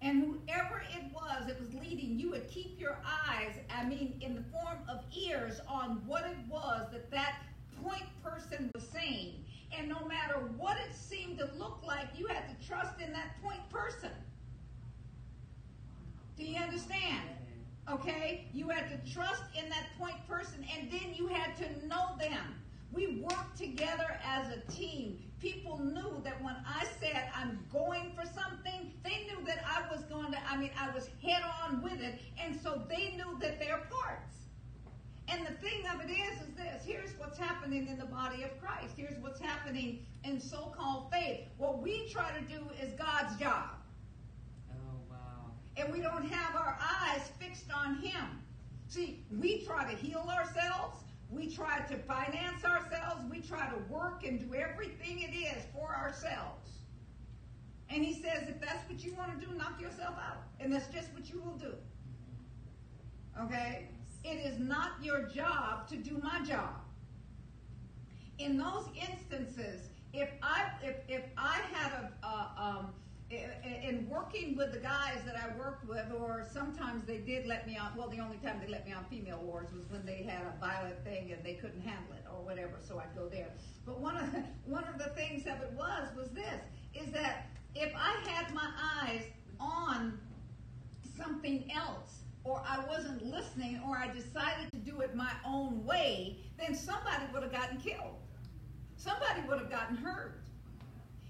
And 0.00 0.22
whoever 0.22 0.82
it 0.94 1.04
was 1.14 1.46
that 1.46 1.58
was 1.58 1.72
leading, 1.74 2.18
you 2.18 2.30
would 2.30 2.48
keep 2.48 2.78
your 2.78 2.98
eyes, 3.28 3.54
I 3.74 3.84
mean, 3.84 4.18
in 4.20 4.34
the 4.34 4.44
form 4.52 4.78
of 4.88 5.00
ears 5.16 5.60
on 5.66 6.02
what 6.06 6.24
it 6.24 6.36
was 6.48 6.86
that 6.92 7.10
that 7.10 7.36
point 7.82 8.04
person 8.22 8.70
was 8.74 8.86
saying. 8.86 9.44
And 9.78 9.88
no 9.88 10.04
matter 10.06 10.34
what 10.56 10.76
it 10.78 10.94
seemed 10.94 11.38
to 11.38 11.50
look 11.58 11.80
like, 11.86 12.08
you 12.16 12.26
had 12.26 12.48
to 12.48 12.66
trust 12.66 13.00
in 13.00 13.12
that 13.12 13.40
point 13.42 13.68
person. 13.70 14.10
Do 16.36 16.44
you 16.44 16.60
understand? 16.60 17.28
Okay? 17.90 18.48
You 18.52 18.68
had 18.68 18.88
to 18.90 19.12
trust 19.12 19.42
in 19.56 19.68
that 19.68 19.86
point 19.98 20.16
person 20.28 20.64
and 20.76 20.90
then 20.90 21.14
you 21.14 21.26
had 21.28 21.56
to 21.58 21.86
know 21.86 22.16
them. 22.18 22.60
We 22.92 23.20
worked 23.22 23.58
together 23.58 24.18
as 24.24 24.46
a 24.56 24.72
team. 24.72 25.18
People 25.40 25.78
knew 25.78 26.20
that 26.22 26.40
when 26.42 26.56
I 26.66 26.86
said 27.00 27.28
I'm 27.34 27.58
going 27.72 28.12
for 28.14 28.24
something, 28.24 28.92
they 29.02 29.26
knew 29.28 29.44
that 29.46 29.64
I 29.66 29.92
was 29.92 30.04
going 30.04 30.30
to, 30.32 30.38
I 30.48 30.56
mean, 30.56 30.70
I 30.78 30.94
was 30.94 31.08
head 31.22 31.42
on 31.62 31.82
with 31.82 32.00
it, 32.00 32.20
and 32.40 32.58
so 32.60 32.82
they 32.88 33.14
knew 33.16 33.36
that 33.40 33.58
they're 33.58 33.86
parts. 33.90 34.43
And 35.28 35.46
the 35.46 35.52
thing 35.52 35.84
of 35.92 36.00
it 36.02 36.12
is, 36.12 36.40
is 36.42 36.54
this 36.54 36.84
here's 36.84 37.10
what's 37.18 37.38
happening 37.38 37.88
in 37.88 37.98
the 37.98 38.04
body 38.04 38.42
of 38.42 38.60
Christ. 38.60 38.94
Here's 38.96 39.18
what's 39.22 39.40
happening 39.40 40.04
in 40.22 40.40
so 40.40 40.72
called 40.76 41.10
faith. 41.10 41.40
What 41.56 41.80
we 41.80 42.08
try 42.08 42.30
to 42.38 42.44
do 42.44 42.60
is 42.82 42.92
God's 42.92 43.36
job 43.38 43.70
Oh 44.70 44.96
wow. 45.10 45.50
and 45.76 45.92
we 45.92 46.00
don't 46.00 46.26
have 46.26 46.54
our 46.56 46.78
eyes 46.80 47.22
fixed 47.38 47.70
on 47.74 47.96
Him. 47.96 48.42
See, 48.88 49.24
we 49.40 49.64
try 49.64 49.90
to 49.90 49.96
heal 49.96 50.26
ourselves, 50.28 50.98
we 51.30 51.48
try 51.52 51.80
to 51.80 51.96
finance 51.96 52.64
ourselves, 52.64 53.24
we 53.30 53.40
try 53.40 53.68
to 53.70 53.78
work 53.92 54.24
and 54.24 54.38
do 54.38 54.54
everything 54.54 55.20
it 55.20 55.34
is 55.34 55.64
for 55.72 55.94
ourselves. 55.94 56.68
And 57.88 58.04
He 58.04 58.12
says, 58.12 58.48
if 58.48 58.60
that's 58.60 58.88
what 58.88 59.02
you 59.02 59.14
want 59.14 59.38
to 59.38 59.46
do, 59.46 59.52
knock 59.54 59.80
yourself 59.80 60.16
out. 60.16 60.42
And 60.60 60.72
that's 60.72 60.86
just 60.88 61.12
what 61.14 61.30
you 61.30 61.40
will 61.40 61.56
do. 61.56 61.74
Mm-hmm. 63.36 63.46
Okay? 63.46 63.88
It 64.24 64.44
is 64.46 64.58
not 64.58 64.92
your 65.02 65.22
job 65.22 65.86
to 65.88 65.96
do 65.96 66.18
my 66.22 66.40
job. 66.42 66.80
In 68.38 68.56
those 68.56 68.86
instances, 68.96 69.88
if 70.12 70.30
I 70.42 70.70
if, 70.82 70.96
if 71.08 71.24
I 71.36 71.60
had 71.72 71.92
a 72.22 72.62
um, 72.62 72.94
in 73.30 74.08
working 74.08 74.56
with 74.56 74.72
the 74.72 74.78
guys 74.78 75.18
that 75.26 75.36
I 75.36 75.56
worked 75.58 75.88
with, 75.88 76.06
or 76.18 76.46
sometimes 76.52 77.04
they 77.06 77.18
did 77.18 77.46
let 77.46 77.66
me 77.66 77.76
on. 77.76 77.92
Well, 77.96 78.08
the 78.08 78.20
only 78.20 78.36
time 78.38 78.60
they 78.64 78.70
let 78.70 78.86
me 78.86 78.92
on 78.92 79.04
female 79.10 79.40
wards 79.42 79.72
was 79.72 79.84
when 79.90 80.04
they 80.06 80.22
had 80.22 80.42
a 80.42 80.58
violent 80.60 81.02
thing 81.04 81.32
and 81.32 81.42
they 81.44 81.54
couldn't 81.54 81.80
handle 81.80 82.12
it, 82.14 82.24
or 82.32 82.42
whatever. 82.44 82.74
So 82.80 82.98
I'd 82.98 83.14
go 83.16 83.28
there. 83.28 83.48
But 83.84 84.00
one 84.00 84.16
of 84.16 84.30
the, 84.32 84.44
one 84.66 84.84
of 84.84 84.98
the 84.98 85.10
things 85.10 85.42
of 85.46 85.60
it 85.62 85.72
was 85.76 86.08
was 86.16 86.28
this: 86.30 86.60
is 86.94 87.12
that 87.12 87.46
if 87.74 87.92
I 87.96 88.28
had 88.28 88.54
my 88.54 88.70
eyes 89.02 89.22
on 89.58 90.18
something 91.16 91.70
else, 91.74 92.23
or 92.44 92.62
I 92.66 92.84
wasn't 92.86 93.24
listening, 93.24 93.80
or 93.86 93.96
I 93.96 94.06
decided 94.08 94.70
to 94.72 94.78
do 94.78 95.00
it 95.00 95.14
my 95.14 95.32
own 95.46 95.84
way, 95.84 96.38
then 96.58 96.74
somebody 96.74 97.24
would 97.32 97.42
have 97.42 97.52
gotten 97.52 97.78
killed. 97.78 98.16
Somebody 98.96 99.40
would 99.48 99.58
have 99.58 99.70
gotten 99.70 99.96
hurt. 99.96 100.40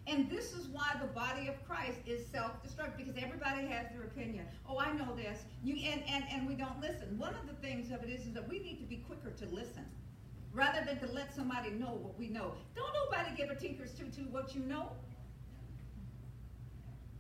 And 0.07 0.29
this 0.29 0.53
is 0.53 0.67
why 0.67 0.95
the 1.01 1.07
body 1.07 1.49
of 1.49 1.55
Christ 1.67 1.99
is 2.05 2.27
self-destruct 2.27 2.99
because 2.99 3.15
everybody 3.17 3.67
has 3.69 3.87
their 3.93 4.03
opinion. 4.03 4.47
Oh, 4.69 4.79
I 4.79 4.93
know 4.93 5.15
this. 5.17 5.45
You 5.63 5.77
and, 5.91 6.03
and, 6.07 6.25
and 6.31 6.47
we 6.47 6.55
don't 6.55 6.79
listen. 6.81 7.17
One 7.17 7.35
of 7.35 7.47
the 7.47 7.55
things 7.67 7.91
of 7.91 8.03
it 8.03 8.11
is, 8.11 8.27
is 8.27 8.35
that 8.35 8.47
we 8.47 8.59
need 8.59 8.81
to 8.81 8.85
be 8.85 8.97
quicker 8.97 9.31
to 9.31 9.47
listen 9.55 9.87
rather 10.53 10.85
than 10.85 10.99
to 11.01 11.13
let 11.15 11.35
somebody 11.35 11.71
know 11.71 11.99
what 12.01 12.19
we 12.19 12.29
know. 12.29 12.53
Don't 12.77 12.93
nobody 12.93 13.35
give 13.35 13.51
a 13.51 13.55
tinker's 13.55 13.93
tutu 13.93 14.23
what 14.31 14.55
you 14.55 14.61
know. 14.61 14.91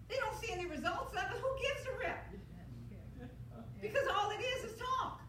They 0.08 0.16
don't 0.16 0.38
see 0.40 0.52
any 0.52 0.66
results 0.66 1.16
of 1.16 1.22
it. 1.22 1.40
Who 1.40 1.48
gives 1.62 1.86
a 1.88 1.98
rip? 1.98 2.43
Because 3.84 4.08
all 4.16 4.30
it 4.30 4.42
is 4.42 4.72
is 4.72 4.78
talk. 4.78 5.20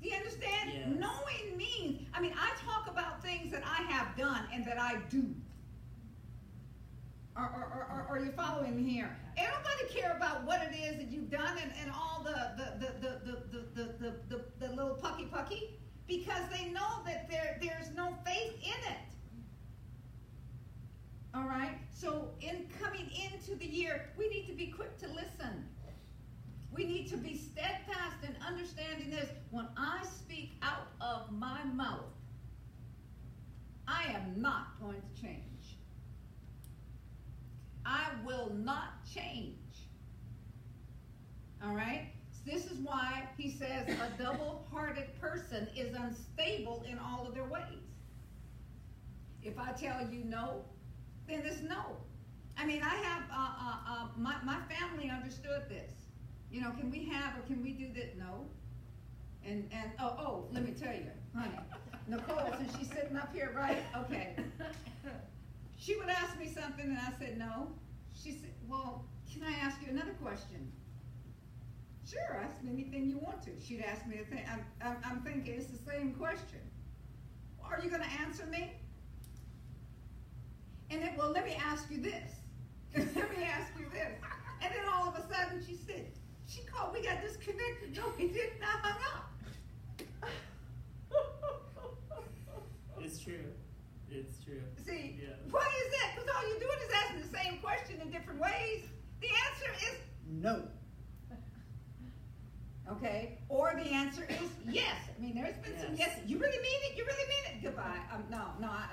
Do 0.00 0.08
you 0.08 0.14
understand? 0.14 0.70
Yes. 0.72 0.86
Knowing 0.86 1.56
means, 1.56 2.06
I 2.14 2.20
mean, 2.20 2.32
I 2.38 2.52
talk 2.64 2.88
about 2.88 3.20
things 3.22 3.50
that 3.50 3.62
I 3.64 3.82
have 3.90 4.16
done 4.16 4.46
and 4.52 4.64
that 4.64 4.80
I 4.80 4.98
do. 5.10 5.24
Are, 7.34 7.42
are, 7.42 7.86
are, 7.90 8.06
are 8.08 8.24
you 8.24 8.30
following 8.30 8.76
me 8.76 8.90
here? 8.90 9.14
Ain't 9.36 9.48
nobody 9.50 10.00
care 10.00 10.16
about 10.16 10.44
what 10.44 10.62
it 10.62 10.74
is 10.74 10.96
that 10.98 11.10
you've 11.10 11.30
done 11.30 11.58
and, 11.60 11.72
and 11.82 11.90
all 11.90 12.22
the 12.22 12.30
the, 12.30 12.86
the, 12.86 12.92
the, 13.00 13.20
the, 13.24 13.64
the, 13.74 13.92
the, 13.98 14.14
the, 14.28 14.44
the 14.60 14.74
little 14.74 14.94
pucky 14.94 15.26
pucky 15.26 15.74
because 16.06 16.48
they 16.50 16.66
know 16.70 17.02
that 17.04 17.28
there 17.28 17.58
there's 17.60 17.94
no 17.94 18.14
faith 18.24 18.54
in 18.62 18.92
it. 18.92 18.98
All 21.34 21.44
right? 21.44 21.76
So 21.90 22.30
in 22.40 22.66
coming 22.80 23.10
into 23.10 23.56
the 23.56 23.66
year, 23.66 24.08
we 24.16 24.28
need 24.28 24.46
to 24.46 24.54
be 24.54 24.68
quick 24.68 24.96
to 24.98 25.08
listen. 25.08 25.68
We 26.76 26.84
need 26.84 27.08
to 27.08 27.16
be 27.16 27.34
steadfast 27.38 28.22
in 28.22 28.36
understanding 28.46 29.10
this. 29.10 29.30
When 29.50 29.66
I 29.78 30.04
speak 30.04 30.52
out 30.62 30.88
of 31.00 31.32
my 31.32 31.64
mouth, 31.64 32.12
I 33.88 34.04
am 34.12 34.34
not 34.36 34.78
going 34.80 35.00
to 35.00 35.22
change. 35.22 35.78
I 37.86 38.08
will 38.26 38.52
not 38.54 39.06
change. 39.06 39.56
All 41.64 41.74
right? 41.74 42.08
This 42.44 42.66
is 42.66 42.78
why 42.84 43.22
he 43.38 43.50
says 43.50 43.88
a 43.88 44.22
double 44.22 44.66
hearted 44.70 45.18
person 45.18 45.68
is 45.74 45.94
unstable 45.94 46.84
in 46.88 46.98
all 46.98 47.26
of 47.26 47.34
their 47.34 47.44
ways. 47.44 47.62
If 49.42 49.58
I 49.58 49.72
tell 49.72 50.06
you 50.10 50.24
no, 50.24 50.64
then 51.26 51.42
it's 51.44 51.62
no. 51.62 51.96
I 52.58 52.66
mean, 52.66 52.82
I 52.82 52.94
have, 52.94 53.22
uh, 53.32 53.34
uh, 53.34 53.76
uh, 53.88 54.08
my, 54.16 54.34
my 54.44 54.58
family 54.68 55.10
understood 55.10 55.62
this. 55.68 56.05
You 56.50 56.60
know, 56.62 56.70
can 56.70 56.90
we 56.90 57.04
have 57.04 57.36
or 57.36 57.42
can 57.42 57.62
we 57.62 57.72
do 57.72 57.92
that? 57.94 58.18
No. 58.18 58.46
And, 59.44 59.68
and, 59.72 59.90
oh, 60.00 60.16
oh, 60.18 60.44
let 60.52 60.64
me 60.64 60.72
tell 60.72 60.92
you, 60.92 61.06
honey, 61.34 61.58
Nicole, 62.08 62.52
since 62.58 62.76
she's 62.78 62.88
sitting 62.88 63.16
up 63.16 63.32
here, 63.34 63.52
right? 63.54 63.78
Okay. 63.96 64.36
She 65.78 65.94
would 65.96 66.08
ask 66.08 66.38
me 66.38 66.48
something 66.48 66.84
and 66.84 66.98
I 66.98 67.12
said 67.18 67.38
no. 67.38 67.68
She 68.12 68.32
said, 68.32 68.50
well, 68.66 69.04
can 69.32 69.44
I 69.44 69.52
ask 69.64 69.80
you 69.82 69.88
another 69.90 70.14
question? 70.22 70.72
Sure, 72.08 72.40
ask 72.42 72.62
me 72.62 72.72
anything 72.72 73.08
you 73.08 73.18
want 73.18 73.42
to. 73.42 73.50
She'd 73.60 73.82
ask 73.82 74.06
me 74.06 74.18
a 74.18 74.24
thing. 74.24 74.42
I'm, 74.50 74.64
I'm, 74.80 74.96
I'm 75.04 75.20
thinking 75.22 75.54
it's 75.54 75.66
the 75.66 75.90
same 75.90 76.14
question. 76.14 76.60
Are 77.62 77.78
you 77.82 77.90
going 77.90 78.02
to 78.02 78.20
answer 78.20 78.46
me? 78.46 78.72
And 80.90 81.02
then, 81.02 81.10
well, 81.16 81.30
let 81.30 81.44
me 81.44 81.56
ask 81.60 81.90
you 81.90 81.98
this. 81.98 82.30
let 82.96 83.36
me 83.36 83.44
ask 83.44 83.72
you 83.78 83.86
this. 83.92 84.12
And 84.62 84.72
then 84.72 84.84
all 84.92 85.08
of 85.08 85.16
a 85.16 85.22
sudden 85.22 85.62
she 85.66 85.74
said, 85.74 86.06
she 86.48 86.62
called, 86.62 86.92
we 86.94 87.02
got 87.02 87.20
disconnected. 87.22 87.96
No, 87.96 88.04
we 88.18 88.28
didn't. 88.28 88.62
I 88.62 88.78
hung 88.86 88.98
up. 89.14 89.32
It's 93.00 93.18
true. 93.18 93.52
It's 94.10 94.42
true. 94.44 94.62
See, 94.84 95.20
Yeah. 95.22 95.34
why 95.50 95.60
is 95.84 95.92
that? 95.92 96.12
Because 96.14 96.28
all 96.34 96.48
you're 96.48 96.58
doing 96.58 96.78
is 96.84 96.90
asking 97.04 97.22
the 97.22 97.38
same 97.38 97.58
question 97.58 98.00
in 98.00 98.10
different 98.10 98.40
ways. 98.40 98.84
The 99.20 99.28
answer 99.28 99.72
is 99.86 99.96
no. 100.28 100.68
Okay? 102.88 103.38
Or 103.48 103.74
the 103.74 103.90
answer 103.90 104.24
is 104.28 104.48
yes. 104.68 104.96
I 105.16 105.20
mean, 105.20 105.34
there's 105.34 105.56
been 105.58 105.76
some 105.78 105.94
yes. 105.96 106.10
Yes. 106.16 106.20
You 106.26 106.38
really 106.38 106.58
mean 106.58 106.80
it? 106.90 106.96
You 106.96 107.04
really 107.04 107.28
mean 107.28 107.44
it? 107.56 107.62
Goodbye. 107.62 107.98
Um, 108.12 108.24
no, 108.30 108.42
no. 108.60 108.68
I, 108.68 108.86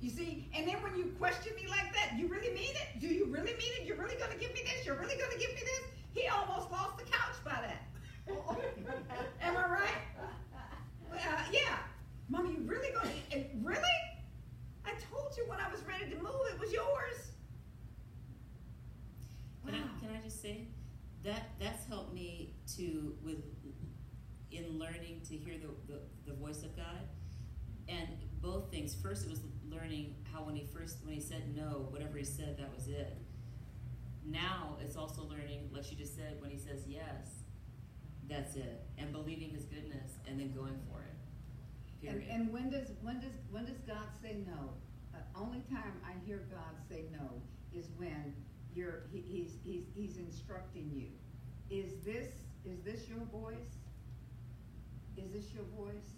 you 0.00 0.10
see, 0.10 0.48
and 0.54 0.66
then 0.66 0.76
when 0.82 0.96
you 0.96 1.06
question 1.18 1.52
me 1.56 1.66
like 1.68 1.92
that, 1.94 2.16
you 2.16 2.28
really 2.28 2.54
mean 2.54 2.70
it? 2.70 3.00
Do 3.00 3.08
you 3.08 3.26
really 3.26 3.52
mean 3.52 3.72
it? 3.80 3.86
You're 3.86 3.96
really 3.96 4.14
going 4.14 4.30
to 4.30 4.38
give 4.38 4.52
me 4.54 4.60
this? 4.64 4.86
You're 4.86 4.96
really 4.96 5.16
going 5.16 5.32
to 5.32 5.38
give 5.38 5.50
me 5.50 5.60
this? 5.60 5.82
He 6.12 6.28
almost 6.28 6.70
lost 6.70 6.98
the 6.98 7.04
couch 7.04 7.36
by 7.44 7.58
that. 7.66 7.82
Am 9.42 9.56
I 9.56 9.68
right? 9.68 9.98
Uh, 11.12 11.42
yeah. 11.52 11.78
Mommy, 12.28 12.50
you 12.50 12.62
really 12.66 12.92
going 12.92 13.08
to, 13.30 13.44
really? 13.62 13.82
I 14.84 14.92
told 15.10 15.32
you 15.36 15.44
when 15.48 15.58
I 15.58 15.70
was 15.70 15.82
ready 15.82 16.10
to 16.10 16.16
move, 16.22 16.40
it 16.52 16.60
was 16.60 16.72
yours. 16.72 17.32
Can 19.66 19.74
Wow. 19.74 19.80
I, 19.96 20.00
can 20.00 20.16
I 20.16 20.20
just 20.24 20.40
say 20.40 20.68
that 21.24 21.50
that's 21.58 21.84
helped 21.86 22.14
me 22.14 22.54
to 22.76 23.14
with 23.22 23.42
in 24.50 24.78
learning 24.78 25.20
to 25.28 25.36
hear 25.36 25.54
the, 25.58 25.92
the, 25.92 26.00
the 26.26 26.32
voice 26.38 26.62
of 26.62 26.74
God 26.76 27.02
and 27.88 28.08
both 28.40 28.70
things 28.70 28.94
first 28.94 29.24
it 29.26 29.30
was 29.30 29.40
learning 29.70 30.14
how 30.32 30.42
when 30.42 30.54
he 30.56 30.64
first 30.64 30.98
when 31.04 31.14
he 31.14 31.20
said 31.20 31.54
no 31.56 31.86
whatever 31.90 32.18
he 32.18 32.24
said 32.24 32.56
that 32.58 32.72
was 32.74 32.88
it 32.88 33.16
now 34.24 34.76
it's 34.80 34.96
also 34.96 35.22
learning 35.24 35.68
like 35.72 35.84
she 35.84 35.94
just 35.94 36.14
said 36.16 36.36
when 36.40 36.50
he 36.50 36.58
says 36.58 36.82
yes 36.86 37.42
that's 38.28 38.56
it 38.56 38.86
and 38.98 39.12
believing 39.12 39.50
his 39.50 39.64
goodness 39.64 40.12
and 40.26 40.38
then 40.38 40.52
going 40.52 40.78
for 40.90 41.00
it 41.02 41.14
And, 42.06 42.20
period 42.20 42.28
and 42.30 42.52
when 42.52 42.70
does 42.70 42.88
when 43.02 43.20
does 43.20 43.32
when 43.50 43.64
does 43.64 43.78
God 43.86 44.08
say 44.22 44.36
no? 44.46 44.70
The 45.12 45.40
only 45.40 45.60
time 45.70 45.94
I 46.04 46.12
hear 46.26 46.46
God 46.50 46.74
say 46.88 47.04
no 47.12 47.42
is 47.72 47.88
when 47.96 48.34
you're 48.74 49.04
he, 49.12 49.20
he's 49.20 49.56
he's 49.64 49.84
he's 49.94 50.16
instructing 50.18 50.90
you. 50.94 51.08
Is 51.76 51.94
this 52.04 52.28
is 52.64 52.80
this 52.84 53.08
your 53.08 53.24
voice? 53.32 53.78
Is 55.16 55.30
this 55.32 55.52
your 55.54 55.64
voice? 55.76 56.10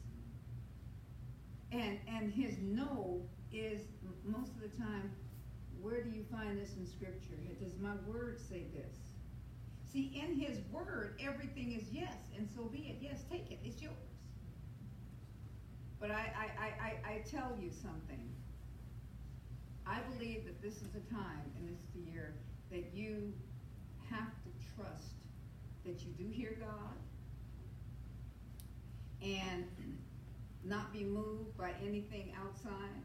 And 1.72 1.98
and 2.08 2.32
his 2.32 2.56
no 2.60 3.22
is 3.52 3.82
most 4.24 4.52
of 4.52 4.60
the 4.60 4.76
time. 4.82 5.10
Where 5.80 6.02
do 6.02 6.10
you 6.10 6.24
find 6.30 6.60
this 6.60 6.74
in 6.76 6.86
Scripture? 6.86 7.38
Does 7.58 7.78
my 7.80 7.94
word 8.06 8.38
say 8.38 8.66
this? 8.74 8.96
See, 9.92 10.22
in 10.22 10.38
His 10.38 10.58
word, 10.70 11.18
everything 11.24 11.72
is 11.72 11.84
yes, 11.90 12.14
and 12.36 12.48
so 12.54 12.64
be 12.64 12.78
it. 12.78 12.96
Yes, 13.00 13.24
take 13.30 13.50
it. 13.50 13.58
It's 13.64 13.80
yours. 13.80 13.94
But 15.98 16.10
I, 16.10 16.32
I, 16.36 16.64
I, 16.64 17.12
I, 17.12 17.22
tell 17.30 17.56
you 17.60 17.70
something. 17.70 18.30
I 19.86 19.98
believe 20.12 20.46
that 20.46 20.62
this 20.62 20.76
is 20.76 20.88
the 20.94 21.00
time 21.12 21.44
and 21.58 21.68
this 21.68 21.78
is 21.78 21.90
the 21.94 22.10
year 22.10 22.34
that 22.70 22.94
you 22.94 23.34
have 24.08 24.30
to 24.44 24.50
trust 24.74 25.14
that 25.84 26.00
you 26.00 26.12
do 26.12 26.30
hear 26.32 26.56
God 26.60 26.96
and 29.22 29.66
not 30.64 30.92
be 30.92 31.04
moved 31.04 31.56
by 31.58 31.72
anything 31.84 32.32
outside, 32.40 33.02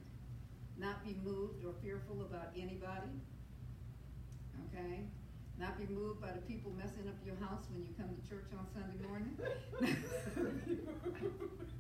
not 0.77 1.03
be 1.05 1.15
moved 1.23 1.63
or 1.65 1.73
fearful 1.83 2.21
about 2.21 2.49
anybody. 2.55 3.21
Okay? 4.67 5.01
Not 5.57 5.77
be 5.77 5.85
moved 5.93 6.21
by 6.21 6.31
the 6.31 6.41
people 6.41 6.71
messing 6.77 7.07
up 7.07 7.15
your 7.25 7.37
house 7.37 7.63
when 7.71 7.81
you 7.83 7.93
come 7.97 8.09
to 8.09 8.21
church 8.29 8.51
on 8.57 8.67
Sunday 8.73 8.97
morning. 9.07 9.37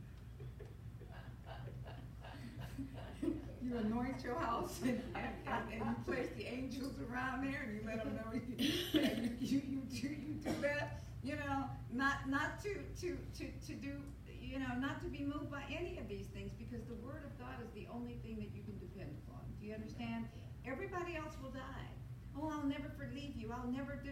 you 3.65 3.77
anoint 3.77 4.23
your 4.23 4.35
house 4.35 4.79
and, 4.83 5.01
and, 5.15 5.65
you 5.73 5.95
place 6.05 6.29
the 6.37 6.45
angels 6.45 6.93
around 7.09 7.43
there 7.43 7.67
and 7.67 7.75
you 7.75 7.81
let 7.85 8.03
them 8.03 8.15
know 8.15 8.31
you, 8.33 8.41
you, 8.57 9.01
you, 9.39 9.61
you, 9.67 9.81
do, 9.91 10.07
you 10.07 10.33
do 10.43 10.51
that. 10.61 11.03
You 11.23 11.35
know, 11.35 11.65
not 11.91 12.29
not 12.29 12.61
to, 12.63 12.75
to, 13.01 13.17
to, 13.37 13.45
to 13.67 13.73
do, 13.73 13.93
you 14.41 14.59
know, 14.59 14.75
not 14.79 15.01
to 15.01 15.07
be 15.07 15.23
moved 15.23 15.49
by 15.49 15.63
any 15.69 15.97
of 15.97 16.07
these 16.07 16.27
things 16.27 16.51
because 16.57 16.85
the 16.85 16.93
Word 16.95 17.23
of 17.25 17.37
God 17.39 17.57
is 17.63 17.71
the 17.73 17.87
only 17.91 18.19
thing 18.23 18.37
that 18.37 18.53
you 18.55 18.61
can 18.63 18.77
depend 18.77 19.09
upon. 19.25 19.41
Do 19.45 19.53
you 19.65 19.73
understand? 19.73 20.27
Everybody 20.65 21.15
else 21.15 21.33
will 21.41 21.51
die. 21.51 21.89
Oh, 22.37 22.51
I'll 22.53 22.67
never 22.67 22.91
forgive 22.97 23.35
you. 23.35 23.51
I'll 23.51 23.71
never 23.71 23.99
do 24.03 24.11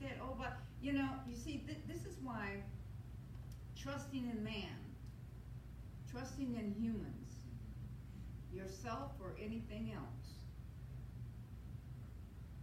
that. 0.00 0.18
Oh, 0.22 0.34
but 0.38 0.56
you 0.80 0.92
know, 0.92 1.08
you 1.28 1.34
see, 1.34 1.62
th- 1.66 1.78
this 1.88 2.04
is 2.04 2.18
why 2.22 2.62
trusting 3.80 4.30
in 4.30 4.44
man, 4.44 4.76
trusting 6.10 6.54
in 6.54 6.74
humans, 6.78 7.32
yourself 8.52 9.12
or 9.20 9.34
anything 9.42 9.92
else, 9.94 10.34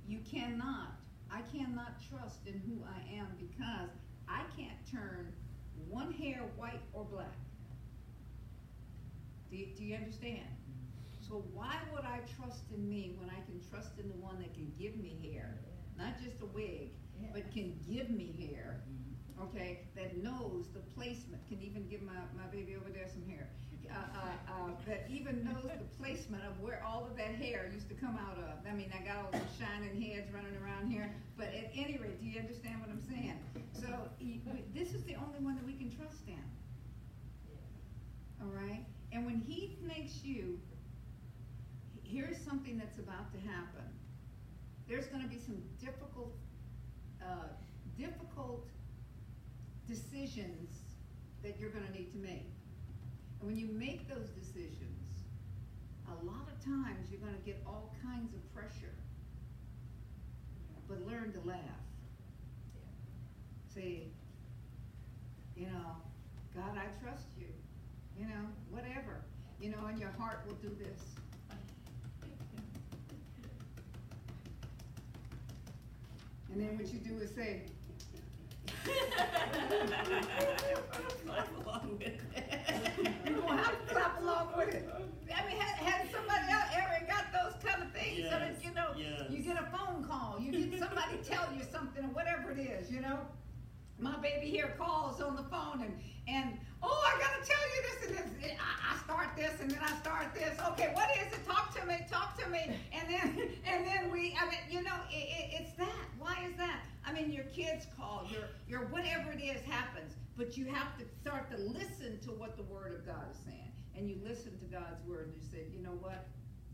you 0.08 0.20
cannot. 0.30 0.94
I 1.32 1.42
cannot 1.56 1.94
trust 2.10 2.46
in 2.46 2.62
who 2.68 2.84
I 2.86 3.18
am 3.18 3.28
because 3.40 3.90
I 4.28 4.44
can't 4.58 4.78
turn 4.92 5.32
one 5.90 6.12
hair 6.14 6.42
white 6.58 6.82
or 6.94 7.06
black. 7.06 7.28
Do 9.50 9.58
do 9.78 9.84
you 9.84 9.96
understand? 9.96 10.48
So 11.32 11.46
why 11.54 11.80
would 11.96 12.04
I 12.04 12.20
trust 12.36 12.68
in 12.76 12.90
me 12.90 13.16
when 13.16 13.30
I 13.30 13.40
can 13.48 13.64
trust 13.72 13.96
in 13.96 14.10
the 14.10 14.20
one 14.20 14.36
that 14.44 14.54
can 14.54 14.68
give 14.78 15.00
me 15.00 15.16
hair, 15.24 15.64
not 15.98 16.20
just 16.20 16.36
a 16.44 16.46
wig, 16.52 16.92
but 17.32 17.48
can 17.56 17.80
give 17.88 18.10
me 18.12 18.36
hair? 18.36 18.84
Okay, 19.40 19.88
that 19.96 20.18
knows 20.18 20.68
the 20.76 20.84
placement, 20.92 21.40
can 21.48 21.64
even 21.64 21.88
give 21.88 22.02
my, 22.02 22.20
my 22.36 22.44
baby 22.52 22.76
over 22.76 22.92
there 22.92 23.08
some 23.08 23.24
hair. 23.24 23.48
Uh, 23.88 23.96
uh, 23.96 24.52
uh, 24.52 24.70
that 24.86 25.08
even 25.10 25.40
knows 25.48 25.72
the 25.72 25.88
placement 26.04 26.44
of 26.44 26.60
where 26.60 26.84
all 26.84 27.08
of 27.08 27.16
that 27.16 27.32
hair 27.40 27.72
used 27.74 27.88
to 27.88 27.96
come 27.96 28.20
out 28.20 28.36
of. 28.36 28.68
I 28.68 28.76
mean, 28.76 28.92
I 28.92 29.00
got 29.00 29.24
all 29.24 29.32
those 29.32 29.56
shining 29.56 30.02
heads 30.04 30.28
running 30.36 30.60
around 30.60 30.92
here, 30.92 31.16
but 31.38 31.48
at 31.48 31.72
any 31.74 31.98
rate, 31.98 32.20
do 32.20 32.28
you 32.28 32.42
understand 32.42 32.82
what 32.82 32.90
I'm 32.90 33.02
saying? 33.08 33.40
So 33.72 33.88
this 34.76 34.94
is 34.94 35.06
the 35.06 35.16
only 35.16 35.40
one 35.40 35.56
that 35.56 35.66
we 35.66 35.80
can 35.80 35.96
trust 35.96 36.28
in. 36.28 36.44
All 38.42 38.52
right, 38.52 38.84
and 39.14 39.26
when 39.26 39.40
He 39.40 39.78
makes 39.88 40.26
you 40.26 40.60
here's 42.12 42.38
something 42.38 42.78
that's 42.78 43.00
about 43.00 43.32
to 43.32 43.40
happen. 43.50 43.88
There's 44.88 45.08
going 45.08 45.24
to 45.24 45.30
be 45.30 45.40
some 45.40 45.62
difficult, 45.80 46.36
uh, 47.22 47.48
difficult 47.98 48.68
decisions 49.88 50.72
that 51.44 51.60
you're 51.60 51.70
gonna 51.70 51.92
need 51.92 52.12
to 52.12 52.18
make. 52.18 52.52
And 53.40 53.50
when 53.50 53.58
you 53.58 53.68
make 53.68 54.08
those 54.08 54.30
decisions, 54.30 54.88
a 56.08 56.26
lot 56.26 56.48
of 56.52 56.64
times 56.64 57.10
you're 57.10 57.20
gonna 57.20 57.44
get 57.46 57.62
all 57.66 57.94
kinds 58.04 58.34
of 58.34 58.54
pressure. 58.54 58.94
But 60.88 61.06
learn 61.08 61.34
to 61.34 61.48
laugh. 61.48 61.60
Say, 63.74 64.08
you 65.56 65.66
know, 65.68 65.96
God, 66.56 66.78
I 66.78 66.88
trust 67.04 67.28
you. 67.40 67.48
You 68.20 68.28
know, 68.28 68.46
whatever. 68.70 69.24
You 69.60 69.72
know, 69.72 69.86
and 69.88 70.00
your 70.00 70.12
heart 70.12 70.44
will 70.48 70.56
do 70.56 70.76
this. 70.78 71.21
And 76.54 76.62
then 76.62 76.78
what 76.78 76.88
you 76.92 77.00
do 77.00 77.18
is 77.22 77.32
say, 77.34 77.62
Clap 81.26 81.58
along 81.66 81.98
with 81.98 82.02
it. 82.08 82.20
You're 83.26 83.40
gonna 83.40 83.62
have 83.64 83.88
to 83.88 83.94
clap 83.94 84.22
along 84.22 84.54
with 84.58 84.74
it. 84.74 84.90
I 85.36 85.48
mean, 85.48 85.58
has, 85.58 85.78
has 85.88 86.10
somebody 86.12 86.52
out 86.52 86.66
ever 86.76 87.06
got 87.08 87.26
those 87.32 87.54
kind 87.64 87.84
of 87.84 87.92
things? 87.94 88.28
I 88.32 88.40
mean, 88.40 88.56
Yes, 88.56 88.64
you 88.64 88.74
know, 88.74 88.90
yes. 88.98 89.30
you 89.30 89.40
get 89.44 89.58
a 89.58 89.66
phone 89.76 90.04
call, 90.04 90.38
you 90.40 90.52
get 90.52 90.80
somebody 90.80 91.18
tell 91.24 91.48
you 91.56 91.64
something, 91.72 92.04
or 92.04 92.10
whatever 92.10 92.52
it 92.52 92.60
is, 92.60 92.92
you 92.92 93.02
know? 93.02 93.20
My 94.02 94.18
baby 94.18 94.48
here 94.48 94.74
calls 94.80 95.22
on 95.22 95.36
the 95.36 95.44
phone 95.44 95.86
and, 95.86 95.94
and, 96.28 96.58
oh, 96.82 97.04
I 97.06 97.22
gotta 97.22 97.46
tell 97.46 97.66
you 97.70 97.82
this 97.86 98.08
and 98.08 98.42
this. 98.42 98.52
I, 98.58 98.94
I 98.94 98.98
start 98.98 99.30
this 99.38 99.62
and 99.62 99.70
then 99.70 99.80
I 99.80 99.94
start 100.02 100.34
this. 100.34 100.58
Okay, 100.74 100.90
what 100.96 101.08
is 101.22 101.32
it? 101.32 101.46
Talk 101.46 101.70
to 101.78 101.86
me, 101.86 101.98
talk 102.10 102.36
to 102.42 102.50
me. 102.50 102.74
And 102.92 103.06
then, 103.08 103.50
and 103.70 103.86
then 103.86 104.12
we, 104.12 104.36
I 104.42 104.50
mean, 104.50 104.60
you 104.72 104.82
know, 104.82 104.98
it, 105.12 105.30
it, 105.30 105.62
it's 105.62 105.74
that. 105.78 106.10
Why 106.18 106.36
is 106.50 106.58
that? 106.58 106.82
I 107.06 107.14
mean, 107.14 107.32
your 107.32 107.46
kids 107.54 107.86
call, 107.96 108.26
your, 108.32 108.50
your 108.68 108.90
whatever 108.90 109.34
it 109.34 109.42
is 109.42 109.62
happens, 109.62 110.16
but 110.36 110.58
you 110.58 110.66
have 110.66 110.98
to 110.98 111.06
start 111.22 111.52
to 111.52 111.58
listen 111.58 112.18
to 112.26 112.32
what 112.32 112.58
the 112.58 112.64
Word 112.64 112.98
of 112.98 113.06
God 113.06 113.30
is 113.30 113.38
saying. 113.46 113.72
And 113.96 114.10
you 114.10 114.18
listen 114.26 114.58
to 114.58 114.66
God's 114.66 115.06
Word 115.06 115.30
and 115.30 115.36
you 115.38 115.46
say, 115.46 115.70
you 115.72 115.84
know 115.84 115.94
what? 116.02 116.26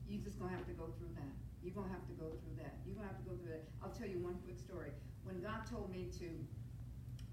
You're 0.07 0.23
just 0.23 0.39
gonna 0.39 0.55
have 0.55 0.65
to 0.67 0.77
go 0.79 0.95
through 0.97 1.11
that. 1.15 1.35
You're 1.61 1.75
gonna 1.75 1.91
have 1.91 2.07
to 2.07 2.15
go 2.15 2.31
through 2.39 2.63
that. 2.63 2.79
You're 2.87 2.95
gonna 2.95 3.11
have 3.11 3.19
to 3.19 3.27
go 3.27 3.35
through 3.35 3.51
that. 3.51 3.67
I'll 3.83 3.91
tell 3.91 4.07
you 4.07 4.23
one 4.23 4.39
quick 4.47 4.59
story. 4.59 4.95
When 5.27 5.43
God 5.43 5.67
told 5.67 5.91
me 5.91 6.07
to 6.23 6.31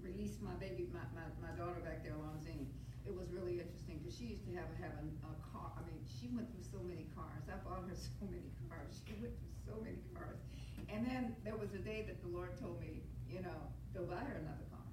release 0.05 0.37
my 0.37 0.53
baby, 0.61 0.85
my, 0.93 1.01
my, 1.17 1.25
my 1.41 1.53
daughter 1.57 1.81
back 1.81 2.05
there, 2.05 2.13
Lonzine, 2.13 2.69
it 3.05 3.13
was 3.13 3.33
really 3.33 3.57
interesting 3.57 3.97
because 3.97 4.13
she 4.13 4.37
used 4.37 4.45
to 4.45 4.53
have 4.53 4.69
a 4.69 4.77
have 4.81 4.93
a, 5.01 5.05
a 5.29 5.33
car. 5.41 5.73
I 5.77 5.81
mean, 5.89 6.01
she 6.05 6.29
went 6.29 6.49
through 6.53 6.65
so 6.65 6.81
many 6.85 7.09
cars. 7.17 7.45
I 7.49 7.57
bought 7.65 7.85
her 7.89 7.97
so 8.21 8.21
many 8.29 8.53
cars. 8.69 9.01
She 9.01 9.17
went 9.17 9.33
through 9.33 9.57
so 9.65 9.75
many 9.81 10.01
cars. 10.13 10.41
And 10.89 11.05
then 11.05 11.35
there 11.41 11.57
was 11.57 11.73
a 11.73 11.81
day 11.81 12.05
that 12.05 12.21
the 12.21 12.29
Lord 12.29 12.53
told 12.61 12.81
me, 12.81 13.01
you 13.25 13.41
know, 13.41 13.73
go 13.93 14.05
buy 14.05 14.21
her 14.21 14.37
another 14.41 14.65
car. 14.69 14.85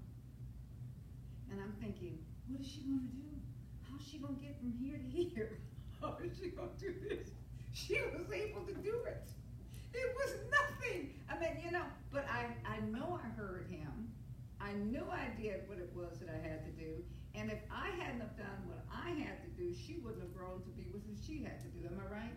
And 1.52 1.60
I'm 1.60 1.76
thinking, 1.80 2.16
what 2.48 2.60
is 2.60 2.68
she 2.68 2.84
gonna 2.88 3.12
do? 3.12 3.28
How's 3.88 4.04
she 4.04 4.16
gonna 4.16 4.40
get 4.40 4.56
from 4.60 4.72
here 4.80 4.96
to 4.96 5.08
here? 5.08 5.60
How 6.00 6.16
is 6.24 6.32
she 6.40 6.52
gonna 6.56 6.72
do 6.80 6.92
this? 7.08 7.32
She 7.72 8.00
was 8.12 8.28
able 8.32 8.64
to 8.68 8.74
do 8.80 8.96
it. 9.08 9.28
It 9.92 10.08
was 10.16 10.32
nothing. 10.48 11.12
I 11.28 11.38
mean, 11.40 11.60
you 11.64 11.70
know, 11.72 11.84
but 12.12 12.24
I, 12.28 12.48
I 12.64 12.80
know 12.88 13.20
I 13.20 13.28
heard 13.36 13.68
him. 13.68 14.12
I 14.62 14.72
knew 14.74 15.02
I 15.10 15.26
did 15.40 15.66
what 15.66 15.78
it 15.78 15.90
was 15.94 16.18
that 16.20 16.30
I 16.30 16.38
had 16.38 16.64
to 16.64 16.72
do. 16.72 17.02
And 17.34 17.50
if 17.50 17.58
I 17.70 17.90
hadn't 17.98 18.20
have 18.20 18.36
done 18.36 18.62
what 18.66 18.84
I 18.92 19.10
had 19.10 19.42
to 19.42 19.50
do, 19.58 19.74
she 19.74 19.98
wouldn't 19.98 20.22
have 20.22 20.34
grown 20.34 20.62
to 20.62 20.70
be 20.70 20.86
what 20.92 21.02
she 21.26 21.42
had 21.42 21.58
to 21.62 21.68
do. 21.68 21.86
Am 21.86 21.98
I 21.98 22.14
right? 22.14 22.36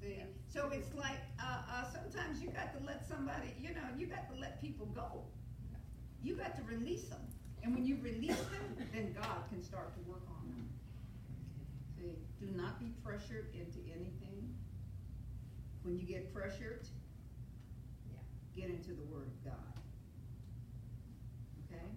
See? 0.00 0.22
So 0.48 0.70
it's 0.72 0.94
like, 0.94 1.20
uh, 1.38 1.62
uh, 1.70 1.84
sometimes 1.90 2.40
you 2.40 2.48
got 2.48 2.72
to 2.78 2.86
let 2.86 3.06
somebody, 3.06 3.54
you 3.60 3.74
know, 3.74 3.84
you 3.98 4.06
got 4.06 4.32
to 4.32 4.40
let 4.40 4.60
people 4.60 4.86
go. 4.86 5.24
You 6.22 6.36
got 6.36 6.56
to 6.56 6.62
release 6.62 7.04
them. 7.04 7.20
And 7.62 7.74
when 7.74 7.84
you 7.84 7.98
release 8.02 8.36
them, 8.36 8.76
then 8.92 9.12
God 9.12 9.44
can 9.50 9.62
start 9.62 9.94
to 9.94 10.00
work 10.08 10.22
on 10.28 10.48
them. 10.48 10.68
See, 11.96 12.16
do 12.40 12.52
not 12.56 12.78
be 12.78 12.92
pressured 13.04 13.52
into 13.54 13.78
anything. 13.90 14.54
When 15.82 15.98
you 15.98 16.06
get 16.06 16.32
pressured, 16.32 16.86
get 18.56 18.70
into 18.70 18.92
the 18.92 19.04
Word 19.04 19.26
of 19.26 19.44
God. 19.44 19.73
Okay? 21.74 21.90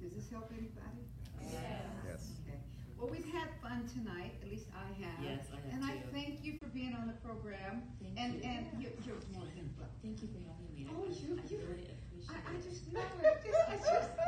Does 0.00 0.12
this 0.14 0.30
help 0.30 0.50
anybody? 0.52 1.02
Yes. 1.42 2.30
Okay. 2.46 2.58
Well, 2.98 3.08
we've 3.10 3.26
had 3.32 3.48
fun 3.62 3.88
tonight, 3.92 4.34
at 4.42 4.48
least 4.50 4.66
I 4.74 4.86
have. 5.02 5.18
Yes, 5.24 5.46
I 5.52 5.56
have 5.56 5.74
And 5.74 5.84
I 5.84 5.98
thank 6.12 6.44
you 6.44 6.56
for 6.62 6.68
being 6.68 6.94
on 6.94 7.06
the 7.08 7.14
program. 7.26 7.82
Thank 8.00 8.18
And, 8.18 8.34
you. 8.34 8.42
and 8.48 8.66
you're, 8.78 8.92
you're 9.06 9.16
more 9.34 9.46
than 9.56 9.66
welcome. 9.78 9.98
Thank 10.02 10.22
you 10.22 10.28
for 10.28 10.38
having 10.46 10.70
me. 10.74 10.86
Oh, 10.90 11.02
really- 11.02 11.18
you- 11.18 11.38
I 11.38 11.42
you- 11.50 11.58
really 11.66 11.90
appreciate 11.90 12.30
I, 12.30 12.34
I 12.50 12.56
just 12.62 12.92
know 12.92 13.00
it. 13.00 13.42
Just, 13.44 13.58
it's 13.74 13.88
just, 13.90 14.10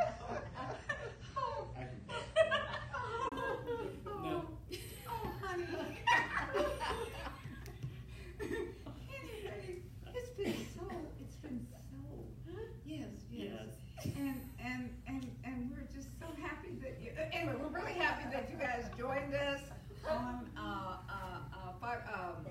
oh, 1.37 1.69
I 1.77 1.81
can- 1.81 2.01
oh, 2.97 3.31
oh, 4.07 4.45
oh, 5.09 5.27
honey. 5.43 5.67
anyway, 8.43 9.83
it's 10.15 10.31
been 10.37 10.55
so, 10.75 10.85
it's 11.21 11.37
been 11.37 11.67
so, 11.71 11.79
yes, 12.85 13.09
yes. 13.31 13.51
Yes. 14.05 14.15
And, 14.17 14.41
and, 14.65 14.91
and, 15.07 15.31
and 15.45 15.71
we're 15.71 15.87
just 15.95 16.09
so 16.21 16.27
happy 16.43 16.77
that 16.83 17.01
you, 17.01 17.11
uh, 17.19 17.23
anyway, 17.33 17.55
we're 17.61 17.69
really 17.81 17.93
happy 17.99 18.25
that 18.33 18.51
you 18.51 18.57
guys 18.59 18.85
joined 18.99 19.35
us 19.35 19.61
on, 20.11 20.51
uh, 20.59 20.61
uh, 20.61 21.13
uh, 21.55 21.73
fi- 21.81 22.05
um, 22.13 22.45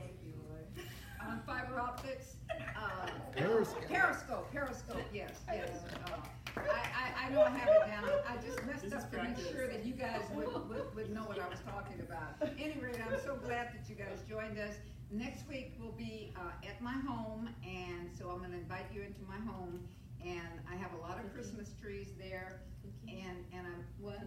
on 1.30 1.42
fiber 1.46 1.80
optics. 1.80 2.36
uh, 2.76 3.08
Periscope. 3.36 3.88
Periscope, 3.88 4.52
Periscope, 4.52 5.02
yes, 5.14 5.32
yes. 5.48 5.78
Uh, 6.06 6.18
I, 6.58 6.60
I, 6.62 7.06
I 7.08 7.22
know 7.34 7.42
I 7.44 7.50
have 7.50 7.68
it 7.70 7.88
down. 7.88 8.10
I 8.28 8.36
just 8.46 8.66
messed 8.66 8.84
This 8.84 8.94
up 8.94 9.12
to 9.12 9.24
make 9.24 9.38
sure 9.52 9.68
that 9.68 9.84
you 9.86 9.94
guys 9.94 10.22
would, 10.34 10.48
would, 10.70 10.96
would 10.96 11.10
know 11.14 11.22
what 11.24 11.40
I 11.40 11.48
was 11.48 11.60
talking 11.66 12.00
about. 12.00 12.36
Any 12.60 12.80
rate, 12.80 12.98
I'm 13.06 13.20
so 13.24 13.36
glad 13.36 13.70
that 13.74 13.90
you 13.90 13.96
guys 13.96 14.20
joined 14.30 14.58
us. 14.60 14.76
Next 15.12 15.48
week 15.48 15.74
will 15.80 15.92
be, 15.92 16.34
uh, 16.38 16.68
at 16.68 16.82
my 16.82 16.94
home, 17.08 17.50
and 17.64 18.10
so 18.18 18.30
I'm 18.30 18.42
gonna 18.42 18.58
invite 18.58 18.86
you 18.94 19.02
into 19.02 19.22
my 19.28 19.38
home. 19.52 19.80
And 20.26 20.60
I 20.72 20.76
have 20.76 20.92
a 20.94 21.02
lot 21.02 21.20
of 21.20 21.34
Christmas 21.34 21.74
trees 21.82 22.08
there, 22.18 22.62
and, 23.08 23.38
and 23.54 23.68
I'm, 23.68 23.84
what? 24.00 24.20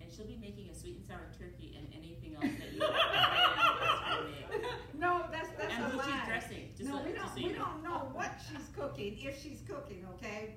And 0.00 0.10
she'll 0.14 0.26
be 0.26 0.38
making 0.40 0.70
a 0.70 0.74
sweet 0.74 0.96
and 0.96 1.06
sour 1.06 1.28
turkey 1.38 1.76
and 1.78 1.86
anything 1.92 2.34
else 2.36 2.56
that 2.58 2.72
you 2.72 2.80
like. 2.80 4.64
No, 4.98 5.26
that's, 5.30 5.48
that's 5.58 5.74
And 5.74 5.84
a 5.84 5.88
who 5.88 5.98
she's 6.00 6.10
lie. 6.10 6.22
dressing, 6.26 6.68
just 6.76 6.88
No, 6.88 6.96
let- 6.96 7.06
we 7.06 7.12
don't, 7.12 7.34
we 7.34 7.48
know. 7.52 7.58
don't 7.58 7.82
know 7.84 8.08
what 8.12 8.32
she's 8.48 8.66
cooking, 8.74 9.18
if 9.20 9.40
she's 9.42 9.62
cooking, 9.68 10.06
okay? 10.14 10.54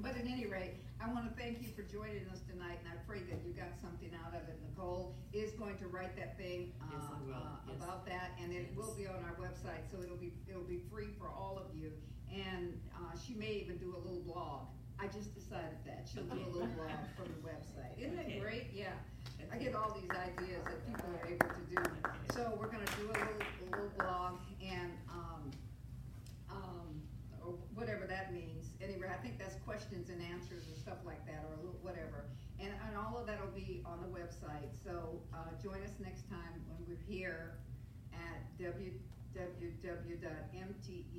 But 0.00 0.12
at 0.16 0.26
any 0.26 0.46
rate, 0.46 0.74
I 1.00 1.12
wanna 1.12 1.30
thank 1.38 1.62
you 1.62 1.68
for 1.76 1.82
joining 1.82 2.26
us 2.32 2.40
tonight, 2.48 2.78
and 2.82 2.88
I 2.90 2.96
pray 3.06 3.20
that 3.30 3.44
you 3.46 3.52
got 3.52 3.78
something 3.80 4.10
out 4.24 4.32
of 4.34 4.48
it. 4.48 4.58
Nicole 4.64 5.14
is 5.32 5.52
going 5.52 5.76
to 5.78 5.86
write 5.88 6.16
that 6.16 6.36
thing, 6.36 6.72
uh, 6.80 6.86
Yes, 6.92 7.04
uh, 7.12 7.44
yes. 7.68 7.76
about 7.76 8.06
that, 8.06 8.32
and 8.42 8.52
it 8.52 8.74
will 8.74 8.94
be 8.96 9.06
on 9.06 9.22
our 9.24 9.36
website, 9.36 9.84
so 9.90 10.02
it'll 10.02 10.16
be, 10.16 10.32
it'll 10.48 10.64
be 10.66 10.80
free 10.90 11.08
for 11.18 11.28
all 11.28 11.58
of 11.58 11.74
you. 11.76 11.92
And, 12.32 12.80
uh, 12.96 13.16
she 13.16 13.34
may 13.34 13.52
even 13.52 13.76
do 13.78 13.94
a 13.94 13.98
little 14.00 14.22
blog. 14.24 14.68
I 14.98 15.06
just 15.06 15.34
decided 15.34 15.78
that, 15.84 16.08
she'll 16.10 16.24
do 16.24 16.40
a 16.42 16.48
little 16.50 16.66
blog 16.80 16.90
from 17.14 17.26
the 17.26 17.40
website. 17.46 17.92
Isn't 17.98 18.16
that 18.16 18.40
great? 18.40 18.68
Yeah. 18.74 18.92
I 19.52 19.58
get 19.58 19.74
all 19.76 19.94
these 20.00 20.10
ideas 20.10 20.64
that 20.64 20.86
people 20.88 21.10
are 21.22 21.26
able 21.28 21.46
to 21.46 21.64
do. 21.70 21.82
So 22.32 22.56
we're 22.58 22.66
gonna 22.72 22.84
do 22.98 23.04
a 23.06 23.12
little, 23.12 23.38
a 23.62 23.64
little 23.70 23.92
blog 23.98 24.38
and, 24.64 24.92
um, 25.08 25.50
um, 26.50 27.02
or 27.44 27.52
whatever 27.74 28.06
that 28.06 28.32
means. 28.32 28.55
Anyway, 28.80 29.08
I 29.08 29.16
think 29.22 29.38
that's 29.38 29.56
questions 29.64 30.10
and 30.10 30.20
answers 30.20 30.66
and 30.68 30.76
stuff 30.76 30.98
like 31.04 31.24
that, 31.26 31.44
or 31.48 31.56
whatever. 31.80 32.28
And, 32.60 32.72
and 32.88 32.96
all 32.96 33.16
of 33.18 33.26
that'll 33.26 33.54
be 33.54 33.82
on 33.84 34.00
the 34.00 34.08
website, 34.08 34.72
so, 34.84 35.20
uh, 35.32 35.52
join 35.62 35.82
us 35.82 35.96
next 36.00 36.28
time 36.28 36.60
when 36.68 36.84
we're 36.86 37.04
here 37.08 37.56
at 38.12 38.44
www.mte 38.60 39.06